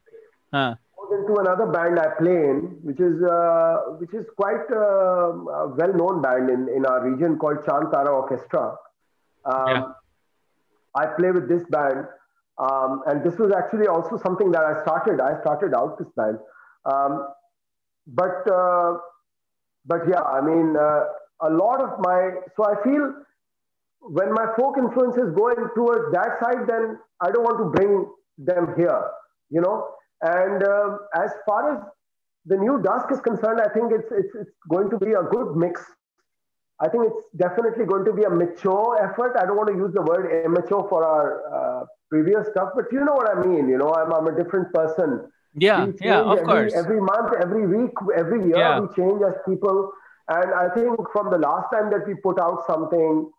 Huh. 0.53 0.75
Into 1.23 1.37
another 1.41 1.67
band 1.67 1.99
I 1.99 2.09
play 2.19 2.35
in, 2.51 2.61
which 2.83 3.01
is 3.01 3.23
uh, 3.23 3.75
which 3.99 4.13
is 4.13 4.27
quite 4.37 4.71
uh, 4.71 5.33
a 5.63 5.69
well-known 5.69 6.21
band 6.23 6.51
in, 6.51 6.69
in 6.77 6.85
our 6.87 7.09
region 7.09 7.39
called 7.39 7.65
Chand 7.67 7.93
Tara 7.93 8.11
Orchestra. 8.11 8.77
Um, 9.45 9.69
Yeah. 9.69 9.83
I 10.95 11.07
play 11.07 11.31
with 11.31 11.49
this 11.49 11.63
band, 11.75 12.07
um, 12.59 13.03
and 13.07 13.23
this 13.25 13.39
was 13.39 13.53
actually 13.53 13.87
also 13.87 14.19
something 14.19 14.51
that 14.51 14.65
I 14.65 14.83
started. 14.83 15.21
I 15.21 15.41
started 15.41 15.75
out 15.75 15.99
this 15.99 16.11
band, 16.17 16.39
um, 16.85 17.29
but 18.07 18.51
uh, 18.51 18.99
but 19.87 20.09
yeah, 20.09 20.23
I 20.23 20.41
mean, 20.41 20.77
uh, 20.77 21.05
a 21.41 21.51
lot 21.51 21.83
of 21.87 21.99
my 22.01 22.19
so 22.57 22.67
I 22.73 22.83
feel 22.83 23.15
when 24.01 24.33
my 24.33 24.47
folk 24.57 24.77
influences 24.77 25.33
go 25.41 25.49
in 25.49 25.71
towards 25.75 26.13
that 26.13 26.39
side, 26.43 26.67
then 26.67 26.99
I 27.21 27.31
don't 27.31 27.45
want 27.45 27.59
to 27.65 27.69
bring 27.81 28.07
them 28.39 28.75
here, 28.77 29.03
you 29.51 29.61
know. 29.61 29.77
And 30.23 30.63
um 30.65 30.99
as 31.15 31.31
far 31.47 31.75
as 31.75 31.83
the 32.47 32.57
new 32.57 32.81
dusk 32.83 33.11
is 33.13 33.21
concerned, 33.21 33.61
I 33.61 33.69
think 33.69 33.93
it's 33.93 34.11
it's 34.11 34.35
it's 34.35 34.51
going 34.69 34.91
to 34.91 34.99
be 34.99 35.13
a 35.13 35.23
good 35.23 35.57
mix. 35.57 35.83
I 36.81 36.89
think 36.89 37.05
it's 37.07 37.27
definitely 37.37 37.85
going 37.85 38.05
to 38.05 38.13
be 38.13 38.25
a 38.25 38.31
mature 38.31 38.99
effort. 39.03 39.37
I 39.39 39.47
don't 39.47 39.57
want 39.57 39.69
to 39.69 39.77
use 39.77 39.93
the 39.93 40.03
word 40.03 40.45
immature 40.45 40.87
for 40.89 41.05
our 41.05 41.27
uh, 41.57 41.87
previous 42.11 42.49
stuff, 42.49 42.71
but 42.75 42.87
you 42.91 43.05
know 43.05 43.15
what 43.15 43.31
I 43.31 43.47
mean. 43.47 43.69
You 43.69 43.79
know, 43.79 43.95
I'm, 43.95 44.13
I'm 44.13 44.27
a 44.27 44.37
different 44.37 44.73
person. 44.73 45.31
Yeah, 45.55 45.87
yeah, 46.01 46.23
of 46.23 46.39
every, 46.39 46.47
course. 46.47 46.73
Every 46.75 47.01
month, 47.01 47.35
every 47.41 47.67
week, 47.67 47.93
every 48.17 48.41
year, 48.47 48.57
Yeah. 48.59 48.81
we 48.81 48.89
change 48.97 49.21
as 49.23 49.35
people. 49.47 49.93
And 50.29 50.53
I 50.55 50.71
think 50.75 50.99
from 51.13 51.31
the 51.31 51.39
last 51.39 51.71
time 51.73 51.91
that 51.91 52.07
we 52.07 52.15
put 52.15 52.41
out 52.41 52.65
something 52.67 53.31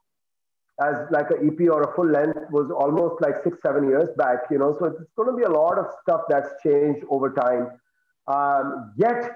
as 0.81 0.95
like 1.11 1.29
an 1.29 1.47
EP 1.49 1.69
or 1.69 1.81
a 1.83 1.95
full 1.95 2.07
length 2.09 2.39
was 2.51 2.71
almost 2.71 3.21
like 3.21 3.35
six, 3.43 3.59
seven 3.61 3.87
years 3.87 4.09
back, 4.17 4.39
you 4.49 4.57
know. 4.57 4.75
So 4.79 4.85
it's 4.87 5.01
going 5.15 5.29
to 5.29 5.37
be 5.37 5.43
a 5.43 5.49
lot 5.49 5.77
of 5.77 5.85
stuff 6.01 6.21
that's 6.29 6.49
changed 6.63 7.03
over 7.09 7.31
time. 7.31 7.69
Um, 8.27 8.93
yet, 8.97 9.31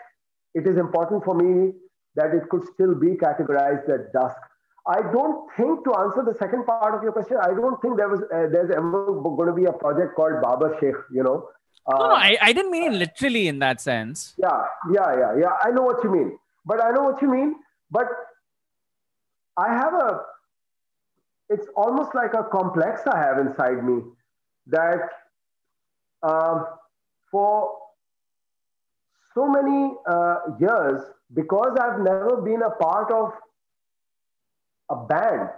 it 0.56 0.68
is 0.68 0.78
important 0.78 1.24
for 1.24 1.36
me 1.36 1.74
that 2.16 2.34
it 2.34 2.50
could 2.50 2.64
still 2.74 2.96
be 2.96 3.10
categorized 3.10 3.88
as 3.90 4.02
dusk. 4.14 4.38
I 4.88 5.02
don't 5.02 5.48
think 5.58 5.84
to 5.84 5.94
answer 6.00 6.24
the 6.26 6.34
second 6.40 6.66
part 6.66 6.96
of 6.96 7.04
your 7.04 7.12
question. 7.12 7.38
I 7.42 7.54
don't 7.54 7.80
think 7.82 7.98
there 7.98 8.08
was 8.10 8.22
uh, 8.22 8.48
there's 8.52 8.72
ever 8.72 9.22
going 9.22 9.48
to 9.50 9.54
be 9.54 9.66
a 9.66 9.74
project 9.74 10.16
called 10.16 10.42
Babar 10.42 10.78
Sheikh. 10.80 10.96
You 11.12 11.24
know. 11.24 11.50
No, 11.90 11.98
no, 11.98 12.06
Uh, 12.06 12.16
I, 12.16 12.38
I 12.42 12.54
didn't 12.54 12.72
mean 12.72 12.84
it 12.92 12.96
literally 12.98 13.48
in 13.48 13.60
that 13.60 13.80
sense. 13.80 14.34
yeah, 14.38 14.64
yeah, 14.92 15.10
yeah, 15.22 15.32
yeah. 15.42 15.54
I 15.64 15.72
know 15.72 15.84
what 15.84 16.04
you 16.04 16.12
mean. 16.12 16.38
But 16.66 16.84
I 16.84 16.92
know 16.92 17.04
what 17.04 17.22
you 17.22 17.30
mean. 17.30 17.56
But 17.92 18.08
I 19.58 19.70
have 19.74 19.94
a, 19.94 20.22
it's 21.50 21.68
almost 21.76 22.14
like 22.16 22.34
a 22.34 22.44
complex 22.44 23.02
I 23.08 23.18
have 23.18 23.38
inside 23.40 23.84
me 23.84 24.02
that 24.68 25.10
um, 26.24 26.66
for 27.32 27.78
so 29.34 29.48
many 29.48 29.94
uh, 30.08 30.38
years, 30.60 31.02
because 31.34 31.78
I've 31.80 32.00
never 32.00 32.42
been 32.42 32.62
a 32.64 32.72
part 32.72 33.12
of 33.12 33.34
a 34.90 34.96
band, 35.06 35.50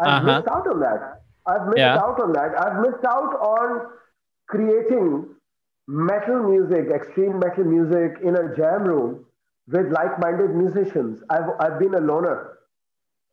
I've 0.00 0.08
Uh-huh. 0.08 0.36
missed 0.36 0.48
out 0.48 0.66
on 0.66 0.80
that. 0.80 1.22
I've 1.46 1.66
missed 1.66 1.78
Yeah. 1.78 1.98
out 1.98 2.20
on 2.20 2.32
that. 2.32 2.58
I've 2.60 2.80
missed 2.80 3.04
out 3.04 3.34
on 3.40 3.90
creating 4.48 5.34
metal 5.86 6.42
music, 6.42 6.90
extreme 6.90 7.38
metal 7.38 7.64
music 7.64 8.18
in 8.22 8.36
a 8.36 8.54
jam 8.56 8.84
room 8.84 9.26
with 9.68 9.90
like-minded 9.92 10.54
musicians. 10.54 11.22
I've, 11.30 11.50
I've 11.60 11.78
been 11.78 11.94
a 11.94 12.00
loner. 12.00 12.58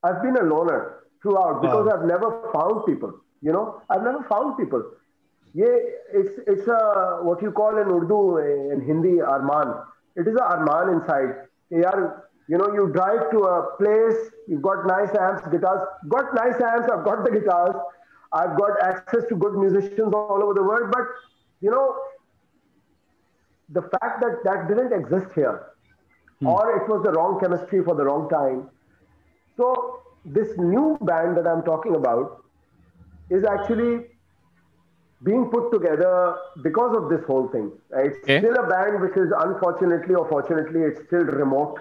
I've 0.03 0.21
been 0.21 0.37
a 0.37 0.43
loner 0.43 0.98
throughout 1.21 1.61
because 1.61 1.85
Wow. 1.85 1.93
I've 1.93 2.05
never 2.05 2.49
found 2.53 2.85
people. 2.85 3.13
You 3.41 3.53
know, 3.53 3.81
I've 3.89 4.03
never 4.03 4.23
found 4.23 4.57
people. 4.57 4.83
Yeah, 5.53 5.77
it's 6.13 6.39
it's 6.47 6.67
a 6.67 7.19
what 7.23 7.41
you 7.41 7.51
call 7.51 7.77
in 7.77 7.87
Urdu 7.89 8.39
eh, 8.39 8.73
in 8.73 8.81
Hindi 8.81 9.15
arman. 9.35 9.85
It 10.15 10.27
is 10.27 10.35
a 10.35 10.45
arman 10.55 10.93
inside. 10.93 11.47
Yeah, 11.69 12.11
you 12.47 12.57
know, 12.57 12.73
you 12.73 12.91
drive 12.91 13.29
to 13.31 13.39
a 13.43 13.77
place, 13.77 14.31
you've 14.47 14.61
got 14.61 14.85
nice 14.87 15.15
amps, 15.15 15.47
guitars, 15.49 15.87
got 16.07 16.33
nice 16.33 16.59
amps, 16.59 16.89
I've 16.91 17.05
got 17.05 17.23
the 17.23 17.29
guitars, 17.29 17.75
I've 18.33 18.57
got 18.57 18.81
access 18.81 19.23
to 19.29 19.35
good 19.35 19.53
musicians 19.53 20.13
all 20.13 20.41
over 20.43 20.55
the 20.55 20.63
world, 20.63 20.91
but 20.91 21.03
you 21.61 21.69
know, 21.69 21.95
the 23.69 23.83
fact 23.83 24.21
that 24.21 24.39
that 24.45 24.67
didn't 24.67 24.93
exist 24.93 25.27
here, 25.35 25.73
hmm. 26.39 26.47
or 26.47 26.81
it 26.81 26.89
was 26.89 27.03
the 27.03 27.11
wrong 27.11 27.39
chemistry 27.39 27.83
for 27.83 27.95
the 27.95 28.03
wrong 28.03 28.27
time. 28.29 28.69
So 29.55 30.01
this 30.25 30.49
new 30.57 30.97
band 31.01 31.37
that 31.37 31.47
I'm 31.47 31.63
talking 31.63 31.95
about 31.95 32.37
is 33.29 33.43
actually 33.43 34.05
being 35.23 35.49
put 35.49 35.71
together 35.71 36.35
because 36.63 36.95
of 36.95 37.09
this 37.09 37.23
whole 37.25 37.47
thing. 37.49 37.71
It's 37.91 38.17
Okay. 38.23 38.37
still 38.37 38.55
a 38.55 38.67
band 38.67 39.01
which 39.01 39.17
is 39.17 39.31
unfortunately 39.37 40.15
or 40.15 40.27
fortunately 40.29 40.81
it's 40.81 41.01
still 41.07 41.23
remote. 41.25 41.79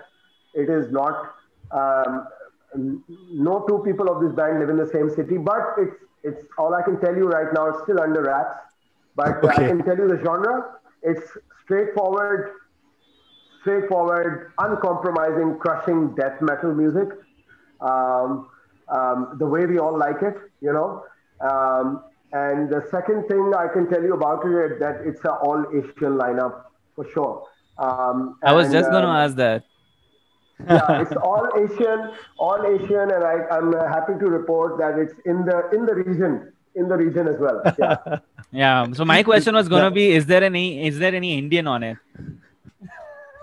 It 0.54 0.68
is 0.68 0.90
not. 0.90 1.14
Um, 1.70 2.26
no 3.32 3.64
two 3.68 3.78
people 3.84 4.08
of 4.10 4.20
this 4.22 4.32
band 4.32 4.58
live 4.60 4.68
in 4.68 4.76
the 4.76 4.86
same 4.86 5.08
city, 5.10 5.38
but 5.38 5.74
it's 5.78 5.96
it's 6.22 6.44
all 6.58 6.74
I 6.74 6.82
can 6.82 7.00
tell 7.00 7.16
you 7.16 7.28
right 7.28 7.52
now. 7.54 7.68
It's 7.68 7.82
still 7.82 8.00
under 8.00 8.22
wraps, 8.22 8.56
but 9.14 9.44
I 9.48 9.62
can 9.62 9.82
tell 9.84 9.96
you 9.96 10.08
the 10.08 10.20
genre. 10.24 10.74
It's 11.02 11.36
straightforward, 11.64 12.50
straightforward, 13.60 14.52
uncompromising, 14.58 15.58
crushing 15.58 16.14
death 16.14 16.40
metal 16.40 16.74
music. 16.74 17.08
Um, 17.80 18.48
um, 18.88 19.36
the 19.38 19.46
way 19.46 19.66
we 19.66 19.78
all 19.78 19.96
like 19.96 20.22
it, 20.22 20.36
you 20.60 20.72
know. 20.72 21.04
Um, 21.40 22.02
and 22.32 22.68
the 22.68 22.86
second 22.90 23.26
thing 23.28 23.52
I 23.56 23.68
can 23.72 23.88
tell 23.88 24.02
you 24.02 24.14
about 24.14 24.44
it 24.44 24.72
is 24.72 24.78
that 24.80 25.00
it's 25.04 25.20
an 25.24 25.30
all 25.42 25.64
Asian 25.72 26.18
lineup 26.18 26.64
for 26.94 27.06
sure. 27.12 27.46
Um, 27.78 28.38
I 28.42 28.52
was 28.52 28.66
and, 28.66 28.74
just 28.74 28.90
going 28.90 29.02
to 29.02 29.08
um, 29.08 29.16
ask 29.16 29.36
that. 29.36 29.64
yeah, 30.68 31.02
it's 31.02 31.12
all 31.12 31.48
Asian, 31.56 32.10
all 32.36 32.66
Asian, 32.66 33.12
and 33.12 33.22
I, 33.22 33.46
I'm 33.50 33.72
uh, 33.72 33.86
happy 33.86 34.14
to 34.18 34.26
report 34.26 34.76
that 34.78 34.98
it's 34.98 35.14
in 35.24 35.44
the 35.44 35.70
in 35.72 35.86
the 35.86 35.94
region, 35.94 36.52
in 36.74 36.88
the 36.88 36.96
region 36.96 37.28
as 37.28 37.36
well. 37.38 37.62
Yeah. 37.78 38.18
Yeah. 38.50 38.90
So 38.94 39.04
my 39.04 39.22
question 39.22 39.54
was 39.54 39.68
going 39.68 39.84
to 39.84 39.90
be: 39.90 40.10
Is 40.10 40.24
there 40.24 40.42
any 40.42 40.86
is 40.86 40.98
there 40.98 41.14
any 41.14 41.36
Indian 41.36 41.66
on 41.66 41.82
it? 41.82 41.98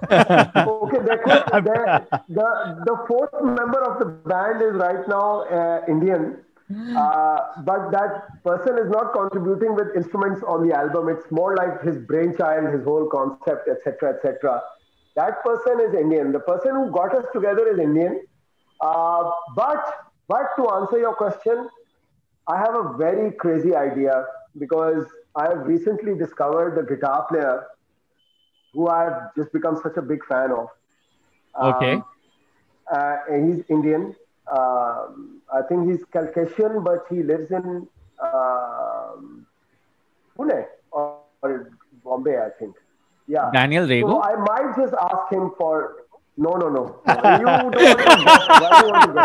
Okay, 0.03 0.99
could, 1.23 1.63
there, 1.65 2.07
the 2.29 2.47
the 2.85 3.05
fourth 3.07 3.31
member 3.41 3.81
of 3.83 3.99
the 3.99 4.05
band 4.05 4.61
is 4.61 4.73
right 4.73 5.07
now 5.07 5.43
uh, 5.43 5.81
Indian, 5.87 6.37
uh, 6.97 7.39
but 7.63 7.91
that 7.91 8.43
person 8.43 8.77
is 8.77 8.89
not 8.89 9.13
contributing 9.13 9.75
with 9.75 9.95
instruments 9.95 10.41
on 10.47 10.67
the 10.67 10.75
album. 10.75 11.09
It's 11.09 11.29
more 11.31 11.55
like 11.55 11.81
his 11.81 11.97
brainchild, 11.97 12.73
his 12.73 12.83
whole 12.83 13.07
concept, 13.07 13.69
etc., 13.69 14.15
etc. 14.15 14.61
That 15.15 15.43
person 15.43 15.79
is 15.79 15.93
Indian. 15.93 16.31
The 16.31 16.39
person 16.39 16.75
who 16.75 16.91
got 16.91 17.15
us 17.15 17.25
together 17.33 17.67
is 17.67 17.79
Indian. 17.79 18.21
Uh, 18.81 19.31
but 19.55 20.09
but 20.27 20.55
to 20.57 20.69
answer 20.71 20.99
your 20.99 21.15
question, 21.15 21.69
I 22.47 22.57
have 22.57 22.75
a 22.75 22.97
very 22.97 23.31
crazy 23.31 23.75
idea 23.75 24.25
because 24.57 25.05
I 25.35 25.49
have 25.49 25.65
recently 25.67 26.15
discovered 26.15 26.75
the 26.75 26.83
guitar 26.83 27.25
player 27.29 27.65
who 28.75 28.87
I've 28.89 29.33
just 29.35 29.51
become 29.53 29.79
such 29.81 29.97
a 29.97 30.01
big 30.01 30.23
fan 30.25 30.51
of. 30.51 30.67
Okay. 31.59 31.93
Um, 31.93 32.05
uh, 32.91 33.17
he's 33.29 33.63
Indian. 33.69 34.15
Um, 34.51 35.41
I 35.51 35.61
think 35.67 35.89
he's 35.89 36.03
Caucasian, 36.11 36.83
but 36.83 37.05
he 37.09 37.23
lives 37.23 37.49
in 37.51 37.87
um, 38.21 39.47
Pune 40.37 40.65
or, 40.91 41.19
or 41.41 41.71
Bombay, 42.03 42.37
I 42.37 42.49
think. 42.59 42.75
Yeah. 43.27 43.49
Daniel 43.53 43.85
So 43.87 43.91
Rego. 43.91 44.23
I 44.23 44.35
might 44.35 44.75
just 44.77 44.93
ask 44.93 45.31
him 45.31 45.51
for. 45.57 46.03
No, 46.37 46.51
no, 46.51 46.67
no. 46.67 46.99
no. 47.07 47.13
You 47.39 47.45
don't 47.45 47.63
want 47.63 47.75
to 47.75 47.79
guess. 47.79 48.47
Why 48.49 48.81
do 48.81 48.87
you 48.87 48.91
want 48.91 49.15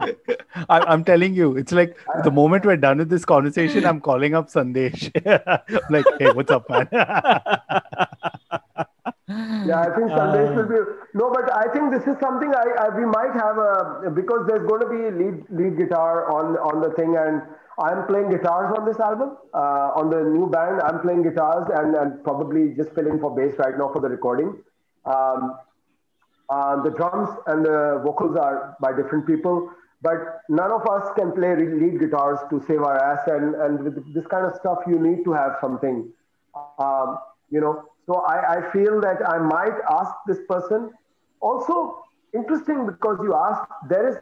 to 0.00 0.16
guess? 0.26 0.36
I, 0.68 0.80
I'm 0.80 1.04
telling 1.04 1.34
you, 1.34 1.56
it's 1.56 1.70
like 1.70 1.96
the 2.24 2.30
moment 2.30 2.64
we're 2.64 2.76
done 2.76 2.98
with 2.98 3.08
this 3.08 3.24
conversation, 3.24 3.86
I'm 3.86 4.00
calling 4.00 4.34
up 4.34 4.48
Sandesh. 4.48 5.12
like, 5.90 6.04
hey, 6.18 6.32
what's 6.32 6.50
up, 6.50 6.68
man? 6.68 6.88
Yeah, 9.66 9.80
I 9.80 9.90
think 9.96 10.10
Sandesh 10.12 10.54
will 10.54 10.68
be 10.68 10.76
no, 11.14 11.30
but 11.34 11.50
I 11.52 11.66
think 11.72 11.90
this 11.90 12.06
is 12.06 12.16
something 12.20 12.52
I, 12.54 12.86
I 12.86 12.88
we 12.96 13.04
might 13.04 13.32
have 13.34 13.58
a 13.58 14.10
because 14.14 14.46
there's 14.46 14.64
going 14.68 14.80
to 14.80 14.86
be 14.86 15.02
lead 15.10 15.44
lead 15.50 15.76
guitar 15.76 16.30
on 16.30 16.56
on 16.58 16.80
the 16.80 16.90
thing, 16.94 17.16
and 17.16 17.42
I'm 17.78 18.06
playing 18.06 18.30
guitars 18.30 18.72
on 18.78 18.86
this 18.86 19.00
album 19.00 19.36
uh, 19.52 19.98
on 20.00 20.10
the 20.10 20.22
new 20.22 20.48
band. 20.48 20.80
I'm 20.80 21.00
playing 21.00 21.24
guitars 21.24 21.68
and, 21.74 21.94
and 21.96 22.22
probably 22.24 22.74
just 22.74 22.94
filling 22.94 23.18
for 23.18 23.34
bass 23.34 23.54
right 23.58 23.76
now 23.76 23.92
for 23.92 24.00
the 24.00 24.08
recording. 24.08 24.62
Um, 25.04 25.58
uh, 26.48 26.82
the 26.82 26.90
drums 26.90 27.28
and 27.48 27.66
the 27.66 28.00
vocals 28.04 28.36
are 28.36 28.76
by 28.80 28.92
different 28.92 29.26
people, 29.26 29.70
but 30.00 30.40
none 30.48 30.70
of 30.70 30.86
us 30.86 31.10
can 31.18 31.32
play 31.32 31.56
lead 31.56 31.98
guitars 31.98 32.38
to 32.50 32.62
save 32.66 32.82
our 32.82 32.96
ass. 32.96 33.26
And, 33.26 33.56
and 33.56 33.82
with 33.82 34.14
this 34.14 34.26
kind 34.28 34.46
of 34.46 34.54
stuff, 34.54 34.78
you 34.86 34.98
need 34.98 35.24
to 35.24 35.32
have 35.32 35.56
something, 35.60 36.08
um, 36.78 37.18
you 37.50 37.60
know. 37.60 37.84
So 38.06 38.20
I, 38.20 38.56
I 38.58 38.70
feel 38.72 39.00
that 39.00 39.28
I 39.28 39.38
might 39.38 39.78
ask 39.90 40.12
this 40.26 40.38
person. 40.48 40.90
Also, 41.40 42.04
interesting 42.34 42.86
because 42.86 43.18
you 43.22 43.34
asked, 43.34 43.70
there 43.88 44.08
is 44.08 44.16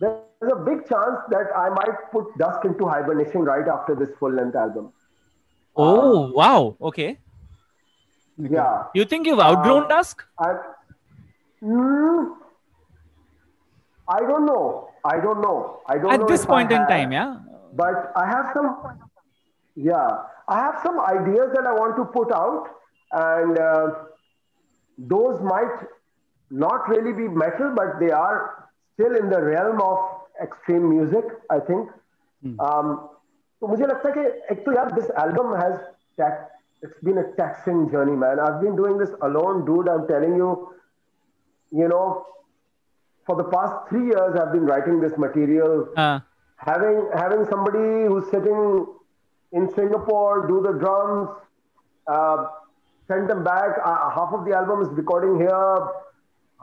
there's 0.00 0.52
a 0.52 0.56
big 0.56 0.88
chance 0.88 1.18
that 1.30 1.48
I 1.56 1.68
might 1.68 2.10
put 2.12 2.36
Dusk 2.38 2.64
into 2.64 2.86
hibernation 2.86 3.42
right 3.42 3.66
after 3.68 3.94
this 3.94 4.08
full 4.18 4.32
length 4.32 4.56
album. 4.56 4.92
Oh 5.76 6.32
wow. 6.32 6.76
Okay. 6.80 7.18
Yeah. 8.38 8.84
You 8.94 9.04
think 9.04 9.26
you've 9.26 9.38
outgrown 9.40 9.82
Um, 9.82 9.88
Dusk? 9.88 10.24
I, 10.38 10.54
mm, 11.62 12.34
I 14.08 14.20
don't 14.20 14.46
know. 14.46 14.88
I 15.04 15.20
don't 15.20 15.40
know. 15.40 15.80
I 15.86 15.94
don't 15.98 16.04
know 16.04 16.10
At 16.22 16.26
this 16.28 16.44
point 16.46 16.72
I 16.72 16.74
in 16.76 16.80
have, 16.80 16.88
time, 16.88 17.12
yeah. 17.12 17.36
But 17.74 18.12
I 18.16 18.26
have 18.26 18.50
some. 18.54 18.76
Yeah, 19.76 20.08
I 20.48 20.58
have 20.58 20.80
some 20.82 20.98
ideas 21.00 21.52
that 21.54 21.64
I 21.66 21.72
want 21.72 21.96
to 21.96 22.04
put 22.04 22.32
out, 22.32 22.68
and 23.11 23.57
uh, 23.59 23.87
those 24.97 25.41
might 25.41 25.87
not 26.51 26.87
really 26.89 27.13
be 27.13 27.27
metal, 27.27 27.73
but 27.75 27.99
they 27.99 28.11
are 28.11 28.69
still 28.93 29.15
in 29.15 29.29
the 29.29 29.41
realm 29.41 29.81
of 29.81 29.97
extreme 30.41 30.89
music. 30.89 31.25
I 31.49 31.59
think. 31.59 31.89
Um, 32.59 33.09
तो 33.61 33.67
मुझे 33.67 33.85
लगता 33.85 34.09
है 34.09 34.13
कि 34.13 34.53
एक 34.53 34.65
तो 34.65 34.71
यार 34.73 34.93
this 34.95 35.09
album 35.21 35.53
has 35.59 35.79
tax, 36.17 36.43
it's 36.81 36.99
been 37.03 37.17
a 37.17 37.23
taxing 37.37 37.89
journey, 37.89 38.15
man. 38.15 38.39
I've 38.39 38.61
been 38.61 38.75
doing 38.75 38.97
this 38.97 39.09
alone, 39.21 39.65
dude. 39.65 39.89
I'm 39.89 40.07
telling 40.07 40.35
you, 40.35 40.49
you 41.71 41.87
know, 41.87 42.25
for 43.25 43.35
the 43.35 43.45
past 43.45 43.89
three 43.89 44.05
years, 44.07 44.35
I've 44.41 44.51
been 44.51 44.65
writing 44.65 44.99
this 44.99 45.17
material. 45.17 45.89
Uh, 45.97 46.19
Having 46.57 47.09
having 47.13 47.45
somebody 47.45 48.05
who's 48.09 48.29
sitting 48.31 48.85
in 49.51 49.67
Singapore 49.73 50.47
do 50.47 50.61
the 50.61 50.71
drums, 50.83 51.29
uh, 52.07 52.45
send 53.10 53.28
them 53.32 53.42
back. 53.44 53.70
Uh, 53.84 54.10
half 54.16 54.32
of 54.38 54.44
the 54.46 54.54
album 54.60 54.82
is 54.82 54.88
recording 55.02 55.36
here. 55.44 55.76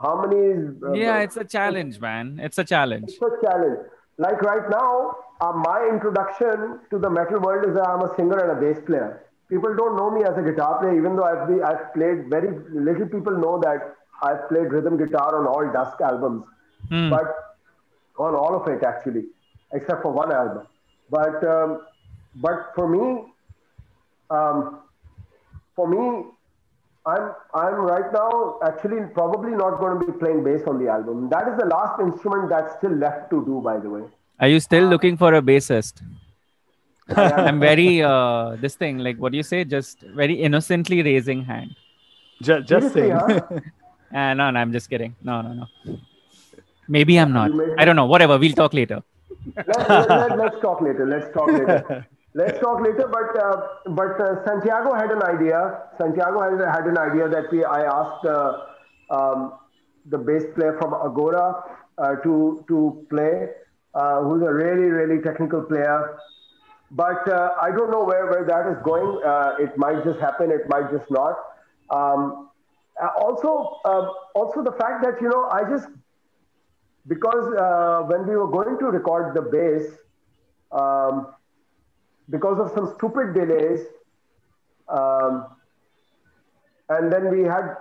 How 0.04 0.12
many? 0.24 0.40
Is, 0.56 0.82
uh, 0.82 0.92
yeah, 1.04 1.18
it's 1.26 1.36
a 1.36 1.44
challenge, 1.44 2.00
man. 2.00 2.38
It's 2.48 2.58
a 2.58 2.64
challenge. 2.64 3.08
it's 3.08 3.22
a 3.30 3.46
challenge. 3.46 3.78
Like 4.26 4.40
right 4.42 4.68
now, 4.70 5.16
uh, 5.40 5.52
my 5.52 5.88
introduction 5.92 6.80
to 6.90 6.98
the 6.98 7.10
metal 7.10 7.40
world 7.40 7.66
is 7.68 7.74
that 7.78 7.86
I'm 7.88 8.02
a 8.08 8.14
singer 8.16 8.38
and 8.44 8.52
a 8.56 8.60
bass 8.64 8.78
player. 8.86 9.10
People 9.48 9.74
don't 9.80 9.96
know 9.96 10.10
me 10.16 10.24
as 10.30 10.36
a 10.36 10.42
guitar 10.48 10.78
player, 10.80 10.96
even 11.00 11.16
though 11.16 11.24
I've, 11.32 11.44
be, 11.50 11.62
I've 11.62 11.84
played 11.94 12.28
very 12.28 12.50
little 12.88 13.06
people 13.16 13.36
know 13.44 13.58
that 13.66 13.94
I've 14.22 14.48
played 14.48 14.72
rhythm 14.76 14.96
guitar 15.02 15.28
on 15.40 15.46
all 15.52 15.72
Dusk 15.76 16.00
albums, 16.00 16.44
Hmm. 16.90 17.10
but 17.10 17.34
on 18.26 18.34
all 18.34 18.54
of 18.60 18.66
it 18.72 18.82
actually, 18.90 19.24
except 19.78 20.02
for 20.02 20.12
one 20.12 20.32
album. 20.40 20.66
But 21.10 21.42
um, 21.54 21.80
but 22.46 22.72
for 22.74 22.88
me, 22.88 23.04
um, 24.30 24.80
for 25.76 25.88
me, 25.94 26.02
I'm 27.06 27.32
I'm 27.54 27.74
right 27.74 28.12
now 28.12 28.58
actually 28.62 29.00
probably 29.14 29.52
not 29.52 29.78
going 29.80 29.98
to 30.00 30.06
be 30.06 30.12
playing 30.18 30.44
bass 30.44 30.62
on 30.66 30.82
the 30.82 30.90
album. 30.90 31.28
That 31.30 31.48
is 31.48 31.56
the 31.58 31.66
last 31.66 32.00
instrument 32.00 32.50
that's 32.50 32.74
still 32.76 32.90
left 32.92 33.30
to 33.30 33.44
do, 33.44 33.60
by 33.64 33.78
the 33.78 33.88
way. 33.90 34.02
Are 34.40 34.48
you 34.48 34.60
still 34.60 34.84
looking 34.84 35.16
for 35.16 35.34
a 35.34 35.40
bassist? 35.42 36.02
I 37.16 37.48
am- 37.48 37.60
very 37.60 38.02
uh 38.02 38.56
this 38.60 38.74
thing 38.76 38.98
like 38.98 39.16
what 39.16 39.32
do 39.32 39.38
you 39.38 39.42
say? 39.42 39.64
Just 39.64 40.00
very 40.22 40.34
innocently 40.34 41.02
raising 41.02 41.42
hand. 41.44 41.74
Ju- 42.42 42.62
just 42.62 42.92
Seriously, 42.92 43.02
saying. 43.02 43.40
huh? 44.12 44.18
Uh, 44.20 44.34
no, 44.40 44.50
no, 44.50 44.60
I'm 44.60 44.72
just 44.72 44.90
kidding. 44.90 45.16
No, 45.22 45.40
no, 45.42 45.52
no. 45.54 45.98
Maybe 46.88 47.18
I'm 47.18 47.32
not. 47.32 47.50
I 47.78 47.84
don't 47.84 47.96
know. 47.96 48.06
Whatever. 48.06 48.38
We'll 48.38 48.52
talk 48.52 48.74
later. 48.74 49.02
let, 49.56 49.88
let, 49.88 50.08
let, 50.10 50.38
let's 50.38 50.60
talk 50.60 50.80
later. 50.80 51.06
Let's 51.06 51.32
talk 51.34 51.48
later. 51.48 52.06
Let's 52.38 52.60
talk 52.60 52.80
later. 52.80 53.06
But 53.12 53.30
uh, 53.44 53.56
but 54.00 54.20
uh, 54.20 54.44
Santiago 54.44 54.94
had 54.94 55.10
an 55.10 55.22
idea. 55.24 55.60
Santiago 55.98 56.40
had, 56.40 56.60
had 56.72 56.86
an 56.86 56.96
idea 56.96 57.28
that 57.28 57.50
we 57.50 57.64
I 57.64 57.80
asked 57.82 58.26
uh, 58.26 58.52
um, 59.10 59.54
the 60.06 60.18
bass 60.18 60.44
player 60.54 60.76
from 60.80 60.92
Aghora 60.92 61.46
uh, 61.98 62.14
to 62.26 62.64
to 62.68 63.06
play, 63.10 63.48
uh, 63.94 64.22
who's 64.22 64.42
a 64.42 64.52
really 64.52 64.88
really 64.98 65.20
technical 65.20 65.62
player. 65.62 66.16
But 66.92 67.28
uh, 67.28 67.48
I 67.60 67.70
don't 67.72 67.90
know 67.90 68.04
where, 68.04 68.26
where 68.30 68.44
that 68.44 68.68
is 68.72 68.78
going. 68.84 69.08
It 69.64 69.76
might 69.76 70.04
just 70.04 70.20
happen. 70.20 70.52
It 70.52 70.68
might 70.68 70.92
just 70.92 71.10
not. 71.10 71.36
Um, 71.90 72.50
also, 73.20 73.80
um 73.84 74.12
also 74.34 74.62
the 74.62 74.76
fact 74.78 75.02
that 75.02 75.20
you 75.20 75.28
know 75.28 75.42
I 75.56 75.64
just 75.72 75.88
because 77.08 77.50
when 78.12 78.28
we 78.28 78.36
were 78.36 78.50
going 78.58 78.78
to 78.78 78.86
record 78.98 79.34
the 79.34 79.42
bass, 79.56 79.90
um, 80.72 81.26
because 82.30 82.58
of 82.58 82.72
some 82.74 82.92
stupid 82.96 83.34
delays, 83.34 83.80
um, 84.88 85.46
and 86.88 87.12
then 87.12 87.30
we 87.30 87.42
had 87.42 87.76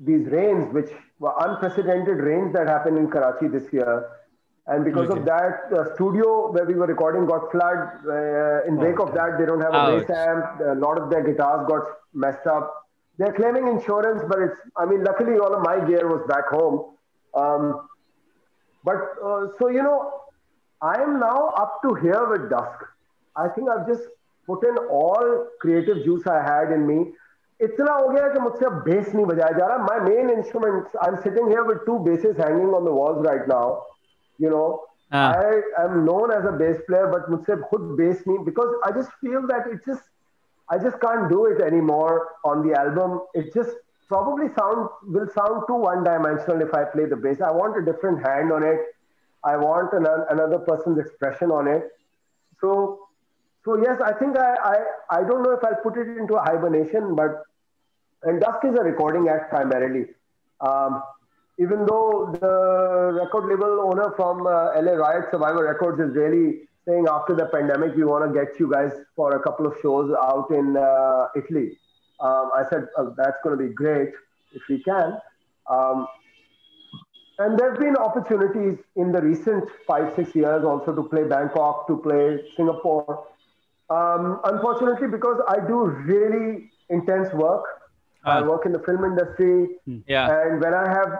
these 0.00 0.26
rains, 0.28 0.72
which 0.72 0.90
were 1.18 1.34
unprecedented 1.40 2.18
rains 2.18 2.52
that 2.54 2.66
happened 2.66 2.98
in 2.98 3.10
Karachi 3.10 3.48
this 3.48 3.72
year. 3.72 4.08
And 4.66 4.84
because 4.84 5.10
of 5.10 5.24
that, 5.24 5.70
the 5.70 5.92
studio 5.94 6.52
where 6.52 6.64
we 6.64 6.74
were 6.74 6.86
recording 6.86 7.26
got 7.26 7.50
flooded. 7.50 8.06
Uh, 8.06 8.68
in 8.68 8.76
wake 8.76 9.00
of 9.00 9.12
that, 9.14 9.38
they 9.38 9.44
don't 9.44 9.60
have 9.60 9.74
a 9.74 9.98
bass 9.98 10.10
amp. 10.10 10.60
A 10.60 10.74
lot 10.74 10.98
of 10.98 11.10
their 11.10 11.24
guitars 11.24 11.66
got 11.68 11.82
messed 12.14 12.46
up. 12.46 12.86
They're 13.18 13.32
claiming 13.32 13.66
insurance, 13.68 14.22
but 14.28 14.38
it's, 14.38 14.54
I 14.76 14.86
mean, 14.86 15.02
luckily 15.02 15.38
all 15.38 15.54
of 15.54 15.62
my 15.62 15.84
gear 15.86 16.06
was 16.08 16.24
back 16.28 16.46
home. 16.48 16.94
Um, 17.34 17.88
but 18.84 19.16
uh, 19.24 19.48
so, 19.58 19.68
you 19.68 19.82
know, 19.82 20.12
I 20.80 21.02
am 21.02 21.18
now 21.20 21.48
up 21.56 21.82
to 21.82 21.94
here 21.94 22.26
with 22.30 22.48
Dusk. 22.48 22.84
I 23.35 23.47
think 23.49 23.69
I've 23.69 23.87
just 23.87 24.03
put 24.47 24.65
in 24.65 24.77
all 24.77 25.47
creative 25.59 26.03
juice 26.03 26.25
I 26.27 26.41
had 26.41 26.71
in 26.71 26.87
me. 26.87 27.13
इतना 27.61 27.93
हो 27.93 28.07
गया 28.13 28.27
कि 28.33 28.39
मुझसे 28.39 28.65
अब 28.65 28.83
bass 28.85 29.13
नहीं 29.15 29.25
बजाया 29.25 29.57
जा 29.57 29.67
रहा. 29.67 29.85
My 29.89 29.99
main 30.07 30.29
instruments, 30.29 30.95
I'm 31.01 31.17
sitting 31.21 31.47
here 31.49 31.63
with 31.63 31.85
two 31.85 31.99
basses 31.99 32.35
hanging 32.37 32.73
on 32.79 32.83
the 32.83 32.91
walls 32.91 33.25
right 33.25 33.47
now. 33.47 33.83
You 34.37 34.49
know, 34.49 34.81
Ah. 35.11 35.35
I 35.37 35.61
am 35.85 36.03
known 36.05 36.31
as 36.31 36.45
a 36.45 36.51
bass 36.51 36.81
player, 36.87 37.07
but 37.13 37.29
मुझसे 37.31 37.55
खुद 37.71 37.95
bass 37.97 38.23
नहीं 38.27 38.43
because 38.45 38.75
I 38.83 38.91
just 38.91 39.11
feel 39.21 39.47
that 39.47 39.67
it 39.67 39.85
just 39.85 40.03
I 40.69 40.77
just 40.79 40.99
can't 40.99 41.29
do 41.29 41.45
it 41.45 41.61
anymore 41.61 42.27
on 42.43 42.67
the 42.67 42.73
album. 42.79 43.21
It 43.35 43.53
just 43.53 43.75
probably 44.09 44.47
sound 44.55 44.89
will 45.17 45.27
sound 45.35 45.63
too 45.67 45.75
one-dimensional 45.75 46.61
if 46.61 46.73
I 46.73 46.83
play 46.85 47.05
the 47.05 47.15
bass. 47.15 47.39
I 47.41 47.51
want 47.51 47.77
a 47.77 47.85
different 47.85 48.25
hand 48.27 48.51
on 48.51 48.63
it. 48.63 48.79
I 49.43 49.55
want 49.57 49.93
an, 49.93 50.07
another 50.29 50.59
person's 50.59 50.97
expression 50.97 51.51
on 51.51 51.67
it. 51.67 51.91
So, 52.59 52.99
so 53.64 53.76
yes, 53.82 54.00
I 54.04 54.12
think 54.12 54.36
I, 54.36 54.54
I 54.54 54.76
I 55.18 55.22
don't 55.22 55.42
know 55.42 55.52
if 55.52 55.64
I'll 55.64 55.82
put 55.82 55.96
it 55.98 56.08
into 56.16 56.34
a 56.34 56.40
hibernation, 56.40 57.14
but 57.14 57.42
and 58.22 58.40
Dusk 58.40 58.64
is 58.64 58.74
a 58.78 58.82
recording 58.82 59.28
act 59.28 59.50
primarily. 59.50 60.06
Um, 60.60 61.02
even 61.58 61.84
though 61.86 62.34
the 62.40 63.12
record 63.20 63.48
label 63.48 63.80
owner 63.82 64.12
from 64.16 64.46
uh, 64.46 64.80
LA 64.80 64.92
Riot 64.92 65.26
Survivor 65.30 65.64
Records 65.64 66.00
is 66.00 66.16
really 66.16 66.68
saying 66.88 67.06
after 67.10 67.34
the 67.34 67.46
pandemic, 67.46 67.94
we 67.94 68.04
want 68.04 68.24
to 68.26 68.32
get 68.32 68.58
you 68.58 68.70
guys 68.70 68.92
for 69.14 69.36
a 69.36 69.42
couple 69.42 69.66
of 69.66 69.74
shows 69.82 70.10
out 70.22 70.50
in 70.50 70.76
uh, 70.76 71.26
Italy. 71.36 71.78
Um, 72.20 72.50
I 72.54 72.64
said, 72.70 72.86
uh, 72.96 73.10
that's 73.16 73.36
going 73.44 73.58
to 73.58 73.68
be 73.68 73.72
great 73.72 74.10
if 74.52 74.62
we 74.68 74.82
can. 74.82 75.18
Um, 75.68 76.06
and 77.38 77.58
there 77.58 77.70
have 77.70 77.80
been 77.80 77.96
opportunities 77.96 78.78
in 78.96 79.12
the 79.12 79.20
recent 79.22 79.68
five, 79.86 80.14
six 80.14 80.34
years 80.34 80.64
also 80.64 80.94
to 80.94 81.02
play 81.02 81.24
Bangkok, 81.24 81.86
to 81.88 81.96
play 81.96 82.40
Singapore. 82.56 83.26
Um, 83.89 84.39
unfortunately, 84.45 85.07
because 85.07 85.41
I 85.47 85.59
do 85.67 85.79
really 86.11 86.69
intense 86.89 87.33
work, 87.33 87.65
I 88.23 88.39
Ah. 88.39 88.43
work 88.51 88.65
in 88.65 88.71
the 88.71 88.79
film 88.89 89.03
industry, 89.05 89.55
Yeah. 90.13 90.29
and 90.35 90.61
when 90.65 90.73
I 90.73 90.85
have 90.97 91.15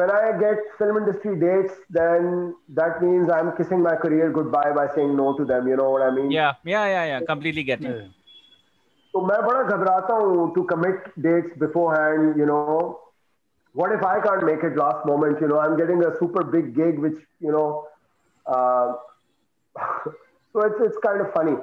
when 0.00 0.10
I 0.14 0.32
get 0.40 0.58
film 0.78 0.96
industry 0.98 1.36
dates, 1.38 1.78
then 1.96 2.26
that 2.80 3.00
means 3.04 3.30
I'm 3.36 3.48
kissing 3.56 3.80
my 3.86 3.94
career 4.02 4.28
goodbye 4.36 4.70
by 4.76 4.86
saying 4.96 5.16
no 5.20 5.32
to 5.38 5.44
them. 5.44 5.66
You 5.70 5.76
know 5.80 5.90
what 5.94 6.02
I 6.02 6.10
mean? 6.18 6.30
Yeah. 6.34 6.52
Yeah. 6.72 6.84
Yeah. 6.94 7.04
Yeah. 7.12 7.20
Completely 7.30 7.64
get 7.70 7.80
you. 7.86 7.94
तो 9.14 9.20
मैं 9.26 9.40
बड़ा 9.46 9.62
घबराता 9.76 10.14
हूँ 10.22 10.54
to 10.54 10.64
commit 10.72 11.08
dates 11.26 11.56
beforehand. 11.64 12.36
You 12.42 12.46
know, 12.50 13.00
what 13.82 13.92
if 13.96 14.04
I 14.10 14.20
can't 14.28 14.44
make 14.50 14.62
it 14.70 14.76
last 14.82 15.04
moment? 15.12 15.40
You 15.40 15.48
know, 15.52 15.58
I'm 15.64 15.76
getting 15.82 16.04
a 16.10 16.12
super 16.20 16.44
big 16.56 16.74
gig, 16.78 16.98
which 17.06 17.18
you 17.48 17.52
know, 17.56 17.66
uh, 18.46 18.92
so 20.52 20.60
it's 20.68 20.80
it's 20.88 20.98
kind 21.08 21.20
of 21.26 21.32
funny. 21.32 21.56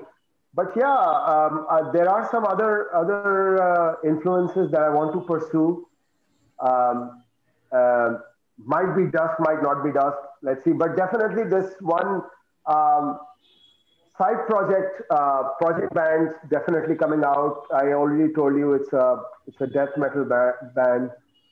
But 0.55 0.73
yeah, 0.77 0.93
um, 0.93 1.67
uh, 1.71 1.93
there 1.93 2.09
are 2.09 2.29
some 2.31 2.45
other 2.45 2.95
other 2.95 3.63
uh, 3.63 3.95
influences 4.05 4.71
that 4.73 4.83
I 4.83 4.89
want 4.91 5.13
to 5.15 5.21
pursue. 5.21 5.87
Um, 6.59 7.23
uh, 7.73 8.19
might 8.59 8.95
be 8.97 9.07
Dusk, 9.07 9.39
might 9.39 9.63
not 9.63 9.85
be 9.85 9.93
Dusk. 9.93 10.19
Let's 10.43 10.65
see. 10.65 10.73
But 10.73 10.97
definitely 10.97 11.45
this 11.45 11.75
one 11.81 12.23
um, 12.67 13.21
side 14.19 14.47
project, 14.49 15.03
uh, 15.11 15.51
project 15.61 15.95
band, 15.95 16.31
definitely 16.51 16.97
coming 16.97 17.23
out. 17.25 17.67
I 17.73 17.93
already 17.93 18.33
told 18.35 18.57
you 18.57 18.75
it's 18.75 18.93
a 18.93 19.23
it's 19.47 19.61
a 19.61 19.69
death 19.69 19.91
metal 19.97 20.25
ba- 20.25 20.73
band, 20.75 21.11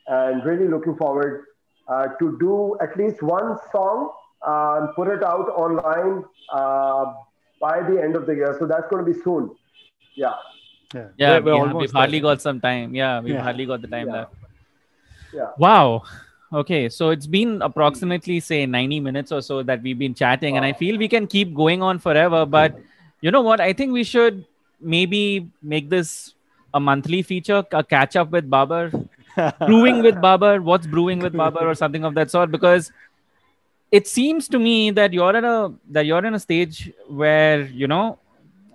and 0.09 0.45
really 0.45 0.67
looking 0.67 0.97
forward 0.97 1.45
uh, 1.87 2.09
to 2.19 2.37
do 2.41 2.77
at 2.81 2.97
least 2.99 3.23
one 3.23 3.57
song 3.71 4.11
and 4.45 4.95
put 4.95 5.09
it 5.09 5.23
out 5.23 5.49
online 5.51 6.25
uh, 6.53 7.15
by 7.61 7.81
the 7.83 8.01
end 8.03 8.17
of 8.17 8.27
the 8.27 8.35
year. 8.35 8.57
So 8.59 8.67
that's 8.67 8.89
going 8.89 9.05
to 9.05 9.13
be 9.13 9.19
soon. 9.21 9.51
Yeah. 10.15 10.35
Yeah, 10.95 11.09
Yeah. 11.17 11.31
We're- 11.39 11.43
we're 11.45 11.53
we- 11.55 11.61
almost 11.61 11.81
we've 11.81 11.93
hardly 11.93 12.21
got 12.21 12.41
some 12.41 12.61
time. 12.61 12.95
Yeah. 12.95 13.21
We've 13.21 13.35
Yeah. 13.35 13.43
hardly 13.43 13.67
got 13.67 13.83
the 13.83 13.89
time 13.89 14.07
Yeah. 14.09 14.13
left. 14.13 14.35
Yeah. 15.35 15.51
Wow. 15.59 16.03
Okay, 16.51 16.89
so 16.89 17.11
it's 17.11 17.27
been 17.27 17.61
approximately 17.61 18.41
say 18.41 18.65
90 18.65 19.01
minutes 19.01 19.31
or 19.33 19.43
so 19.43 19.63
that 19.63 19.83
we've 19.83 19.99
been 19.99 20.15
chatting, 20.15 20.57
and 20.57 20.65
I 20.65 20.73
feel 20.73 20.97
we 20.97 21.07
can 21.07 21.27
keep 21.27 21.55
going 21.55 21.83
on 21.83 21.99
forever. 21.99 22.47
But 22.47 22.79
you 23.21 23.31
know 23.31 23.43
what? 23.43 23.61
I 23.61 23.75
think 23.75 23.93
we 23.93 24.03
should 24.03 24.47
maybe 24.81 25.51
make 25.63 25.91
this 25.91 26.33
a 26.73 26.81
monthly 26.81 27.21
feature, 27.21 27.63
a 27.73 27.85
catch 27.85 28.17
up 28.17 28.31
with 28.31 28.49
Babar, 28.49 28.91
brewing 29.67 30.03
with 30.03 30.23
Babar, 30.23 30.63
what's 30.63 30.87
brewing 30.87 31.19
with 31.19 31.35
Babar, 31.35 31.67
or 31.69 31.75
something 31.75 32.03
of 32.05 32.15
that 32.15 32.31
sort. 32.31 32.51
Because 32.51 32.91
it 33.91 34.07
seems 34.07 34.49
to 34.49 34.59
me 34.59 34.91
that 34.91 35.13
you're 35.13 35.37
at 35.37 35.45
a 35.45 35.73
that 35.91 36.07
you're 36.07 36.25
in 36.25 36.35
a 36.35 36.39
stage 36.39 36.93
where 37.09 37.63
you 37.63 37.87
know 37.87 38.19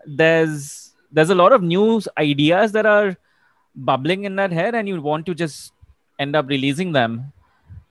there's 0.06 0.94
there's 1.12 1.30
a 1.30 1.36
lot 1.36 1.54
of 1.54 1.62
new 1.62 2.02
ideas 2.18 2.72
that 2.72 2.86
are 2.86 3.16
bubbling 3.76 4.24
in 4.24 4.36
that 4.36 4.52
head, 4.52 4.76
and 4.76 4.88
you 4.88 5.02
want 5.02 5.26
to 5.26 5.34
just 5.34 5.74
end 6.20 6.36
up 6.36 6.48
releasing 6.48 6.92
them 6.92 7.32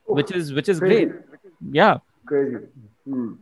which 0.05 0.31
is 0.31 0.53
which 0.53 0.69
is 0.69 0.79
Crazy. 0.79 1.05
great 1.05 1.21
yeah 1.71 1.97
Crazy. 2.25 2.57
Hmm. 3.05 3.33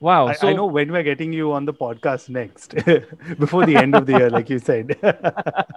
wow 0.00 0.28
I, 0.28 0.32
so 0.32 0.48
I 0.48 0.52
know 0.54 0.66
when 0.66 0.92
we're 0.92 1.02
getting 1.02 1.32
you 1.32 1.52
on 1.52 1.64
the 1.64 1.74
podcast 1.74 2.28
next, 2.28 2.74
before 3.38 3.66
the 3.66 3.76
end 3.76 3.94
of 3.94 4.06
the 4.06 4.12
year, 4.12 4.30
like 4.30 4.48
you 4.48 4.58
said. 4.58 4.92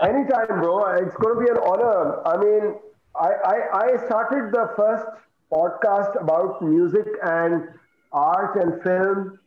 Anytime, 0.01 0.47
bro. 0.61 0.85
It's 0.95 1.15
going 1.15 1.35
to 1.35 1.43
be 1.43 1.51
an 1.51 1.57
honor. 1.57 2.25
I 2.25 2.37
mean, 2.37 2.75
I, 3.19 3.29
I, 3.53 3.83
I 3.83 4.05
started 4.05 4.51
the 4.53 4.69
first 4.77 5.05
podcast 5.53 6.21
about 6.21 6.61
music 6.61 7.07
and 7.23 7.63
art 8.11 8.55
and 8.55 8.81
film 8.83 9.37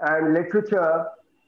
and 0.00 0.34
literature 0.34 1.06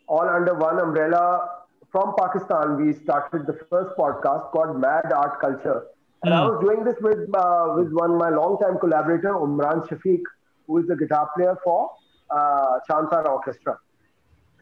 all 0.08 0.28
under 0.28 0.54
one 0.54 0.80
umbrella 0.80 1.48
from 1.92 2.14
Pakistan. 2.18 2.76
We 2.76 2.92
started 2.92 3.46
the 3.46 3.54
first 3.54 3.82
podcast 3.98 4.50
called 4.50 4.80
Mad 4.80 5.12
Art 5.14 5.40
Culture. 5.40 5.82
And 6.22 6.32
I 6.34 6.40
Hmm. 6.40 6.42
was 6.42 6.58
doing 6.60 6.84
this 6.84 6.96
with 7.00 7.18
uh, 7.36 7.74
with 7.76 7.90
one 7.92 8.16
my 8.18 8.28
longtime 8.30 8.78
collaborator, 8.78 9.32
Omran 9.34 9.86
Shafique, 9.88 10.28
who 10.66 10.78
is 10.78 10.86
the 10.86 10.96
guitar 10.96 11.28
player 11.36 11.56
for 11.64 11.90
uh, 12.30 12.78
Chand 12.90 13.08
Tara 13.10 13.30
Orchestra. 13.30 13.76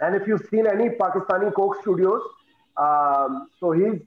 And 0.00 0.14
if 0.14 0.26
you've 0.26 0.44
seen 0.50 0.66
any 0.66 0.90
Pakistani 0.90 1.52
Coke 1.54 1.76
Studios, 1.80 2.22
um, 2.76 3.48
so 3.58 3.72
he's 3.72 4.00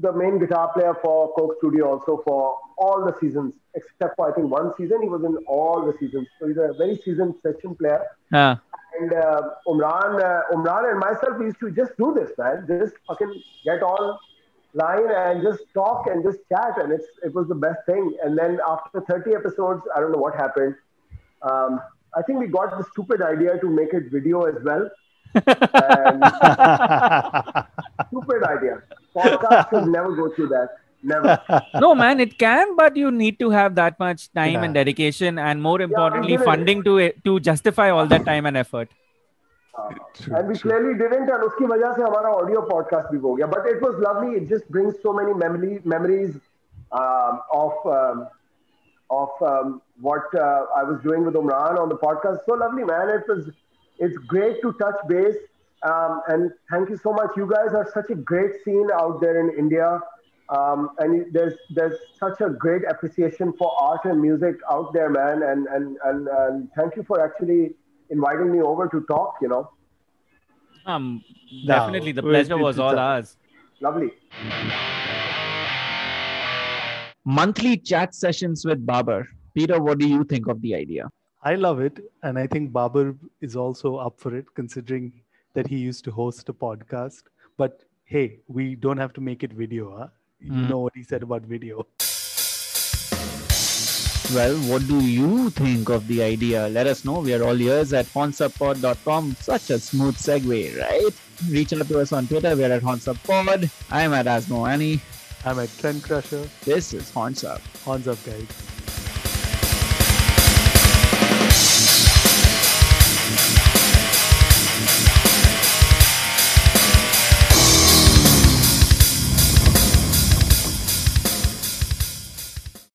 the 0.00 0.12
main 0.12 0.38
guitar 0.38 0.70
player 0.72 0.94
for 1.02 1.32
Coke 1.34 1.56
Studio 1.58 1.92
also 1.92 2.22
for 2.26 2.58
all 2.76 3.04
the 3.04 3.14
seasons, 3.20 3.54
except 3.74 4.16
for 4.16 4.30
I 4.30 4.34
think 4.34 4.50
one 4.50 4.72
season. 4.76 5.02
He 5.02 5.08
was 5.08 5.24
in 5.24 5.36
all 5.46 5.86
the 5.86 5.96
seasons. 5.98 6.28
So 6.38 6.48
he's 6.48 6.56
a 6.56 6.74
very 6.76 6.96
seasoned 7.04 7.34
session 7.42 7.74
player. 7.74 8.02
Huh. 8.32 8.56
And 9.00 9.12
uh, 9.12 9.42
Omran, 9.66 10.22
uh, 10.22 10.54
Omran 10.54 10.90
and 10.90 10.98
myself, 10.98 11.38
we 11.38 11.46
used 11.46 11.60
to 11.60 11.70
just 11.70 11.96
do 11.98 12.14
this, 12.14 12.30
man. 12.38 12.66
Just 12.68 12.94
fucking 13.06 13.42
get 13.64 13.82
on 13.82 14.18
line 14.74 15.10
and 15.10 15.42
just 15.42 15.62
talk 15.72 16.06
and 16.06 16.22
just 16.22 16.38
chat, 16.48 16.78
and 16.82 16.92
it's 16.92 17.06
it 17.22 17.34
was 17.34 17.48
the 17.48 17.54
best 17.54 17.78
thing. 17.86 18.16
And 18.22 18.38
then 18.38 18.58
after 18.66 19.00
30 19.00 19.34
episodes, 19.34 19.82
I 19.94 20.00
don't 20.00 20.12
know 20.12 20.18
what 20.18 20.34
happened. 20.34 20.74
Um, 21.42 21.80
I 22.16 22.22
think 22.22 22.38
we 22.38 22.46
got 22.46 22.76
the 22.78 22.84
stupid 22.92 23.22
idea 23.22 23.58
to 23.58 23.68
make 23.68 23.92
it 23.92 24.10
video 24.10 24.42
as 24.42 24.62
well. 24.62 24.88
Um, 25.34 25.42
stupid 28.08 28.42
idea. 28.44 28.82
Podcast 29.14 29.70
should 29.70 29.88
never 29.88 30.14
go 30.14 30.30
through 30.34 30.48
that. 30.48 30.68
Never. 31.02 31.40
No, 31.74 31.94
man, 31.94 32.20
it 32.20 32.38
can, 32.38 32.76
but 32.76 32.96
you 32.96 33.10
need 33.10 33.38
to 33.38 33.50
have 33.50 33.74
that 33.76 33.98
much 33.98 34.32
time 34.32 34.54
yeah. 34.54 34.64
and 34.64 34.74
dedication, 34.74 35.38
and 35.38 35.62
more 35.62 35.80
importantly, 35.80 36.32
yeah, 36.32 36.42
funding 36.42 36.82
to 36.84 37.12
to 37.24 37.40
justify 37.40 37.90
all 37.90 38.06
that 38.06 38.24
time 38.24 38.46
and 38.46 38.56
effort. 38.56 38.88
Uh, 39.78 39.90
and 40.34 40.48
we 40.48 40.58
clearly 40.58 40.94
didn't, 40.98 41.28
and 41.28 41.42
उसकी 41.48 41.66
वजह 41.72 41.94
से 41.96 42.02
हमारा 42.02 42.30
audio 42.40 42.62
podcast 42.70 43.12
भी 43.12 43.18
हो 43.20 43.34
गया. 43.36 43.50
But 43.50 43.66
it 43.66 43.82
was 43.82 43.94
lovely. 44.06 44.36
It 44.36 44.48
just 44.48 44.68
brings 44.70 44.94
so 45.02 45.12
many 45.12 45.34
memory 45.34 45.80
memories 45.84 46.34
um, 46.92 47.40
of 47.52 47.72
um, 47.98 48.26
of 49.10 49.30
um, 49.42 49.82
what 50.00 50.34
uh, 50.34 50.66
I 50.76 50.82
was 50.82 51.00
doing 51.02 51.24
with 51.24 51.34
Omran 51.34 51.78
on 51.78 51.88
the 51.88 51.96
podcast. 51.96 52.40
So 52.46 52.54
lovely, 52.54 52.84
man. 52.84 53.08
It 53.10 53.24
was 53.28 53.50
it's 53.98 54.16
great 54.18 54.60
to 54.62 54.72
touch 54.74 54.96
base 55.08 55.36
um, 55.82 56.22
and 56.28 56.50
thank 56.70 56.88
you 56.88 56.96
so 56.96 57.12
much. 57.12 57.30
You 57.36 57.48
guys 57.48 57.74
are 57.74 57.88
such 57.92 58.10
a 58.10 58.14
great 58.14 58.52
scene 58.64 58.88
out 58.92 59.20
there 59.20 59.38
in 59.40 59.56
India 59.56 60.00
um, 60.48 60.90
and 60.98 61.32
there's 61.32 61.54
there's 61.74 61.98
such 62.18 62.40
a 62.40 62.50
great 62.50 62.82
appreciation 62.88 63.52
for 63.58 63.72
art 63.80 64.04
and 64.04 64.20
music 64.20 64.56
out 64.70 64.92
there 64.92 65.10
man 65.10 65.42
and 65.42 65.66
and 65.66 65.96
and, 66.04 66.28
and 66.28 66.68
thank 66.76 66.96
you 66.96 67.02
for 67.02 67.24
actually 67.24 67.74
inviting 68.10 68.52
me 68.52 68.60
over 68.60 68.86
to 68.88 69.00
talk 69.08 69.34
you 69.42 69.48
know. 69.48 69.70
Um 70.86 71.22
definitely 71.66 72.12
the 72.12 72.22
pleasure 72.22 72.56
was 72.56 72.78
all 72.78 72.98
ours. 72.98 73.36
Lovely. 73.80 74.10
Monthly 77.24 77.76
chat 77.76 78.14
sessions 78.14 78.64
with 78.64 78.86
Babar. 78.86 79.26
Peter, 79.54 79.80
what 79.82 79.98
do 79.98 80.06
you 80.08 80.22
think 80.22 80.46
of 80.46 80.62
the 80.62 80.74
idea? 80.76 81.08
I 81.42 81.54
love 81.54 81.80
it. 81.80 81.98
And 82.22 82.38
I 82.38 82.46
think 82.46 82.72
Babar 82.72 83.14
is 83.40 83.56
also 83.56 83.96
up 83.96 84.18
for 84.18 84.34
it, 84.36 84.46
considering 84.54 85.12
that 85.54 85.66
he 85.66 85.76
used 85.76 86.04
to 86.04 86.10
host 86.10 86.48
a 86.48 86.52
podcast. 86.52 87.22
But 87.56 87.82
hey, 88.04 88.38
we 88.48 88.74
don't 88.74 88.98
have 88.98 89.12
to 89.14 89.20
make 89.20 89.42
it 89.42 89.52
video, 89.52 89.96
huh? 89.98 90.08
You 90.40 90.52
Mm. 90.52 90.68
know 90.70 90.78
what 90.80 90.92
he 90.94 91.02
said 91.02 91.22
about 91.22 91.42
video. 91.42 91.86
Well, 94.34 94.56
what 94.70 94.86
do 94.88 94.98
you 95.06 95.50
think 95.50 95.88
of 95.88 96.06
the 96.08 96.20
idea? 96.22 96.68
Let 96.68 96.88
us 96.88 97.04
know. 97.04 97.20
We 97.20 97.32
are 97.32 97.44
all 97.44 97.60
ears 97.60 97.92
at 97.92 98.06
hornsuppod.com. 98.06 99.36
Such 99.40 99.70
a 99.70 99.78
smooth 99.78 100.16
segue, 100.16 100.76
right? 100.80 101.14
Reach 101.48 101.72
out 101.72 101.86
to 101.88 102.00
us 102.00 102.12
on 102.12 102.26
Twitter. 102.26 102.56
We 102.56 102.64
are 102.64 102.72
at 102.72 102.82
honsubpod. 102.82 103.70
I'm 103.90 104.12
at 104.12 104.26
Asmoani. 104.26 105.00
I'm 105.44 105.60
at 105.60 105.70
Trend 105.78 106.02
Crusher. 106.02 106.48
This 106.64 106.92
is 106.92 107.08
Horns 107.10 107.44
Up. 107.44 107.60
Horns 107.84 108.08
up, 108.08 108.18
guys. 108.24 108.75